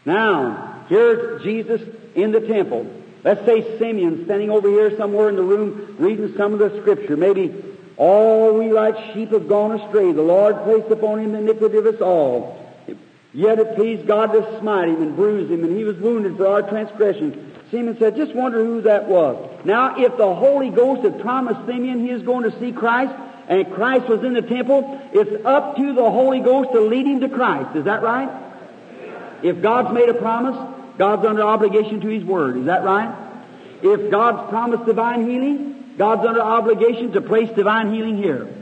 Now, 0.05 0.85
here's 0.87 1.41
Jesus 1.41 1.81
in 2.13 2.31
the 2.31 2.41
temple. 2.41 2.85
Let's 3.23 3.43
say 3.45 3.77
Simeon 3.79 4.25
standing 4.25 4.51
over 4.51 4.69
here 4.69 4.95
somewhere 4.95 5.29
in 5.29 5.35
the 5.35 5.43
room 5.43 5.95
reading 5.97 6.35
some 6.37 6.53
of 6.53 6.59
the 6.59 6.79
scripture. 6.81 7.17
Maybe 7.17 7.53
all 7.97 8.53
we 8.53 8.71
like 8.71 9.13
sheep 9.13 9.31
have 9.31 9.49
gone 9.49 9.79
astray. 9.79 10.11
The 10.11 10.21
Lord 10.21 10.63
placed 10.63 10.89
upon 10.91 11.19
him 11.19 11.33
the 11.33 11.39
iniquity 11.39 11.79
of 11.79 11.85
us 11.87 11.99
all. 11.99 12.68
Yet 13.33 13.59
it 13.59 13.75
pleased 13.75 14.07
God 14.07 14.33
to 14.33 14.59
smite 14.59 14.89
him 14.89 15.01
and 15.01 15.15
bruise 15.15 15.49
him, 15.49 15.63
and 15.63 15.77
he 15.77 15.83
was 15.83 15.97
wounded 15.97 16.37
for 16.37 16.47
our 16.47 16.63
transgressions. 16.63 17.35
Simeon 17.69 17.97
said, 17.99 18.15
just 18.15 18.33
wonder 18.33 18.63
who 18.65 18.81
that 18.81 19.07
was. 19.07 19.37
Now, 19.63 19.99
if 19.99 20.17
the 20.17 20.33
Holy 20.33 20.71
Ghost 20.71 21.03
had 21.03 21.21
promised 21.21 21.65
Simeon 21.67 22.05
he 22.05 22.11
was 22.11 22.23
going 22.23 22.49
to 22.49 22.59
see 22.59 22.71
Christ, 22.71 23.13
and 23.47 23.71
Christ 23.71 24.07
was 24.07 24.23
in 24.23 24.33
the 24.33 24.41
temple, 24.41 24.99
it's 25.13 25.45
up 25.45 25.75
to 25.77 25.93
the 25.93 26.09
Holy 26.09 26.39
Ghost 26.39 26.71
to 26.71 26.81
lead 26.81 27.05
him 27.05 27.19
to 27.21 27.29
Christ. 27.29 27.75
Is 27.75 27.85
that 27.85 28.01
right? 28.01 28.29
If 29.43 29.61
God's 29.61 29.93
made 29.93 30.09
a 30.09 30.13
promise, 30.13 30.57
God's 30.97 31.25
under 31.25 31.43
obligation 31.43 32.01
to 32.01 32.07
His 32.07 32.23
Word. 32.23 32.57
Is 32.57 32.65
that 32.65 32.83
right? 32.83 33.15
If 33.81 34.11
God's 34.11 34.49
promised 34.49 34.85
divine 34.85 35.29
healing, 35.29 35.93
God's 35.97 36.25
under 36.27 36.41
obligation 36.41 37.13
to 37.13 37.21
place 37.21 37.49
divine 37.51 37.93
healing 37.93 38.17
here. 38.17 38.53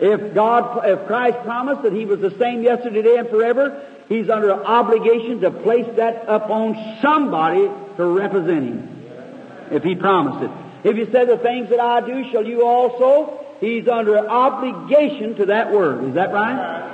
If 0.00 0.34
God, 0.34 0.86
if 0.86 1.06
Christ 1.06 1.38
promised 1.44 1.82
that 1.82 1.92
He 1.92 2.04
was 2.04 2.20
the 2.20 2.36
same 2.38 2.62
yesterday, 2.62 3.02
today, 3.02 3.16
and 3.18 3.28
forever, 3.28 3.82
He's 4.08 4.28
under 4.28 4.52
obligation 4.52 5.40
to 5.40 5.50
place 5.50 5.86
that 5.96 6.24
upon 6.28 6.98
somebody 7.00 7.70
to 7.96 8.04
represent 8.04 8.64
Him. 8.64 9.04
If 9.70 9.82
He 9.82 9.94
promised 9.94 10.44
it. 10.44 10.88
If 10.88 10.96
He 10.96 11.10
said, 11.10 11.28
the 11.28 11.38
things 11.38 11.70
that 11.70 11.80
I 11.80 12.00
do 12.00 12.30
shall 12.30 12.44
you 12.44 12.66
also, 12.66 13.40
He's 13.60 13.88
under 13.88 14.18
obligation 14.18 15.36
to 15.36 15.46
that 15.46 15.72
word. 15.72 16.04
Is 16.04 16.14
that 16.14 16.32
right? 16.32 16.90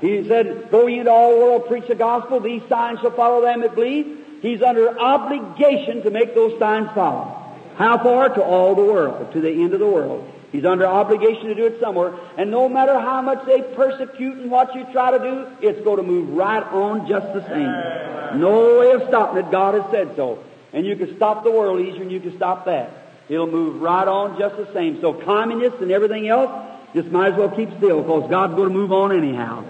He 0.00 0.26
said, 0.26 0.70
go 0.70 0.86
ye 0.86 0.98
into 0.98 1.10
all 1.10 1.34
the 1.34 1.44
world, 1.44 1.66
preach 1.68 1.86
the 1.86 1.94
gospel, 1.94 2.40
these 2.40 2.62
signs 2.68 3.00
shall 3.00 3.10
follow 3.10 3.42
them 3.42 3.60
that 3.60 3.74
believe. 3.74 4.16
He's 4.40 4.62
under 4.62 4.98
obligation 4.98 6.02
to 6.02 6.10
make 6.10 6.34
those 6.34 6.58
signs 6.58 6.88
follow. 6.94 7.36
How 7.76 7.98
far? 7.98 8.30
To 8.30 8.42
all 8.42 8.74
the 8.74 8.82
world, 8.82 9.32
to 9.34 9.40
the 9.40 9.50
end 9.50 9.74
of 9.74 9.80
the 9.80 9.86
world. 9.86 10.26
He's 10.52 10.64
under 10.64 10.86
obligation 10.86 11.46
to 11.46 11.54
do 11.54 11.66
it 11.66 11.80
somewhere. 11.80 12.14
And 12.36 12.50
no 12.50 12.68
matter 12.68 12.98
how 12.98 13.22
much 13.22 13.46
they 13.46 13.62
persecute 13.62 14.38
and 14.38 14.50
what 14.50 14.74
you 14.74 14.84
try 14.92 15.12
to 15.12 15.18
do, 15.18 15.46
it's 15.66 15.80
going 15.84 15.98
to 15.98 16.02
move 16.02 16.30
right 16.30 16.62
on 16.62 17.06
just 17.08 17.32
the 17.32 17.46
same. 17.46 18.40
No 18.40 18.80
way 18.80 18.92
of 18.92 19.02
stopping 19.08 19.44
it. 19.44 19.50
God 19.50 19.74
has 19.74 19.90
said 19.90 20.16
so. 20.16 20.42
And 20.72 20.84
you 20.84 20.96
can 20.96 21.16
stop 21.16 21.44
the 21.44 21.50
world 21.50 21.80
easier 21.80 22.00
than 22.00 22.10
you 22.10 22.20
can 22.20 22.36
stop 22.36 22.64
that. 22.66 22.90
It'll 23.28 23.46
move 23.46 23.80
right 23.80 24.06
on 24.06 24.38
just 24.38 24.56
the 24.56 24.72
same. 24.72 25.00
So 25.00 25.12
communists 25.12 25.80
and 25.80 25.92
everything 25.92 26.28
else, 26.28 26.50
just 26.94 27.08
might 27.08 27.32
as 27.32 27.38
well 27.38 27.50
keep 27.50 27.68
still 27.76 28.02
because 28.02 28.28
God's 28.28 28.54
going 28.54 28.68
to 28.68 28.74
move 28.74 28.92
on 28.92 29.16
anyhow. 29.16 29.64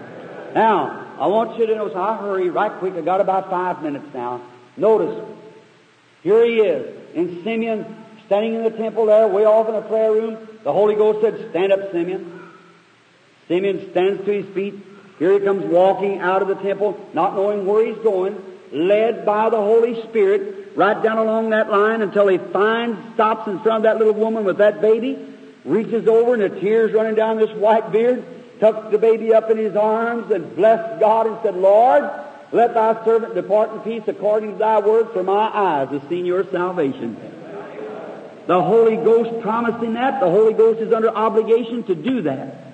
Now, 0.55 1.15
I 1.19 1.27
want 1.27 1.59
you 1.59 1.67
to 1.67 1.75
notice, 1.75 1.95
I'll 1.95 2.17
hurry 2.17 2.49
right 2.49 2.71
quick. 2.79 2.95
I 2.95 3.01
got 3.01 3.21
about 3.21 3.51
five 3.51 3.83
minutes 3.83 4.07
now. 4.13 4.41
Notice, 4.75 5.23
here 6.23 6.43
he 6.43 6.61
is, 6.61 6.95
in 7.13 7.43
Simeon, 7.43 8.00
standing 8.31 8.53
in 8.53 8.63
the 8.63 8.69
temple 8.69 9.07
there, 9.07 9.27
way 9.27 9.43
off 9.43 9.67
in 9.67 9.75
the 9.75 9.81
prayer 9.81 10.09
room. 10.09 10.37
The 10.63 10.71
Holy 10.71 10.95
Ghost 10.95 11.19
said, 11.19 11.49
Stand 11.49 11.73
up, 11.73 11.91
Simeon. 11.91 12.49
Simeon 13.49 13.91
stands 13.91 14.23
to 14.23 14.31
his 14.31 14.45
feet. 14.55 14.75
Here 15.19 15.33
he 15.33 15.45
comes 15.45 15.65
walking 15.65 16.19
out 16.19 16.41
of 16.41 16.47
the 16.47 16.55
temple, 16.55 16.97
not 17.13 17.35
knowing 17.35 17.65
where 17.65 17.85
he's 17.85 18.01
going, 18.01 18.41
led 18.71 19.25
by 19.25 19.49
the 19.49 19.57
Holy 19.57 20.01
Spirit, 20.03 20.71
right 20.77 21.03
down 21.03 21.17
along 21.17 21.49
that 21.49 21.69
line 21.69 22.01
until 22.01 22.29
he 22.29 22.37
finds, 22.37 22.97
stops 23.15 23.49
in 23.49 23.59
front 23.59 23.79
of 23.79 23.83
that 23.83 23.97
little 23.97 24.13
woman 24.13 24.45
with 24.45 24.59
that 24.59 24.79
baby, 24.79 25.19
reaches 25.65 26.07
over 26.07 26.33
and 26.33 26.41
the 26.41 26.61
tears 26.61 26.93
running 26.93 27.15
down 27.15 27.35
this 27.35 27.51
white 27.57 27.91
beard, 27.91 28.23
tucks 28.61 28.91
the 28.91 28.97
baby 28.97 29.33
up 29.33 29.49
in 29.49 29.57
his 29.57 29.75
arms 29.75 30.31
and 30.31 30.55
blessed 30.55 31.01
God 31.01 31.27
and 31.27 31.37
said, 31.43 31.57
Lord, 31.57 32.09
let 32.53 32.75
thy 32.75 33.03
servant 33.03 33.35
depart 33.35 33.73
in 33.73 33.79
peace 33.81 34.03
according 34.07 34.53
to 34.53 34.57
thy 34.57 34.79
word, 34.79 35.11
for 35.11 35.21
my 35.21 35.51
eyes 35.53 35.89
have 35.89 36.07
seen 36.07 36.25
your 36.25 36.49
salvation. 36.49 37.40
The 38.47 38.61
Holy 38.61 38.95
Ghost 38.95 39.41
promised 39.41 39.83
him 39.83 39.93
that. 39.93 40.19
The 40.19 40.29
Holy 40.29 40.53
Ghost 40.53 40.79
is 40.79 40.91
under 40.91 41.09
obligation 41.09 41.83
to 41.83 41.95
do 41.95 42.23
that. 42.23 42.73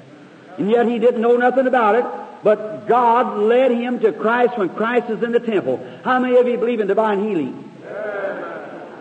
And 0.58 0.72
yet 0.72 0.88
he 0.88 0.98
didn't 1.00 1.22
know 1.22 1.38
nothing 1.38 1.68
about 1.68 1.96
it, 1.96 2.06
but 2.44 2.88
God 2.88 3.38
led 3.38 3.72
him 3.72 4.00
to 4.00 4.12
Christ 4.12 4.58
when 4.58 4.70
Christ 4.70 5.10
is 5.10 5.22
in 5.22 5.32
the 5.32 5.40
temple. 5.40 5.86
How 6.04 6.20
many 6.20 6.38
of 6.38 6.48
you 6.48 6.58
believe 6.58 6.80
in 6.80 6.88
divine 6.88 7.28
healing? 7.28 7.64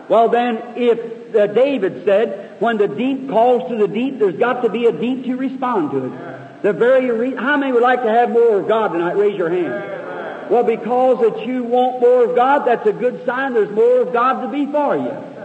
Well 0.09 0.29
then, 0.29 0.61
if 0.75 1.35
uh, 1.35 1.47
David 1.47 2.05
said, 2.05 2.61
when 2.61 2.77
the 2.77 2.87
deep 2.87 3.29
calls 3.29 3.69
to 3.69 3.77
the 3.77 3.87
deep, 3.87 4.19
there's 4.19 4.37
got 4.37 4.61
to 4.63 4.69
be 4.69 4.85
a 4.85 4.91
deep 4.91 5.25
to 5.25 5.35
respond 5.35 5.91
to 5.91 6.05
it. 6.05 6.63
The 6.63 6.73
very 6.73 7.11
re- 7.11 7.35
how 7.35 7.57
many 7.57 7.71
would 7.71 7.83
like 7.83 8.03
to 8.03 8.09
have 8.09 8.29
more 8.29 8.59
of 8.59 8.67
God 8.67 8.89
tonight? 8.89 9.17
Raise 9.17 9.37
your 9.37 9.49
hand. 9.49 10.49
Well, 10.49 10.63
because 10.63 11.19
that 11.21 11.45
you 11.45 11.63
want 11.63 12.01
more 12.01 12.23
of 12.29 12.35
God, 12.35 12.65
that's 12.65 12.87
a 12.87 12.93
good 12.93 13.25
sign 13.25 13.53
there's 13.53 13.69
more 13.69 14.01
of 14.01 14.13
God 14.13 14.41
to 14.41 14.47
be 14.47 14.65
for 14.71 14.95
you. 14.95 15.36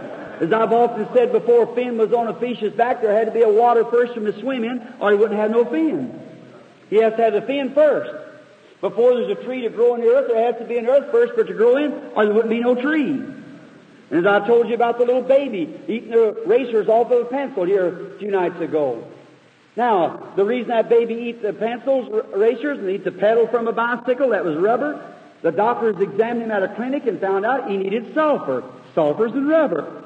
As 0.43 0.51
I've 0.51 0.73
often 0.73 1.07
said 1.13 1.31
before, 1.31 1.73
fin 1.73 1.97
was 1.97 2.11
on 2.11 2.27
a 2.27 2.33
fish's 2.33 2.73
back, 2.73 3.01
there 3.01 3.15
had 3.15 3.27
to 3.27 3.31
be 3.31 3.43
a 3.43 3.49
water 3.49 3.85
first 3.85 4.13
from 4.13 4.25
to 4.25 4.37
swim 4.41 4.65
in, 4.65 4.85
or 4.99 5.11
he 5.11 5.17
wouldn't 5.17 5.39
have 5.39 5.51
no 5.51 5.63
fin. 5.63 6.19
He 6.89 6.97
has 6.97 7.13
to 7.13 7.23
have 7.23 7.31
the 7.31 7.43
fin 7.43 7.73
first. 7.73 8.13
Before 8.81 9.13
there's 9.15 9.37
a 9.37 9.41
tree 9.41 9.61
to 9.61 9.69
grow 9.69 9.95
in 9.95 10.01
the 10.01 10.07
earth, 10.07 10.27
there 10.27 10.43
has 10.51 10.61
to 10.61 10.67
be 10.67 10.77
an 10.77 10.85
earth 10.87 11.09
first 11.11 11.33
for 11.33 11.41
it 11.41 11.47
to 11.47 11.53
grow 11.53 11.77
in, 11.77 11.93
or 12.13 12.25
there 12.25 12.33
wouldn't 12.33 12.49
be 12.49 12.59
no 12.59 12.75
tree. 12.75 13.11
And 13.11 13.31
as 14.11 14.25
I 14.25 14.45
told 14.45 14.67
you 14.67 14.75
about 14.75 14.97
the 14.97 15.05
little 15.05 15.21
baby 15.21 15.79
eating 15.87 16.11
the 16.11 16.43
racers 16.45 16.89
off 16.89 17.09
of 17.09 17.21
a 17.21 17.29
pencil 17.29 17.63
here 17.63 18.15
a 18.15 18.19
few 18.19 18.29
nights 18.29 18.59
ago. 18.59 19.01
Now, 19.77 20.33
the 20.35 20.43
reason 20.43 20.67
that 20.71 20.89
baby 20.89 21.13
eats 21.13 21.41
the 21.41 21.53
pencils, 21.53 22.09
erasers, 22.33 22.79
and 22.79 22.89
eats 22.89 23.07
a 23.07 23.11
pedal 23.11 23.47
from 23.47 23.69
a 23.69 23.71
bicycle 23.71 24.31
that 24.31 24.43
was 24.43 24.57
rubber, 24.57 25.15
the 25.41 25.53
doctors 25.53 25.95
examined 26.01 26.43
him 26.43 26.51
at 26.51 26.63
a 26.63 26.75
clinic 26.75 27.07
and 27.07 27.21
found 27.21 27.45
out 27.45 27.71
he 27.71 27.77
needed 27.77 28.13
sulfur. 28.13 28.65
Sulfur's 28.93 29.31
in 29.31 29.47
rubber. 29.47 30.02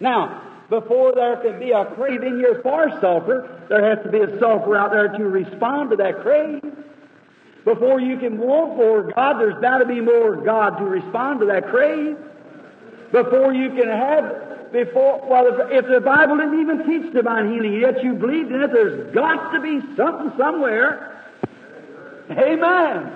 Now, 0.00 0.42
before 0.70 1.14
there 1.14 1.36
can 1.36 1.58
be 1.58 1.72
a 1.72 1.84
craving 1.84 2.38
here 2.38 2.60
for 2.62 2.88
sulfur, 3.00 3.66
there 3.68 3.84
has 3.84 4.04
to 4.04 4.10
be 4.10 4.20
a 4.20 4.38
sulfur 4.38 4.76
out 4.76 4.92
there 4.92 5.08
to 5.08 5.24
respond 5.24 5.90
to 5.90 5.96
that 5.96 6.22
crave. 6.22 6.62
Before 7.64 8.00
you 8.00 8.16
can 8.18 8.38
want 8.38 8.76
for 8.76 9.12
God, 9.12 9.38
there's 9.38 9.60
got 9.60 9.78
to 9.78 9.86
be 9.86 10.00
more 10.00 10.36
God 10.36 10.78
to 10.78 10.84
respond 10.84 11.40
to 11.40 11.46
that 11.46 11.68
crave. 11.68 12.16
Before 13.12 13.52
you 13.52 13.70
can 13.70 13.88
have, 13.88 14.72
before, 14.72 15.26
well, 15.28 15.46
if, 15.48 15.84
if 15.84 15.90
the 15.90 16.00
Bible 16.00 16.36
didn't 16.36 16.60
even 16.60 16.86
teach 16.86 17.12
divine 17.12 17.52
healing, 17.52 17.74
yet 17.80 18.02
you 18.02 18.14
believed 18.14 18.52
in 18.52 18.62
it, 18.62 18.72
there's 18.72 19.12
got 19.12 19.52
to 19.52 19.60
be 19.60 19.80
something 19.96 20.32
somewhere. 20.38 21.20
Amen. 22.30 23.12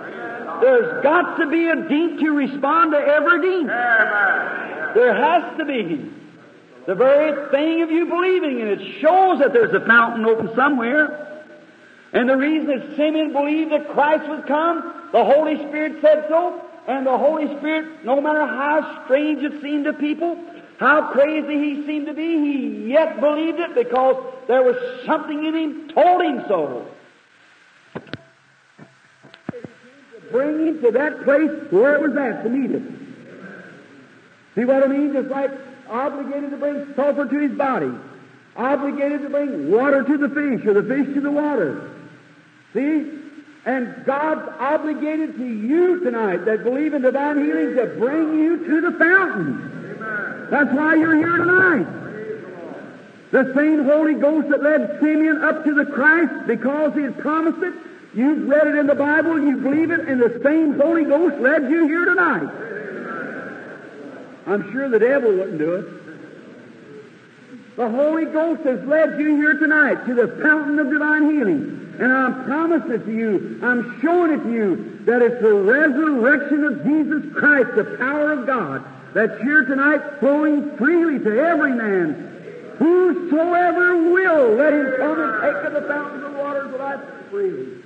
There's 0.61 1.03
got 1.03 1.37
to 1.39 1.49
be 1.49 1.68
a 1.68 1.89
deed 1.89 2.18
to 2.18 2.30
respond 2.30 2.93
to 2.93 2.99
every 2.99 3.41
deed. 3.41 3.68
There 3.68 5.14
has 5.14 5.57
to 5.59 5.64
be. 5.64 6.11
The 6.87 6.95
very 6.95 7.51
thing 7.51 7.82
of 7.82 7.91
you 7.91 8.07
believing 8.07 8.61
in 8.61 8.68
it 8.68 9.01
shows 9.01 9.39
that 9.39 9.53
there's 9.53 9.72
a 9.72 9.87
fountain 9.87 10.24
open 10.26 10.55
somewhere. 10.55 11.43
And 12.12 12.28
the 12.28 12.37
reason 12.37 12.66
that 12.68 12.97
Simeon 12.97 13.32
believed 13.32 13.72
that 13.72 13.91
Christ 13.91 14.28
would 14.28 14.47
come, 14.47 15.09
the 15.12 15.24
Holy 15.24 15.57
Spirit 15.68 16.01
said 16.03 16.26
so, 16.28 16.61
and 16.87 17.07
the 17.07 17.16
Holy 17.16 17.47
Spirit, 17.59 18.05
no 18.05 18.20
matter 18.20 18.47
how 18.47 19.05
strange 19.05 19.43
it 19.43 19.62
seemed 19.62 19.85
to 19.85 19.95
people, 19.95 20.39
how 20.78 21.12
crazy 21.12 21.55
he 21.55 21.87
seemed 21.87 22.07
to 22.07 22.14
be, 22.14 22.39
he 22.39 22.91
yet 22.91 23.18
believed 23.18 23.59
it 23.61 23.74
because 23.74 24.22
there 24.47 24.62
was 24.62 24.76
something 25.07 25.45
in 25.45 25.55
him 25.55 25.89
told 25.89 26.22
him 26.22 26.45
so. 26.47 26.87
Bring 30.30 30.66
him 30.66 30.82
to 30.82 30.91
that 30.91 31.24
place 31.24 31.51
where 31.70 31.95
it 31.95 32.03
was 32.03 32.16
at 32.16 32.43
to 32.43 32.51
meet 32.51 32.70
it. 32.70 32.82
See 34.55 34.64
what 34.64 34.82
I 34.82 34.87
mean? 34.89 35.12
Just 35.12 35.28
like 35.28 35.51
obligated 35.89 36.51
to 36.51 36.57
bring 36.57 36.95
sulfur 36.95 37.26
to 37.26 37.39
his 37.39 37.53
body, 37.53 37.93
obligated 38.57 39.22
to 39.22 39.28
bring 39.28 39.70
water 39.70 40.03
to 40.03 40.18
the 40.18 40.28
fish, 40.28 40.66
or 40.66 40.74
the 40.74 40.82
fish 40.82 41.14
to 41.14 41.20
the 41.20 41.30
water. 41.30 41.91
See? 42.72 43.20
And 43.66 44.05
God's 44.05 44.47
obligated 44.59 45.37
to 45.37 45.45
you 45.45 46.01
tonight 46.01 46.45
that 46.45 46.64
believe 46.64 46.93
in 46.93 47.03
divine 47.03 47.43
healing 47.43 47.76
to 47.76 47.87
bring 47.99 48.35
you 48.39 48.59
to 48.59 48.80
the 48.82 48.99
fountain. 48.99 50.49
That's 50.51 50.70
why 50.72 50.97
you're 50.97 51.16
here 51.16 51.39
tonight. 51.39 51.87
The 53.30 53.53
same 53.57 53.85
Holy 53.85 54.14
Ghost 54.14 54.49
that 54.51 54.62
led 54.62 55.01
Simeon 55.01 55.43
up 55.43 55.64
to 55.64 55.74
the 55.74 55.87
Christ 55.87 56.47
because 56.47 56.95
he 56.95 57.03
had 57.03 57.18
promised 57.18 57.62
it. 57.62 57.74
You've 58.14 58.47
read 58.47 58.66
it 58.66 58.76
in 58.76 58.87
the 58.87 58.95
Bible, 58.95 59.41
you 59.41 59.57
believe 59.57 59.91
it, 59.91 60.01
and 60.01 60.20
the 60.20 60.41
same 60.45 60.78
Holy 60.78 61.05
Ghost 61.05 61.41
led 61.41 61.68
you 61.68 61.89
here 61.89 62.05
tonight. 62.05 62.49
I'm 64.47 64.73
sure 64.73 64.89
the 64.89 64.99
devil 64.99 65.31
wouldn't 65.31 65.59
do 65.59 65.75
it. 65.75 66.05
The 67.77 67.89
Holy 67.89 68.27
Ghost 68.27 68.63
has 68.63 68.81
led 68.85 69.19
you 69.19 69.37
here 69.37 69.55
tonight 69.55 70.07
to 70.07 70.15
the 70.15 70.29
fountain 70.43 70.79
of 70.79 70.91
divine 70.91 71.31
healing. 71.31 71.97
And 71.99 72.13
I'm 72.13 72.45
promising 72.45 72.91
it 72.93 73.05
to 73.05 73.13
you, 73.13 73.61
I'm 73.63 74.01
showing 74.01 74.33
it 74.33 74.43
to 74.43 74.53
you, 74.53 75.01
that 75.07 75.23
it's 75.23 75.41
the 75.41 75.55
resurrection 75.55 76.65
of 76.65 76.85
Jesus 76.85 77.33
Christ, 77.35 77.71
the 77.77 77.85
power 77.99 78.33
of 78.33 78.47
God, 78.47 78.85
that's 79.15 79.41
here 79.43 79.65
tonight 79.65 80.19
flowing 80.19 80.77
freely 80.77 81.21
to 81.21 81.39
every 81.39 81.73
man. 81.73 82.75
Whosoever 82.79 84.11
will, 84.11 84.55
let 84.57 84.73
him 84.73 84.95
come 84.97 85.21
and 85.21 85.43
take 85.43 85.65
of 85.67 85.73
the 85.73 85.89
fountains 85.89 86.25
of 86.25 86.35
waters 86.35 86.75
of 86.75 86.81
life 86.81 87.01
freely. 87.31 87.81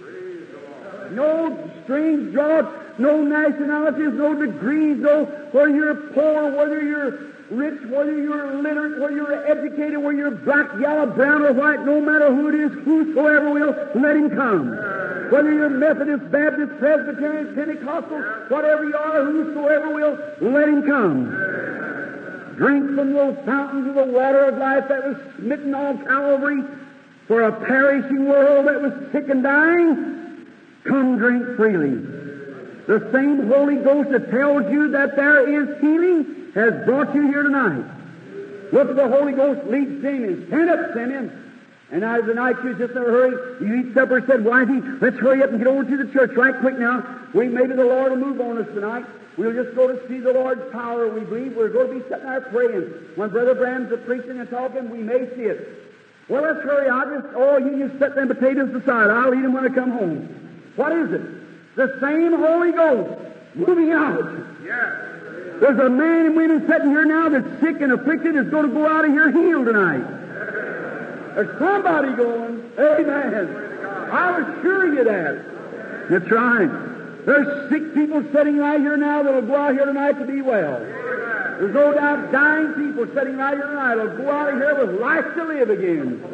No 1.11 1.71
strange 1.85 2.33
jobs, 2.35 2.69
no 2.99 3.23
nationalities, 3.23 4.13
no 4.13 4.35
degrees, 4.35 4.99
no 4.99 5.25
whether 5.53 5.71
you're 5.71 5.95
poor, 6.13 6.51
whether 6.57 6.83
you're 6.83 7.29
rich, 7.51 7.81
whether 7.89 8.17
you're 8.17 8.61
literate, 8.61 9.01
whether 9.01 9.15
you're 9.15 9.47
educated, 9.47 9.99
whether 9.99 10.19
you're 10.19 10.31
black, 10.31 10.69
yellow, 10.81 11.07
brown, 11.07 11.43
or 11.43 11.53
white, 11.53 11.85
no 11.85 12.01
matter 12.01 12.35
who 12.35 12.49
it 12.49 12.55
is, 12.55 12.73
whosoever 12.85 13.51
will, 13.51 13.75
let 13.95 14.17
him 14.17 14.31
come. 14.31 14.71
Whether 15.31 15.53
you're 15.53 15.71
Methodist, 15.71 16.31
Baptist, 16.31 16.73
Presbyterian, 16.79 17.55
Pentecostal, 17.55 18.21
whatever 18.49 18.85
you 18.85 18.97
are, 18.97 19.25
whosoever 19.25 19.95
will, 19.95 20.19
let 20.41 20.69
him 20.69 20.87
come. 20.87 21.25
Drink 22.57 22.97
from 22.97 23.13
those 23.13 23.37
fountains 23.45 23.89
of 23.89 23.95
the 23.95 24.13
water 24.13 24.47
of 24.47 24.59
life 24.59 24.89
that 24.89 25.07
was 25.07 25.17
smitten 25.37 25.75
on 25.75 26.05
Calvary 26.05 26.63
for 27.29 27.43
a 27.43 27.53
perishing 27.67 28.27
world 28.27 28.67
that 28.67 28.83
was 28.83 28.93
sick 29.13 29.29
and 29.29 29.43
dying. 29.43 30.47
Come 30.85 31.19
drink 31.19 31.57
freely. 31.57 32.18
The 32.89 33.07
same 33.13 33.49
Holy 33.49 33.77
Ghost 33.77 34.09
that 34.13 34.31
tells 34.31 34.73
you 34.73 34.89
that 34.93 35.15
there 35.15 35.45
is 35.47 35.79
healing 35.79 36.53
has 36.55 36.87
brought 36.87 37.15
you 37.15 37.29
here 37.29 37.43
tonight. 37.43 37.85
Look 38.73 38.89
at 38.89 38.97
the 38.97 39.09
Holy 39.09 39.33
Ghost 39.33 39.67
lead 39.69 40.01
Simeon. 40.01 40.47
Stand 40.49 40.71
up, 40.71 40.95
Simeon. 40.95 41.53
And 41.91 42.03
as 42.03 42.25
the 42.25 42.33
night 42.33 42.57
you 42.65 42.75
just 42.77 42.93
in 42.93 42.97
a 42.97 43.05
hurry, 43.05 43.61
you 43.61 43.75
eat 43.75 43.95
supper, 43.95 44.25
said, 44.27 44.43
Wifey, 44.43 44.81
let's 45.03 45.19
hurry 45.19 45.43
up 45.43 45.51
and 45.51 45.59
get 45.59 45.67
over 45.69 45.85
to 45.85 45.97
the 46.03 46.11
church 46.15 46.33
right 46.35 46.59
quick 46.61 46.79
now. 46.79 47.05
We 47.35 47.49
maybe 47.49 47.75
the 47.75 47.85
Lord 47.85 48.13
will 48.13 48.27
move 48.27 48.41
on 48.41 48.57
us 48.57 48.67
tonight. 48.69 49.05
We'll 49.37 49.53
just 49.53 49.77
go 49.77 49.93
to 49.93 50.09
see 50.09 50.21
the 50.21 50.33
Lord's 50.33 50.73
power, 50.73 51.09
we 51.09 51.21
believe. 51.21 51.57
We're 51.57 51.69
going 51.69 51.89
to 51.89 51.95
be 51.95 52.09
sitting 52.09 52.25
there 52.25 52.41
praying. 52.41 52.85
When 53.17 53.29
Brother 53.29 53.55
Branham's 53.55 53.93
a 53.93 53.99
preaching 53.99 54.41
and 54.41 54.49
talking, 54.49 54.89
we 54.89 54.99
may 54.99 55.29
see 55.37 55.43
it. 55.43 55.93
Well, 56.31 56.43
let's 56.43 56.61
hurry. 56.61 56.89
I'll 56.89 57.21
just, 57.21 57.35
oh, 57.37 57.59
you 57.59 57.87
just 57.87 57.99
set 57.99 58.15
them 58.15 58.29
potatoes 58.29 58.75
aside. 58.75 59.11
I'll 59.11 59.35
eat 59.35 59.43
them 59.43 59.53
when 59.53 59.71
I 59.71 59.75
come 59.75 59.91
home. 59.91 60.73
What 60.77 60.93
is 60.93 61.13
it? 61.13 61.38
The 61.79 61.97
same 62.01 62.33
Holy 62.33 62.73
Ghost 62.73 63.23
moving 63.55 63.93
out. 63.93 64.19
Yes. 64.65 65.61
There's 65.61 65.79
a 65.79 65.89
man 65.89 66.27
and 66.27 66.37
women 66.37 66.67
sitting 66.67 66.91
here 66.91 67.05
now 67.05 67.29
that's 67.29 67.61
sick 67.61 67.81
and 67.81 67.93
afflicted 67.93 68.35
is 68.35 68.51
going 68.51 68.67
to 68.67 68.75
go 68.75 68.85
out 68.85 69.05
of 69.05 69.13
here 69.13 69.31
healed 69.31 69.67
tonight. 69.67 70.03
There's 71.37 71.57
somebody 71.61 72.17
going. 72.17 72.73
Amen. 72.81 73.47
I 74.11 74.41
was 74.41 74.61
sure 74.61 74.93
you 74.93 75.05
that. 75.05 76.11
That's 76.11 76.29
right. 76.33 77.25
There's 77.25 77.71
sick 77.71 77.95
people 77.95 78.25
sitting 78.33 78.59
right 78.59 78.81
here 78.81 78.97
now 78.97 79.23
that'll 79.23 79.43
go 79.43 79.55
out 79.55 79.75
here 79.75 79.87
tonight 79.87 80.19
to 80.19 80.27
be 80.27 80.43
well. 80.43 80.81
There's 80.81 81.75
no 81.75 81.95
doubt 81.95 82.33
dying 82.33 82.73
people 82.75 83.07
sitting 83.15 83.37
right 83.37 83.55
here 83.55 83.69
tonight 83.69 83.95
will 83.95 84.17
go 84.17 84.33
out 84.33 84.53
of 84.53 84.59
here 84.59 84.85
with 84.85 85.01
life 85.01 85.33
to 85.37 85.45
live 85.45 85.71
again. 85.71 86.25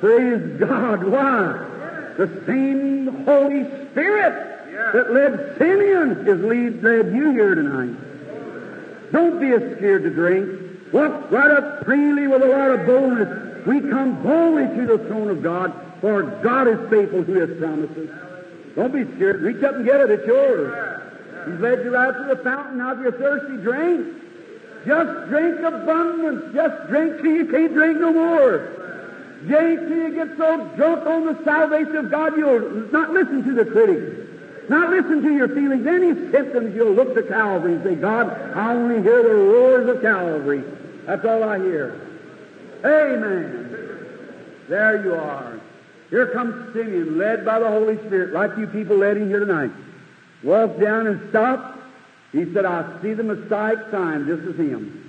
Praise 0.00 0.60
God. 0.60 1.02
Why? 1.02 1.72
The 2.16 2.42
same 2.46 3.24
Holy 3.24 3.64
Spirit 3.90 4.92
that 4.92 5.12
led 5.12 5.58
Simeon 5.58 6.28
is 6.28 6.40
lead, 6.44 6.82
led 6.82 7.14
you 7.14 7.30
here 7.32 7.54
tonight. 7.54 9.12
Don't 9.12 9.40
be 9.40 9.50
scared 9.76 10.02
to 10.04 10.10
drink. 10.10 10.92
Walk 10.92 11.30
right 11.30 11.50
up 11.50 11.84
freely 11.84 12.26
with 12.26 12.42
a 12.42 12.46
lot 12.46 12.70
of 12.70 12.86
boldness. 12.86 13.66
We 13.66 13.80
come 13.80 14.22
boldly 14.22 14.66
to 14.76 14.86
the 14.86 14.98
throne 15.06 15.30
of 15.30 15.42
God, 15.42 15.72
for 16.00 16.22
God 16.22 16.68
is 16.68 16.90
faithful 16.90 17.24
to 17.24 17.32
His 17.32 17.58
promises. 17.58 18.10
Don't 18.74 18.92
be 18.92 19.04
scared. 19.16 19.42
Reach 19.42 19.62
up 19.62 19.76
and 19.76 19.84
get 19.84 20.00
it. 20.00 20.10
It's 20.10 20.26
yours. 20.26 20.92
He's 21.46 21.60
led 21.60 21.84
you 21.84 21.94
right 21.94 22.12
to 22.12 22.34
the 22.34 22.42
fountain. 22.42 22.80
of 22.80 23.00
your 23.00 23.12
thirsty, 23.12 23.56
drink. 23.62 24.16
Just 24.86 25.28
drink 25.28 25.60
abundance. 25.60 26.54
Just 26.54 26.88
drink 26.88 27.16
till 27.18 27.32
you 27.32 27.46
can't 27.46 27.72
drink 27.72 28.00
no 28.00 28.12
more. 28.12 28.81
Till 29.46 29.70
you 29.70 30.14
get 30.14 30.36
so 30.36 30.68
drunk 30.76 31.06
on 31.06 31.26
the 31.26 31.44
salvation 31.44 31.96
of 31.96 32.10
God 32.10 32.36
you'll 32.36 32.92
not 32.92 33.10
listen 33.10 33.44
to 33.44 33.54
the 33.54 33.64
critics. 33.64 34.22
Not 34.68 34.90
listen 34.90 35.22
to 35.22 35.32
your 35.34 35.48
feelings, 35.48 35.86
any 35.86 36.14
symptoms. 36.30 36.74
You'll 36.74 36.94
look 36.94 37.14
to 37.14 37.22
Calvary 37.24 37.74
and 37.74 37.84
say, 37.84 37.94
God, 37.96 38.30
I 38.56 38.74
only 38.74 39.02
hear 39.02 39.22
the 39.22 39.34
roars 39.34 39.88
of 39.88 40.00
Calvary. 40.02 40.62
That's 41.04 41.24
all 41.24 41.42
I 41.42 41.58
hear. 41.58 42.00
Amen. 42.84 44.64
There 44.68 45.04
you 45.04 45.14
are. 45.14 45.60
Here 46.10 46.28
comes 46.28 46.72
Simeon, 46.72 47.18
led 47.18 47.44
by 47.44 47.58
the 47.58 47.68
Holy 47.68 47.96
Spirit, 48.06 48.32
like 48.32 48.56
you 48.56 48.66
people 48.66 48.98
led 48.98 49.16
him 49.16 49.28
here 49.28 49.40
tonight. 49.40 49.72
Walked 50.42 50.80
down 50.80 51.06
and 51.06 51.28
stopped. 51.30 51.80
He 52.32 52.52
said, 52.52 52.64
I 52.64 53.00
see 53.02 53.14
the 53.14 53.22
Messiah 53.22 53.90
sign, 53.90 54.26
just 54.26 54.42
as 54.42 54.56
him. 54.56 55.01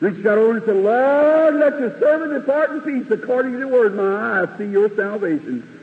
Reached 0.00 0.24
out 0.26 0.38
over 0.38 0.56
and 0.56 0.64
said, 0.64 0.76
Lord, 0.76 1.54
let 1.56 1.80
your 1.80 1.98
servant 1.98 2.32
depart 2.32 2.70
in 2.70 2.80
peace 2.82 3.10
according 3.10 3.52
to 3.52 3.58
your 3.58 3.68
word. 3.68 3.96
My 3.96 4.42
eyes 4.42 4.48
see 4.56 4.66
your 4.66 4.94
salvation, 4.94 5.80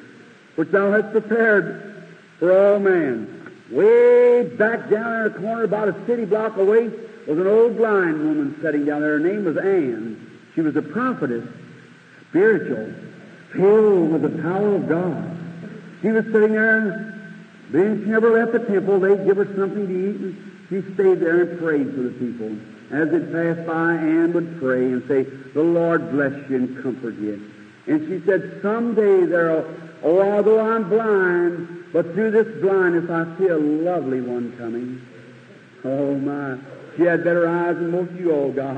which 0.56 0.70
thou 0.70 0.92
hast 0.92 1.12
prepared 1.12 2.08
for 2.40 2.58
all 2.58 2.80
men. 2.80 3.52
Way 3.70 4.44
back 4.44 4.90
down 4.90 5.22
in 5.22 5.26
a 5.28 5.30
corner, 5.32 5.64
about 5.64 5.90
a 5.90 6.06
city 6.06 6.24
block 6.24 6.56
away, 6.56 6.88
was 7.28 7.40
an 7.40 7.48
old 7.48 7.76
blind 7.76 8.20
woman 8.20 8.58
sitting 8.62 8.86
down 8.86 9.02
there. 9.02 9.20
Her 9.20 9.20
name 9.20 9.44
was 9.44 9.58
Anne. 9.58 10.40
She 10.54 10.62
was 10.62 10.78
a 10.78 10.82
prophetess, 10.82 11.46
spiritual, 12.30 12.94
filled 13.52 14.12
with 14.14 14.22
the 14.22 14.42
power 14.42 14.76
of 14.76 14.88
God. 14.88 15.38
She 16.02 16.10
was 16.10 16.24
sitting 16.26 16.54
there, 16.54 16.78
and 16.78 17.14
then 17.72 18.04
she 18.04 18.10
never 18.12 18.32
left 18.32 18.54
the 18.54 18.60
temple. 18.60 19.00
They'd 19.02 19.26
give 19.26 19.36
her 19.38 19.46
something 19.58 19.88
to 19.88 20.10
eat, 20.10 20.22
and 20.22 20.68
she 20.70 20.94
stayed 20.94 21.20
there 21.20 21.42
and 21.42 21.60
prayed 21.60 21.94
for 21.94 22.04
the 22.04 22.12
people. 22.12 22.56
As 22.92 23.10
it 23.12 23.32
passed 23.32 23.66
by, 23.68 23.94
Anne 23.94 24.34
would 24.34 24.60
pray 24.60 24.86
and 24.86 25.08
say, 25.08 25.24
The 25.24 25.62
Lord 25.62 26.12
bless 26.12 26.34
you 26.50 26.58
and 26.58 26.84
comfort 26.84 27.16
you. 27.16 27.52
And 27.88 28.08
she 28.08 28.26
said, 28.26 28.60
someday 28.62 29.26
there'll, 29.26 29.66
oh, 30.04 30.32
although 30.32 30.60
I'm 30.60 30.90
blind, 30.90 31.86
but 31.94 32.14
through 32.14 32.32
this 32.32 32.62
blindness 32.62 33.10
I 33.10 33.38
see 33.38 33.48
a 33.48 33.58
lovely 33.58 34.22
one 34.22 34.58
coming. 34.58 35.06
Oh, 35.84 36.16
my. 36.16 36.58
She 36.98 37.04
had 37.04 37.24
better 37.24 37.48
eyes 37.48 37.76
than 37.76 37.92
most 37.92 38.12
of 38.12 38.20
you 38.20 38.32
all 38.32 38.52
got 38.52 38.78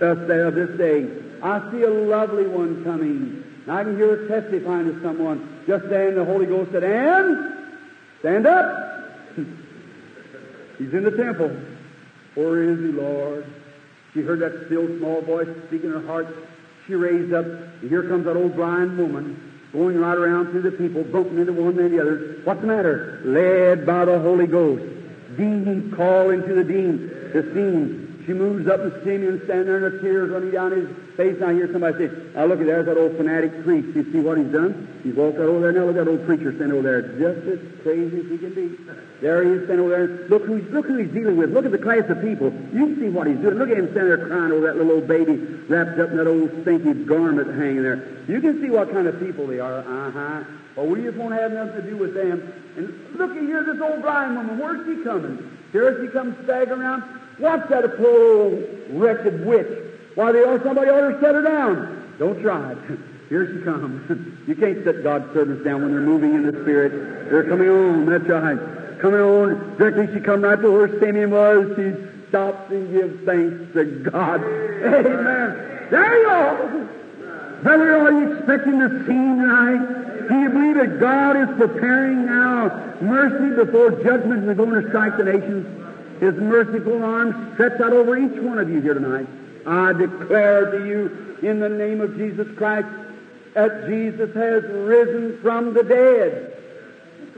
of 0.00 0.26
this 0.26 0.76
day. 0.76 1.08
I 1.42 1.70
see 1.70 1.82
a 1.82 1.90
lovely 1.90 2.46
one 2.46 2.82
coming. 2.82 3.44
I 3.68 3.84
can 3.84 3.96
hear 3.96 4.16
her 4.16 4.40
testifying 4.40 4.86
to 4.86 5.00
someone. 5.02 5.62
Just 5.66 5.88
then 5.88 6.16
the 6.16 6.24
Holy 6.24 6.46
Ghost 6.46 6.72
said, 6.72 6.82
Anne, 6.82 7.78
stand 8.20 8.46
up. 8.46 9.36
He's 10.78 10.92
in 10.92 11.04
the 11.04 11.16
temple. 11.16 11.56
Where 12.34 12.62
is 12.62 12.78
he, 12.78 12.86
Lord? 12.86 13.46
She 14.14 14.20
heard 14.20 14.40
that 14.40 14.66
still 14.66 14.86
small 14.98 15.20
voice 15.22 15.48
speaking 15.68 15.90
in 15.90 16.00
her 16.00 16.06
heart. 16.06 16.26
She 16.86 16.94
raised 16.94 17.32
up, 17.32 17.46
and 17.46 17.88
here 17.88 18.08
comes 18.08 18.24
that 18.24 18.36
old 18.36 18.56
blind 18.56 18.98
woman 18.98 19.52
going 19.72 19.98
right 19.98 20.16
around 20.16 20.50
through 20.50 20.62
the 20.62 20.72
people, 20.72 21.02
bumping 21.04 21.38
into 21.38 21.52
one 21.52 21.78
and 21.78 21.92
the 21.92 22.00
other. 22.00 22.40
What's 22.44 22.60
the 22.60 22.66
matter? 22.66 23.22
Led 23.24 23.86
by 23.86 24.04
the 24.04 24.18
Holy 24.18 24.46
Ghost. 24.46 24.84
Dean 25.36 25.92
calling 25.96 26.42
into 26.42 26.54
the 26.54 26.64
dean. 26.64 27.08
The 27.32 27.42
scene 27.54 28.11
she 28.26 28.32
moves 28.32 28.68
up 28.68 28.80
and 28.80 28.92
Simeon 29.02 29.40
standing 29.44 29.66
there 29.66 29.84
and 29.84 29.98
the 29.98 30.02
tears 30.02 30.30
running 30.30 30.50
down 30.50 30.70
his 30.70 30.88
face. 31.16 31.34
And 31.36 31.44
I 31.44 31.52
hear 31.54 31.70
somebody 31.72 32.06
say, 32.06 32.12
Now 32.34 32.46
look 32.46 32.60
at 32.60 32.66
there's 32.66 32.86
that 32.86 32.96
old 32.96 33.16
fanatic 33.16 33.64
priest. 33.64 33.96
You 33.96 34.12
see 34.12 34.20
what 34.20 34.38
he's 34.38 34.52
done? 34.52 35.00
He's 35.02 35.14
walked 35.14 35.38
out 35.38 35.48
over 35.48 35.60
there. 35.60 35.72
Now 35.72 35.86
look 35.86 35.96
at 35.96 36.04
that 36.04 36.10
old 36.10 36.24
preacher 36.26 36.54
standing 36.54 36.78
over 36.78 36.86
there. 36.86 37.02
Just 37.18 37.46
as 37.48 37.82
crazy 37.82 38.20
as 38.20 38.30
he 38.30 38.38
can 38.38 38.54
be. 38.54 38.78
There 39.20 39.42
he 39.42 39.50
is 39.50 39.64
standing 39.64 39.86
over 39.86 39.90
there. 39.90 40.28
Look 40.28 40.44
who, 40.44 40.62
look 40.70 40.86
who 40.86 40.98
he's 40.98 41.10
dealing 41.10 41.36
with. 41.36 41.50
Look 41.50 41.64
at 41.64 41.72
the 41.72 41.82
class 41.82 42.08
of 42.08 42.22
people. 42.22 42.52
You 42.72 42.94
see 43.00 43.08
what 43.08 43.26
he's 43.26 43.38
doing. 43.38 43.58
Look 43.58 43.70
at 43.70 43.78
him 43.78 43.90
standing 43.90 44.14
there 44.14 44.26
crying 44.26 44.52
over 44.52 44.66
that 44.66 44.76
little 44.76 44.92
old 44.92 45.08
baby 45.08 45.36
wrapped 45.66 45.98
up 45.98 46.10
in 46.10 46.16
that 46.16 46.28
old 46.28 46.50
stinky 46.62 47.04
garment 47.04 47.48
hanging 47.58 47.82
there. 47.82 48.06
You 48.28 48.40
can 48.40 48.60
see 48.62 48.70
what 48.70 48.92
kind 48.92 49.06
of 49.06 49.18
people 49.18 49.46
they 49.46 49.58
are. 49.58 49.80
Uh-huh. 49.80 50.44
Well, 50.76 50.86
we 50.86 51.02
just 51.02 51.16
won't 51.16 51.34
have 51.34 51.52
nothing 51.52 51.82
to 51.82 51.82
do 51.82 51.96
with 51.96 52.14
them. 52.14 52.52
And 52.76 53.18
look 53.18 53.30
at 53.32 53.42
here, 53.42 53.64
this 53.64 53.80
old 53.82 54.00
blind 54.02 54.36
woman. 54.36 54.58
Where's 54.58 54.86
she 54.86 55.02
coming? 55.04 55.58
Here 55.72 56.04
she 56.04 56.12
comes 56.12 56.36
staggering 56.44 56.80
around. 56.80 57.21
What's 57.38 57.68
that 57.70 57.96
poor 57.96 58.42
old 58.42 58.64
wretched 58.90 59.44
witch? 59.44 59.66
Why, 60.14 60.32
they 60.32 60.40
ought, 60.40 60.62
somebody 60.62 60.90
ought 60.90 61.10
to 61.10 61.20
set 61.20 61.34
her 61.34 61.42
down. 61.42 62.14
Don't 62.18 62.40
try 62.42 62.72
it. 62.72 62.78
Here 63.28 63.46
she 63.46 63.64
comes. 63.64 64.08
you 64.46 64.54
can't 64.54 64.84
set 64.84 65.02
God's 65.02 65.32
servants 65.32 65.64
down 65.64 65.82
when 65.82 65.92
they're 65.92 66.00
moving 66.00 66.34
in 66.34 66.42
the 66.42 66.52
Spirit. 66.62 67.30
They're 67.30 67.48
coming 67.48 67.68
on. 67.68 68.06
That's 68.06 68.24
right. 68.24 69.00
Coming 69.00 69.20
on. 69.20 69.76
Directly 69.78 70.14
she 70.14 70.20
come 70.20 70.42
right 70.42 70.60
to 70.60 70.70
where 70.70 71.00
Simeon 71.00 71.30
was. 71.30 71.74
She 71.76 72.28
stops 72.28 72.70
and 72.70 72.92
gives 72.92 73.24
thanks 73.24 73.72
to 73.72 73.84
God. 74.10 74.42
Amen. 74.44 75.88
There 75.90 76.20
you 76.20 76.28
are. 76.28 76.88
Brother, 77.62 77.96
are 77.96 78.12
you 78.12 78.36
expecting 78.36 78.78
the 78.78 78.88
scene 79.06 79.38
tonight? 79.38 80.28
Do 80.28 80.40
you 80.40 80.50
believe 80.50 80.74
that 80.76 81.00
God 81.00 81.36
is 81.36 81.48
preparing 81.56 82.26
now 82.26 82.96
mercy 83.00 83.56
before 83.64 83.90
judgment 84.02 84.48
is 84.48 84.56
going 84.56 84.82
to 84.82 84.88
strike 84.88 85.16
the 85.16 85.24
nations? 85.24 85.81
His 86.22 86.36
merciful 86.36 87.02
arms 87.02 87.34
stretched 87.54 87.80
out 87.80 87.92
over 87.92 88.16
each 88.16 88.40
one 88.40 88.60
of 88.60 88.70
you 88.70 88.80
here 88.80 88.94
tonight. 88.94 89.26
I 89.66 89.92
declare 89.92 90.70
to 90.70 90.86
you 90.86 91.36
in 91.42 91.58
the 91.58 91.68
name 91.68 92.00
of 92.00 92.16
Jesus 92.16 92.46
Christ 92.56 92.86
that 93.54 93.88
Jesus 93.88 94.32
has 94.32 94.62
risen 94.62 95.40
from 95.42 95.74
the 95.74 95.82
dead. 95.82 96.56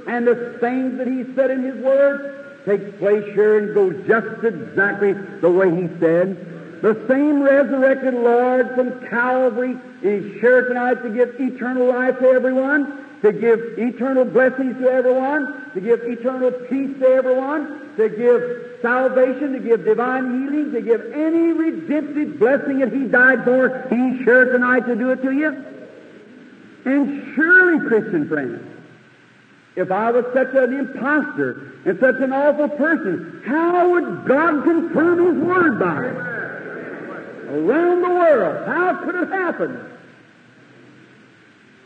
And 0.06 0.26
the 0.26 0.58
things 0.60 0.98
that 0.98 1.06
he 1.06 1.24
said 1.34 1.50
in 1.50 1.62
his 1.62 1.76
word 1.82 2.66
takes 2.66 2.98
place 2.98 3.24
here 3.32 3.56
and 3.56 3.74
goes 3.74 4.06
just 4.06 4.44
exactly 4.44 5.14
the 5.14 5.50
way 5.50 5.70
he 5.70 5.88
said. 5.98 6.82
The 6.82 7.06
same 7.08 7.42
resurrected 7.42 8.12
Lord 8.12 8.74
from 8.74 9.08
Calvary 9.08 9.78
is 10.02 10.38
here 10.42 10.68
tonight 10.68 11.02
to 11.02 11.08
give 11.08 11.40
eternal 11.40 11.86
life 11.86 12.18
to 12.18 12.28
everyone 12.28 13.04
to 13.24 13.32
give 13.32 13.78
eternal 13.78 14.26
blessings 14.26 14.76
to 14.76 14.86
everyone, 14.86 15.70
to 15.72 15.80
give 15.80 16.02
eternal 16.02 16.52
peace 16.52 16.98
to 16.98 17.06
everyone, 17.06 17.83
to 17.96 18.08
give 18.08 18.80
salvation, 18.82 19.52
to 19.52 19.60
give 19.60 19.84
divine 19.84 20.44
healing, 20.44 20.72
to 20.72 20.82
give 20.82 21.12
any 21.12 21.52
redemptive 21.52 22.38
blessing 22.38 22.80
that 22.80 22.92
He 22.92 23.04
died 23.04 23.44
for. 23.44 23.86
He's 23.88 24.24
sure 24.24 24.52
tonight 24.52 24.86
to 24.86 24.94
do 24.96 25.10
it 25.10 25.22
to 25.22 25.30
you. 25.30 25.64
And 26.84 27.34
surely, 27.34 27.88
Christian 27.88 28.28
friends, 28.28 28.62
if 29.76 29.90
I 29.90 30.10
was 30.10 30.24
such 30.32 30.54
an 30.54 30.74
impostor 30.74 31.72
and 31.84 31.98
such 31.98 32.16
an 32.20 32.32
awful 32.32 32.68
person, 32.68 33.42
how 33.46 33.90
would 33.90 34.26
God 34.26 34.64
confirm 34.64 35.34
His 35.34 35.44
Word 35.44 35.78
by 35.78 36.04
it? 36.04 36.34
Around 37.54 38.02
the 38.02 38.08
world, 38.08 38.66
how 38.66 39.04
could 39.04 39.14
it 39.14 39.28
happen? 39.28 39.92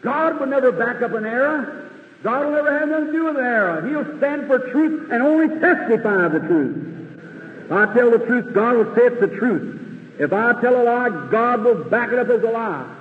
God 0.02 0.40
would 0.40 0.48
never 0.48 0.72
back 0.72 1.02
up 1.02 1.12
an 1.12 1.26
error. 1.26 1.88
God 2.23 2.47
will 2.47 2.53
never 2.53 2.78
have 2.78 2.89
nothing 2.89 3.07
to 3.07 3.12
do 3.12 3.24
with 3.24 3.36
an 3.36 3.45
error. 3.45 3.89
He'll 3.89 4.19
stand 4.19 4.47
for 4.47 4.59
truth 4.59 5.11
and 5.12 5.23
only 5.23 5.49
testify 5.61 6.27
of 6.27 6.32
the 6.32 6.40
truth. 6.40 7.65
If 7.66 7.73
I 7.73 7.95
tell 7.95 8.11
the 8.11 8.19
truth, 8.19 8.55
God 8.55 8.77
will 8.77 8.95
say 8.97 9.03
it's 9.03 9.20
the 9.20 9.36
truth. 9.39 10.19
If 10.19 10.32
I 10.32 10.61
tell 10.61 10.81
a 10.81 10.82
lie, 10.82 11.28
God 11.31 11.62
will 11.62 11.85
back 11.85 12.12
it 12.12 12.19
up 12.19 12.28
as 12.28 12.43
a 12.43 12.51
lie. 12.51 12.97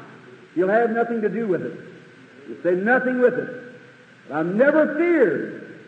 He'll 0.54 0.70
have 0.70 0.92
nothing 0.92 1.22
to 1.22 1.30
do 1.30 1.48
with 1.48 1.62
it. 1.64 1.80
He'll 2.48 2.64
say 2.64 2.76
nothing 2.76 3.20
with 3.20 3.34
it. 3.34 3.50
But 4.28 4.38
I've 4.38 4.46
never 4.46 4.96
feared 4.96 5.80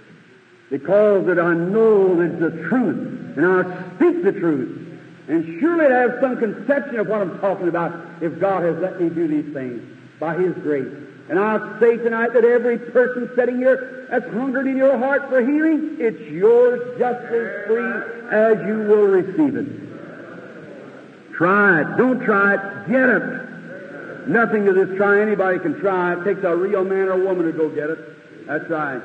because 0.69 1.25
that 1.27 1.39
I 1.39 1.53
know 1.53 2.15
that 2.15 2.39
the 2.39 2.51
truth 2.67 3.37
and 3.37 3.45
I 3.45 3.95
speak 3.95 4.23
the 4.23 4.31
truth. 4.31 4.87
And 5.27 5.59
surely 5.59 5.85
I 5.85 5.99
have 5.99 6.17
some 6.19 6.37
conception 6.37 6.99
of 6.99 7.07
what 7.07 7.21
I'm 7.21 7.39
talking 7.39 7.67
about 7.67 8.23
if 8.23 8.39
God 8.39 8.63
has 8.63 8.77
let 8.77 8.99
me 8.99 9.09
do 9.09 9.27
these 9.27 9.53
things 9.53 9.81
by 10.19 10.35
His 10.35 10.53
grace. 10.55 11.08
And 11.29 11.39
I 11.39 11.79
say 11.79 11.97
tonight 11.97 12.33
that 12.33 12.43
every 12.43 12.79
person 12.79 13.29
sitting 13.35 13.57
here 13.57 14.07
that's 14.09 14.25
hungered 14.33 14.65
in 14.65 14.77
your 14.77 14.97
heart 14.97 15.29
for 15.29 15.39
healing, 15.41 15.97
it's 15.99 16.19
yours 16.21 16.97
just 16.97 17.19
as 17.25 17.67
free 17.67 17.93
as 18.31 18.67
you 18.67 18.79
will 18.87 19.05
receive 19.05 19.55
it. 19.55 21.33
Try 21.33 21.81
it. 21.81 21.97
Don't 21.97 22.19
try 22.21 22.55
it. 22.55 22.89
Get 22.89 23.09
it. 23.09 24.27
Nothing 24.27 24.65
to 24.65 24.73
this 24.73 24.97
try. 24.97 25.21
Anybody 25.21 25.59
can 25.59 25.79
try 25.79 26.13
it. 26.13 26.23
Takes 26.25 26.43
a 26.43 26.55
real 26.55 26.83
man 26.83 27.09
or 27.09 27.23
woman 27.23 27.45
to 27.45 27.51
go 27.51 27.69
get 27.69 27.91
it. 27.91 28.47
That's 28.47 28.67
right. 28.67 29.01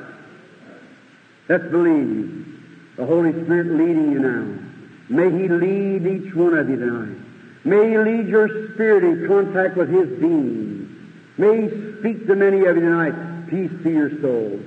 Let's 1.47 1.65
believe. 1.65 2.41
The 2.97 3.05
Holy 3.05 3.31
Spirit 3.31 3.67
leading 3.67 4.11
you 4.11 4.19
now. 4.19 4.59
May 5.09 5.29
He 5.29 5.47
lead 5.47 6.07
each 6.07 6.33
one 6.33 6.57
of 6.57 6.67
you 6.69 6.77
tonight. 6.77 7.17
May 7.63 7.91
He 7.91 7.97
lead 7.99 8.27
your 8.27 8.73
spirit 8.73 9.03
in 9.03 9.27
contact 9.27 9.77
with 9.77 9.89
His 9.89 10.09
being. 10.19 11.13
May 11.37 11.69
He 11.69 11.84
speak 12.05 12.27
to 12.27 12.35
many 12.35 12.59
of 12.65 12.75
you 12.75 12.81
tonight. 12.81 13.49
Peace 13.49 13.71
to 13.81 13.89
your 13.89 14.21
soul. 14.21 14.59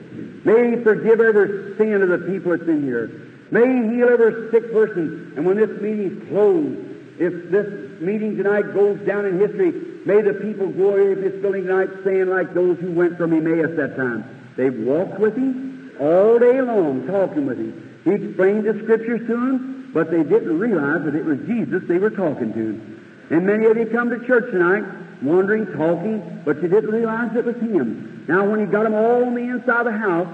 May 0.44 0.77
He 0.77 0.82
forgive 0.82 1.20
every 1.20 1.77
sin 1.77 2.02
of 2.02 2.09
the 2.09 2.27
people 2.27 2.51
that's 2.51 2.69
in 2.69 2.82
here. 2.82 3.12
May 3.52 3.62
He 3.62 3.94
heal 3.94 4.09
every 4.10 4.51
sick 4.51 4.73
person. 4.73 5.35
And 5.36 5.47
when 5.47 5.56
this 5.56 5.70
meeting's 5.81 6.28
closed, 6.28 6.81
if 7.20 7.51
this 7.52 8.01
meeting 8.01 8.36
tonight 8.36 8.74
goes 8.74 8.98
down 9.06 9.24
in 9.24 9.39
history, 9.39 9.70
may 10.05 10.20
the 10.20 10.35
people 10.35 10.66
away 10.66 11.15
from 11.15 11.23
this 11.23 11.40
building 11.40 11.66
tonight 11.66 11.90
saying 12.02 12.27
like 12.27 12.55
those 12.55 12.77
who 12.81 12.90
went 12.90 13.16
from 13.16 13.32
Emmaus 13.32 13.77
that 13.77 13.94
time. 13.94 14.24
They 14.56 14.70
walked 14.70 15.20
with 15.20 15.36
Him 15.36 15.93
all 16.01 16.40
day 16.40 16.60
long, 16.60 17.06
talking 17.06 17.47
with 17.47 17.59
Him. 17.59 18.01
He 18.02 18.15
explained 18.15 18.65
the 18.65 18.81
Scriptures 18.82 19.20
to 19.28 19.35
them, 19.35 19.90
but 19.94 20.10
they 20.10 20.24
didn't 20.24 20.59
realize 20.59 21.05
that 21.05 21.15
it 21.15 21.24
was 21.24 21.39
Jesus 21.47 21.85
they 21.86 21.98
were 21.98 22.10
talking 22.10 22.52
to. 22.52 23.36
And 23.36 23.47
many 23.47 23.66
of 23.66 23.77
you 23.77 23.86
come 23.86 24.10
to 24.10 24.27
church 24.27 24.51
tonight 24.51 24.82
wandering, 25.23 25.66
talking, 25.66 26.43
but 26.45 26.62
you 26.62 26.69
didn't 26.69 26.90
realize 26.90 27.35
it 27.36 27.45
was 27.45 27.57
him. 27.57 28.24
Now, 28.28 28.49
when 28.49 28.61
he 28.61 28.66
got 28.66 28.85
them 28.85 28.95
all 28.95 29.24
on 29.24 29.35
the 29.35 29.43
inside 29.43 29.86
of 29.86 29.93
the 29.93 29.99
house, 29.99 30.28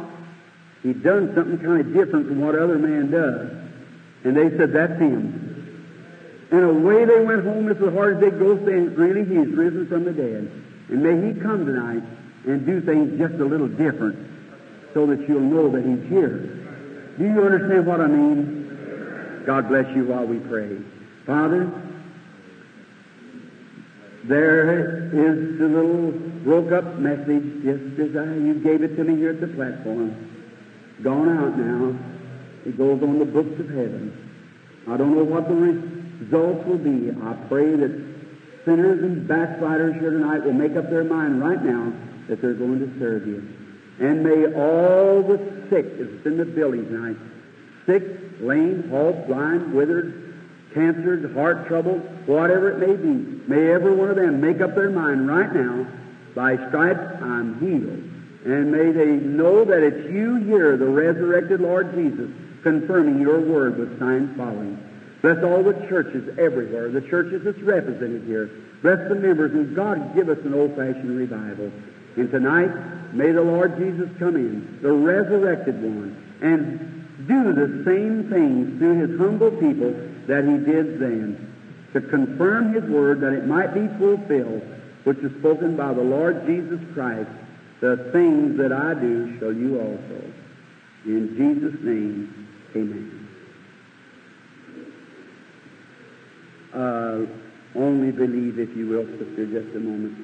he'd 0.82 1.02
done 1.02 1.32
something 1.35 1.59
kind 1.59 1.81
of 1.81 1.94
different 1.94 2.28
from 2.28 2.40
what 2.40 2.55
other 2.55 2.78
man 2.78 3.11
does. 3.11 3.51
And 4.24 4.36
they 4.36 4.56
said, 4.56 4.73
that's 4.73 4.98
him. 5.01 6.48
And 6.51 6.65
away 6.65 7.05
they 7.05 7.24
went 7.24 7.44
home 7.44 7.70
as 7.70 7.78
hard 7.78 8.16
as 8.16 8.20
they 8.20 8.31
go, 8.31 8.56
saying, 8.65 8.94
really, 8.94 9.24
he's 9.24 9.55
risen 9.55 9.86
from 9.89 10.05
the 10.05 10.12
dead. 10.12 10.51
And 10.89 11.02
may 11.02 11.32
he 11.32 11.40
come 11.40 11.66
tonight 11.66 12.02
and 12.47 12.66
do 12.66 12.81
things 12.81 13.19
just 13.19 13.35
a 13.35 13.44
little 13.44 13.69
different 13.69 14.19
so 14.93 15.06
that 15.06 15.27
you'll 15.28 15.40
know 15.40 15.70
that 15.70 15.85
he's 15.85 16.09
here. 16.09 16.39
Do 17.19 17.24
you 17.24 17.43
understand 17.43 17.86
what 17.86 18.01
I 18.01 18.06
mean? 18.06 19.43
God 19.47 19.69
bless 19.69 19.94
you 19.94 20.05
while 20.05 20.27
we 20.27 20.39
pray. 20.39 20.78
Father, 21.27 21.70
there 24.29 25.07
is 25.07 25.59
the 25.59 25.69
little 25.69 26.13
broke 26.45 26.73
up 26.73 26.99
message 26.99 27.63
just 27.63 28.01
as 28.01 28.17
I, 28.17 28.35
you 28.37 28.61
gave 28.63 28.83
it 28.83 28.97
to 28.97 29.05
me 29.05 29.17
here 29.17 29.31
at 29.31 29.41
the 29.41 29.49
platform. 29.49 30.17
Gone 31.03 31.29
out 31.29 31.59
now. 31.59 31.99
It 32.65 32.79
goes 32.79 33.03
on 33.03 33.19
the 33.19 33.27
books 33.27 33.61
of 33.61 33.69
heaven. 33.69 34.17
I 34.89 34.97
don't 34.97 35.15
know 35.15 35.25
what 35.25 35.49
the 35.49 35.55
results 35.55 36.67
will 36.67 36.79
be. 36.79 37.11
I 37.11 37.35
pray 37.49 37.77
that 37.77 38.15
sinners 38.65 39.03
and 39.03 39.29
backsliders 39.29 40.01
here 40.01 40.11
tonight 40.11 40.45
will 40.45 40.53
make 40.53 40.77
up 40.77 40.89
their 40.89 41.05
mind 41.05 41.41
right 41.41 41.63
now 41.63 41.93
that 42.29 42.41
they're 42.41 42.55
going 42.55 42.81
to 42.81 42.99
serve 42.99 43.27
you. 43.27 43.47
And 44.01 44.23
may 44.23 44.47
all 44.55 45.23
the 45.23 45.39
sick 45.69 45.99
that's 45.99 46.27
in 46.27 46.39
the 46.39 46.45
building 46.45 46.87
tonight, 46.87 47.17
sick, 47.87 48.03
lame, 48.41 48.89
halt, 48.89 49.27
blind, 49.27 49.75
withered, 49.75 50.24
cancer, 50.75 51.33
heart 51.33 51.67
trouble, 51.67 51.99
whatever 52.27 52.71
it 52.71 52.79
may 52.79 52.97
be, 52.97 53.41
may 53.49 53.71
every 53.71 53.95
one 53.95 54.11
of 54.11 54.17
them 54.17 54.41
make 54.41 54.61
up 54.61 54.75
their 54.75 54.91
mind 54.91 55.29
right 55.29 55.53
now 55.55 55.87
By 56.35 56.57
stripes 56.69 57.23
I'm 57.23 57.61
healed. 57.61 58.11
And 58.45 58.73
may 58.73 58.93
they 58.93 59.13
know 59.25 59.65
that 59.65 59.83
it's 59.83 60.11
you 60.11 60.37
here, 60.37 60.77
the 60.77 60.87
resurrected 60.87 61.61
Lord 61.61 61.95
Jesus, 61.95 62.31
confirming 62.63 63.21
your 63.21 63.41
word 63.41 63.79
with 63.79 63.99
signs 63.99 64.37
following. 64.37 64.79
Bless 65.23 65.43
all 65.43 65.63
the 65.63 65.73
churches 65.89 66.37
everywhere, 66.39 66.91
the 66.91 67.01
churches 67.01 67.43
that's 67.45 67.61
represented 67.61 68.25
here. 68.25 68.51
Bless 68.83 69.09
the 69.09 69.15
members, 69.15 69.53
and 69.53 69.75
God 69.75 70.15
give 70.15 70.29
us 70.29 70.39
an 70.45 70.53
old-fashioned 70.53 71.17
revival. 71.17 71.73
And 72.17 72.31
tonight, 72.31 73.15
may 73.15 73.31
the 73.33 73.43
Lord 73.43 73.79
Jesus 73.79 74.11
come 74.19 74.37
in, 74.37 74.81
the 74.83 74.93
resurrected 74.93 75.81
one, 75.83 76.15
and 76.43 77.27
do 77.27 77.55
the 77.55 77.85
same 77.87 78.29
things 78.29 78.79
through 78.79 79.07
his 79.07 79.19
humble 79.19 79.53
people 79.53 79.95
that 80.29 80.45
he 80.45 80.57
did 80.59 81.01
then, 81.01 81.53
to 81.93 82.01
confirm 82.01 82.73
his 82.75 82.85
word 82.85 83.21
that 83.21 83.33
it 83.33 83.47
might 83.47 83.75
be 83.75 83.87
fulfilled, 83.99 84.63
which 85.05 85.19
is 85.19 85.31
spoken 85.39 85.77
by 85.77 85.93
the 85.93 86.03
Lord 86.03 86.47
Jesus 86.47 86.81
Christ. 86.95 87.31
The 87.81 88.11
things 88.13 88.57
that 88.59 88.73
I 88.73 88.95
do 88.95 89.39
shall 89.39 89.53
you 89.53 89.79
also. 89.79 90.33
In 91.05 91.37
Jesus' 91.37 91.79
name, 91.83 92.49
amen. 92.75 93.29
Uh, 96.73 97.27
only 97.79 98.11
believe, 98.11 98.59
if 98.59 98.75
you 98.77 98.89
will, 98.89 99.07
sister, 99.19 99.47
just 99.47 99.77
a 99.77 99.81
moment. 99.81 100.17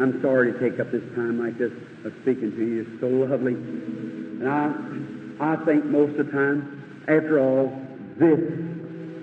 I'm 0.00 0.20
sorry 0.22 0.52
to 0.52 0.58
take 0.58 0.78
up 0.78 0.92
this 0.92 1.02
time 1.14 1.38
like 1.40 1.58
this 1.58 1.72
of 2.04 2.12
speaking 2.22 2.52
to 2.52 2.64
you. 2.64 2.82
It's 2.82 3.00
so 3.00 3.08
lovely. 3.08 3.54
And 3.54 4.48
I, 4.48 4.72
I 5.40 5.64
think 5.64 5.84
most 5.86 6.18
of 6.18 6.26
the 6.26 6.32
time, 6.32 7.02
after 7.08 7.40
all, 7.40 7.72
this 8.18 8.38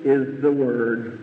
is 0.05 0.41
the 0.41 0.51
Word. 0.51 1.19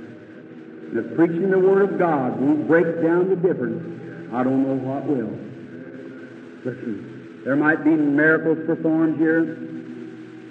And 0.90 0.98
if 0.98 1.14
preaching 1.16 1.50
the 1.50 1.58
Word 1.58 1.82
of 1.82 1.98
God 1.98 2.40
won't 2.40 2.66
break 2.66 3.02
down 3.02 3.28
the 3.30 3.36
difference, 3.36 4.32
I 4.32 4.42
don't 4.42 4.66
know 4.66 4.74
what 4.74 5.04
will. 5.06 5.36
Listen, 6.64 7.42
there 7.44 7.56
might 7.56 7.84
be 7.84 7.90
miracles 7.90 8.58
performed 8.66 9.18
here. 9.18 9.56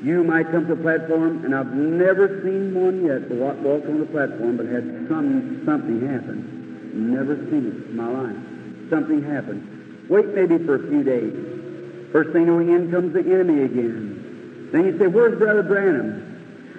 You 0.02 0.24
might 0.24 0.50
come 0.52 0.68
to 0.68 0.76
the 0.76 0.82
platform, 0.82 1.44
and 1.46 1.54
I've 1.54 1.74
never 1.74 2.42
seen 2.42 2.74
one 2.74 3.06
yet 3.06 3.30
walk, 3.30 3.60
walk 3.60 3.84
on 3.84 4.00
the 4.00 4.06
platform 4.06 4.58
but 4.58 4.66
had 4.66 5.08
some 5.10 5.62
something 5.66 6.08
happen. 6.08 7.14
Never 7.14 7.36
seen 7.36 7.68
it 7.68 7.90
in 7.90 7.96
my 7.96 8.08
life. 8.08 8.90
Something 8.90 9.22
happened. 9.22 10.08
Wait 10.10 10.26
maybe 10.34 10.58
for 10.66 10.76
a 10.76 10.90
few 10.90 11.04
days. 11.04 12.12
First 12.12 12.32
thing 12.32 12.48
you 12.48 12.48
know, 12.48 12.60
in 12.60 12.92
comes 12.92 13.14
the 13.14 13.20
enemy 13.20 13.64
again. 13.64 14.70
Then 14.72 14.86
you 14.86 14.98
say, 14.98 15.08
Where's 15.08 15.38
Brother 15.38 15.64
Branham? 15.64 16.29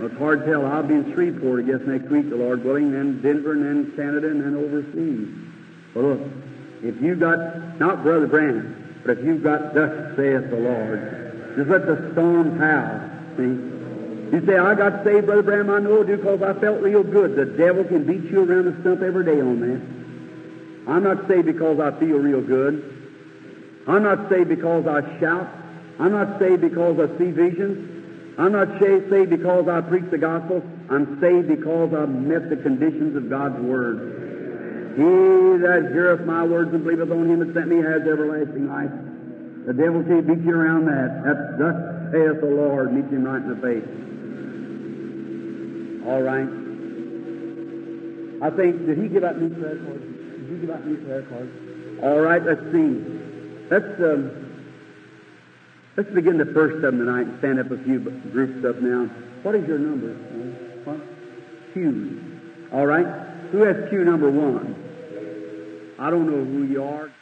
Well, 0.00 0.08
it's 0.08 0.18
hard 0.18 0.40
to 0.40 0.46
tell. 0.46 0.64
I'll 0.64 0.82
be 0.82 0.94
in 0.94 1.12
Shreveport, 1.12 1.64
I 1.64 1.66
guess, 1.66 1.86
next 1.86 2.08
week, 2.08 2.30
the 2.30 2.36
Lord 2.36 2.64
willing, 2.64 2.90
then 2.90 3.20
Denver, 3.20 3.52
and 3.52 3.62
then 3.62 3.92
Canada, 3.96 4.30
and 4.30 4.40
then 4.40 4.56
overseas. 4.56 5.28
Well, 5.94 6.16
look, 6.16 6.20
if 6.82 7.02
you've 7.02 7.20
got, 7.20 7.78
not 7.78 8.02
Brother 8.02 8.26
Branham, 8.26 9.02
but 9.04 9.18
if 9.18 9.24
you've 9.26 9.42
got, 9.42 9.74
thus 9.74 10.16
saith 10.16 10.48
the 10.48 10.56
Lord, 10.56 11.52
just 11.54 11.68
let 11.68 11.84
the 11.84 12.12
storm 12.12 12.58
howl. 12.58 13.10
See? 13.36 14.32
You 14.32 14.46
say, 14.46 14.56
I 14.56 14.74
got 14.74 15.04
saved, 15.04 15.26
Brother 15.26 15.42
Branham, 15.42 15.68
I 15.68 15.80
know 15.80 16.02
I 16.02 16.06
do 16.06 16.16
because 16.16 16.40
I 16.40 16.58
felt 16.58 16.80
real 16.80 17.02
good. 17.02 17.36
The 17.36 17.44
devil 17.44 17.84
can 17.84 18.04
beat 18.04 18.30
you 18.30 18.40
around 18.40 18.72
the 18.72 18.80
stump 18.80 19.02
every 19.02 19.26
day 19.26 19.38
on 19.42 19.60
that. 19.60 20.90
I'm 20.90 21.02
not 21.04 21.28
saved 21.28 21.44
because 21.44 21.78
I 21.78 21.90
feel 22.00 22.16
real 22.16 22.40
good. 22.40 23.84
I'm 23.86 24.02
not 24.02 24.30
saved 24.30 24.48
because 24.48 24.86
I 24.86 25.02
shout. 25.20 25.46
I'm 25.98 26.12
not 26.12 26.38
saved 26.38 26.62
because 26.62 26.98
I 26.98 27.18
see 27.18 27.32
visions. 27.32 27.99
I'm 28.40 28.52
not 28.52 28.80
saved 28.80 29.28
because 29.28 29.68
I 29.68 29.82
preach 29.82 30.10
the 30.10 30.16
gospel. 30.16 30.62
I'm 30.88 31.20
saved 31.20 31.48
because 31.48 31.92
I've 31.92 32.08
met 32.08 32.48
the 32.48 32.56
conditions 32.56 33.14
of 33.14 33.28
God's 33.28 33.60
Word. 33.60 34.96
He 34.96 35.60
that 35.60 35.92
heareth 35.92 36.24
my 36.24 36.42
words 36.42 36.72
and 36.72 36.82
believeth 36.82 37.10
on 37.12 37.28
him 37.28 37.40
that 37.40 37.52
sent 37.52 37.68
me 37.68 37.76
has 37.84 38.00
everlasting 38.00 38.66
life. 38.66 38.90
The 39.66 39.74
devil 39.74 40.02
can't 40.02 40.26
beat 40.26 40.40
you 40.40 40.56
around 40.56 40.86
that. 40.86 41.20
That's 41.20 41.58
thus 41.60 41.76
saith 42.16 42.40
the 42.40 42.48
Lord. 42.48 42.94
Meet 42.96 43.12
him 43.12 43.24
right 43.24 43.44
in 43.44 43.48
the 43.52 43.60
face. 43.60 43.84
All 46.08 46.22
right. 46.24 46.48
I 48.40 48.48
think, 48.56 48.86
did 48.86 48.96
he 48.96 49.08
give 49.08 49.22
out 49.22 49.36
new 49.38 49.50
prayer 49.52 49.76
cards? 49.76 50.00
Did 50.00 50.48
he 50.48 50.56
give 50.64 50.70
out 50.70 50.86
new 50.86 50.96
prayer 51.04 51.22
cards? 51.28 51.52
All 52.02 52.20
right, 52.20 52.42
let's 52.42 52.64
see. 52.72 53.04
Let's, 53.68 54.00
um, 54.00 54.49
let's 56.00 56.14
begin 56.14 56.38
the 56.38 56.46
first 56.46 56.76
of 56.76 56.80
them 56.80 56.98
tonight 56.98 57.26
and 57.26 57.38
stand 57.40 57.60
up 57.60 57.70
a 57.70 57.76
few 57.84 58.00
groups 58.00 58.64
up 58.64 58.80
now. 58.80 59.04
What 59.42 59.54
is 59.54 59.68
your 59.68 59.78
number? 59.78 60.14
What? 60.88 60.96
Q. 61.74 62.40
All 62.72 62.86
right. 62.86 63.04
Who 63.52 63.64
has 63.64 63.76
Q 63.90 64.04
number 64.04 64.30
one? 64.30 65.94
I 65.98 66.08
don't 66.08 66.24
know 66.24 66.42
who 66.42 66.64
you 66.64 66.82
are. 66.82 67.12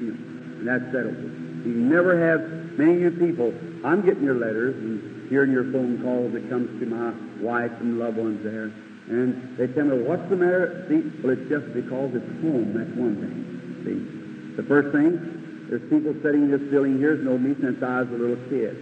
And 0.00 0.66
that's 0.66 0.84
settled. 0.86 1.20
You 1.20 1.74
never 1.84 2.16
have 2.16 2.78
many 2.78 3.04
of 3.04 3.12
you 3.20 3.28
people. 3.28 3.52
I'm 3.84 4.00
getting 4.00 4.24
your 4.24 4.36
letters 4.36 4.74
and 4.76 5.28
hearing 5.28 5.52
your 5.52 5.70
phone 5.70 6.00
calls 6.02 6.32
that 6.32 6.48
comes 6.48 6.80
to 6.80 6.86
my 6.86 7.12
wife 7.44 7.72
and 7.80 7.98
loved 7.98 8.16
ones 8.16 8.42
there. 8.42 8.72
And 9.12 9.58
they 9.58 9.66
tell 9.66 9.84
me, 9.84 9.98
what's 9.98 10.26
the 10.30 10.36
matter? 10.36 10.86
See, 10.88 11.12
well, 11.22 11.36
it's 11.36 11.46
just 11.50 11.74
because 11.74 12.14
it's 12.14 12.40
home. 12.40 12.72
That's 12.72 12.96
one 12.96 13.20
thing. 13.20 13.44
See, 13.84 14.56
the 14.56 14.62
first 14.62 14.96
thing, 14.96 15.41
there's 15.72 15.88
people 15.88 16.12
sitting 16.20 16.44
in 16.44 16.50
this 16.52 16.60
building 16.68 17.00
here 17.00 17.16
who's 17.16 17.24
known 17.24 17.40
me 17.40 17.56
since 17.56 17.80
I 17.80 18.04
was 18.04 18.12
a 18.12 18.20
little 18.20 18.36
kid. 18.52 18.76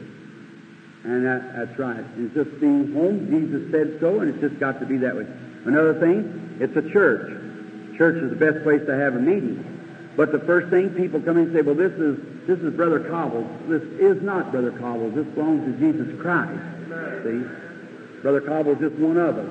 And 1.06 1.22
that, 1.22 1.54
that's 1.54 1.78
right. 1.78 2.02
It's 2.18 2.34
just 2.34 2.50
being 2.58 2.90
home. 2.90 3.30
Jesus 3.30 3.70
said 3.70 4.02
so, 4.02 4.18
and 4.18 4.34
it's 4.34 4.42
just 4.42 4.58
got 4.58 4.82
to 4.82 4.86
be 4.90 4.98
that 4.98 5.14
way. 5.14 5.22
Another 5.70 5.94
thing, 6.02 6.58
it's 6.58 6.74
a 6.74 6.82
church. 6.90 7.30
Church 7.94 8.18
is 8.18 8.34
the 8.34 8.42
best 8.42 8.66
place 8.66 8.82
to 8.90 8.98
have 8.98 9.14
a 9.14 9.22
meeting. 9.22 9.62
But 10.18 10.34
the 10.34 10.42
first 10.42 10.66
thing 10.74 10.90
people 10.98 11.22
come 11.22 11.38
in 11.38 11.46
and 11.46 11.54
say, 11.54 11.62
well, 11.62 11.78
this 11.78 11.94
is 11.94 12.18
this 12.50 12.58
is 12.58 12.74
Brother 12.74 13.06
Cobbles. 13.06 13.46
This 13.70 13.86
is 14.02 14.18
not 14.26 14.50
Brother 14.50 14.74
Cobbles. 14.74 15.14
This 15.14 15.30
belongs 15.38 15.62
to 15.70 15.72
Jesus 15.78 16.10
Christ. 16.18 16.58
See? 17.22 17.46
Brother 18.18 18.42
Cobbles 18.42 18.82
is 18.82 18.90
just 18.90 18.98
one 18.98 19.14
of 19.14 19.38
us. 19.38 19.46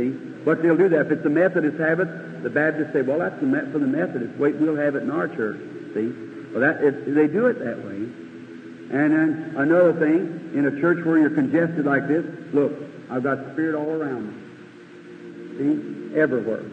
See? 0.00 0.16
But 0.40 0.64
they'll 0.64 0.80
do 0.80 0.88
that. 0.88 1.12
If 1.12 1.20
it's 1.20 1.26
a 1.26 1.36
Methodist 1.36 1.76
habit, 1.76 2.08
the 2.42 2.48
Baptists 2.48 2.96
say, 2.96 3.04
well, 3.04 3.20
that's 3.20 3.36
the 3.44 3.68
for 3.68 3.76
the 3.76 3.84
Methodists. 3.84 4.40
Wait, 4.40 4.56
we'll 4.56 4.80
have 4.80 4.96
it 4.96 5.04
in 5.04 5.10
our 5.12 5.28
church. 5.28 5.60
See? 5.92 6.28
Well, 6.52 6.60
that 6.60 6.82
it, 6.82 7.14
they 7.14 7.26
do 7.26 7.46
it 7.46 7.58
that 7.58 7.84
way. 7.84 7.96
And 8.90 9.12
then 9.12 9.54
another 9.56 9.92
thing, 9.94 10.52
in 10.54 10.64
a 10.66 10.80
church 10.80 11.04
where 11.04 11.18
you're 11.18 11.30
congested 11.30 11.84
like 11.84 12.08
this, 12.08 12.24
look, 12.54 12.72
I've 13.10 13.22
got 13.22 13.52
spirit 13.52 13.74
all 13.74 13.90
around 13.90 14.28
me. 14.28 14.34
See? 15.58 16.18
Everywhere. 16.18 16.64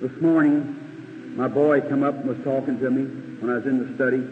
This 0.00 0.22
morning, 0.22 1.34
my 1.36 1.48
boy 1.48 1.80
come 1.82 2.02
up 2.02 2.14
and 2.14 2.28
was 2.28 2.38
talking 2.44 2.78
to 2.78 2.90
me 2.90 3.04
when 3.40 3.50
I 3.50 3.56
was 3.56 3.66
in 3.66 3.86
the 3.86 3.94
study. 3.94 4.24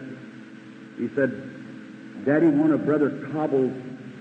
He 0.97 1.13
said, 1.13 2.25
Daddy, 2.25 2.47
one 2.47 2.71
of 2.71 2.83
Brother 2.85 3.27
Cobble's 3.31 3.73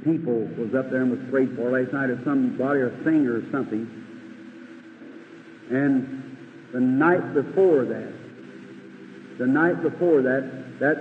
people 0.05 0.47
was 0.59 0.75
up 0.75 0.91
there 0.91 1.03
and 1.03 1.11
was 1.11 1.21
prayed 1.31 1.57
for 1.57 1.71
last 1.71 1.93
night, 1.93 2.11
or 2.11 2.21
somebody, 2.25 2.81
or 2.81 2.93
singer 3.05 3.39
or 3.39 3.43
something. 3.51 3.89
And 5.71 6.37
the 6.73 6.81
night 6.81 7.35
before 7.35 7.85
that, 7.87 8.13
the 9.39 9.47
night 9.47 9.83
before 9.83 10.23
that, 10.23 10.79
that 10.81 10.97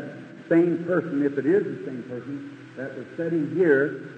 same 0.50 0.84
person, 0.86 1.24
if 1.26 1.38
it 1.38 1.46
is 1.46 1.64
the 1.64 1.86
same 1.86 2.04
person, 2.04 2.58
that 2.78 2.96
was 2.96 3.06
sitting 3.18 3.56
here 3.56 4.10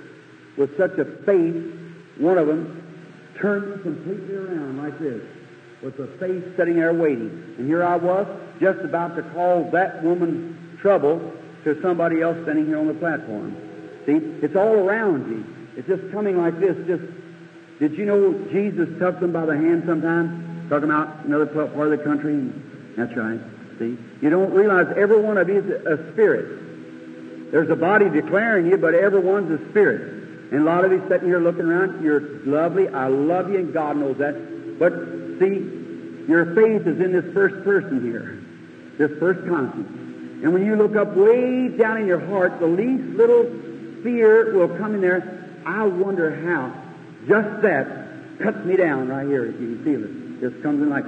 with 0.57 0.75
such 0.77 0.97
a 0.97 1.05
face, 1.25 1.63
one 2.17 2.37
of 2.37 2.47
them 2.47 2.83
turned 3.39 3.69
me 3.69 3.83
completely 3.83 4.35
around 4.35 4.81
like 4.81 4.97
this, 4.99 5.21
with 5.83 5.95
the 5.97 6.07
face 6.19 6.43
sitting 6.57 6.75
there 6.75 6.93
waiting. 6.93 7.55
And 7.57 7.67
here 7.67 7.83
I 7.83 7.95
was, 7.95 8.25
just 8.59 8.79
about 8.79 9.15
to 9.15 9.21
call 9.33 9.69
that 9.71 10.03
woman's 10.03 10.81
trouble 10.81 11.33
to 11.63 11.79
somebody 11.81 12.21
else 12.21 12.37
standing 12.43 12.65
here 12.65 12.79
on 12.79 12.87
the 12.87 12.95
platform. 12.95 13.55
See, 14.05 14.17
it's 14.41 14.55
all 14.55 14.73
around 14.73 15.29
you. 15.29 15.45
It's 15.75 15.87
just 15.87 16.11
coming 16.11 16.37
like 16.37 16.59
this. 16.59 16.75
Just, 16.87 17.03
did 17.79 17.93
you 17.93 18.05
know 18.05 18.33
Jesus 18.51 18.89
took 18.99 19.19
them 19.19 19.31
by 19.31 19.45
the 19.45 19.55
hand 19.55 19.83
sometimes? 19.85 20.69
Took 20.69 20.81
them 20.81 20.91
out 20.91 21.25
another 21.25 21.45
part 21.45 21.91
of 21.91 21.99
the 21.99 22.03
country? 22.03 22.51
That's 22.97 23.15
right. 23.15 23.39
See, 23.79 23.97
you 24.21 24.29
don't 24.29 24.51
realize 24.51 24.87
every 24.97 25.19
one 25.21 25.37
of 25.37 25.49
you 25.49 25.59
is 25.59 25.85
a 25.85 26.11
spirit. 26.13 27.51
There's 27.51 27.69
a 27.69 27.75
body 27.75 28.09
declaring 28.09 28.67
you, 28.67 28.77
but 28.77 28.93
everyone's 28.93 29.51
a 29.51 29.69
spirit. 29.69 30.51
And 30.51 30.61
a 30.61 30.63
lot 30.63 30.85
of 30.85 30.91
you 30.91 31.03
sitting 31.09 31.27
here 31.27 31.39
looking 31.39 31.65
around, 31.65 32.03
you're 32.03 32.21
lovely. 32.45 32.87
I 32.87 33.07
love 33.07 33.49
you, 33.49 33.59
and 33.59 33.73
God 33.73 33.97
knows 33.97 34.17
that. 34.17 34.79
But 34.79 34.93
see, 35.39 36.27
your 36.27 36.55
faith 36.55 36.87
is 36.87 36.99
in 36.99 37.11
this 37.11 37.33
first 37.33 37.63
person 37.63 38.03
here, 38.03 38.43
this 38.97 39.17
first 39.19 39.47
conscience. 39.47 39.87
And 40.43 40.53
when 40.53 40.65
you 40.65 40.75
look 40.75 40.95
up 40.95 41.15
way 41.15 41.69
down 41.69 41.97
in 41.97 42.07
your 42.07 42.19
heart, 42.19 42.59
the 42.59 42.67
least 42.67 43.03
little 43.17 43.43
fear 44.03 44.53
will 44.53 44.77
come 44.77 44.95
in 44.95 45.01
there. 45.01 45.61
I 45.65 45.85
wonder 45.85 46.35
how. 46.45 46.73
Just 47.27 47.61
that 47.63 48.39
cuts 48.39 48.63
me 48.65 48.77
down 48.77 49.09
right 49.09 49.27
here. 49.27 49.45
If 49.45 49.59
you 49.59 49.75
can 49.75 49.83
feel 49.83 50.03
it. 50.03 50.51
Just 50.51 50.63
comes 50.63 50.81
in 50.81 50.89
like 50.89 51.05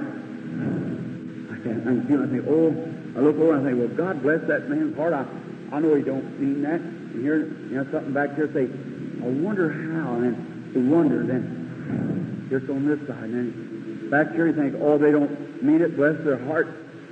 I 1.60 1.64
can't. 1.64 1.86
I'm. 1.86 2.00
I 2.00 2.26
think, 2.26 2.44
oh, 2.48 2.70
I 3.16 3.20
look 3.20 3.36
over 3.36 3.54
and 3.54 3.66
I 3.66 3.70
think, 3.70 3.78
well, 3.78 3.96
God 3.96 4.22
bless 4.22 4.40
that 4.48 4.68
man's 4.68 4.96
heart. 4.96 5.12
I, 5.12 5.26
I 5.72 5.80
know 5.80 5.94
he 5.94 6.02
don't 6.02 6.40
mean 6.40 6.62
that. 6.62 6.80
And 6.80 7.22
here, 7.22 7.46
you 7.46 7.76
know, 7.76 7.86
something 7.92 8.12
back 8.12 8.34
here 8.34 8.50
say, 8.52 8.64
I 8.64 9.28
wonder 9.28 9.70
how. 9.70 10.14
And 10.14 10.24
then 10.24 10.72
you 10.74 10.90
wonder. 10.90 11.26
Then 11.26 12.48
just 12.50 12.68
on 12.68 12.86
this 12.86 12.98
side, 13.06 13.30
and 13.30 13.34
then 13.34 14.10
back 14.10 14.32
here, 14.32 14.48
you 14.48 14.54
think, 14.54 14.74
oh, 14.82 14.98
they 14.98 15.12
don't 15.12 15.62
mean 15.62 15.80
it, 15.80 15.96
bless 15.96 16.18
their 16.24 16.38
heart. 16.46 16.66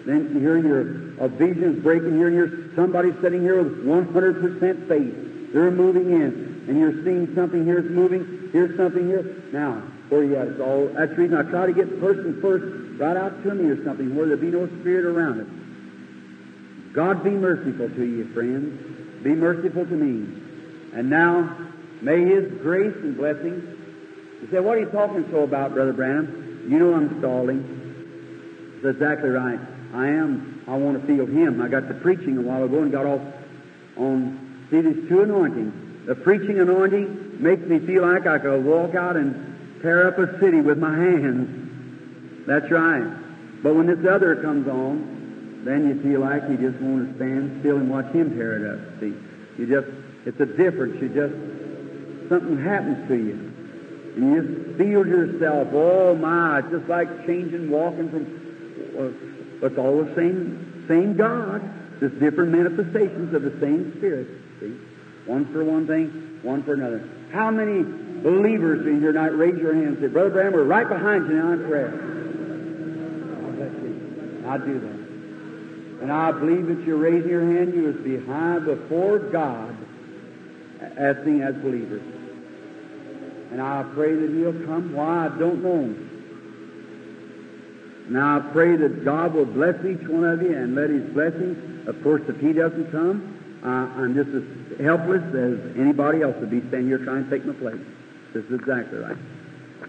Then 0.05 0.35
you 0.35 0.41
hear 0.41 0.59
your 0.59 1.29
visions 1.29 1.83
breaking 1.83 2.17
here, 2.17 2.27
and 2.27 2.37
you're 2.37 2.75
somebody 2.75 3.13
sitting 3.23 3.43
here 3.43 3.63
with 3.63 3.85
100% 3.87 4.89
faith. 4.89 5.53
They're 5.53 5.71
moving 5.71 6.11
in, 6.11 6.65
and 6.69 6.79
you're 6.79 7.05
seeing 7.05 7.35
something 7.35 7.65
here's 7.65 7.89
moving, 7.91 8.51
here's 8.53 8.77
something 8.77 9.07
here. 9.07 9.43
Now, 9.53 9.83
where 10.09 10.25
you 10.25 10.37
at? 10.37 10.49
It's 10.49 10.61
all, 10.61 10.89
that's 10.89 11.11
the 11.11 11.17
reason 11.17 11.37
I 11.37 11.43
try 11.43 11.67
to 11.67 11.73
get 11.73 12.01
person 12.01 12.41
first 12.41 12.88
right 12.99 13.17
out 13.17 13.43
to 13.45 13.55
me 13.55 13.71
or 13.71 13.85
something 13.85 14.15
where 14.17 14.27
there 14.27 14.37
be 14.37 14.51
no 14.51 14.67
spirit 14.81 15.05
around 15.05 15.41
it. 15.41 16.95
God 16.95 17.23
be 17.23 17.31
merciful 17.31 17.89
to 17.89 18.05
you, 18.05 18.29
friends. 18.35 19.23
Be 19.23 19.31
merciful 19.31 19.87
to 19.87 19.95
me. 19.95 20.43
And 20.95 21.11
now, 21.11 21.57
may 22.03 22.25
His 22.25 22.51
grace 22.61 22.95
and 22.97 23.17
blessing. 23.17 23.77
You 24.43 24.49
say, 24.51 24.61
what 24.61 24.79
are 24.79 24.81
you 24.81 24.87
talking 24.87 25.27
so 25.31 25.43
about, 25.43 25.75
Brother 25.75 25.93
Branham? 25.93 26.67
You 26.69 26.79
know 26.79 26.95
I'm 26.95 27.19
stalling. 27.19 27.63
That's 28.83 28.97
exactly 28.97 29.31
right. 29.31 29.61
I 29.95 30.09
am. 30.09 30.63
I 30.67 30.77
want 30.77 31.01
to 31.01 31.07
feel 31.07 31.27
Him. 31.27 31.61
I 31.63 31.69
got 31.69 31.89
the 31.89 31.95
preaching 31.95 32.39
a 32.39 32.43
while 32.43 32.65
ago 32.65 32.83
and 32.83 32.93
got 32.93 33.07
off 33.07 33.21
on, 33.97 34.67
see, 34.71 34.81
these 34.81 35.09
two 35.09 35.23
anointings. 35.23 36.07
The 36.07 36.15
preaching 36.15 36.59
anointing 36.59 37.43
makes 37.43 37.63
me 37.63 37.79
feel 37.81 38.03
like 38.03 38.27
I 38.27 38.39
could 38.39 38.65
walk 38.65 38.95
out 38.95 39.17
and 39.17 39.81
tear 39.83 40.09
up 40.09 40.19
a 40.19 40.39
city 40.41 40.61
with 40.61 40.79
my 40.79 40.95
hands. 40.95 41.68
That's 42.49 42.71
right. 42.71 43.05
But 43.63 43.75
when 43.77 43.87
this 43.87 44.01
other 44.09 44.37
comes 44.41 44.67
on, 44.69 45.63
then 45.69 45.85
you 45.85 46.01
feel 46.01 46.21
like 46.21 46.49
you 46.49 46.57
just 46.57 46.81
want 46.81 47.13
to 47.13 47.17
stand 47.21 47.61
still 47.61 47.77
and 47.77 47.91
watch 47.91 48.09
him 48.15 48.33
tear 48.33 48.57
it 48.57 48.65
up. 48.65 49.01
See, 49.01 49.13
you 49.61 49.69
just, 49.69 49.87
it's 50.25 50.41
a 50.41 50.47
difference. 50.47 50.97
You 50.97 51.13
just, 51.13 51.37
something 52.33 52.57
happens 52.57 53.07
to 53.09 53.15
you. 53.15 53.37
And 54.17 54.33
you 54.33 54.41
just 54.41 54.79
feel 54.79 55.05
yourself, 55.05 55.69
oh 55.73 56.15
my, 56.17 56.61
it's 56.61 56.71
just 56.71 56.89
like 56.89 57.27
changing, 57.27 57.71
walking 57.71 58.09
from, 58.09 58.25
uh, 58.97 59.67
it's 59.67 59.77
all 59.77 60.03
the 60.03 60.15
same, 60.17 60.87
same 60.89 61.19
God, 61.19 61.61
just 62.01 62.19
different 62.19 62.51
manifestations 62.51 63.35
of 63.35 63.43
the 63.43 63.53
same 63.61 63.93
Spirit. 63.99 64.27
See, 64.61 64.73
one 65.27 65.53
for 65.53 65.65
one 65.65 65.87
thing, 65.87 66.41
one 66.43 66.63
for 66.63 66.73
another. 66.73 67.05
How 67.31 67.51
many 67.51 67.83
believers 68.23 68.87
in 68.87 69.01
here 69.01 69.13
tonight 69.13 69.37
raise 69.37 69.59
your 69.59 69.75
hand 69.75 69.89
and 69.89 70.01
say, 70.01 70.07
Brother 70.07 70.31
Branham, 70.31 70.55
we're 70.55 70.65
right 70.65 70.89
behind 70.89 71.29
you 71.29 71.35
now 71.35 71.53
in 71.53 71.69
prayer. 71.69 72.19
I 74.49 74.59
do 74.59 74.81
that. 74.81 76.03
And 76.03 76.13
I 76.13 76.33
believe 76.33 76.67
that 76.67 76.87
you're 76.87 76.97
raising 76.97 77.29
your 77.29 77.43
hand, 77.43 77.75
you 77.75 77.89
is 77.91 77.97
behind 77.97 78.67
before 78.67 79.19
God, 79.19 79.77
asking 80.97 81.43
as 81.43 81.55
believers. 81.57 82.03
And 83.51 83.61
I 83.61 83.83
pray 83.95 84.15
that 84.15 84.31
He'll 84.31 84.67
come. 84.67 84.93
Why? 84.95 85.27
I 85.27 85.39
don't 85.39 85.63
know. 85.63 85.95
Now 88.11 88.39
I 88.39 88.53
pray 88.53 88.77
that 88.77 89.05
God 89.05 89.35
will 89.35 89.47
bless 89.47 89.75
each 89.85 90.07
one 90.09 90.25
of 90.25 90.41
you 90.43 90.57
and 90.57 90.75
let 90.75 90.91
His 90.91 91.05
blessing. 91.13 91.85
Of 91.87 92.03
course, 92.03 92.23
if 92.29 92.39
He 92.41 92.53
doesn't 92.53 92.91
come, 92.91 93.61
uh, 93.65 94.01
I'm 94.01 94.15
just 94.15 94.31
as 94.31 94.81
helpless 94.81 95.23
as 95.35 95.77
anybody 95.77 96.23
else 96.23 96.37
would 96.39 96.51
be 96.51 96.61
standing 96.69 96.89
here 96.89 96.99
trying 96.99 97.25
to 97.25 97.31
take 97.31 97.45
my 97.45 97.55
place. 97.55 97.81
This 98.33 98.45
is 98.45 98.61
exactly 98.61 98.99
right. 98.99 99.17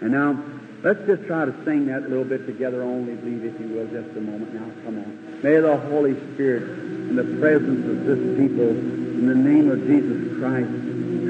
And 0.02 0.12
now, 0.12 0.42
let's 0.84 1.06
just 1.06 1.26
try 1.28 1.46
to 1.46 1.54
sing 1.66 1.88
that 1.88 2.10
little 2.10 2.26
bit 2.26 2.46
together. 2.46 2.84
Only 2.84 3.16
believe, 3.16 3.46
if 3.46 3.60
you 3.60 3.68
will, 3.68 3.88
just 3.88 4.16
a 4.18 4.22
moment. 4.22 4.54
Now, 4.54 4.70
come 4.84 5.00
on. 5.00 5.42
May 5.44 5.60
the 5.60 5.78
Holy 5.78 6.16
Spirit, 6.34 6.64
in 6.64 7.16
the 7.16 7.40
presence 7.40 7.86
of 7.88 8.06
this 8.06 8.20
people, 8.38 8.70
in 8.70 9.28
the 9.28 9.36
name 9.36 9.70
of 9.72 9.80
Jesus 9.86 10.38
Christ, 10.40 10.70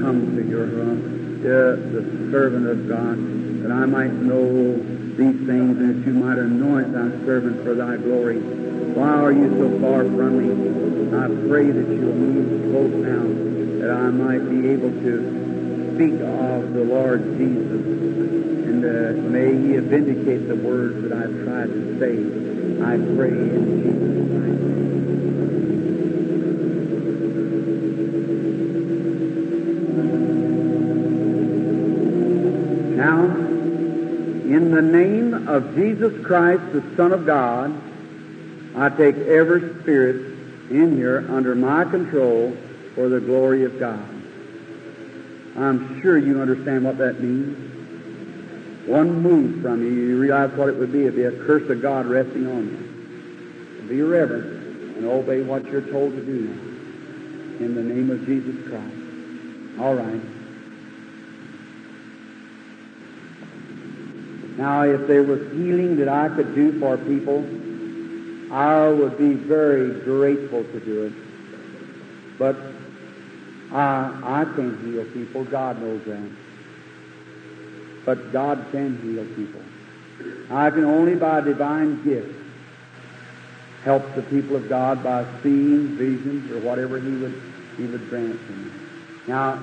come 0.01 0.35
to 0.35 0.43
your 0.47 0.65
room 0.65 1.19
the 1.41 2.31
servant 2.31 2.67
of 2.67 2.87
God, 2.87 3.17
that 3.63 3.71
I 3.71 3.85
might 3.85 4.13
know 4.13 4.75
these 4.75 5.47
things 5.47 5.77
and 5.77 6.03
that 6.03 6.07
you 6.07 6.13
might 6.13 6.37
anoint 6.37 6.93
thy 6.93 7.09
servant 7.25 7.63
for 7.63 7.75
thy 7.75 7.97
glory. 7.97 8.39
Why 8.39 9.09
are 9.09 9.31
you 9.31 9.49
so 9.57 9.79
far 9.79 10.03
from 10.03 10.37
me? 10.39 10.49
I 11.15 11.27
pray 11.47 11.71
that 11.71 11.87
you'll 11.89 12.13
move 12.13 12.71
close 12.71 12.93
now, 13.05 13.81
that 13.81 13.91
I 13.91 14.09
might 14.09 14.49
be 14.49 14.69
able 14.69 14.91
to 14.91 15.95
speak 15.95 16.13
of 16.21 16.73
the 16.73 16.83
Lord 16.83 17.37
Jesus. 17.37 18.38
Uh, 18.89 19.13
may 19.13 19.51
he 19.51 19.77
vindicate 19.77 20.47
the 20.47 20.55
words 20.55 21.03
that 21.03 21.13
I've 21.13 21.43
tried 21.43 21.67
to 21.67 21.99
say. 21.99 22.17
I 22.83 22.97
pray 23.15 23.29
in 23.29 23.83
Jesus' 23.83 24.29
name. 24.33 24.57
Now, 32.97 33.25
in 34.55 34.71
the 34.71 34.81
name 34.81 35.47
of 35.47 35.75
Jesus 35.75 36.25
Christ, 36.25 36.63
the 36.73 36.81
Son 36.97 37.11
of 37.11 37.27
God, 37.27 37.79
I 38.75 38.89
take 38.89 39.17
every 39.17 39.81
spirit 39.81 40.15
in 40.71 40.97
here 40.97 41.27
under 41.29 41.53
my 41.53 41.85
control 41.85 42.57
for 42.95 43.07
the 43.07 43.19
glory 43.19 43.65
of 43.65 43.79
God. 43.79 44.03
I'm 45.55 46.01
sure 46.01 46.17
you 46.17 46.41
understand 46.41 46.85
what 46.85 46.97
that 46.97 47.21
means. 47.21 47.68
One 48.89 49.21
move 49.21 49.61
from 49.61 49.83
you, 49.83 49.91
you 49.91 50.17
realize 50.17 50.49
what 50.53 50.67
it 50.67 50.75
would 50.75 50.91
be. 50.91 51.01
It'd 51.01 51.15
be 51.15 51.25
a 51.25 51.31
curse 51.45 51.69
of 51.69 51.79
God 51.79 52.07
resting 52.07 52.47
on 52.47 52.65
you. 52.65 53.87
Be 53.87 54.01
reverent 54.01 54.97
and 54.97 55.05
obey 55.05 55.41
what 55.41 55.63
you're 55.65 55.81
told 55.81 56.13
to 56.13 56.25
do 56.25 56.41
now. 56.41 57.65
In 57.65 57.75
the 57.75 57.83
name 57.83 58.09
of 58.09 58.25
Jesus 58.25 58.55
Christ. 58.67 59.79
All 59.79 59.93
right. 59.93 60.21
Now, 64.57 64.81
if 64.81 65.05
there 65.05 65.21
was 65.21 65.39
healing 65.51 65.97
that 65.97 66.09
I 66.09 66.29
could 66.29 66.55
do 66.55 66.79
for 66.79 66.97
people, 66.97 67.45
I 68.51 68.87
would 68.87 69.19
be 69.19 69.33
very 69.33 70.01
grateful 70.01 70.63
to 70.63 70.79
do 70.79 71.05
it. 71.05 71.13
But 72.39 72.57
I, 73.71 74.41
I 74.41 74.45
can't 74.55 74.83
heal 74.83 75.05
people. 75.13 75.45
God 75.45 75.79
knows 75.79 76.03
that. 76.05 76.48
But 78.09 78.33
God 78.33 78.65
can 78.71 78.99
heal 79.03 79.23
people. 79.35 79.61
I 80.49 80.71
can 80.71 80.83
only 80.83 81.13
by 81.13 81.41
divine 81.41 82.03
gift 82.03 82.35
help 83.83 84.15
the 84.15 84.23
people 84.23 84.55
of 84.55 84.67
God 84.67 85.03
by 85.03 85.27
seeing 85.43 85.89
visions 85.89 86.49
or 86.49 86.59
whatever 86.61 86.99
He 86.99 87.11
would 87.11 87.39
He 87.77 87.85
would 87.85 88.09
grant 88.09 88.47
to 88.47 88.51
me. 88.51 88.71
Now, 89.27 89.61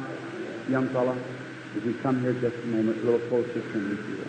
young 0.68 0.88
fellow, 0.90 1.18
if 1.74 1.84
you 1.84 1.94
come 1.94 2.20
here 2.20 2.34
just 2.34 2.54
a 2.54 2.66
moment, 2.66 2.98
a 2.98 3.00
little 3.00 3.28
closer 3.28 3.52
to 3.52 3.78
me, 3.78 3.98
if 3.98 4.08
you. 4.10 4.28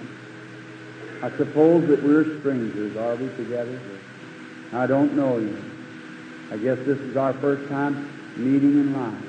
I 1.22 1.30
suppose 1.38 1.88
that 1.88 2.02
we're 2.02 2.40
strangers, 2.40 2.98
are 2.98 3.18
we 3.18 3.28
together? 3.36 3.80
I 4.74 4.88
don't 4.88 5.14
know 5.14 5.38
you. 5.38 5.64
I 6.50 6.58
guess 6.58 6.80
this 6.88 6.98
is 6.98 7.16
our 7.18 7.34
first 7.34 7.70
time 7.70 8.10
meeting 8.36 8.80
in 8.80 9.00
life. 9.00 9.27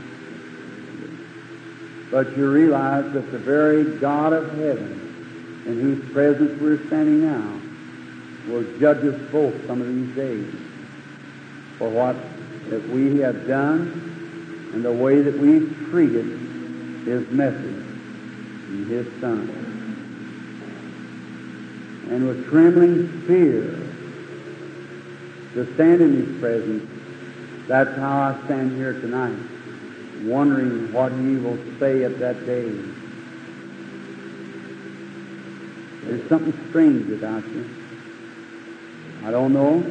But 2.10 2.36
you 2.36 2.50
realize 2.50 3.12
that 3.12 3.30
the 3.30 3.38
very 3.38 3.84
God 3.98 4.32
of 4.32 4.50
heaven, 4.58 5.62
in 5.66 5.80
whose 5.80 6.12
presence 6.12 6.60
we're 6.60 6.84
standing 6.86 7.22
now, 7.22 7.60
will 8.48 8.64
judge 8.78 9.04
us 9.04 9.20
both 9.30 9.66
some 9.66 9.80
of 9.80 9.88
these 9.88 10.14
days 10.16 10.54
for 11.76 11.88
what 11.88 12.16
that 12.70 12.88
we 12.88 13.20
have 13.20 13.46
done 13.46 14.70
and 14.72 14.84
the 14.84 14.92
way 14.92 15.22
that 15.22 15.38
we've 15.38 15.86
treated 15.90 16.26
His 17.04 17.28
message 17.30 17.84
and 18.68 18.86
His 18.86 19.06
Son 19.20 19.68
and 22.10 22.26
with 22.26 22.48
trembling 22.48 23.06
fear 23.26 23.62
to 25.54 25.74
stand 25.74 26.00
in 26.00 26.24
His 26.24 26.40
presence. 26.40 26.88
That's 27.66 27.94
how 27.96 28.20
I 28.20 28.44
stand 28.46 28.76
here 28.76 28.94
tonight, 28.94 29.36
wondering 30.22 30.92
what 30.92 31.12
He 31.12 31.36
will 31.36 31.58
say 31.78 32.04
at 32.04 32.18
that 32.18 32.46
day. 32.46 32.70
There's 36.04 36.28
something 36.28 36.54
strange 36.70 37.10
about 37.12 37.46
you. 37.48 37.68
I 39.24 39.30
don't 39.30 39.52
know, 39.52 39.84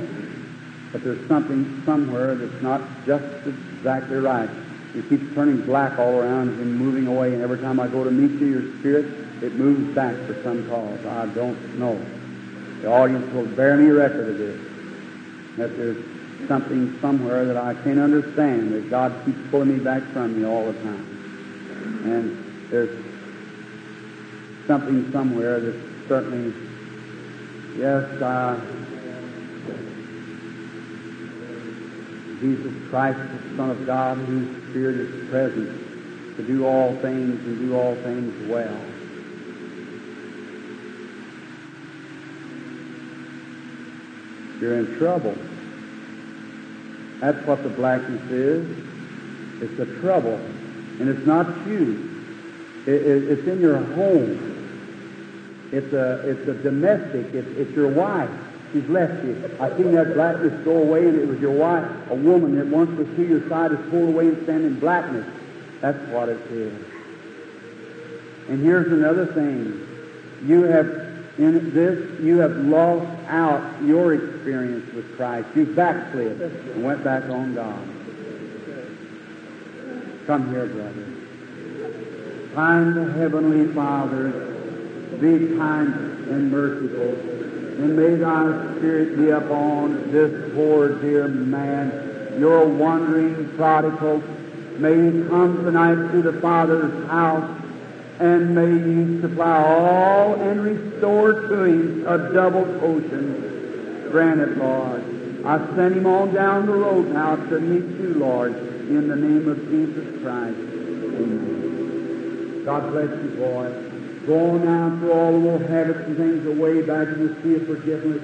but 0.92 1.04
there's 1.04 1.28
something 1.28 1.84
somewhere 1.86 2.36
that's 2.36 2.62
not 2.64 2.82
just 3.06 3.26
exactly 3.46 4.18
right. 4.18 4.50
It 4.96 5.08
keeps 5.10 5.34
turning 5.36 5.62
black 5.62 6.00
all 6.00 6.16
around 6.16 6.50
and 6.60 6.76
moving 6.80 7.06
away, 7.08 7.34
and 7.34 7.44
every 7.44 7.60
time 7.60 7.80
I 7.80 7.88
go 7.88 8.04
to 8.04 8.10
meet 8.10 8.40
you, 8.40 8.48
your 8.48 8.80
spirit 8.80 9.28
it 9.44 9.54
moves 9.54 9.94
back 9.94 10.16
for 10.26 10.42
some 10.42 10.68
cause. 10.68 11.06
I 11.06 11.28
don't 11.28 11.78
know. 11.78 12.04
The 12.82 12.90
audience 12.90 13.32
will 13.34 13.46
bear 13.46 13.78
me 13.78 13.90
record 13.90 14.30
of 14.30 14.38
this. 14.40 14.60
That 15.58 15.78
there's 15.78 16.04
something 16.48 16.98
somewhere 17.00 17.46
that 17.46 17.58
I 17.58 17.74
can't 17.74 18.00
understand, 18.00 18.74
that 18.74 18.90
God 18.90 19.14
keeps 19.26 19.40
pulling 19.50 19.78
me 19.78 19.80
back 19.84 20.04
from 20.14 20.40
you 20.40 20.48
all 20.48 20.72
the 20.72 20.74
time. 20.84 22.04
And 22.06 22.70
there's 22.70 23.04
something 24.68 25.12
somewhere 25.12 25.60
that 25.60 26.08
certainly, 26.08 26.54
yes, 27.78 28.04
uh, 28.22 28.60
Jesus 32.40 32.74
Christ, 32.90 33.20
the 33.20 33.58
Son 33.58 33.70
of 33.72 33.86
God, 33.86 34.18
whose 34.18 34.70
Spirit 34.70 34.98
is 34.98 35.30
present 35.30 36.38
to 36.38 36.44
do 36.44 36.66
all 36.66 36.96
things 36.98 37.44
and 37.46 37.60
do 37.60 37.76
all 37.76 37.96
things 37.96 38.48
well. 38.48 38.78
you're 44.60 44.80
in 44.80 44.98
trouble. 44.98 45.36
That's 47.20 47.46
what 47.48 47.64
the 47.64 47.70
blackness 47.70 48.30
is. 48.32 48.66
It's 49.62 49.80
a 49.80 49.86
trouble. 50.02 50.36
And 51.00 51.10
it's 51.10 51.26
not 51.26 51.68
you. 51.68 52.26
It, 52.86 52.94
it, 52.94 53.24
it's 53.32 53.48
in 53.48 53.60
your 53.60 53.78
home. 53.78 54.54
It's 55.72 55.94
a, 55.94 56.30
it's 56.30 56.48
a 56.48 56.54
domestic. 56.54 57.34
It's, 57.34 57.48
it's 57.58 57.72
your 57.72 57.90
wife. 57.90 58.30
She's 58.74 58.88
left 58.90 59.24
you. 59.24 59.50
I 59.60 59.76
seen 59.78 59.94
that 59.94 60.14
blackness 60.14 60.64
go 60.66 60.78
away, 60.78 61.08
and 61.08 61.18
it 61.18 61.28
was 61.28 61.40
your 61.40 61.52
wife, 61.52 61.86
a 62.10 62.16
woman 62.16 62.58
that 62.58 62.68
once 62.68 62.90
was 62.98 63.08
to 63.16 63.26
your 63.26 63.48
side, 63.48 63.72
is 63.72 63.80
pulled 63.90 64.10
away 64.10 64.28
and 64.28 64.44
stand 64.44 64.66
in 64.66 64.80
blackness. 64.80 65.26
That's 65.82 66.00
what 66.10 66.30
it 66.30 66.40
is. 66.52 66.74
And 68.50 68.64
here's 68.64 68.92
another 68.92 69.26
thing. 69.26 69.88
You 70.46 70.64
have, 70.64 71.07
in 71.38 71.74
this, 71.74 72.20
you 72.20 72.40
have 72.40 72.56
lost 72.58 73.08
out 73.28 73.84
your 73.84 74.14
experience 74.14 74.92
with 74.94 75.16
Christ. 75.16 75.48
You 75.56 75.66
backslid 75.66 76.42
and 76.42 76.84
went 76.84 77.04
back 77.04 77.24
on 77.26 77.54
God. 77.54 77.88
Come 80.26 80.50
here, 80.50 80.66
brother. 80.66 81.06
Kind 82.56 83.16
Heavenly 83.18 83.72
Father, 83.74 84.32
be 85.22 85.56
kind 85.58 85.94
and 86.28 86.52
merciful. 86.52 87.14
And 87.84 87.96
may 87.96 88.16
thy 88.16 88.76
spirit 88.78 89.18
be 89.18 89.30
upon 89.30 90.12
this 90.12 90.54
poor 90.56 91.00
dear 91.00 91.28
man, 91.28 92.40
your 92.40 92.66
wandering 92.66 93.56
prodigal. 93.56 94.24
May 94.80 94.96
he 94.96 95.28
come 95.30 95.64
tonight 95.64 96.12
to 96.12 96.22
the 96.24 96.42
Father's 96.42 97.08
house, 97.08 97.62
and 98.20 98.56
may 98.56 98.66
you 98.66 99.22
supply 99.22 99.64
all 99.64 100.34
and 100.36 100.62
restore 100.62 101.34
to 101.34 101.64
him 101.64 102.08
a 102.08 102.34
double 102.34 102.66
portion. 102.80 104.08
Grant 104.12 104.42
it, 104.42 104.58
Lord. 104.58 105.04
I 105.46 105.58
send 105.76 105.96
him 105.96 106.08
on 106.08 106.34
down 106.34 106.66
the 106.66 106.74
road 106.74 107.14
now 107.14 107.36
to 107.36 107.60
meet 107.60 108.00
you, 108.00 108.16
Lord, 108.16 108.56
in 108.56 109.08
the 109.08 109.16
name 109.16 109.48
of 109.48 109.58
Jesus 109.70 110.22
Christ. 110.22 110.58
Amen. 110.58 112.64
God 112.66 112.92
bless 112.92 113.10
you, 113.24 113.30
boy. 113.38 113.84
Go 114.26 114.50
on 114.52 114.66
now 114.66 115.00
through 115.00 115.14
all 115.14 115.40
the 115.40 115.52
old 115.52 115.62
habits 115.62 116.00
and 116.00 116.18
things 116.18 116.46
away 116.46 116.82
back 116.82 117.08
in 117.08 117.28
the 117.28 117.42
sea 117.42 117.56
of 117.56 117.68
forgiveness. 117.68 118.22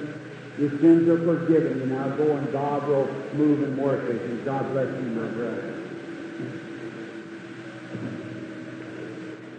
Your 0.58 0.70
sins 0.80 1.08
are 1.08 1.18
forgiven, 1.18 1.82
and 1.82 1.92
now 1.92 2.08
go 2.10 2.36
and 2.36 2.52
God 2.52 2.86
will 2.86 3.06
move 3.34 3.62
and 3.62 3.78
work 3.78 4.06
with 4.06 4.20
you. 4.28 4.36
God 4.44 4.70
bless 4.72 4.86
you, 4.86 5.08
my 5.10 5.26
brother. 5.28 5.73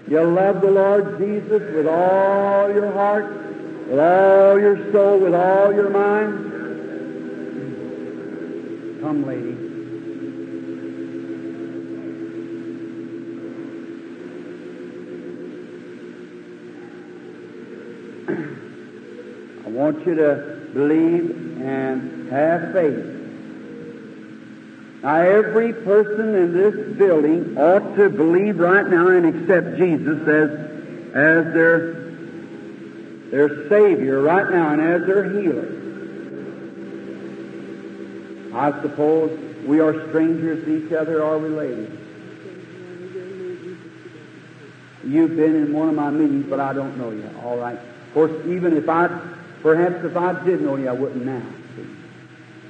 You 0.08 0.24
love 0.24 0.62
the 0.62 0.70
Lord 0.70 1.18
Jesus 1.18 1.74
with 1.74 1.88
all 1.88 2.72
your 2.72 2.92
heart, 2.92 3.26
with 3.90 4.00
all 4.00 4.60
your 4.60 4.92
soul, 4.92 5.18
with 5.18 5.34
all 5.34 5.74
your 5.74 5.90
mind. 5.90 6.52
Come, 9.02 9.26
lady. 9.26 9.58
I 19.66 19.70
want 19.70 20.06
you 20.06 20.14
to 20.14 20.70
believe 20.72 21.62
and 21.62 22.30
have 22.30 22.74
faith. 22.74 23.15
Now, 25.06 25.18
every 25.22 25.72
person 25.72 26.34
in 26.34 26.54
this 26.54 26.98
building 26.98 27.60
ought 27.60 27.96
to 27.96 28.10
believe 28.10 28.58
right 28.58 28.88
now 28.88 29.10
and 29.10 29.28
accept 29.28 29.78
Jesus 29.78 30.20
as, 30.22 30.50
as 31.14 31.54
their, 31.54 31.94
their 33.30 33.70
Savior 33.70 34.20
right 34.24 34.50
now 34.50 34.72
and 34.72 34.82
as 34.82 35.06
their 35.06 35.30
healer. 35.30 35.68
I 38.56 38.82
suppose 38.82 39.64
we 39.68 39.80
are 39.80 40.10
strangers 40.10 40.66
to 40.66 40.88
each 40.88 40.92
other 40.92 41.22
or 41.22 41.38
related. 41.38 41.92
You've 45.04 45.36
been 45.36 45.56
in 45.56 45.72
one 45.72 45.90
of 45.90 45.94
my 45.94 46.10
meetings, 46.10 46.48
but 46.50 46.60
I 46.60 46.74
don't 46.74 46.98
know 46.98 47.12
you. 47.12 47.30
All 47.44 47.60
right. 47.60 47.78
Of 47.78 48.14
course, 48.16 48.32
even 48.48 48.76
if 48.76 48.90
I, 48.90 49.10
perhaps 49.62 50.04
if 50.04 50.18
I 50.18 50.44
did 50.44 50.62
know 50.62 50.78
you, 50.78 50.90
I 50.90 50.94
wouldn't 50.94 51.24
now. 51.24 51.44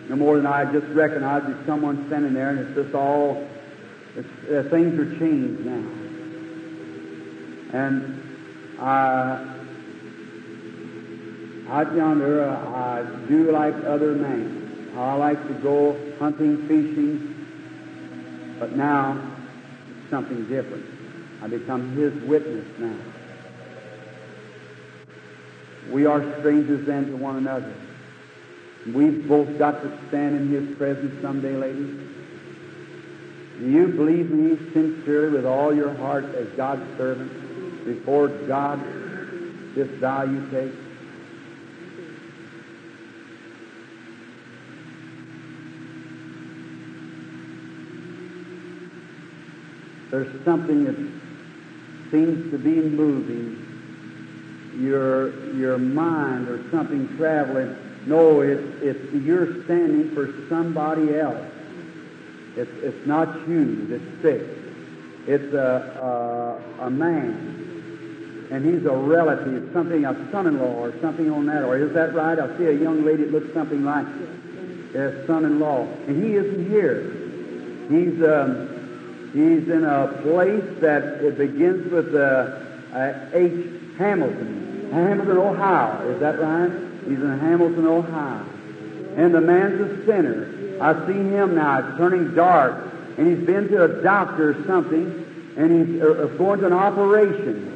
No 0.09 0.15
more 0.15 0.37
than 0.37 0.45
I 0.45 0.71
just 0.71 0.85
recognize 0.87 1.43
that 1.47 1.65
someone 1.65 2.05
standing 2.07 2.33
there, 2.33 2.49
and 2.51 2.59
it's 2.59 2.75
just 2.75 2.93
all, 2.93 3.47
uh, 4.17 4.63
things 4.69 4.99
are 4.99 5.19
changed 5.19 5.65
now. 5.65 5.83
And 7.73 8.21
I, 8.79 9.55
out 11.69 11.95
yonder, 11.95 12.43
uh, 12.43 12.69
I 12.69 13.03
do 13.27 13.51
like 13.51 13.73
other 13.85 14.13
men. 14.13 14.91
I 14.95 15.15
like 15.15 15.47
to 15.47 15.53
go 15.55 15.97
hunting, 16.19 16.67
fishing, 16.67 17.35
but 18.59 18.75
now 18.75 19.19
it's 19.89 20.09
something 20.11 20.47
different. 20.47 20.85
I 21.41 21.47
become 21.47 21.95
His 21.97 22.13
witness 22.23 22.65
now. 22.79 22.95
We 25.91 26.05
are 26.05 26.21
strangers 26.39 26.85
then 26.85 27.07
to 27.07 27.17
one 27.17 27.37
another. 27.37 27.73
We've 28.93 29.27
both 29.27 29.57
got 29.57 29.81
to 29.81 30.07
stand 30.09 30.35
in 30.35 30.49
His 30.49 30.77
presence 30.77 31.19
someday, 31.21 31.55
ladies. 31.55 32.05
Do 33.59 33.69
you 33.69 33.87
believe 33.87 34.29
me 34.29 34.57
sincerely 34.73 35.37
with 35.37 35.45
all 35.45 35.73
your 35.73 35.93
heart 35.93 36.25
as 36.35 36.47
God's 36.49 36.85
servant 36.97 37.85
before 37.85 38.27
God 38.27 38.79
this 39.73 39.89
vow 39.99 40.23
you 40.23 40.47
take? 40.51 40.73
There's 50.11 50.45
something 50.45 50.83
that 50.85 50.95
seems 52.11 52.51
to 52.51 52.57
be 52.57 52.81
moving 52.81 53.61
your 54.77 55.53
your 55.55 55.77
mind 55.77 56.49
or 56.49 56.69
something 56.69 57.17
traveling. 57.17 57.84
No, 58.05 58.41
it's 58.41 58.61
it's 58.81 59.13
you're 59.13 59.63
standing 59.63 60.11
for 60.11 60.31
somebody 60.47 61.17
else. 61.17 61.43
It's 62.55 62.71
it's 62.83 63.05
not 63.07 63.47
you 63.47 63.87
that's 63.87 64.21
sick. 64.21 64.41
It's 65.27 65.53
a 65.53 66.59
a, 66.79 66.85
a 66.85 66.89
man, 66.89 68.47
and 68.51 68.63
he's 68.63 68.85
a 68.85 68.95
relative, 68.95 69.71
something 69.73 70.05
a 70.05 70.13
son-in-law 70.31 70.75
or 70.75 70.93
something 71.01 71.31
on 71.31 71.47
that. 71.47 71.63
Or 71.63 71.77
is 71.77 71.93
that 71.93 72.13
right? 72.13 72.37
I 72.37 72.55
see 72.57 72.65
a 72.65 72.73
young 72.73 73.03
lady 73.03 73.23
that 73.23 73.31
looks 73.31 73.51
something 73.53 73.83
like 73.83 74.05
a 74.93 75.25
son-in-law, 75.25 75.87
and 76.07 76.23
he 76.23 76.35
isn't 76.35 76.69
here. 76.69 77.11
He's 77.89 78.21
um, 78.23 79.31
he's 79.33 79.67
in 79.67 79.83
a 79.83 80.19
place 80.21 80.79
that 80.81 81.03
it 81.23 81.37
begins 81.39 81.91
with 81.91 82.13
uh, 82.13 82.59
uh, 82.93 83.29
H. 83.33 83.97
Hamilton, 83.97 84.89
Hamilton, 84.91 85.37
Ohio. 85.37 86.11
Is 86.11 86.19
that 86.19 86.39
right? 86.39 86.71
He's 87.07 87.19
in 87.19 87.39
Hamilton, 87.39 87.85
Ohio. 87.85 88.45
And 89.15 89.33
the 89.33 89.41
man's 89.41 89.79
a 89.79 90.05
sinner. 90.05 90.77
I 90.81 91.07
see 91.07 91.13
him 91.13 91.55
now. 91.55 91.87
It's 91.87 91.97
turning 91.97 92.35
dark. 92.35 92.91
And 93.17 93.27
he's 93.27 93.45
been 93.45 93.69
to 93.69 93.83
a 93.83 94.03
doctor 94.03 94.49
or 94.49 94.65
something, 94.65 95.53
and 95.55 95.71
he's 95.71 96.01
uh, 96.01 96.25
going 96.37 96.59
to 96.59 96.67
an 96.67 96.73
operation. 96.73 97.71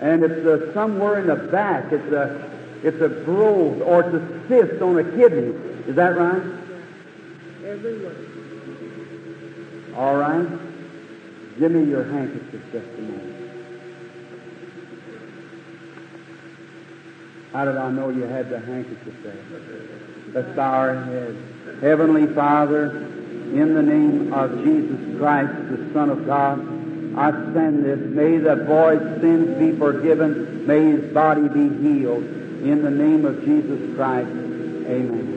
And 0.00 0.22
it's 0.22 0.46
uh, 0.46 0.72
somewhere 0.74 1.18
in 1.20 1.26
the 1.26 1.34
back. 1.50 1.90
It's 1.90 2.12
a, 2.12 2.50
it's 2.84 3.00
a 3.00 3.08
growth 3.08 3.82
or 3.82 4.02
it's 4.02 4.14
a 4.14 4.48
cyst 4.48 4.82
on 4.82 4.98
a 4.98 5.04
kidney. 5.04 5.54
Is 5.88 5.96
that 5.96 6.16
right? 6.16 6.42
Everywhere. 7.64 8.14
All 9.96 10.16
right. 10.16 10.46
Give 11.58 11.72
me 11.72 11.88
your 11.90 12.04
handkerchief 12.04 12.62
just 12.70 12.86
a 12.98 13.00
minute. 13.00 13.45
How 17.56 17.64
did 17.64 17.78
I 17.78 17.90
know 17.90 18.10
you 18.10 18.24
had 18.24 18.50
the 18.50 18.60
handkerchief 18.60 19.14
there? 19.22 19.34
Let's 20.34 20.54
bow 20.54 20.72
our 20.72 20.94
heads. 21.04 21.38
Heavenly 21.80 22.26
Father, 22.34 22.90
in 22.90 23.72
the 23.72 23.82
name 23.82 24.30
of 24.34 24.62
Jesus 24.62 25.16
Christ, 25.16 25.54
the 25.70 25.90
Son 25.94 26.10
of 26.10 26.26
God, 26.26 26.60
I 27.16 27.30
send 27.54 27.82
this. 27.82 27.98
May 27.98 28.36
the 28.36 28.56
boy's 28.56 29.00
sins 29.22 29.58
be 29.58 29.72
forgiven. 29.74 30.66
May 30.66 30.84
his 30.84 31.14
body 31.14 31.48
be 31.48 31.70
healed. 31.80 32.24
In 32.24 32.82
the 32.82 32.90
name 32.90 33.24
of 33.24 33.42
Jesus 33.42 33.96
Christ. 33.96 34.28
Amen. 34.28 35.32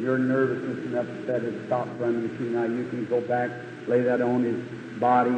Your 0.00 0.18
nervousness 0.18 0.78
and 0.78 0.96
upset 0.96 1.42
has 1.42 1.54
stopped 1.66 2.00
running 2.00 2.22
you. 2.40 2.50
Now 2.50 2.64
you 2.64 2.88
can 2.88 3.06
go 3.06 3.20
back, 3.20 3.52
lay 3.86 4.00
that 4.00 4.20
on 4.20 4.42
his 4.42 4.60
body, 4.98 5.30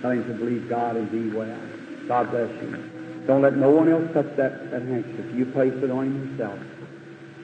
tell 0.00 0.12
him 0.12 0.24
to 0.24 0.32
believe 0.32 0.70
God 0.70 0.96
and 0.96 1.10
be 1.10 1.28
well. 1.36 1.60
God 2.06 2.30
bless 2.30 2.48
you. 2.62 2.97
Don't 3.28 3.42
let 3.42 3.56
no 3.58 3.68
one 3.68 3.90
else 3.90 4.10
touch 4.14 4.34
that, 4.36 4.70
that 4.70 4.80
handkerchief. 4.80 5.34
You 5.34 5.44
place 5.44 5.74
it 5.74 5.90
on 5.90 6.30
yourself. 6.30 6.58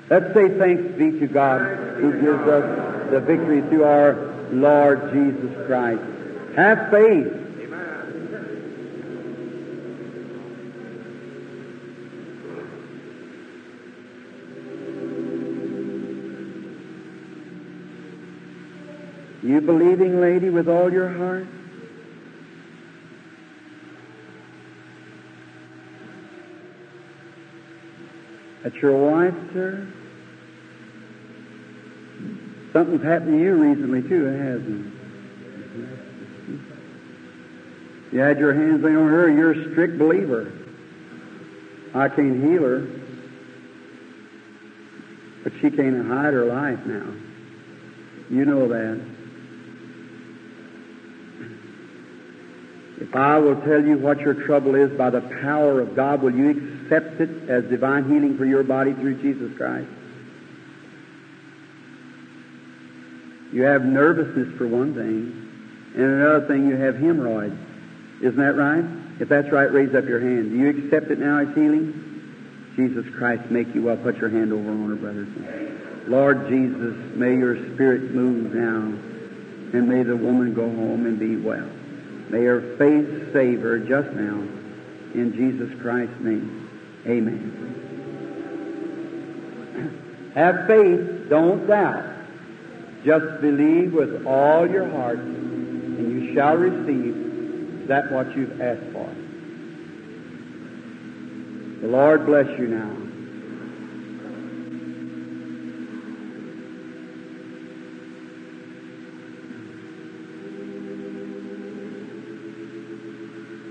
Let's 0.09 0.33
say 0.33 0.49
thanks 0.59 0.97
be 0.97 1.21
to 1.21 1.27
God 1.27 1.61
who 1.99 2.11
gives 2.23 2.49
us 2.49 3.11
the 3.11 3.21
victory 3.21 3.61
through 3.61 3.85
our 3.85 4.15
Lord 4.51 5.13
Jesus 5.13 5.67
Christ. 5.67 6.01
Have 6.57 6.91
faith. 6.91 7.41
You 19.43 19.61
believing 19.61 20.23
lady 20.23 20.49
with 20.49 20.67
all 20.67 20.91
your 20.91 21.11
heart? 21.11 21.47
That's 28.65 28.77
your 28.77 28.97
wife, 28.97 29.35
sir? 29.53 29.87
Something's 32.73 33.05
happened 33.05 33.39
to 33.39 33.45
you 33.45 33.55
recently, 33.55 34.03
too, 34.03 34.25
hasn't 34.25 34.87
it? 34.87 34.93
You 38.15 38.21
had 38.21 38.39
your 38.39 38.55
hands 38.55 38.83
laid 38.83 38.97
on 38.97 39.09
her, 39.09 39.29
you're 39.29 39.53
a 39.53 39.71
strict 39.73 39.99
believer. 39.99 40.51
I 41.95 42.09
can't 42.09 42.43
heal 42.43 42.63
her, 42.63 42.89
but 45.43 45.53
she 45.61 45.71
can't 45.71 46.07
hide 46.07 46.33
her 46.33 46.47
life 46.47 46.87
now. 46.87 47.13
You 48.31 48.45
know 48.47 48.67
that. 48.69 49.01
If 53.01 53.15
I 53.15 53.39
will 53.39 53.61
tell 53.63 53.85
you 53.85 53.99
what 53.99 54.21
your 54.21 54.35
trouble 54.47 54.75
is 54.75 54.91
by 54.97 55.11
the 55.11 55.21
power 55.21 55.81
of 55.81 55.95
God, 55.95 56.23
will 56.23 56.35
you 56.35 56.84
accept 56.85 57.21
it 57.21 57.49
as 57.49 57.65
divine 57.65 58.05
healing 58.05 58.37
for 58.37 58.45
your 58.45 58.63
body 58.63 58.93
through 58.93 59.21
Jesus 59.23 59.57
Christ? 59.57 59.89
You 63.53 63.63
have 63.63 63.85
nervousness 63.85 64.57
for 64.59 64.67
one 64.67 64.95
thing, 64.95 65.95
and 65.95 66.05
another 66.05 66.47
thing, 66.47 66.67
you 66.67 66.77
have 66.77 66.97
hemorrhoids. 66.97 67.57
Isn't 68.21 68.37
that 68.37 68.57
right? 68.57 68.85
If 69.21 69.29
that's 69.29 69.51
right, 69.53 69.71
raise 69.73 69.95
up 69.95 70.07
your 70.07 70.21
hand. 70.21 70.51
Do 70.51 70.57
you 70.57 70.71
accept 70.71 71.11
it 71.11 71.21
now 71.21 71.39
as 71.39 71.55
healing? 71.55 72.73
Jesus 72.75 73.07
Christ 73.15 73.51
make 73.51 73.73
you 73.75 73.85
well. 73.85 73.97
Put 73.97 74.17
your 74.17 74.31
hand 74.31 74.53
over 74.53 74.69
on 74.69 74.89
her, 74.89 74.97
brothers. 74.97 75.29
Lord 76.09 76.49
Jesus, 76.49 76.97
may 77.15 77.37
your 77.37 77.57
spirit 77.75 78.11
move 78.11 78.53
now, 78.53 78.81
and 79.79 79.89
may 79.89 80.03
the 80.03 80.17
woman 80.17 80.53
go 80.53 80.63
home 80.63 81.07
and 81.07 81.19
be 81.19 81.37
well. 81.37 81.71
May 82.31 82.45
her 82.45 82.77
faith 82.77 83.33
save 83.33 83.61
her 83.61 83.79
just 83.79 84.11
now. 84.17 84.43
In 85.15 85.33
Jesus 85.37 85.81
Christ's 85.81 86.19
name, 86.21 86.64
amen. 87.07 87.51
Have 90.35 90.67
faith, 90.67 91.29
don't 91.29 91.67
doubt. 91.67 92.05
Just 93.05 93.41
believe 93.41 93.93
with 93.93 94.27
all 94.27 94.69
your 94.69 94.89
heart, 94.89 95.19
and 95.19 96.11
you 96.11 96.35
shall 96.35 96.57
receive 96.57 97.87
that 97.89 98.11
what 98.11 98.35
you've 98.37 98.61
asked 98.61 98.91
for. 98.93 99.09
The 101.83 101.89
Lord 101.89 102.25
bless 102.27 102.49
you 102.59 102.69
now. 102.69 103.04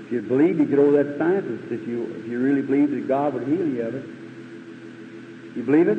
If 0.06 0.12
you 0.12 0.22
believe, 0.22 0.58
you 0.58 0.66
get 0.66 0.78
over 0.78 1.02
that 1.02 1.18
scientist. 1.18 1.64
If 1.70 1.88
you 1.88 2.04
if 2.20 2.26
you 2.26 2.38
really 2.38 2.62
believe 2.62 2.90
that 2.90 3.08
God 3.08 3.34
would 3.34 3.46
heal 3.46 3.66
you 3.66 3.82
of 3.82 3.94
it, 3.94 4.04
you 5.56 5.62
believe 5.62 5.88
it. 5.88 5.98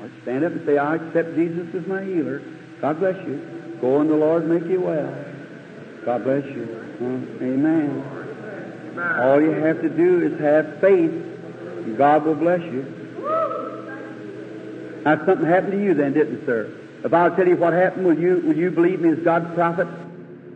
Or 0.00 0.10
stand 0.22 0.44
up 0.44 0.52
and 0.52 0.66
say, 0.66 0.78
"I 0.78 0.96
accept 0.96 1.34
Jesus 1.34 1.74
as 1.74 1.86
my 1.86 2.02
healer." 2.02 2.42
God 2.80 2.98
bless 2.98 3.16
you. 3.26 3.40
Go 3.80 4.00
and 4.00 4.10
the 4.10 4.16
Lord 4.16 4.46
make 4.48 4.66
you 4.66 4.80
well. 4.80 5.14
God 6.04 6.24
bless 6.24 6.44
you. 6.44 6.68
Amen. 7.42 8.02
All 9.18 9.40
you 9.40 9.50
have 9.50 9.82
to 9.82 9.88
do 9.90 10.22
is 10.22 10.40
have 10.40 10.78
faith, 10.80 11.12
and 11.84 11.98
God 11.98 12.24
will 12.24 12.34
bless 12.34 12.60
you. 12.62 12.84
Now, 15.04 15.24
something 15.24 15.46
happened 15.46 15.72
to 15.72 15.82
you 15.82 15.94
then, 15.94 16.14
didn't 16.14 16.42
it, 16.42 16.46
sir? 16.46 16.68
If 17.04 17.12
I'll 17.12 17.34
tell 17.36 17.46
you 17.46 17.56
what 17.56 17.72
happened, 17.72 18.06
will 18.06 18.18
you 18.18 18.42
will 18.44 18.56
you 18.56 18.70
believe 18.70 19.00
me 19.00 19.10
as 19.10 19.18
God's 19.18 19.54
prophet? 19.54 19.86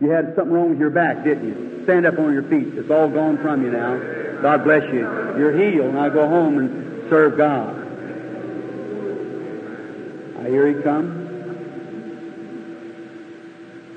You 0.01 0.09
had 0.09 0.35
something 0.35 0.53
wrong 0.53 0.69
with 0.69 0.79
your 0.79 0.89
back, 0.89 1.23
didn't 1.23 1.47
you? 1.47 1.70
Stand 1.91 2.05
up 2.05 2.19
on 2.19 2.31
your 2.31 2.43
feet. 2.43 2.69
It's 2.77 2.89
all 2.89 3.09
gone 3.09 3.37
from 3.39 3.65
you 3.65 3.71
now. 3.71 3.97
God 4.41 4.63
bless 4.63 4.83
you. 4.93 5.01
You're 5.37 5.51
healed. 5.51 5.93
Now 5.93 6.07
go 6.07 6.25
home 6.25 6.57
and 6.57 7.09
serve 7.09 7.35
God. 7.35 7.75
I 10.39 10.47
hear 10.47 10.67
he 10.73 10.81
comes. 10.81 11.17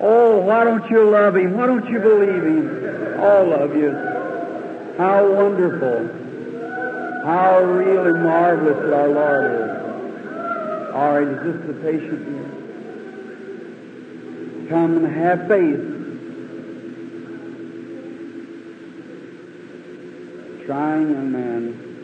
Oh, 0.01 0.41
why 0.41 0.65
don't 0.65 0.91
you 0.91 1.09
love 1.09 1.37
him? 1.37 1.57
Why 1.57 1.67
don't 1.67 1.89
you 1.89 2.01
believe 2.01 2.43
him? 2.43 3.21
All 3.21 3.53
of 3.53 3.77
you. 3.77 3.93
How 4.99 5.33
wonderful. 5.33 6.09
How 7.25 7.61
real 7.63 8.09
and 8.09 8.25
marvelous 8.25 8.77
that 8.77 8.93
our 8.93 9.09
Lord 9.09 9.53
is. 9.53 9.71
Right, 10.95 11.29
is 11.29 11.43
this 11.45 11.61
the 11.69 11.75
patient 11.75 12.27
here? 12.27 12.51
Come 14.69 14.97
and 14.97 15.07
have 15.15 15.47
faith. 15.47 15.94
Trying 20.67 21.11
young 21.11 21.31
man. 21.31 21.95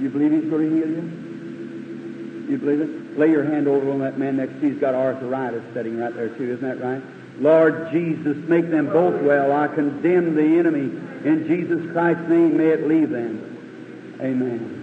You 0.00 0.10
believe 0.10 0.32
he's 0.32 0.50
going 0.50 0.70
to 0.70 0.76
heal 0.76 0.88
you? 0.88 2.50
You 2.50 2.58
believe 2.58 2.80
it? 2.80 3.18
Lay 3.18 3.30
your 3.30 3.44
hand 3.44 3.68
over 3.68 3.90
on 3.90 4.00
that 4.00 4.18
man 4.18 4.36
next 4.36 4.54
to 4.54 4.60
you. 4.60 4.72
He's 4.72 4.80
got 4.80 4.94
arthritis 4.94 5.62
sitting 5.74 5.98
right 5.98 6.14
there 6.14 6.28
too. 6.30 6.54
Isn't 6.54 6.62
that 6.62 6.80
right? 6.80 7.02
Lord 7.38 7.92
Jesus, 7.92 8.36
make 8.48 8.68
them 8.70 8.86
both 8.86 9.22
well. 9.22 9.52
I 9.52 9.68
condemn 9.68 10.34
the 10.34 10.58
enemy. 10.58 10.90
In 11.24 11.46
Jesus 11.46 11.92
Christ's 11.92 12.28
name, 12.28 12.56
may 12.56 12.68
it 12.68 12.88
leave 12.88 13.10
them. 13.10 14.16
Amen. 14.20 14.77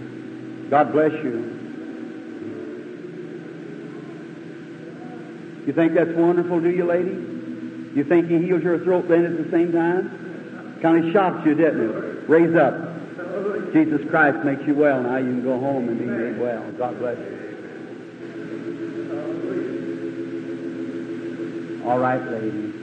God 0.70 0.92
bless 0.92 1.12
you. 1.12 1.52
You 5.66 5.72
think 5.72 5.94
that's 5.94 6.10
wonderful, 6.10 6.60
do 6.60 6.70
you, 6.70 6.84
lady? 6.84 7.10
You 7.96 8.04
think 8.04 8.28
he 8.28 8.38
heals 8.38 8.62
your 8.62 8.78
throat 8.80 9.08
then 9.08 9.24
at 9.24 9.36
the 9.36 9.50
same 9.50 9.72
time? 9.72 10.78
Kind 10.80 11.06
of 11.06 11.12
shocks 11.12 11.44
you, 11.46 11.54
didn't 11.54 11.90
it? 11.90 12.28
Raise 12.28 12.54
up. 12.54 13.72
Jesus 13.72 14.08
Christ 14.10 14.44
makes 14.44 14.62
you 14.66 14.74
well. 14.74 15.02
Now 15.02 15.16
you 15.16 15.26
can 15.26 15.42
go 15.42 15.58
home 15.58 15.88
and 15.88 15.98
be 15.98 16.04
made 16.04 16.38
well. 16.38 16.70
God 16.72 16.98
bless 16.98 17.18
you. 17.18 17.46
All 21.86 21.98
right, 21.98 22.22
ladies. 22.30 22.74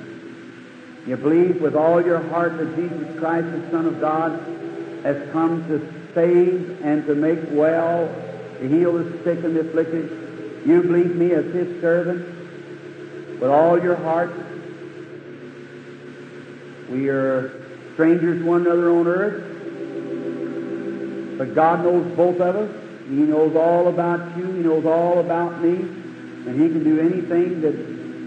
You 1.06 1.18
believe 1.18 1.62
with 1.62 1.76
all 1.76 2.02
your 2.04 2.20
heart 2.30 2.58
that 2.58 2.76
Jesus 2.76 3.20
Christ, 3.20 3.46
the 3.52 3.70
Son 3.72 3.86
of 3.86 4.00
God, 4.00 4.32
has 5.04 5.30
come 5.32 5.68
to 5.68 6.03
save 6.14 6.82
and 6.84 7.06
to 7.06 7.16
make 7.16 7.40
well, 7.52 8.08
to 8.60 8.68
heal 8.68 8.94
the 8.94 9.24
sick 9.24 9.44
and 9.44 9.56
the 9.56 9.62
afflicted. 9.62 10.64
You 10.66 10.82
believe 10.82 11.16
me 11.16 11.32
as 11.32 11.46
His 11.54 11.82
servant 11.82 12.26
with 13.40 13.50
all 13.50 13.82
your 13.82 13.96
heart. 13.96 14.32
We 16.90 17.10
are 17.10 17.52
strangers 17.94 18.42
to 18.42 18.46
one 18.46 18.62
another 18.62 18.92
on 18.92 19.08
earth. 19.08 19.44
But 21.38 21.56
God 21.56 21.84
knows 21.84 22.16
both 22.16 22.40
of 22.40 22.56
us. 22.56 22.70
He 23.10 23.16
knows 23.16 23.56
all 23.56 23.88
about 23.88 24.38
you. 24.38 24.46
He 24.46 24.62
knows 24.62 24.86
all 24.86 25.20
about 25.20 25.62
me. 25.62 25.76
And 25.76 26.62
He 26.62 26.70
can 26.70 26.84
do 26.84 27.00
anything 27.00 27.62
that, 27.62 27.72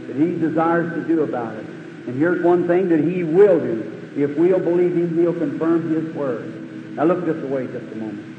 that 0.09 0.17
He 0.17 0.39
desires 0.39 0.93
to 0.95 1.03
do 1.07 1.23
about 1.23 1.55
it. 1.55 1.65
And 1.65 2.19
here's 2.19 2.43
one 2.45 2.67
thing 2.67 2.89
that 2.91 3.01
He 3.01 3.25
will 3.25 3.59
do. 3.61 4.13
If 4.17 4.37
we'll 4.37 4.59
believe 4.59 4.97
Him, 4.97 5.17
He'll 5.17 5.33
confirm 5.33 5.89
His 5.89 6.15
Word. 6.15 6.66
Now 6.97 7.05
look 7.05 7.25
this 7.27 7.43
away 7.45 7.67
just 7.67 7.93
a 7.93 7.95
moment. 7.95 8.37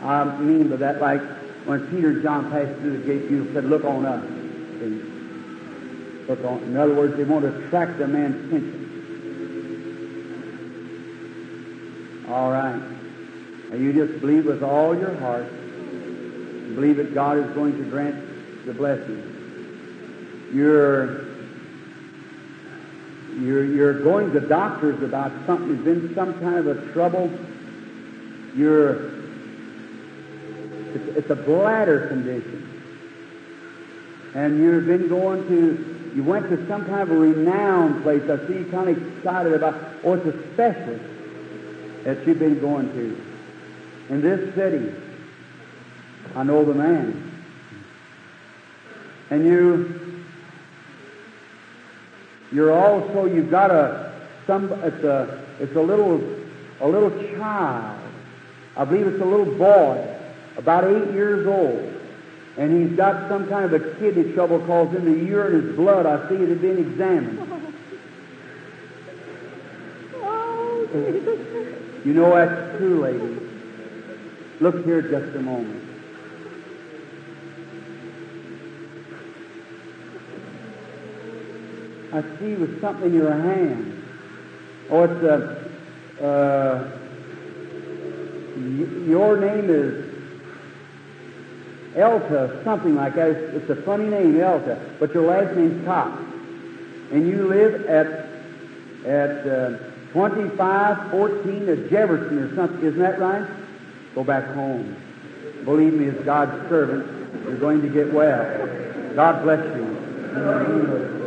I 0.00 0.24
mean 0.38 0.68
by 0.68 0.76
that 0.76 1.00
like 1.00 1.20
when 1.66 1.86
Peter 1.88 2.10
and 2.10 2.22
John 2.22 2.50
passed 2.50 2.78
through 2.80 2.98
the 2.98 3.04
gate, 3.06 3.30
you 3.30 3.52
said, 3.52 3.64
look 3.64 3.84
on 3.84 4.06
us. 4.06 4.24
See? 4.80 5.02
Look 6.28 6.44
on. 6.44 6.62
In 6.64 6.76
other 6.76 6.94
words, 6.94 7.16
they 7.16 7.24
want 7.24 7.44
to 7.44 7.66
attract 7.66 7.98
the 7.98 8.06
man's 8.08 8.46
attention. 8.46 8.78
All 12.28 12.50
right. 12.50 12.80
Now 13.70 13.76
you 13.76 13.92
just 13.92 14.20
believe 14.20 14.46
with 14.46 14.62
all 14.62 14.96
your 14.96 15.14
heart. 15.16 15.48
Believe 16.74 16.96
that 16.96 17.14
God 17.14 17.38
is 17.38 17.46
going 17.54 17.76
to 17.76 17.84
grant 17.90 18.64
the 18.66 18.72
blessing. 18.72 20.50
You're 20.52 21.31
you're 23.40 23.64
you're 23.64 24.02
going 24.02 24.32
to 24.32 24.40
doctors 24.40 25.02
about 25.02 25.32
something. 25.46 25.82
There's 25.84 26.00
been 26.00 26.14
some 26.14 26.38
kind 26.40 26.56
of 26.56 26.66
a 26.66 26.92
trouble. 26.92 27.30
You're 28.54 29.22
it's, 30.94 31.16
it's 31.16 31.30
a 31.30 31.36
bladder 31.36 32.08
condition, 32.08 32.68
and 34.34 34.58
you've 34.58 34.86
been 34.86 35.08
going 35.08 35.48
to 35.48 35.92
you 36.14 36.22
went 36.22 36.50
to 36.50 36.66
some 36.68 36.84
kind 36.84 37.00
of 37.00 37.10
a 37.10 37.16
renowned 37.16 38.02
place. 38.02 38.22
I 38.28 38.46
see 38.46 38.58
you 38.58 38.64
kind 38.70 38.90
of 38.90 39.16
excited 39.16 39.54
about. 39.54 39.74
Oh, 40.04 40.14
it's 40.14 40.26
a 40.26 40.52
specialist 40.52 41.04
that 42.04 42.26
you've 42.26 42.38
been 42.38 42.60
going 42.60 42.92
to. 42.92 44.12
In 44.12 44.20
this 44.20 44.54
city, 44.54 44.94
I 46.34 46.42
know 46.42 46.64
the 46.64 46.74
man. 46.74 47.32
And 49.30 49.46
you, 49.46 50.01
You're 52.52 52.72
also 52.72 53.24
you've 53.24 53.50
got 53.50 53.70
a 53.70 54.12
some 54.46 54.70
it's 54.72 55.02
a 55.04 55.42
it's 55.58 55.74
a 55.74 55.80
little 55.80 56.20
a 56.80 56.88
little 56.88 57.10
child. 57.34 57.98
I 58.76 58.84
believe 58.84 59.06
it's 59.06 59.22
a 59.22 59.24
little 59.24 59.54
boy, 59.54 60.16
about 60.56 60.84
eight 60.84 61.12
years 61.12 61.46
old, 61.46 61.94
and 62.56 62.88
he's 62.88 62.96
got 62.96 63.28
some 63.28 63.48
kind 63.48 63.64
of 63.64 63.72
a 63.72 63.94
kidney 63.96 64.32
trouble 64.32 64.60
cause 64.66 64.94
in 64.94 65.04
the 65.04 65.24
urine 65.24 65.66
his 65.66 65.76
blood. 65.76 66.06
I 66.06 66.28
see 66.28 66.36
it 66.36 66.48
had 66.48 66.60
been 66.60 66.78
examined. 66.78 67.48
Oh, 70.24 70.86
Jesus. 70.92 72.04
You 72.04 72.14
know 72.14 72.34
that's 72.34 72.76
true, 72.78 73.00
lady. 73.00 73.38
Look 74.60 74.84
here 74.84 75.02
just 75.02 75.36
a 75.36 75.40
moment. 75.40 75.91
I 82.12 82.22
see 82.38 82.54
with 82.54 82.80
something 82.80 83.06
in 83.06 83.14
your 83.14 83.32
hand. 83.32 84.04
Oh, 84.90 85.04
it's 85.04 85.22
a. 85.22 85.58
Uh, 86.22 86.90
y- 88.56 89.06
your 89.08 89.38
name 89.40 89.70
is 89.70 90.12
Elta, 91.94 92.62
something 92.64 92.94
like 92.94 93.14
that. 93.14 93.30
It's, 93.30 93.62
it's 93.62 93.70
a 93.70 93.82
funny 93.82 94.04
name, 94.04 94.34
Elta, 94.34 94.98
but 95.00 95.14
your 95.14 95.24
last 95.26 95.56
name's 95.56 95.84
Cox, 95.86 96.22
and 97.12 97.26
you 97.26 97.48
live 97.48 97.86
at 97.86 98.06
at 99.06 99.46
uh, 99.46 99.78
2514 100.12 101.68
of 101.68 101.90
Jefferson 101.90 102.38
or 102.38 102.54
something. 102.54 102.84
Isn't 102.84 103.00
that 103.00 103.18
right? 103.18 103.48
Go 104.14 104.22
back 104.22 104.44
home. 104.54 104.96
Believe 105.64 105.94
me, 105.94 106.08
as 106.08 106.24
God's 106.24 106.68
servant, 106.68 107.06
you're 107.44 107.56
going 107.56 107.80
to 107.82 107.88
get 107.88 108.12
well. 108.12 109.14
God 109.14 109.42
bless 109.42 109.64
you. 109.76 111.21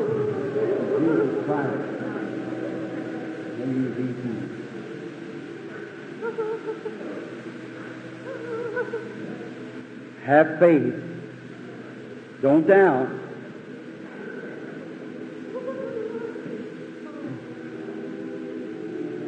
Have 10.23 10.59
faith. 10.59 10.93
Don't 12.43 12.67
doubt. 12.67 13.09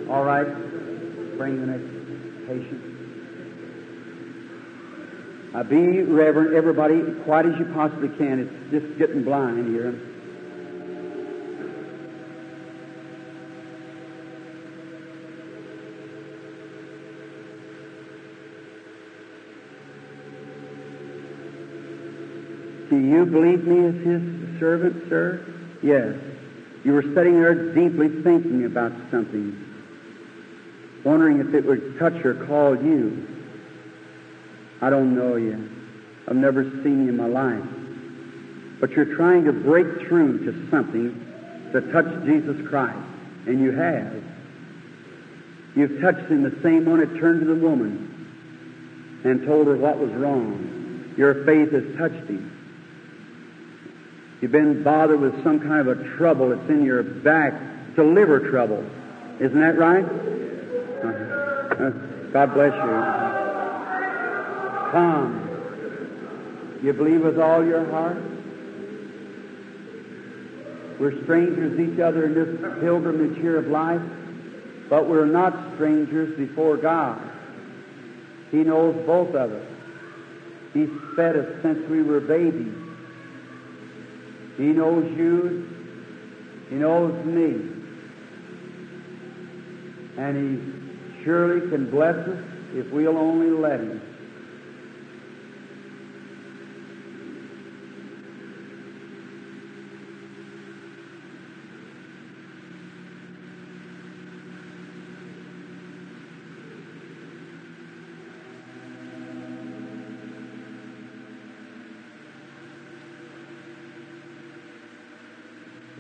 All 0.09 0.23
right. 0.23 0.45
Bring 1.37 1.59
the 1.59 1.65
next 1.67 1.83
patient. 2.47 2.81
Uh, 5.55 5.63
be 5.63 6.03
reverent, 6.03 6.53
everybody, 6.53 7.01
quiet 7.23 7.47
as 7.47 7.57
you 7.57 7.65
possibly 7.73 8.09
can. 8.09 8.39
It's 8.39 8.53
just 8.69 8.85
getting 8.99 9.23
blind 9.23 9.67
here. 9.69 9.99
Do 22.97 23.05
you 23.05 23.27
believe 23.27 23.63
me 23.63 23.85
as 23.85 23.93
his 23.93 24.59
servant, 24.59 25.07
sir? 25.07 25.45
Yes. 25.83 26.15
You 26.83 26.93
were 26.93 27.03
sitting 27.03 27.39
there 27.39 27.71
deeply 27.75 28.09
thinking 28.23 28.65
about 28.65 28.91
something, 29.11 29.55
wondering 31.03 31.39
if 31.39 31.53
it 31.53 31.63
would 31.63 31.99
touch 31.99 32.25
or 32.25 32.33
call 32.47 32.75
you. 32.75 33.27
I 34.81 34.89
don't 34.89 35.15
know 35.15 35.35
you. 35.35 35.69
I've 36.27 36.37
never 36.37 36.63
seen 36.63 37.03
you 37.03 37.09
in 37.09 37.17
my 37.17 37.27
life. 37.27 37.63
But 38.79 38.91
you're 38.93 39.15
trying 39.15 39.45
to 39.45 39.53
break 39.53 40.07
through 40.07 40.45
to 40.45 40.69
something 40.71 41.23
to 41.73 41.81
touch 41.91 42.25
Jesus 42.25 42.67
Christ, 42.67 42.97
and 43.45 43.59
you 43.59 43.73
have. 43.73 44.23
You've 45.75 46.01
touched 46.01 46.31
him 46.31 46.41
the 46.41 46.59
same 46.63 46.85
one 46.85 46.99
that 47.01 47.19
turned 47.19 47.41
to 47.41 47.45
the 47.45 47.61
woman 47.61 49.21
and 49.23 49.45
told 49.45 49.67
her 49.67 49.75
what 49.75 49.99
was 49.99 50.09
wrong. 50.13 51.13
Your 51.15 51.45
faith 51.45 51.71
has 51.73 51.83
touched 51.95 52.27
him. 52.27 52.56
You've 54.41 54.51
been 54.51 54.83
bothered 54.83 55.19
with 55.19 55.43
some 55.43 55.59
kind 55.59 55.87
of 55.87 55.99
a 55.99 56.17
trouble 56.17 56.49
that's 56.49 56.69
in 56.69 56.83
your 56.83 57.01
back. 57.01 57.53
It's 57.89 57.97
a 57.97 58.03
liver 58.03 58.49
trouble. 58.51 58.85
Isn't 59.39 59.59
that 59.59 59.77
right? 59.77 60.05
Uh-huh. 60.05 61.83
Uh, 61.85 61.91
God 62.31 62.53
bless 62.53 62.73
you. 62.73 62.91
Come. 64.91 65.43
You 66.83 66.93
believe 66.93 67.21
with 67.21 67.39
all 67.39 67.65
your 67.65 67.89
heart? 67.89 68.17
We're 70.99 71.23
strangers 71.23 71.77
to 71.77 71.93
each 71.93 71.99
other 71.99 72.25
in 72.25 72.33
this 72.33 72.79
pilgrimage 72.79 73.37
here 73.39 73.57
of 73.57 73.67
life, 73.67 74.01
but 74.89 75.07
we're 75.07 75.25
not 75.25 75.75
strangers 75.75 76.37
before 76.37 76.77
God. 76.77 77.21
He 78.51 78.57
knows 78.57 78.95
both 79.05 79.35
of 79.35 79.51
us. 79.51 79.65
He's 80.73 80.89
fed 81.15 81.35
us 81.35 81.61
since 81.61 81.87
we 81.89 82.01
were 82.03 82.19
babies. 82.19 82.86
He 84.57 84.63
knows 84.63 85.05
you. 85.15 85.69
He 86.69 86.75
knows 86.75 87.25
me. 87.25 87.73
And 90.17 90.35
He 90.35 91.23
surely 91.23 91.69
can 91.69 91.89
bless 91.89 92.15
us 92.15 92.43
if 92.73 92.91
we'll 92.91 93.17
only 93.17 93.51
let 93.51 93.79
Him. 93.79 94.01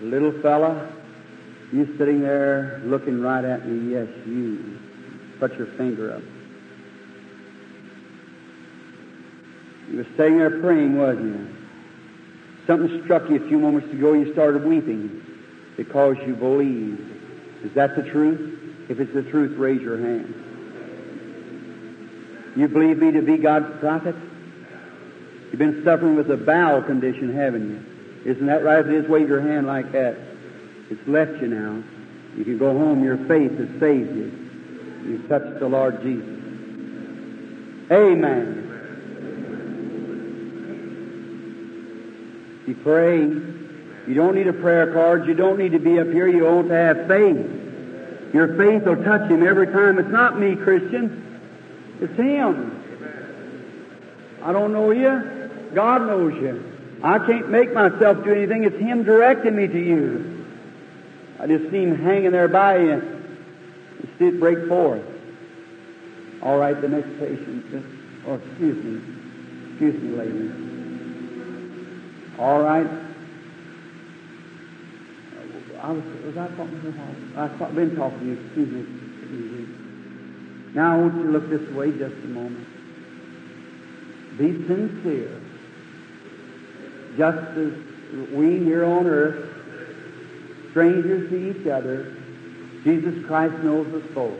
Little 0.07 0.31
fella, 0.41 0.89
you 1.73 1.85
sitting 1.97 2.21
there 2.21 2.81
looking 2.85 3.19
right 3.19 3.43
at 3.43 3.67
me. 3.67 3.93
Yes, 3.93 4.07
you. 4.25 4.79
Put 5.37 5.57
your 5.57 5.67
finger 5.77 6.13
up. 6.13 6.23
You 9.89 9.97
were 9.97 10.07
sitting 10.15 10.37
there 10.37 10.61
praying, 10.61 10.97
wasn't 10.97 11.25
you? 11.25 11.47
Something 12.65 13.03
struck 13.03 13.29
you 13.29 13.43
a 13.43 13.47
few 13.47 13.59
moments 13.59 13.91
ago. 13.91 14.13
You 14.13 14.31
started 14.31 14.63
weeping 14.63 15.21
because 15.75 16.15
you 16.25 16.35
believed. 16.35 17.01
Is 17.65 17.73
that 17.73 17.95
the 17.95 18.03
truth? 18.03 18.89
If 18.89 19.01
it's 19.01 19.13
the 19.13 19.23
truth, 19.23 19.57
raise 19.57 19.81
your 19.81 19.97
hand. 19.97 20.33
You 22.55 22.67
believe 22.69 22.97
me 22.97 23.11
to 23.11 23.21
be 23.21 23.37
God's 23.37 23.77
prophet? 23.81 24.15
You've 25.51 25.59
been 25.59 25.83
suffering 25.83 26.15
with 26.15 26.31
a 26.31 26.37
bowel 26.37 26.81
condition, 26.81 27.35
haven't 27.35 27.69
you? 27.69 27.96
Isn't 28.25 28.45
that 28.47 28.63
right? 28.63 28.79
If 28.79 28.87
it 28.87 28.93
is, 28.93 29.07
wave 29.07 29.29
your 29.29 29.41
hand 29.41 29.67
like 29.67 29.91
that. 29.93 30.17
It's 30.89 31.07
left 31.07 31.41
you 31.41 31.47
now. 31.47 31.83
You 32.37 32.43
can 32.43 32.57
go 32.57 32.77
home. 32.77 33.03
Your 33.03 33.17
faith 33.17 33.57
has 33.57 33.69
saved 33.79 34.15
you. 34.15 34.31
You've 35.05 35.27
touched 35.27 35.59
the 35.59 35.67
Lord 35.67 36.01
Jesus. 36.01 36.37
Amen. 37.91 38.63
You 42.67 42.75
pray. 42.75 43.19
You 43.19 44.13
don't 44.13 44.35
need 44.35 44.47
a 44.47 44.53
prayer 44.53 44.93
card. 44.93 45.25
You 45.27 45.33
don't 45.33 45.57
need 45.57 45.71
to 45.71 45.79
be 45.79 45.99
up 45.99 46.07
here. 46.07 46.27
You 46.27 46.43
want 46.45 46.67
to 46.69 46.75
have 46.75 47.07
faith. 47.07 48.33
Your 48.33 48.55
faith 48.57 48.83
will 48.83 49.03
touch 49.03 49.29
Him 49.29 49.45
every 49.45 49.67
time. 49.67 49.99
It's 49.99 50.09
not 50.09 50.37
me, 50.39 50.55
Christian. 50.55 51.39
It's 52.01 52.15
Him. 52.15 52.73
I 54.43 54.51
don't 54.51 54.73
know 54.73 54.91
you. 54.91 55.71
God 55.73 56.01
knows 56.03 56.33
you. 56.33 56.66
I 57.03 57.19
can't 57.19 57.49
make 57.49 57.73
myself 57.73 58.23
do 58.23 58.31
anything. 58.33 58.63
It's 58.63 58.77
Him 58.77 59.03
directing 59.03 59.55
me 59.55 59.67
to 59.67 59.79
you. 59.79 60.45
I 61.39 61.47
just 61.47 61.69
see 61.69 61.83
Him 61.83 61.95
hanging 62.03 62.31
there 62.31 62.47
by 62.47 62.77
you. 62.77 63.01
You 64.01 64.09
see 64.17 64.25
it 64.25 64.39
break 64.39 64.67
forth. 64.67 65.03
All 66.41 66.57
right, 66.57 66.79
the 66.79 66.87
next 66.87 67.09
patient. 67.19 67.85
Oh, 68.27 68.35
excuse 68.35 68.83
me. 68.83 69.01
Excuse 69.71 70.01
me, 70.01 70.09
lady. 70.17 70.51
All 72.39 72.61
right. 72.61 72.87
I 75.81 75.91
was, 75.91 76.03
was 76.25 76.37
I 76.37 76.47
talking 76.55 76.81
to 76.81 76.91
her? 76.91 77.15
I've 77.37 77.75
been 77.75 77.95
talking 77.95 78.19
to 78.19 78.25
you. 78.25 78.33
Excuse 78.45 78.69
me. 78.69 78.81
Excuse 79.21 79.51
me. 79.51 80.73
Now 80.73 80.93
I 80.93 80.97
want 80.97 81.15
you 81.15 81.23
to 81.23 81.29
look 81.29 81.49
this 81.49 81.69
way 81.73 81.91
just 81.91 82.15
a 82.15 82.27
moment. 82.27 82.67
Be 84.37 84.51
sincere. 84.67 85.41
Just 87.17 87.57
as 87.57 87.73
we 88.31 88.59
here 88.59 88.85
on 88.85 89.07
earth, 89.07 89.49
strangers 90.69 91.29
to 91.29 91.35
each 91.35 91.67
other, 91.67 92.15
Jesus 92.83 93.25
Christ 93.25 93.55
knows 93.63 93.91
us 93.93 94.09
both. 94.13 94.37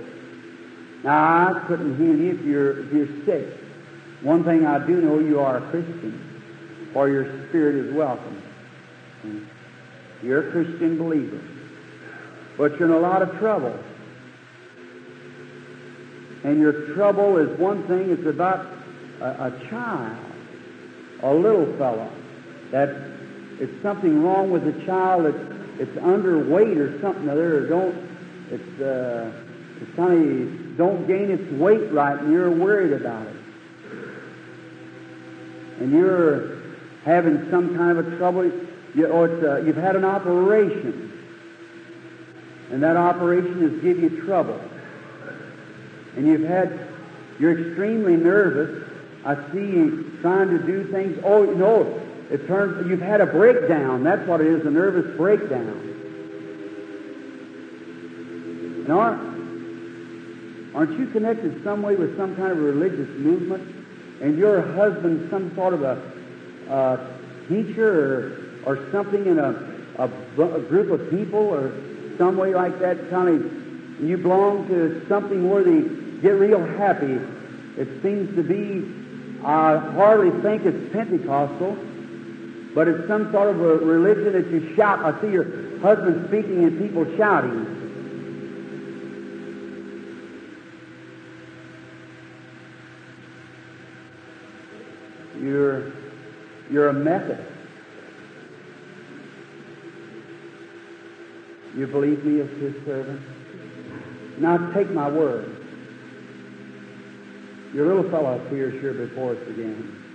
Now 1.04 1.56
I 1.56 1.60
couldn't 1.68 1.98
heal 1.98 2.16
you 2.16 2.32
if 2.32 2.46
you're 2.46 2.86
if 2.86 2.94
you're 2.94 3.26
sick. 3.26 3.60
One 4.22 4.44
thing 4.44 4.66
I 4.66 4.86
do 4.86 5.02
know, 5.02 5.20
you 5.20 5.40
are 5.40 5.58
a 5.58 5.70
Christian, 5.70 6.90
for 6.94 7.10
your 7.10 7.48
spirit 7.50 7.76
is 7.76 7.94
welcome. 7.94 8.42
You're 10.24 10.50
a 10.50 10.52
Christian 10.52 10.98
believer. 10.98 11.42
But 12.58 12.80
you're 12.80 12.90
in 12.90 12.94
a 12.96 13.00
lot 13.00 13.22
of 13.22 13.38
trouble. 13.38 13.78
And 16.44 16.60
your 16.60 16.94
trouble 16.96 17.38
is 17.38 17.60
one 17.60 17.88
thing, 17.88 18.10
it's 18.10 18.26
about 18.26 18.66
a, 19.22 19.26
a 19.26 19.70
child, 19.70 20.18
a 21.22 21.34
little 21.34 21.72
fellow, 21.78 22.12
that 22.72 22.90
it's 23.60 23.82
something 23.82 24.24
wrong 24.24 24.52
with 24.52 24.64
the 24.64 24.86
child, 24.86 25.26
it's, 25.26 25.80
it's 25.80 25.98
underweight 25.98 26.78
or 26.78 27.00
something 27.02 27.30
other, 27.30 27.58
or 27.58 27.68
don't, 27.68 27.96
it's, 28.52 28.82
uh, 28.82 29.32
it's 29.82 29.96
kind 29.96 30.14
of, 30.14 30.78
don't 30.78 31.08
gain 31.08 31.32
its 31.32 31.52
weight 31.54 31.92
right, 31.92 32.20
and 32.20 32.32
you're 32.32 32.52
worried 32.52 32.94
about 32.94 33.26
it. 33.28 33.36
And 35.80 35.92
you're 35.92 36.58
having 37.04 37.50
some 37.50 37.76
kind 37.76 37.98
of 37.98 38.14
a 38.14 38.18
trouble, 38.18 38.52
you, 38.96 39.08
or 39.08 39.28
it's, 39.28 39.44
uh, 39.44 39.58
you've 39.66 39.78
had 39.78 39.96
an 39.96 40.06
operation, 40.06 41.04
and 42.72 42.84
that 42.84 42.98
operation 42.98 43.62
has 43.62 43.82
give 43.82 44.00
you 44.00 44.22
trouble. 44.26 44.60
And 46.16 46.28
you've 46.28 46.48
had, 46.48 46.88
you're 47.40 47.68
extremely 47.68 48.16
nervous. 48.16 48.90
I 49.24 49.36
see 49.52 49.60
you 49.60 50.18
trying 50.22 50.50
to 50.50 50.60
do 50.60 50.84
things. 50.92 51.20
Oh, 51.24 51.44
no, 51.44 52.02
it 52.30 52.48
turns, 52.48 52.88
you've 52.88 53.02
had 53.02 53.22
a 53.22 53.26
breakdown. 53.26 54.04
That's 54.04 54.28
what 54.28 54.42
it 54.42 54.48
is, 54.48 54.66
a 54.66 54.72
nervous 54.72 55.16
breakdown. 55.16 55.84
And 58.86 58.92
aren't, 58.92 60.76
aren't 60.76 61.00
you 61.00 61.08
connected 61.08 61.64
some 61.64 61.82
way 61.82 61.96
with 61.96 62.18
some 62.18 62.36
kind 62.36 62.52
of 62.52 62.58
religious 62.60 63.10
movement? 63.18 63.76
And 64.22 64.38
your 64.38 64.62
husband 64.62 65.30
some 65.30 65.54
sort 65.56 65.74
of 65.74 65.84
a, 65.84 66.02
uh, 66.70 66.98
teacher 67.48 68.60
or, 68.66 68.76
or 68.76 68.92
something 68.92 69.26
in 69.26 69.40
a, 69.40 69.52
a, 69.98 70.06
a 70.06 70.62
group 70.62 70.92
of 70.92 71.10
people 71.10 71.40
or 71.40 71.72
some 72.18 72.36
way 72.38 72.54
like 72.54 72.80
that, 72.80 73.10
kind 73.10 73.30
of, 73.30 74.04
you 74.04 74.18
belong 74.18 74.68
to 74.68 75.06
something 75.08 75.50
where 75.50 75.64
they 75.64 75.82
get 76.22 76.32
real 76.32 76.66
happy. 76.66 77.20
It 77.78 78.02
seems 78.02 78.36
to 78.36 78.44
be, 78.44 79.44
I 79.44 79.78
hardly 79.78 80.32
think 80.42 80.66
it's 80.66 80.92
Pentecostal, 80.92 81.78
but 82.78 82.88
it's 82.88 83.08
some 83.08 83.32
sort 83.32 83.50
of 83.50 83.60
a 83.60 83.78
religion 83.78 84.34
that 84.34 84.52
you 84.52 84.76
shout. 84.76 85.00
I 85.00 85.20
see 85.20 85.32
your 85.32 85.80
husband 85.80 86.28
speaking 86.28 86.64
and 86.64 86.80
people 86.80 87.08
shouting. 87.18 87.66
You're, 95.42 95.92
you're 96.70 96.90
a 96.90 96.94
Methodist. 96.94 97.52
You 101.76 101.88
believe 101.88 102.24
me 102.24 102.42
as 102.42 102.50
his 102.62 102.76
servant? 102.86 103.22
Now 104.38 104.72
take 104.74 104.92
my 104.92 105.10
word. 105.10 105.66
Your 107.74 107.88
little 107.88 108.08
fellow 108.12 108.36
up 108.36 108.48
here 108.50 108.70
before 108.94 109.32
us 109.32 109.48
again. 109.48 110.07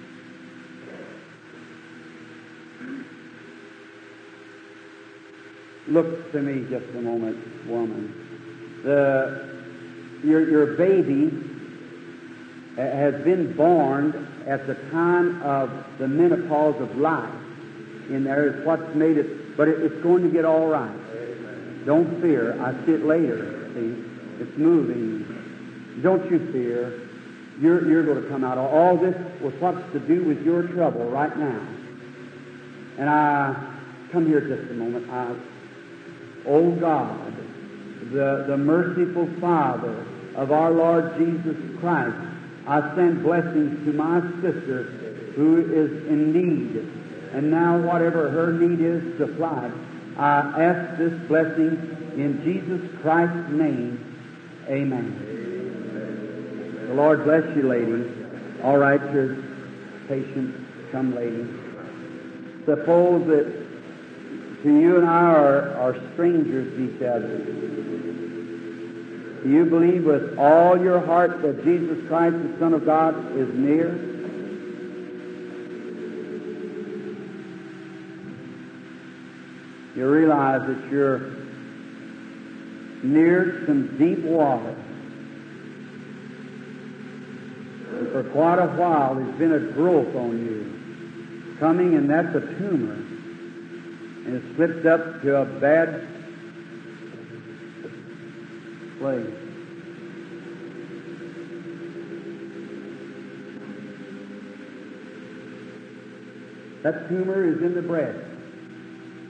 Look 5.88 6.32
to 6.32 6.40
me 6.40 6.68
just 6.70 6.86
a 6.94 7.02
moment, 7.02 7.66
woman. 7.66 8.80
The, 8.84 9.62
your, 10.22 10.48
your 10.48 10.76
baby 10.76 11.30
uh, 12.78 12.82
has 12.82 13.14
been 13.24 13.56
born 13.56 14.28
at 14.46 14.66
the 14.66 14.74
time 14.90 15.42
of 15.42 15.70
the 15.98 16.06
menopause 16.06 16.80
of 16.80 16.96
life. 16.96 17.34
And 18.10 18.26
there 18.26 18.46
is 18.48 18.66
what's 18.66 18.94
made 18.94 19.16
it, 19.16 19.56
but 19.56 19.68
it, 19.68 19.80
it's 19.80 20.02
going 20.02 20.22
to 20.22 20.28
get 20.30 20.44
all 20.44 20.66
right. 20.66 21.84
Don't 21.84 22.20
fear. 22.20 22.60
I 22.62 22.72
see 22.86 22.92
it 22.92 23.04
later. 23.04 23.70
See, 23.74 24.42
it's 24.42 24.56
moving. 24.56 26.00
Don't 26.02 26.30
you 26.30 26.52
fear. 26.52 27.08
You're, 27.60 27.88
you're 27.88 28.04
going 28.04 28.22
to 28.22 28.28
come 28.28 28.44
out. 28.44 28.56
All 28.56 28.96
this 28.96 29.16
was 29.40 29.52
what's 29.54 29.92
to 29.92 30.00
do 30.00 30.24
with 30.24 30.42
your 30.42 30.62
trouble 30.62 31.08
right 31.10 31.36
now. 31.36 31.66
And 32.98 33.10
I 33.10 33.76
come 34.12 34.26
here 34.26 34.40
just 34.40 34.70
a 34.70 34.74
moment. 34.74 35.10
I, 35.10 35.34
oh 36.46 36.70
God, 36.72 37.34
the, 38.12 38.44
the 38.48 38.56
merciful 38.56 39.28
Father 39.40 40.06
of 40.34 40.52
our 40.52 40.70
Lord 40.70 41.16
Jesus 41.18 41.56
Christ, 41.80 42.16
I 42.66 42.94
send 42.94 43.22
blessings 43.22 43.84
to 43.86 43.92
my 43.92 44.20
sister 44.40 44.84
who 45.34 45.60
is 45.60 46.06
in 46.08 46.32
need. 46.32 46.76
And 47.32 47.50
now, 47.50 47.78
whatever 47.78 48.28
her 48.30 48.52
need 48.52 48.80
is 48.80 49.16
supplied, 49.16 49.72
I 50.18 50.62
ask 50.62 50.98
this 50.98 51.14
blessing 51.28 52.12
in 52.16 52.42
Jesus 52.44 52.82
Christ's 53.00 53.50
name. 53.50 53.98
Amen. 54.68 55.30
The 56.88 56.94
Lord 56.94 57.24
bless 57.24 57.44
you, 57.56 57.62
lady. 57.62 58.10
All 58.62 58.76
right, 58.76 59.00
you're 59.12 59.36
patient. 60.08 60.54
Come, 60.92 61.14
lady. 61.14 61.48
Suppose 62.66 63.26
that 63.28 63.61
to 64.62 64.80
you 64.80 64.96
and 64.98 65.06
I 65.08 65.34
are, 65.34 65.74
are 65.74 66.12
strangers 66.12 66.72
to 66.76 66.96
each 66.96 67.02
other. 67.02 67.38
Do 69.42 69.48
you 69.50 69.64
believe 69.64 70.04
with 70.04 70.38
all 70.38 70.80
your 70.80 71.00
heart 71.00 71.42
that 71.42 71.64
Jesus 71.64 72.06
Christ, 72.06 72.36
the 72.36 72.58
Son 72.60 72.74
of 72.74 72.84
God, 72.84 73.36
is 73.36 73.52
near? 73.52 73.92
You 79.96 80.08
realize 80.08 80.62
that 80.66 80.90
you're 80.90 81.32
near 83.02 83.64
some 83.66 83.98
deep 83.98 84.20
water. 84.20 84.76
And 87.98 88.12
for 88.12 88.22
quite 88.30 88.60
a 88.60 88.68
while, 88.68 89.16
there's 89.16 89.38
been 89.38 89.52
a 89.52 89.72
growth 89.72 90.14
on 90.14 90.38
you 90.38 91.56
coming, 91.58 91.96
and 91.96 92.08
that's 92.08 92.34
a 92.34 92.40
tumor. 92.40 93.11
And 94.24 94.36
it 94.36 94.56
slipped 94.56 94.86
up 94.86 95.22
to 95.22 95.36
a 95.36 95.44
bad 95.44 96.08
place. 98.98 99.26
That 106.82 107.08
tumor 107.08 107.44
is 107.44 107.62
in 107.62 107.74
the 107.74 107.82
breast. 107.82 108.18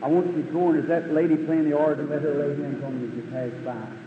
I 0.03 0.09
want 0.09 0.27
you 0.37 0.43
to 0.43 0.53
go 0.53 0.75
as 0.75 0.87
that 0.89 1.13
lady 1.13 1.37
playing 1.37 1.69
the 1.69 1.77
organ, 1.77 2.09
let 2.09 2.23
her 2.23 2.35
lay 2.35 2.61
hands 2.61 2.83
on 2.83 3.01
you 3.01 3.09
as 3.09 3.15
you 3.15 3.23
pass 3.31 3.53
by. 3.65 4.03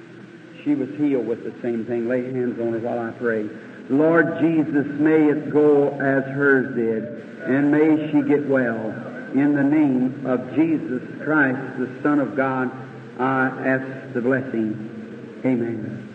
She 0.63 0.75
was 0.75 0.89
healed 0.97 1.27
with 1.27 1.43
the 1.43 1.53
same 1.61 1.85
thing. 1.85 2.07
Lay 2.09 2.23
hands 2.23 2.59
on 2.59 2.73
her 2.73 2.79
while 2.79 2.99
I 2.99 3.11
pray. 3.11 3.47
Lord 3.89 4.39
Jesus, 4.41 4.87
may 4.99 5.29
it 5.29 5.51
go 5.51 5.89
as 5.93 6.25
hers 6.25 6.75
did, 6.75 7.03
and 7.47 7.71
may 7.71 8.11
she 8.11 8.27
get 8.27 8.47
well. 8.49 9.14
In 9.35 9.53
the 9.53 9.63
name 9.63 10.25
of 10.25 10.55
Jesus 10.55 11.03
Christ, 11.21 11.59
the 11.77 11.89
Son 12.01 12.19
of 12.19 12.37
God, 12.37 12.71
I 13.19 13.47
ask 13.67 14.13
the 14.13 14.21
blessing. 14.21 15.41
Amen. 15.43 16.05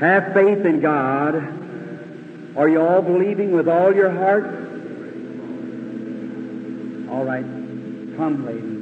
Have 0.00 0.34
faith 0.34 0.66
in 0.66 0.82
God. 0.82 1.34
Are 2.58 2.68
you 2.68 2.82
all 2.82 3.00
believing 3.00 3.52
with 3.52 3.68
all 3.68 3.94
your 3.94 4.10
heart? 4.10 4.44
All 7.10 7.24
right. 7.24 7.46
Come, 8.18 8.44
lady. 8.44 8.80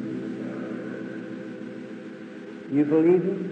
You 2.76 2.84
believe 2.84 3.22
him? 3.22 3.47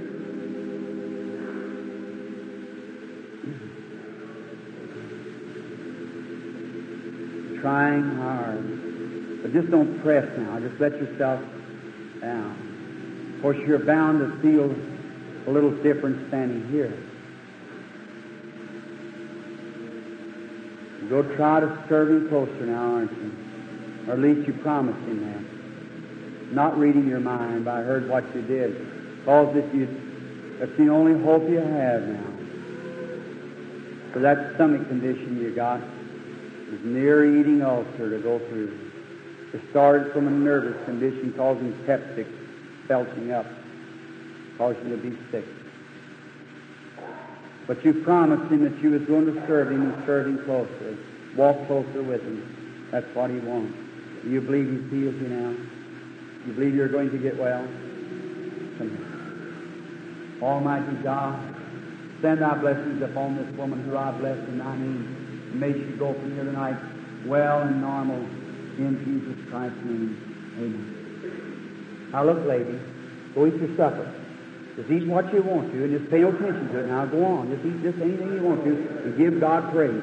Trying 7.66 8.16
hard. 8.18 9.42
But 9.42 9.52
just 9.52 9.72
don't 9.72 10.00
press 10.00 10.24
now. 10.38 10.60
Just 10.60 10.80
let 10.80 10.92
yourself 10.92 11.40
down. 12.20 13.32
Of 13.34 13.42
course, 13.42 13.56
you're 13.66 13.80
bound 13.80 14.20
to 14.20 14.40
feel 14.40 14.72
a 15.48 15.50
little 15.50 15.72
different 15.82 16.28
standing 16.28 16.68
here. 16.70 16.96
Go 21.08 21.24
try 21.34 21.58
to 21.58 21.84
serve 21.88 22.10
him 22.10 22.28
closer 22.28 22.66
now, 22.66 22.94
aren't 22.94 23.10
you? 23.10 23.32
Or 24.06 24.12
at 24.12 24.20
least 24.20 24.46
you 24.46 24.54
promised 24.62 25.00
him 25.00 25.26
that. 25.26 26.52
Not 26.54 26.78
reading 26.78 27.08
your 27.08 27.18
mind, 27.18 27.64
but 27.64 27.78
I 27.78 27.82
heard 27.82 28.08
what 28.08 28.32
you 28.32 28.42
did. 28.42 28.78
Because 29.18 29.56
if 29.56 29.74
you, 29.74 29.88
that's 30.60 30.76
the 30.76 30.88
only 30.88 31.20
hope 31.20 31.48
you 31.50 31.58
have 31.58 32.02
now. 32.04 32.32
For 34.12 34.20
that 34.20 34.54
stomach 34.54 34.86
condition 34.86 35.40
you 35.40 35.52
got 35.52 35.80
is 36.70 36.84
near 36.84 37.38
eating 37.38 37.62
ulcer 37.62 38.10
to 38.10 38.18
go 38.18 38.38
through. 38.48 38.90
It 39.52 39.62
started 39.70 40.12
from 40.12 40.26
a 40.28 40.30
nervous 40.30 40.84
condition 40.84 41.32
causing 41.36 41.76
septic, 41.86 42.26
belching 42.88 43.32
up, 43.32 43.46
causing 44.58 44.88
you 44.88 44.96
to 44.96 45.02
be 45.02 45.18
sick. 45.30 45.44
But 47.66 47.84
you 47.84 47.94
promised 48.04 48.50
him 48.50 48.64
that 48.64 48.80
you 48.82 48.90
was 48.90 49.02
going 49.02 49.26
to 49.26 49.46
serve 49.46 49.72
him 49.72 49.82
and 49.82 50.06
serve 50.06 50.26
him 50.26 50.44
closely. 50.44 50.98
Walk 51.36 51.66
closer 51.66 52.02
with 52.02 52.22
him. 52.22 52.88
That's 52.90 53.06
what 53.14 53.30
he 53.30 53.38
wants. 53.38 53.76
You 54.24 54.40
believe 54.40 54.68
He's 54.68 54.90
healed 54.90 55.14
you 55.20 55.28
now? 55.28 55.56
You 56.46 56.52
believe 56.52 56.74
you're 56.74 56.88
going 56.88 57.10
to 57.10 57.18
get 57.18 57.36
well? 57.36 57.66
Almighty 60.42 60.96
God, 61.02 61.54
send 62.20 62.42
thy 62.42 62.58
blessings 62.58 63.02
upon 63.02 63.36
this 63.36 63.48
woman 63.56 63.82
who 63.84 63.96
I 63.96 64.10
bless 64.12 64.36
in 64.48 64.58
thy 64.58 64.76
name. 64.76 65.25
And 65.50 65.60
may 65.60 65.72
she 65.72 65.96
go 65.98 66.12
from 66.12 66.34
here 66.34 66.44
tonight 66.44 66.76
well 67.26 67.62
and 67.62 67.80
normal 67.80 68.18
in 68.78 69.02
Jesus 69.04 69.50
Christ's 69.50 69.78
name. 69.84 70.54
Amen. 70.58 72.08
Now 72.12 72.24
look, 72.24 72.46
lady, 72.46 72.78
go 73.34 73.46
eat 73.46 73.54
your 73.54 73.76
supper. 73.76 74.12
Just 74.76 74.90
eat 74.90 75.06
what 75.06 75.32
you 75.32 75.42
want 75.42 75.72
to 75.72 75.84
and 75.84 75.98
just 75.98 76.10
pay 76.10 76.22
attention 76.22 76.68
to 76.68 76.80
it. 76.80 76.86
Now 76.86 77.06
go 77.06 77.24
on. 77.24 77.50
Just 77.50 77.64
eat 77.64 77.82
just 77.82 77.98
anything 77.98 78.34
you 78.34 78.42
want 78.42 78.64
to 78.64 78.70
and 79.04 79.16
give 79.16 79.40
God 79.40 79.72
praise. 79.72 80.02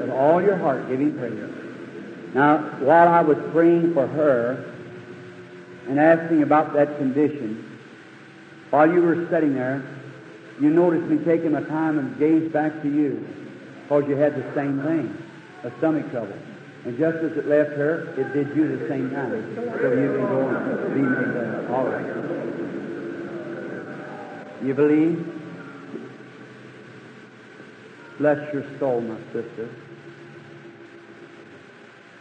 With 0.00 0.10
all 0.10 0.40
your 0.40 0.56
heart, 0.56 0.88
give 0.88 1.00
Him 1.00 1.18
praise. 1.18 2.34
Now, 2.34 2.58
while 2.80 3.08
I 3.08 3.20
was 3.20 3.36
praying 3.52 3.92
for 3.92 4.06
her 4.06 4.72
and 5.88 5.98
asking 5.98 6.42
about 6.42 6.72
that 6.74 6.96
condition, 6.98 7.78
while 8.70 8.90
you 8.90 9.02
were 9.02 9.26
sitting 9.28 9.54
there, 9.54 9.82
you 10.60 10.70
noticed 10.70 11.06
me 11.06 11.18
taking 11.24 11.52
my 11.52 11.62
time 11.64 11.98
and 11.98 12.18
gaze 12.18 12.50
back 12.52 12.80
to 12.82 12.88
you 12.88 13.26
because 13.90 14.08
you 14.08 14.14
had 14.14 14.36
the 14.36 14.54
same 14.54 14.80
thing, 14.84 15.18
a 15.64 15.76
stomach 15.78 16.08
trouble. 16.12 16.38
And 16.84 16.96
just 16.96 17.16
as 17.18 17.36
it 17.36 17.48
left 17.48 17.70
her, 17.70 18.14
it 18.16 18.32
did 18.32 18.54
you 18.56 18.78
the 18.78 18.88
same 18.88 19.10
time. 19.10 19.52
So 19.56 19.90
you 19.90 20.14
can 20.14 20.26
go 20.28 20.48
and 20.48 20.94
be 20.94 21.00
made. 21.02 21.70
All 21.74 21.88
right. 21.88 22.06
You 24.62 24.74
believe? 24.74 25.26
Bless 28.18 28.54
your 28.54 28.64
soul, 28.78 29.00
my 29.00 29.18
sister. 29.32 29.68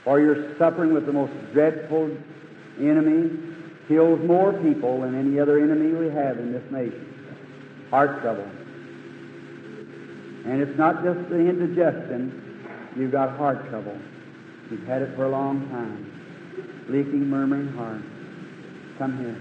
For 0.06 0.20
you're 0.20 0.58
suffering 0.58 0.92
with 0.92 1.06
the 1.06 1.14
most 1.14 1.34
dreadful 1.54 2.10
enemy, 2.80 3.30
kills 3.88 4.20
more 4.26 4.54
people 4.54 5.02
than 5.02 5.14
any 5.14 5.40
other 5.40 5.60
enemy 5.60 5.94
we 5.94 6.10
have 6.16 6.40
in 6.40 6.52
this 6.52 6.64
nation. 6.72 7.06
Heart 7.92 8.22
trouble. 8.22 8.50
And 10.50 10.64
it's 10.64 10.78
not 10.80 11.04
just 11.04 11.30
the 11.30 11.38
indigestion, 11.38 12.66
you've 12.96 13.12
got 13.12 13.38
heart 13.38 13.70
trouble. 13.70 13.96
You've 14.72 14.88
had 14.88 15.04
it 15.04 15.16
for 15.16 15.26
a 15.26 15.30
long 15.30 15.70
time. 15.70 16.88
Leaking, 16.90 17.30
murmuring 17.30 17.72
heart. 17.74 18.02
Come 18.98 19.20
here. 19.20 19.40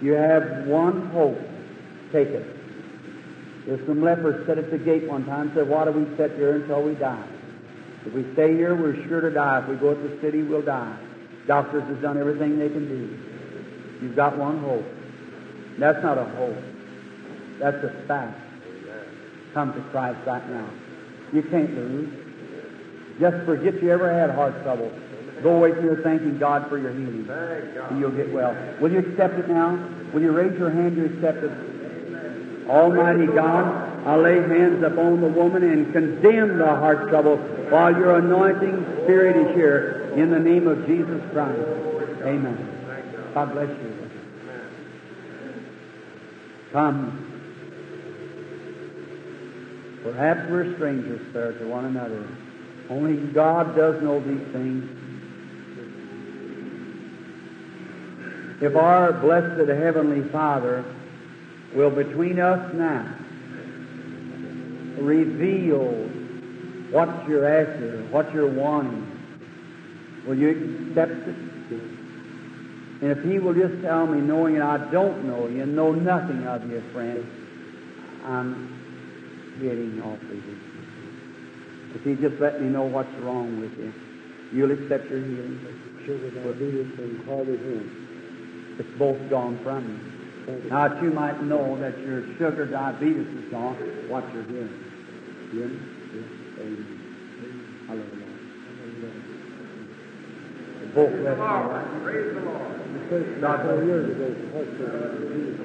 You 0.00 0.12
have 0.12 0.68
one 0.68 1.10
hope. 1.10 1.38
Take 2.12 2.28
it. 2.28 2.46
There's 3.66 3.84
some 3.88 4.00
lepers 4.00 4.46
sat 4.46 4.58
at 4.58 4.70
the 4.70 4.78
gate 4.78 5.08
one 5.08 5.26
time 5.26 5.50
said, 5.56 5.68
Why 5.68 5.84
do 5.84 5.90
we 5.90 6.04
sit 6.16 6.36
here 6.36 6.62
until 6.62 6.84
we 6.84 6.94
die? 6.94 7.28
If 8.06 8.12
we 8.12 8.32
stay 8.34 8.54
here, 8.54 8.76
we're 8.76 8.94
sure 9.08 9.20
to 9.20 9.30
die. 9.30 9.62
If 9.62 9.68
we 9.68 9.74
go 9.74 9.92
to 9.92 10.08
the 10.08 10.20
city, 10.20 10.42
we'll 10.42 10.62
die. 10.62 10.96
Doctors 11.48 11.82
have 11.82 12.00
done 12.00 12.16
everything 12.16 12.60
they 12.60 12.68
can 12.68 12.88
do. 12.88 14.06
You've 14.06 14.16
got 14.16 14.38
one 14.38 14.60
hope. 14.60 14.86
That's 15.80 16.00
not 16.00 16.16
a 16.16 16.24
hope. 16.24 16.56
That's 17.58 17.82
a 17.84 18.04
fact. 18.06 18.49
Come 19.54 19.72
to 19.74 19.80
Christ 19.90 20.18
right 20.26 20.48
now. 20.48 20.68
You 21.32 21.42
can't 21.42 21.74
lose. 21.74 22.08
Just 23.18 23.44
forget 23.44 23.82
you 23.82 23.90
ever 23.90 24.12
had 24.12 24.30
heart 24.30 24.62
trouble. 24.62 24.90
Go 25.42 25.56
away 25.56 25.72
from 25.72 25.82
here 25.82 26.00
thanking 26.02 26.38
God 26.38 26.68
for 26.68 26.78
your 26.78 26.92
healing. 26.92 27.26
And 27.28 28.00
you'll 28.00 28.10
get 28.10 28.32
well. 28.32 28.56
Will 28.80 28.92
you 28.92 28.98
accept 28.98 29.38
it 29.38 29.48
now? 29.48 29.88
Will 30.12 30.22
you 30.22 30.32
raise 30.32 30.58
your 30.58 30.70
hand 30.70 30.96
to 30.96 31.04
accept 31.06 31.44
it? 31.44 31.50
Almighty 32.68 33.26
God, 33.26 34.06
I 34.06 34.16
lay 34.16 34.36
hands 34.36 34.82
upon 34.84 35.20
the 35.20 35.28
woman 35.28 35.64
and 35.64 35.92
condemn 35.92 36.58
the 36.58 36.66
heart 36.66 37.08
trouble 37.08 37.36
while 37.68 37.90
your 37.96 38.18
anointing 38.18 38.84
spirit 39.04 39.36
is 39.36 39.54
here 39.56 40.12
in 40.16 40.30
the 40.30 40.38
name 40.38 40.68
of 40.68 40.86
Jesus 40.86 41.20
Christ. 41.32 41.58
Amen. 42.22 43.32
God 43.34 43.52
bless 43.52 43.68
you. 43.68 44.10
Come. 46.72 47.29
Perhaps 50.02 50.50
we're 50.50 50.74
strangers, 50.74 51.20
sir, 51.32 51.52
to 51.58 51.66
one 51.66 51.84
another. 51.84 52.26
Only 52.88 53.16
God 53.32 53.76
does 53.76 54.02
know 54.02 54.18
these 54.20 54.46
things. 54.52 54.88
If 58.62 58.76
our 58.76 59.12
blessed 59.12 59.68
Heavenly 59.68 60.28
Father 60.30 60.84
will 61.74 61.90
between 61.90 62.40
us 62.40 62.74
now 62.74 63.14
reveal 64.98 65.86
what 66.90 67.28
you're 67.28 67.46
after, 67.46 68.02
what 68.10 68.32
you're 68.34 68.50
wanting, 68.50 69.06
will 70.26 70.36
you 70.36 70.50
accept 70.88 71.12
it? 71.12 71.36
And 73.02 73.12
if 73.12 73.22
He 73.24 73.38
will 73.38 73.54
just 73.54 73.80
tell 73.82 74.06
me, 74.06 74.20
knowing 74.20 74.54
that 74.54 74.62
I 74.62 74.90
don't 74.90 75.24
know 75.24 75.46
you, 75.46 75.62
and 75.62 75.74
know 75.74 75.92
nothing 75.92 76.46
of 76.46 76.68
you, 76.68 76.82
friend, 76.92 77.26
I'm 78.24 78.79
getting 79.60 80.00
awfully 80.02 80.40
weak. 80.40 80.58
If 81.94 82.02
He 82.04 82.14
just 82.16 82.40
let 82.40 82.60
me 82.60 82.68
know 82.68 82.84
what's 82.84 83.12
wrong 83.20 83.60
with 83.60 83.76
you, 83.78 83.92
you'll 84.52 84.72
accept 84.72 85.10
your 85.10 85.20
healing. 85.20 85.60
Sugar 86.06 86.30
diabetes 86.30 86.98
and 86.98 87.24
heart 87.26 87.46
disease. 87.46 87.90
It's 88.78 88.98
both 88.98 89.20
gone 89.28 89.58
from 89.62 89.84
you. 89.84 89.98
Now 90.70 90.88
that 90.88 91.02
you 91.02 91.10
might 91.10 91.42
know 91.42 91.76
that 91.78 91.98
your 92.00 92.24
sugar 92.38 92.66
diabetes 92.66 93.26
is 93.26 93.50
gone, 93.50 93.76
what 94.08 94.24
you're 94.32 94.42
hearing. 94.44 94.84
You 95.52 95.58
hear 95.58 95.68
me? 95.68 95.78
Yes. 96.14 96.24
Amen. 96.60 96.86
Hallelujah. 97.86 98.30
Both 100.94 101.12
left 101.22 101.40
and 101.40 101.70
right. 101.70 102.02
Praise 102.02 102.34
the 102.34 102.40
Lord. 102.40 103.40
God, 103.40 103.62
four 103.62 103.84
years 103.84 104.10
ago, 104.10 104.26
heart 104.52 104.68
surgery. 104.78 105.56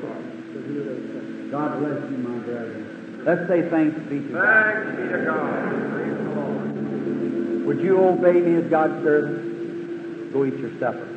God 1.51 1.79
bless 1.79 2.11
you, 2.11 2.17
my 2.17 2.37
brother. 2.39 2.94
Let's 3.25 3.47
say 3.47 3.67
thanks 3.69 3.97
be 4.07 4.19
to 4.19 4.29
God. 4.33 4.45
Thanks 4.45 5.01
be 5.01 5.07
to 5.09 5.25
God. 5.25 5.91
Praise 5.91 6.13
the 6.13 6.23
Lord. 6.37 7.65
Would 7.65 7.79
you 7.81 7.97
obey 8.05 8.33
me 8.39 8.63
as 8.63 8.69
God's 8.69 9.03
servant? 9.03 10.31
Go 10.31 10.45
eat 10.45 10.57
your 10.59 10.71
supper. 10.79 11.07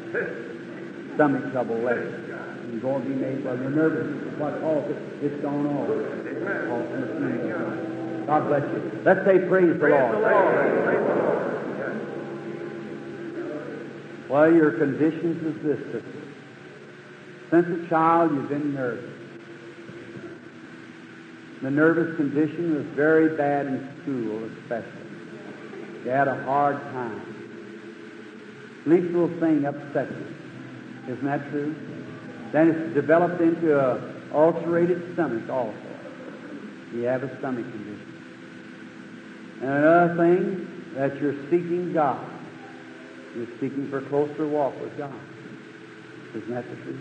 Stomach 1.14 1.52
trouble 1.52 1.76
left. 1.76 2.00
You're 2.00 2.80
going 2.80 3.02
to 3.02 3.08
be 3.08 3.14
made 3.14 3.44
well. 3.44 3.56
You're 3.58 3.70
nervous. 3.70 4.38
What 4.38 4.54
it? 4.88 4.96
It's 5.20 5.42
gone 5.42 5.66
off. 5.66 5.88
All 5.88 6.80
the 6.80 6.96
of 7.42 8.26
God. 8.26 8.48
Bless 8.48 8.62
you. 8.62 9.00
Let's 9.04 9.24
say 9.26 9.38
praise 9.48 9.72
the 9.72 9.78
Praise 9.78 9.92
Lord. 9.92 10.14
the 10.14 10.20
Lord. 10.20 10.84
Praise 10.84 11.04
the 11.04 11.12
Lord. 11.14 11.38
Well, 14.30 14.52
your 14.52 14.72
conditions 14.72 15.42
is 15.44 15.62
this, 15.62 15.78
sister. 15.92 16.24
Since 17.50 17.86
a 17.86 17.88
child, 17.88 18.32
you've 18.32 18.48
been 18.48 18.74
nervous. 18.74 19.17
The 21.62 21.70
nervous 21.70 22.16
condition 22.16 22.74
was 22.76 22.86
very 22.94 23.36
bad 23.36 23.66
in 23.66 23.88
school, 24.02 24.44
especially. 24.60 26.04
You 26.04 26.10
had 26.10 26.28
a 26.28 26.44
hard 26.44 26.80
time. 26.92 27.20
Least 28.86 29.12
little 29.12 29.40
thing 29.40 29.64
upset 29.66 30.08
you. 30.10 31.12
Isn't 31.12 31.24
that 31.24 31.50
true? 31.50 31.74
Then 32.52 32.70
it's 32.70 32.94
developed 32.94 33.40
into 33.40 33.78
a 33.78 34.14
ulcerated 34.32 35.14
stomach 35.14 35.48
also. 35.50 35.74
You 36.92 37.02
have 37.02 37.24
a 37.24 37.38
stomach 37.38 37.70
condition. 37.70 38.14
And 39.60 39.70
another 39.70 40.16
thing, 40.16 40.68
that 40.94 41.20
you're 41.20 41.36
seeking 41.44 41.92
God. 41.92 42.24
You're 43.36 43.46
seeking 43.60 43.88
for 43.90 43.98
a 43.98 44.08
closer 44.08 44.46
walk 44.48 44.80
with 44.80 44.96
God. 44.98 45.14
Isn't 46.34 46.50
that 46.50 46.68
the 46.68 46.76
truth? 46.76 46.98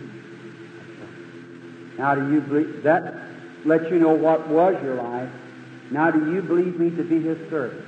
Now, 1.98 2.14
do 2.14 2.32
you 2.32 2.40
believe 2.40 2.82
that 2.84 3.27
lets 3.64 3.90
you 3.90 3.98
know 3.98 4.14
what 4.14 4.48
was 4.48 4.80
your 4.82 4.94
life? 4.94 5.30
Now, 5.90 6.10
do 6.10 6.32
you 6.32 6.42
believe 6.42 6.78
me 6.78 6.90
to 6.90 7.02
be 7.02 7.22
His 7.22 7.38
servant? 7.50 7.84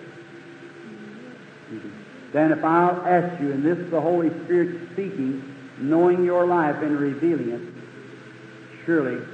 Then, 2.33 2.53
if 2.53 2.65
I'll 2.65 3.07
ask 3.07 3.41
you, 3.41 3.53
and 3.53 3.65
this 3.65 3.79
is 3.79 3.91
the 3.91 4.01
Holy 4.01 4.31
Spirit 4.45 4.93
speaking, 4.93 5.57
knowing 5.79 6.25
your 6.25 6.47
life 6.47 6.77
and 6.83 6.99
revealing 6.99 7.51
it, 7.51 7.61
surely 8.85 9.25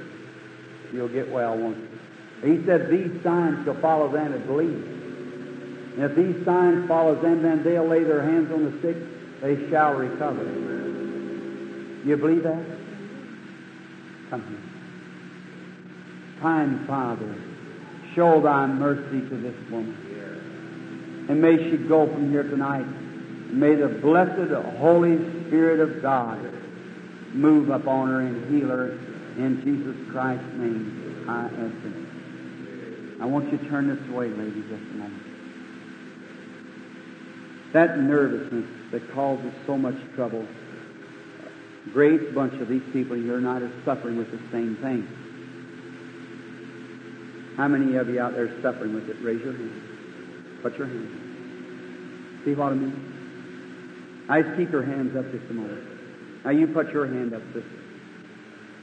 you'll 0.91 1.07
get 1.07 1.29
well, 1.29 1.57
won't 1.57 1.77
you? 1.77 2.57
He 2.57 2.65
said, 2.65 2.89
These 2.89 3.21
signs 3.23 3.65
shall 3.65 3.79
follow 3.81 4.11
them 4.11 4.31
that 4.31 4.45
believe. 4.45 4.93
And 5.95 6.03
if 6.03 6.15
these 6.15 6.45
signs 6.45 6.87
follow 6.87 7.15
them, 7.15 7.41
then 7.41 7.63
they'll 7.63 7.87
lay 7.87 8.03
their 8.03 8.21
hands 8.21 8.51
on 8.51 8.65
the 8.65 8.81
sick, 8.81 8.97
they 9.41 9.69
shall 9.69 9.93
recover. 9.93 10.43
You 12.05 12.17
believe 12.17 12.43
that? 12.43 12.63
Come 14.29 14.43
here. 14.47 14.66
Kind 16.41 16.87
Father, 16.87 17.35
show 18.15 18.41
thy 18.41 18.67
mercy 18.67 19.27
to 19.29 19.37
this 19.37 19.55
woman. 19.71 21.25
And 21.29 21.41
may 21.41 21.57
she 21.69 21.77
go 21.77 22.07
from 22.07 22.31
here 22.31 22.43
tonight. 22.43 22.85
May 23.51 23.75
the 23.75 23.87
blessed 23.87 24.51
Holy 24.77 25.17
Spirit 25.47 25.79
of 25.79 26.01
God 26.01 26.39
move 27.33 27.69
upon 27.69 28.09
her 28.09 28.21
and 28.21 28.53
heal 28.53 28.69
her 28.69 28.91
in 29.37 29.61
Jesus 29.63 30.11
Christ's 30.11 30.45
name. 30.53 31.25
I 31.27 31.45
ask 31.45 31.53
it. 31.85 33.21
I 33.21 33.25
want 33.25 33.51
you 33.51 33.57
to 33.57 33.69
turn 33.69 33.87
this 33.87 34.09
way, 34.09 34.29
lady, 34.29 34.61
just 34.61 34.73
a 34.73 34.95
moment. 34.95 35.23
that 37.73 37.99
nervousness 37.99 38.65
that 38.91 39.11
causes 39.13 39.51
so 39.65 39.77
much 39.77 39.95
trouble. 40.15 40.45
A 41.85 41.89
great 41.89 42.33
bunch 42.33 42.59
of 42.61 42.67
these 42.69 42.83
people 42.93 43.15
here 43.15 43.35
tonight 43.35 43.61
are 43.61 43.71
suffering 43.85 44.17
with 44.17 44.31
the 44.31 44.39
same 44.51 44.77
thing. 44.77 45.07
How 47.57 47.67
many 47.67 47.95
of 47.95 48.07
you 48.07 48.21
out 48.21 48.35
there 48.35 48.49
suffering 48.61 48.93
with 48.93 49.09
it? 49.09 49.17
Raise 49.19 49.41
your 49.41 49.53
hand. 49.53 49.81
Put 50.61 50.77
your 50.77 50.85
hand. 50.85 52.41
See 52.45 52.53
what 52.53 52.71
I 52.71 52.75
mean? 52.75 54.25
I 54.29 54.43
keep 54.43 54.71
your 54.71 54.83
hands 54.83 55.15
up 55.15 55.31
just 55.31 55.49
a 55.49 55.53
moment. 55.53 56.45
Now 56.45 56.51
you 56.51 56.67
put 56.67 56.93
your 56.93 57.07
hand 57.07 57.33
up, 57.33 57.41
sister. 57.47 57.63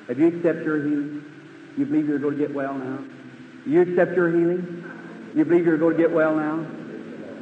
Have 0.08 0.18
you 0.18 0.26
accepted 0.26 0.64
your 0.64 0.78
healing? 0.78 1.24
You 1.78 1.86
believe 1.86 2.08
you're 2.08 2.18
going 2.18 2.36
to 2.36 2.46
get 2.46 2.52
well 2.52 2.74
now? 2.74 2.98
You 3.64 3.82
accept 3.82 4.16
your 4.16 4.28
healing? 4.28 4.84
You 5.36 5.44
believe 5.44 5.66
you're 5.66 5.78
going 5.78 5.96
to 5.96 6.02
get 6.02 6.12
well 6.12 6.34
now? 6.34 6.66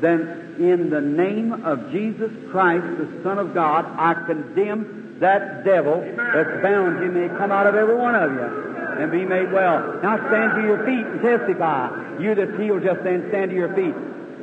Then, 0.01 0.57
in 0.59 0.91
the 0.91 1.01
name 1.01 1.65
of 1.65 1.91
Jesus 1.93 2.31
Christ, 2.51 2.85
the 2.99 3.23
Son 3.23 3.39
of 3.39 3.55
God, 3.55 3.87
I 3.87 4.15
condemn 4.27 5.17
that 5.21 5.65
devil 5.65 6.01
that's 6.01 6.63
bound 6.63 7.03
you 7.03 7.11
may 7.11 7.29
come 7.39 7.51
out 7.51 7.67
of 7.67 7.75
every 7.75 7.97
one 7.97 8.15
of 8.15 8.33
you 8.33 8.73
and 8.99 9.11
be 9.11 9.25
made 9.25 9.53
well. 9.53 10.01
Now 10.03 10.17
stand 10.29 10.53
to 10.57 10.63
your 10.63 10.85
feet 10.85 11.07
and 11.07 11.21
testify. 11.21 12.19
You 12.21 12.35
that's 12.35 12.59
healed 12.61 12.83
just 12.83 13.03
then, 13.05 13.27
stand 13.29 13.51
to 13.51 13.57
your 13.57 13.75
feet. 13.75 13.95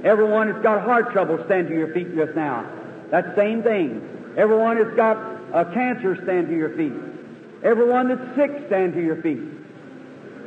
Everyone 0.05 0.51
that's 0.51 0.63
got 0.63 0.84
heart 0.84 1.11
trouble, 1.11 1.43
stand 1.45 1.67
to 1.67 1.73
your 1.73 1.93
feet 1.93 2.15
just 2.15 2.35
now. 2.35 2.65
That 3.11 3.35
same 3.35 3.63
thing. 3.63 4.34
Everyone 4.38 4.77
that's 4.77 4.95
got 4.95 5.17
a 5.53 5.65
cancer, 5.73 6.15
stand 6.23 6.47
to 6.47 6.55
your 6.55 6.76
feet. 6.77 6.93
Everyone 7.63 8.07
that's 8.07 8.35
sick, 8.35 8.51
stand 8.67 8.93
to 8.93 9.01
your 9.03 9.21
feet. 9.21 9.41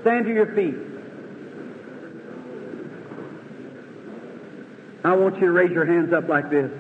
Stand 0.03 0.25
to 0.27 0.33
your 0.33 0.55
feet. 0.55 0.77
I 5.05 5.15
want 5.17 5.35
you 5.35 5.47
to 5.47 5.53
raise 5.53 5.73
your 5.73 5.85
hands 5.85 6.13
up 6.13 6.29
like 6.29 6.49
this. 6.49 6.71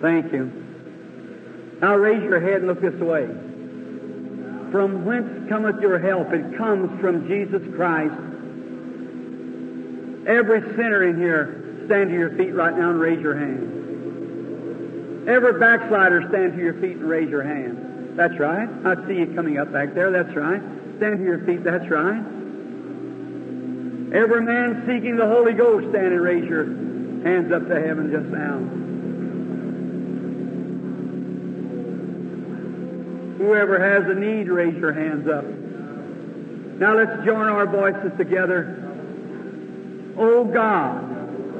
Thank 0.00 0.32
you. 0.32 0.62
Now 1.80 1.96
raise 1.96 2.22
your 2.22 2.40
head 2.40 2.62
and 2.62 2.66
look 2.66 2.80
this 2.80 2.94
way. 2.94 3.28
From 4.72 5.04
whence 5.04 5.48
cometh 5.50 5.80
your 5.80 5.98
help? 5.98 6.32
It 6.32 6.56
comes 6.56 6.98
from 7.00 7.28
Jesus 7.28 7.62
Christ. 7.76 8.14
Every 10.26 10.62
sinner 10.74 11.04
in 11.04 11.16
here, 11.18 11.84
stand 11.86 12.08
to 12.08 12.16
your 12.16 12.30
feet 12.36 12.54
right 12.54 12.74
now 12.76 12.90
and 12.90 12.98
raise 12.98 13.20
your 13.20 13.36
hand. 13.36 15.28
Every 15.28 15.60
backslider, 15.60 16.26
stand 16.30 16.54
to 16.54 16.58
your 16.58 16.74
feet 16.80 16.96
and 16.96 17.04
raise 17.04 17.28
your 17.28 17.42
hand. 17.42 18.16
That's 18.16 18.38
right. 18.38 18.68
I 18.84 18.94
see 19.06 19.18
you 19.18 19.34
coming 19.34 19.58
up 19.58 19.70
back 19.72 19.94
there. 19.94 20.10
That's 20.10 20.34
right. 20.34 20.62
Stand 20.96 21.18
to 21.18 21.24
your 21.24 21.44
feet. 21.44 21.62
That's 21.64 21.88
right. 21.88 22.22
Every 24.14 24.42
man 24.42 24.84
seeking 24.86 25.16
the 25.16 25.26
Holy 25.26 25.52
Ghost, 25.52 25.90
stand 25.90 26.12
and 26.12 26.20
raise 26.20 26.44
your 26.44 26.64
hands 26.64 27.52
up 27.52 27.68
to 27.68 27.80
heaven 27.80 28.10
just 28.10 28.26
now. 28.26 28.58
Whoever 33.42 33.76
has 33.76 34.08
a 34.08 34.14
need, 34.14 34.46
raise 34.48 34.78
your 34.78 34.92
hands 34.92 35.26
up. 35.26 35.44
Now 36.78 36.94
let's 36.94 37.24
join 37.24 37.48
our 37.48 37.66
voices 37.66 38.16
together. 38.16 38.78
O 40.16 40.44
God, 40.44 41.02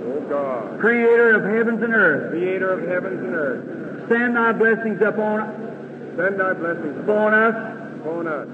O 0.07 0.21
God, 0.31 0.79
Creator 0.79 1.35
of 1.35 1.43
heavens 1.43 1.83
and 1.83 1.93
earth, 1.93 2.31
Creator 2.31 2.71
of 2.71 2.89
heavens 2.89 3.19
and 3.19 3.35
earth, 3.35 4.09
send 4.09 4.37
thy 4.37 4.53
blessings 4.53 5.03
upon, 5.03 5.41
us. 5.41 6.17
send 6.17 6.39
thy 6.39 6.53
blessings 6.53 6.99
upon 6.99 7.35
us, 7.35 7.55
upon 8.01 8.29
us, 8.29 8.47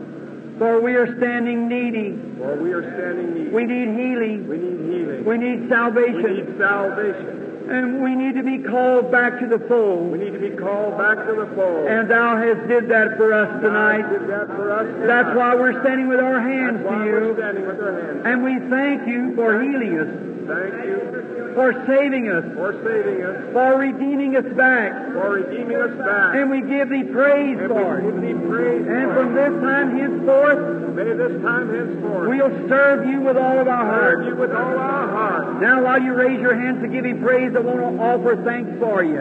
for 0.58 0.80
we 0.80 0.94
are 0.94 1.14
standing 1.18 1.68
needy. 1.68 2.16
for 2.38 2.56
we 2.56 2.72
are 2.72 2.82
standing 2.96 3.34
needy. 3.34 3.50
We 3.50 3.64
need 3.64 3.88
healing. 3.88 4.48
We 4.48 4.56
need 4.56 4.80
healing. 4.88 5.24
We 5.26 5.36
need 5.36 5.68
salvation. 5.68 6.22
We 6.22 6.32
need 6.32 6.58
salvation. 6.58 7.47
And 7.70 8.02
we 8.02 8.14
need 8.14 8.34
to 8.36 8.42
be 8.42 8.58
called 8.58 9.12
back 9.12 9.38
to 9.40 9.46
the 9.46 9.58
fold. 9.68 10.10
We 10.12 10.18
need 10.18 10.32
to 10.32 10.38
be 10.38 10.56
called 10.56 10.96
back 10.96 11.26
to 11.26 11.34
the 11.34 11.46
fold. 11.54 11.86
And 11.86 12.10
thou 12.10 12.36
hast 12.36 12.66
did 12.68 12.88
that 12.88 13.16
for 13.16 13.32
us 13.34 13.60
tonight. 13.62 14.08
Did 14.08 14.28
that 14.28 14.46
for 14.48 14.72
us 14.72 14.86
tonight. 14.86 15.06
That's 15.06 15.36
why 15.36 15.54
we're 15.54 15.80
standing 15.82 16.08
with 16.08 16.20
our 16.20 16.40
hands 16.40 16.82
That's 16.82 16.88
to 16.96 17.04
you. 17.04 17.34
standing 17.36 17.66
with 17.66 17.80
our 17.80 18.00
hands. 18.00 18.22
And 18.24 18.44
we 18.44 18.58
thank 18.70 19.06
you 19.06 19.34
for 19.36 19.60
healing 19.60 20.00
us, 20.00 20.08
Thank 20.48 20.84
you 20.86 21.37
for 21.58 21.74
saving 21.90 22.30
us, 22.30 22.46
for 22.54 22.70
saving 22.86 23.18
us, 23.26 23.50
for 23.50 23.82
redeeming 23.82 24.36
us 24.38 24.46
back. 24.54 24.94
for 25.10 25.42
redeeming 25.42 25.74
us 25.74 25.90
back. 25.98 26.38
And 26.38 26.54
we 26.54 26.62
give 26.62 26.86
thee 26.86 27.02
praise 27.02 27.58
And 27.58 27.66
for 27.66 27.98
we 27.98 28.14
give 28.14 28.20
thee 28.22 28.38
praise 28.46 28.86
And 28.86 29.06
for 29.10 29.26
from 29.26 29.34
this 29.34 29.54
time 29.58 29.88
henceforth, 29.98 30.94
May 30.94 31.10
this 31.18 31.34
time 31.42 31.66
henceforth 31.74 32.28
we'll 32.30 32.54
serve 32.70 33.10
you 33.10 33.20
with 33.26 33.36
all 33.36 33.58
of 33.58 33.66
our 33.66 33.86
serve 33.90 34.22
heart. 34.22 34.26
you 34.30 34.36
with 34.38 34.54
all 34.54 34.78
our 34.78 35.08
heart. 35.10 35.60
Now, 35.60 35.82
while 35.82 36.00
you 36.00 36.14
raise 36.14 36.38
your 36.38 36.54
hands 36.54 36.78
to 36.82 36.88
give 36.88 37.04
Him 37.04 37.22
praise, 37.26 37.50
I 37.56 37.58
want 37.58 37.82
to 37.82 37.90
offer 38.02 38.38
thanks 38.46 38.78
for 38.78 39.02
you. 39.02 39.18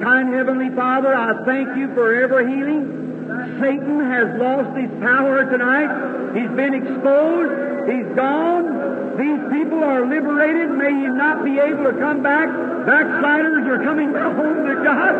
Kind 0.00 0.32
Heavenly 0.32 0.70
Father, 0.78 1.10
I 1.12 1.42
thank 1.44 1.76
you 1.76 1.92
for 1.94 2.14
ever 2.22 2.46
healing. 2.46 3.19
Satan 3.60 4.00
has 4.00 4.28
lost 4.38 4.76
his 4.76 4.90
power 5.00 5.44
tonight. 5.46 5.90
He's 6.34 6.50
been 6.56 6.74
exposed. 6.74 7.52
He's 7.90 8.08
gone. 8.16 9.16
These 9.18 9.42
people 9.52 9.82
are 9.84 10.06
liberated. 10.06 10.70
May 10.74 10.94
he 10.94 11.08
not 11.12 11.44
be 11.44 11.58
able 11.58 11.84
to 11.84 11.96
come 11.98 12.22
back. 12.22 12.48
Backsliders 12.86 13.66
are 13.66 13.82
coming 13.84 14.12
home 14.14 14.66
to 14.66 14.74
God. 14.82 15.14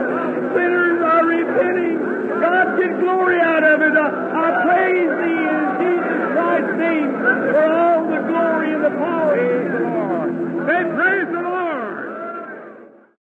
Sinners 0.55 1.01
are 1.03 1.25
repenting. 1.27 1.99
God 2.41 2.79
get 2.79 2.99
glory 3.01 3.41
out 3.41 3.65
of 3.65 3.83
it. 3.83 3.95
I 3.95 4.47
praise 4.65 5.13
thee 5.21 5.45
in 5.45 5.65
Jesus 5.83 6.21
Christ's 6.33 6.77
name 6.79 7.11
for 7.53 7.65
all 7.69 8.09
the 8.09 8.21
glory 8.27 8.73
and 8.73 8.85
the 8.85 8.95
power 8.97 9.37
Praise 9.37 9.73
the 9.73 9.85
Lord. 9.85 10.33
Then 10.67 10.87
praise 10.97 11.29
the 11.29 11.43
Lord. 11.45 11.80